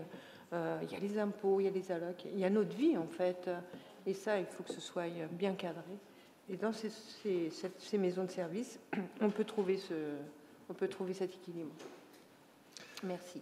euh, 0.53 0.79
il 0.83 0.93
y 0.93 0.95
a 0.95 1.01
les 1.01 1.19
impôts, 1.19 1.59
il 1.61 1.65
y 1.65 1.69
a 1.69 1.71
les 1.71 1.91
allocs, 1.91 2.27
il 2.27 2.39
y 2.39 2.45
a 2.45 2.51
notre 2.51 2.77
vie 2.77 2.99
en 2.99 3.09
fait. 3.09 3.49
Et 4.05 4.13
ça, 4.13 4.39
il 4.39 4.45
faut 4.45 4.63
que 4.63 4.75
ce 4.75 4.81
soit 4.83 5.09
bien 5.33 5.55
cadré. 5.55 5.99
Et 6.51 6.57
dans 6.57 6.73
ces, 6.73 6.91
ces, 7.79 7.99
maisons 7.99 8.25
de 8.25 8.31
service, 8.31 8.79
on 9.21 9.31
peut 9.31 9.45
trouver, 9.45 9.77
ce, 9.77 9.95
on 10.71 10.75
peut 10.75 10.89
trouver 10.89 11.13
cet 11.13 11.35
équilibre. 11.35 11.71
Merci. 13.05 13.41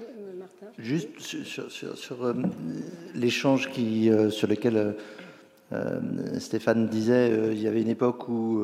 Euh, 0.00 0.32
Martin 0.36 0.66
Juste 0.76 1.20
sur, 1.20 1.70
sur, 1.70 2.24
euh, 2.24 2.34
l'échange 3.14 3.70
qui, 3.70 4.10
euh, 4.10 4.30
sur 4.30 4.48
lequel 4.48 4.96
Stéphane 6.38 6.88
disait, 6.88 7.52
il 7.52 7.60
y 7.60 7.66
avait 7.66 7.82
une 7.82 7.88
époque 7.88 8.28
où 8.28 8.62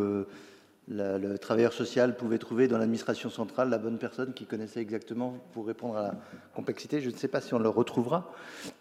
le 0.88 1.38
travailleur 1.38 1.72
social 1.72 2.16
pouvait 2.16 2.38
trouver 2.38 2.68
dans 2.68 2.78
l'administration 2.78 3.30
centrale 3.30 3.68
la 3.68 3.78
bonne 3.78 3.98
personne 3.98 4.32
qui 4.32 4.44
connaissait 4.44 4.80
exactement 4.80 5.34
pour 5.52 5.66
répondre 5.66 5.96
à 5.96 6.02
la 6.02 6.14
complexité. 6.54 7.00
Je 7.00 7.10
ne 7.10 7.16
sais 7.16 7.26
pas 7.26 7.40
si 7.40 7.52
on 7.52 7.58
le 7.58 7.68
retrouvera, 7.68 8.32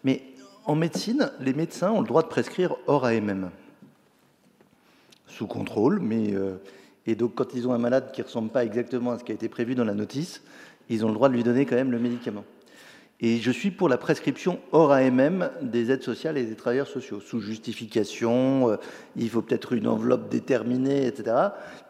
mais 0.04 0.22
en 0.64 0.76
médecine, 0.76 1.32
les 1.40 1.54
médecins 1.54 1.90
ont 1.90 2.02
le 2.02 2.06
droit 2.06 2.22
de 2.22 2.28
prescrire 2.28 2.76
hors 2.86 3.04
AMM 3.04 3.50
sous 5.30 5.46
contrôle, 5.46 6.00
mais 6.00 6.34
euh, 6.34 6.56
et 7.06 7.14
donc 7.14 7.34
quand 7.34 7.54
ils 7.54 7.66
ont 7.66 7.72
un 7.72 7.78
malade 7.78 8.10
qui 8.12 8.22
ressemble 8.22 8.50
pas 8.50 8.64
exactement 8.64 9.12
à 9.12 9.18
ce 9.18 9.24
qui 9.24 9.32
a 9.32 9.34
été 9.34 9.48
prévu 9.48 9.74
dans 9.74 9.84
la 9.84 9.94
notice, 9.94 10.42
ils 10.88 11.04
ont 11.04 11.08
le 11.08 11.14
droit 11.14 11.28
de 11.28 11.34
lui 11.34 11.42
donner 11.42 11.66
quand 11.66 11.76
même 11.76 11.90
le 11.90 11.98
médicament. 11.98 12.44
Et 13.22 13.36
je 13.36 13.50
suis 13.50 13.70
pour 13.70 13.88
la 13.88 13.98
prescription 13.98 14.60
hors 14.72 14.92
AMM 14.92 15.50
des 15.60 15.90
aides 15.90 16.02
sociales 16.02 16.38
et 16.38 16.44
des 16.44 16.54
travailleurs 16.54 16.88
sociaux, 16.88 17.20
sous 17.20 17.40
justification, 17.40 18.70
euh, 18.70 18.76
il 19.16 19.28
faut 19.28 19.42
peut-être 19.42 19.74
une 19.74 19.86
enveloppe 19.86 20.30
déterminée, 20.30 21.06
etc. 21.06 21.36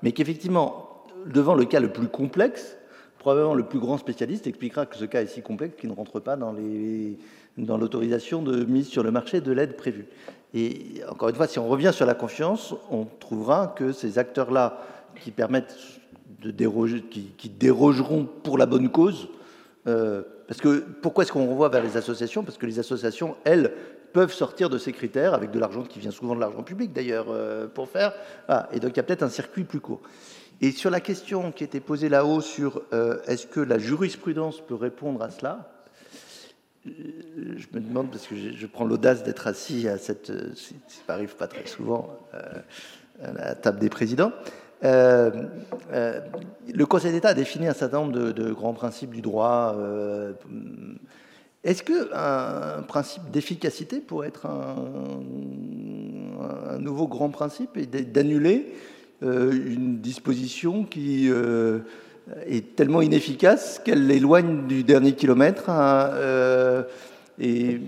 Mais 0.02 0.12
qu'effectivement, 0.12 1.04
devant 1.26 1.54
le 1.54 1.64
cas 1.66 1.78
le 1.78 1.92
plus 1.92 2.08
complexe, 2.08 2.76
probablement 3.18 3.54
le 3.54 3.64
plus 3.64 3.78
grand 3.78 3.98
spécialiste 3.98 4.46
expliquera 4.46 4.86
que 4.86 4.96
ce 4.96 5.04
cas 5.04 5.22
est 5.22 5.26
si 5.26 5.42
complexe 5.42 5.76
qu'il 5.78 5.90
ne 5.90 5.94
rentre 5.94 6.18
pas 6.18 6.36
dans 6.36 7.76
l'autorisation 7.78 8.42
de 8.42 8.64
mise 8.64 8.88
sur 8.88 9.02
le 9.04 9.12
marché 9.12 9.40
de 9.40 9.52
l'aide 9.52 9.76
prévue. 9.76 10.06
Et 10.54 11.02
encore 11.08 11.28
une 11.28 11.34
fois, 11.36 11.46
si 11.46 11.58
on 11.58 11.68
revient 11.68 11.92
sur 11.92 12.06
la 12.06 12.14
confiance, 12.14 12.74
on 12.90 13.04
trouvera 13.04 13.68
que 13.68 13.92
ces 13.92 14.18
acteurs-là 14.18 14.82
qui 15.20 15.30
permettent 15.30 15.76
de 16.42 16.50
déroger, 16.50 17.02
qui, 17.02 17.48
dérogeront 17.48 18.26
pour 18.42 18.58
la 18.58 18.66
bonne 18.66 18.90
cause, 18.90 19.28
euh, 19.86 20.22
parce 20.48 20.60
que 20.60 20.80
pourquoi 21.02 21.24
est-ce 21.24 21.32
qu'on 21.32 21.46
renvoie 21.46 21.68
vers 21.68 21.82
les 21.82 21.96
associations? 21.96 22.42
Parce 22.42 22.58
que 22.58 22.66
les 22.66 22.78
associations, 22.78 23.36
elles, 23.44 23.72
peuvent 24.12 24.32
sortir 24.32 24.68
de 24.70 24.78
ces 24.78 24.92
critères 24.92 25.34
avec 25.34 25.50
de 25.50 25.58
l'argent 25.58 25.82
qui 25.82 25.98
vient 25.98 26.10
souvent 26.10 26.34
de 26.34 26.40
l'argent 26.40 26.62
public 26.62 26.92
d'ailleurs 26.92 27.26
euh, 27.30 27.66
pour 27.66 27.88
faire. 27.88 28.12
Et 28.72 28.80
donc 28.80 28.92
il 28.92 28.96
y 28.96 29.00
a 29.00 29.02
peut-être 29.02 29.22
un 29.22 29.28
circuit 29.28 29.64
plus 29.64 29.80
court. 29.80 30.00
Et 30.60 30.72
sur 30.72 30.90
la 30.90 31.00
question 31.00 31.52
qui 31.52 31.64
était 31.64 31.80
posée 31.80 32.08
là-haut 32.08 32.40
sur 32.40 32.82
euh, 32.92 33.18
est-ce 33.26 33.46
que 33.46 33.60
la 33.60 33.78
jurisprudence 33.78 34.60
peut 34.60 34.74
répondre 34.74 35.22
à 35.22 35.30
cela? 35.30 35.70
Je 36.84 37.66
me 37.72 37.80
demande, 37.80 38.10
parce 38.10 38.26
que 38.26 38.34
je, 38.36 38.66
prends 38.66 38.84
l'audace 38.84 39.22
d'être 39.22 39.46
assis 39.46 39.88
à 39.88 39.98
cette, 39.98 40.32
ça 40.56 40.74
n'arrive 41.08 41.36
pas 41.36 41.46
très 41.46 41.66
souvent, 41.66 42.08
euh, 42.34 42.38
à 43.22 43.32
la 43.32 43.54
table 43.54 43.78
des 43.78 43.90
présidents. 43.90 44.32
Euh, 44.82 45.30
euh, 45.92 46.20
le 46.72 46.86
Conseil 46.86 47.12
d'État 47.12 47.28
a 47.28 47.34
défini 47.34 47.66
un 47.68 47.74
certain 47.74 47.98
nombre 47.98 48.32
de, 48.32 48.52
grands 48.52 48.72
principes 48.72 49.10
du 49.10 49.20
droit. 49.20 49.76
Est-ce 51.64 51.82
qu'un 51.82 52.82
principe 52.84 53.30
d'efficacité 53.30 54.00
pourrait 54.00 54.28
être 54.28 54.46
un, 54.46 55.20
un, 56.70 56.78
nouveau 56.78 57.06
grand 57.06 57.28
principe 57.28 57.76
et 57.76 57.84
d'annuler 57.86 58.72
une 59.20 60.00
disposition 60.00 60.84
qui 60.84 61.30
est 62.46 62.76
tellement 62.76 63.02
inefficace 63.02 63.80
qu'elle 63.84 64.06
l'éloigne 64.06 64.66
du 64.66 64.84
dernier 64.84 65.12
kilomètre. 65.12 65.70
Hein, 65.70 66.10
euh, 66.14 66.82
et 67.38 67.80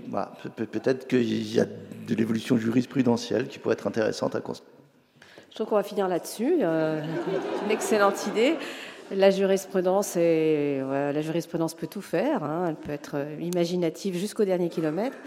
peut-être 0.55 1.07
qu'il 1.07 1.53
y 1.53 1.59
a 1.59 1.65
de 1.65 2.15
l'évolution 2.15 2.57
jurisprudentielle 2.57 3.47
qui 3.47 3.59
pourrait 3.59 3.73
être 3.73 3.87
intéressante 3.87 4.35
à 4.35 4.41
constater. 4.41 4.69
Je 5.49 5.55
trouve 5.55 5.67
qu'on 5.67 5.75
va 5.75 5.83
finir 5.83 6.07
là-dessus. 6.07 6.57
Euh, 6.61 7.01
une 7.65 7.71
excellente 7.71 8.25
idée. 8.27 8.55
La 9.11 9.29
jurisprudence, 9.29 10.15
est, 10.15 10.81
la 10.81 11.21
jurisprudence 11.21 11.75
peut 11.75 11.87
tout 11.87 12.01
faire. 12.01 12.43
Hein. 12.43 12.65
elle 12.69 12.75
peut 12.75 12.91
être 12.91 13.17
imaginative 13.39 14.15
jusqu'au 14.17 14.43
dernier 14.43 14.69
kilomètre. 14.69 15.17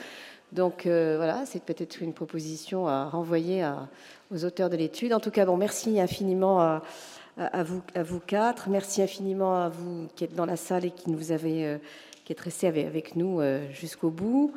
Donc 0.53 0.87
euh, 0.87 1.15
voilà, 1.17 1.45
c'est 1.45 1.63
peut-être 1.63 2.01
une 2.01 2.13
proposition 2.13 2.89
à 2.89 3.05
renvoyer 3.05 3.69
aux 4.33 4.45
auteurs 4.45 4.71
de 4.71 4.77
l'étude. 4.77 5.13
En 5.13 5.21
tout 5.21 5.31
cas, 5.31 5.45
bon, 5.45 5.57
merci 5.57 6.01
infiniment 6.01 6.61
à 6.61 6.83
à 7.37 7.63
vous, 7.63 8.21
quatre. 8.21 8.69
Merci 8.69 9.03
infiniment 9.03 9.57
à 9.57 9.69
vous 9.69 10.09
qui 10.17 10.25
êtes 10.25 10.35
dans 10.35 10.47
la 10.47 10.57
salle 10.57 10.87
et 10.87 10.91
qui 10.91 11.11
nous 11.11 11.33
avez, 11.33 11.67
euh, 11.67 11.79
qui 12.25 12.33
êtes 12.33 12.41
restés 12.41 12.67
avec, 12.67 13.15
nous 13.15 13.41
euh, 13.41 13.71
jusqu'au 13.73 14.11
bout. 14.11 14.55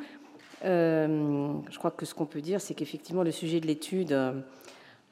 Euh, 0.64 1.52
je 1.70 1.78
crois 1.78 1.90
que 1.90 2.06
ce 2.06 2.14
qu'on 2.14 2.26
peut 2.26 2.40
dire, 2.40 2.60
c'est 2.60 2.74
qu'effectivement, 2.74 3.22
le 3.22 3.32
sujet 3.32 3.60
de 3.60 3.66
l'étude 3.66 4.16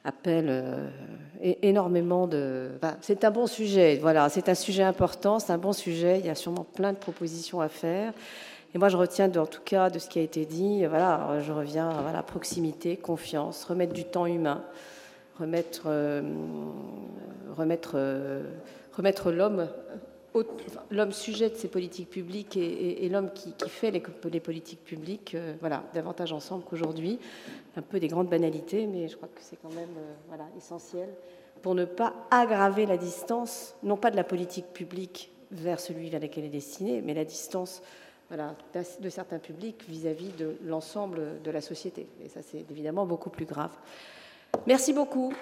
appelle 0.03 0.91
énormément 1.41 2.27
de. 2.27 2.71
c'est 3.01 3.23
un 3.23 3.31
bon 3.31 3.47
sujet. 3.47 3.97
Voilà, 4.01 4.29
c'est 4.29 4.49
un 4.49 4.55
sujet 4.55 4.83
important, 4.83 5.39
c'est 5.39 5.53
un 5.53 5.57
bon 5.57 5.73
sujet. 5.73 6.19
Il 6.19 6.25
y 6.25 6.29
a 6.29 6.35
sûrement 6.35 6.63
plein 6.63 6.93
de 6.93 6.97
propositions 6.97 7.61
à 7.61 7.69
faire. 7.69 8.13
Et 8.73 8.77
moi, 8.77 8.89
je 8.89 8.97
retiens 8.97 9.31
en 9.35 9.47
tout 9.47 9.61
cas 9.65 9.89
de 9.89 9.97
ce 9.97 10.07
qui 10.07 10.19
a 10.19 10.21
été 10.21 10.45
dit. 10.45 10.85
Voilà, 10.85 11.39
je 11.41 11.51
reviens 11.51 11.89
à 11.89 12.11
la 12.13 12.23
proximité, 12.23 12.97
confiance, 12.97 13.63
remettre 13.65 13.93
du 13.93 14.05
temps 14.05 14.27
humain 14.27 14.63
remettre, 15.39 15.83
euh, 15.87 16.21
euh, 17.95 18.43
remettre 18.95 19.31
l'homme 19.31 19.67
l'homme 20.91 21.11
sujet 21.11 21.49
de 21.49 21.55
ces 21.55 21.67
politiques 21.67 22.09
publiques 22.09 22.55
et, 22.55 23.09
l'homme 23.09 23.31
qui, 23.33 23.53
fait 23.67 23.89
les, 23.89 24.39
politiques 24.39 24.83
publiques, 24.83 25.33
euh, 25.33 25.55
voilà, 25.59 25.83
davantage 25.93 26.31
ensemble 26.31 26.63
qu'aujourd'hui. 26.63 27.19
Un 27.75 27.81
peu 27.81 27.99
des 27.99 28.07
grandes 28.07 28.29
banalités, 28.29 28.85
mais 28.85 29.07
je 29.07 29.17
crois 29.17 29.27
que 29.27 29.41
c'est 29.41 29.57
quand 29.59 29.73
même 29.73 29.89
voilà, 30.27 30.45
essentiel 30.55 31.09
pour 31.61 31.75
ne 31.75 31.83
pas 31.83 32.13
aggraver 32.31 32.85
la 32.85 32.95
distance, 32.95 33.75
non 33.83 33.97
pas 33.97 34.11
de 34.11 34.15
la 34.15 34.23
politique 34.23 34.67
publique 34.71 35.31
vers 35.51 35.79
celui 35.79 36.09
vers 36.09 36.21
lequel 36.21 36.43
elle 36.43 36.49
est 36.49 36.53
destinée, 36.53 37.01
mais 37.01 37.13
la 37.13 37.25
distance 37.25 37.81
de 38.31 39.09
certains 39.09 39.39
publics 39.39 39.83
vis-à-vis 39.89 40.31
de 40.37 40.55
l'ensemble 40.63 41.41
de 41.43 41.51
la 41.51 41.59
société. 41.59 42.07
Et 42.23 42.29
ça, 42.29 42.41
c'est 42.41 42.63
évidemment 42.69 43.05
beaucoup 43.05 43.29
plus 43.29 43.45
grave. 43.45 43.71
Merci 44.67 44.93
beaucoup. 44.93 45.33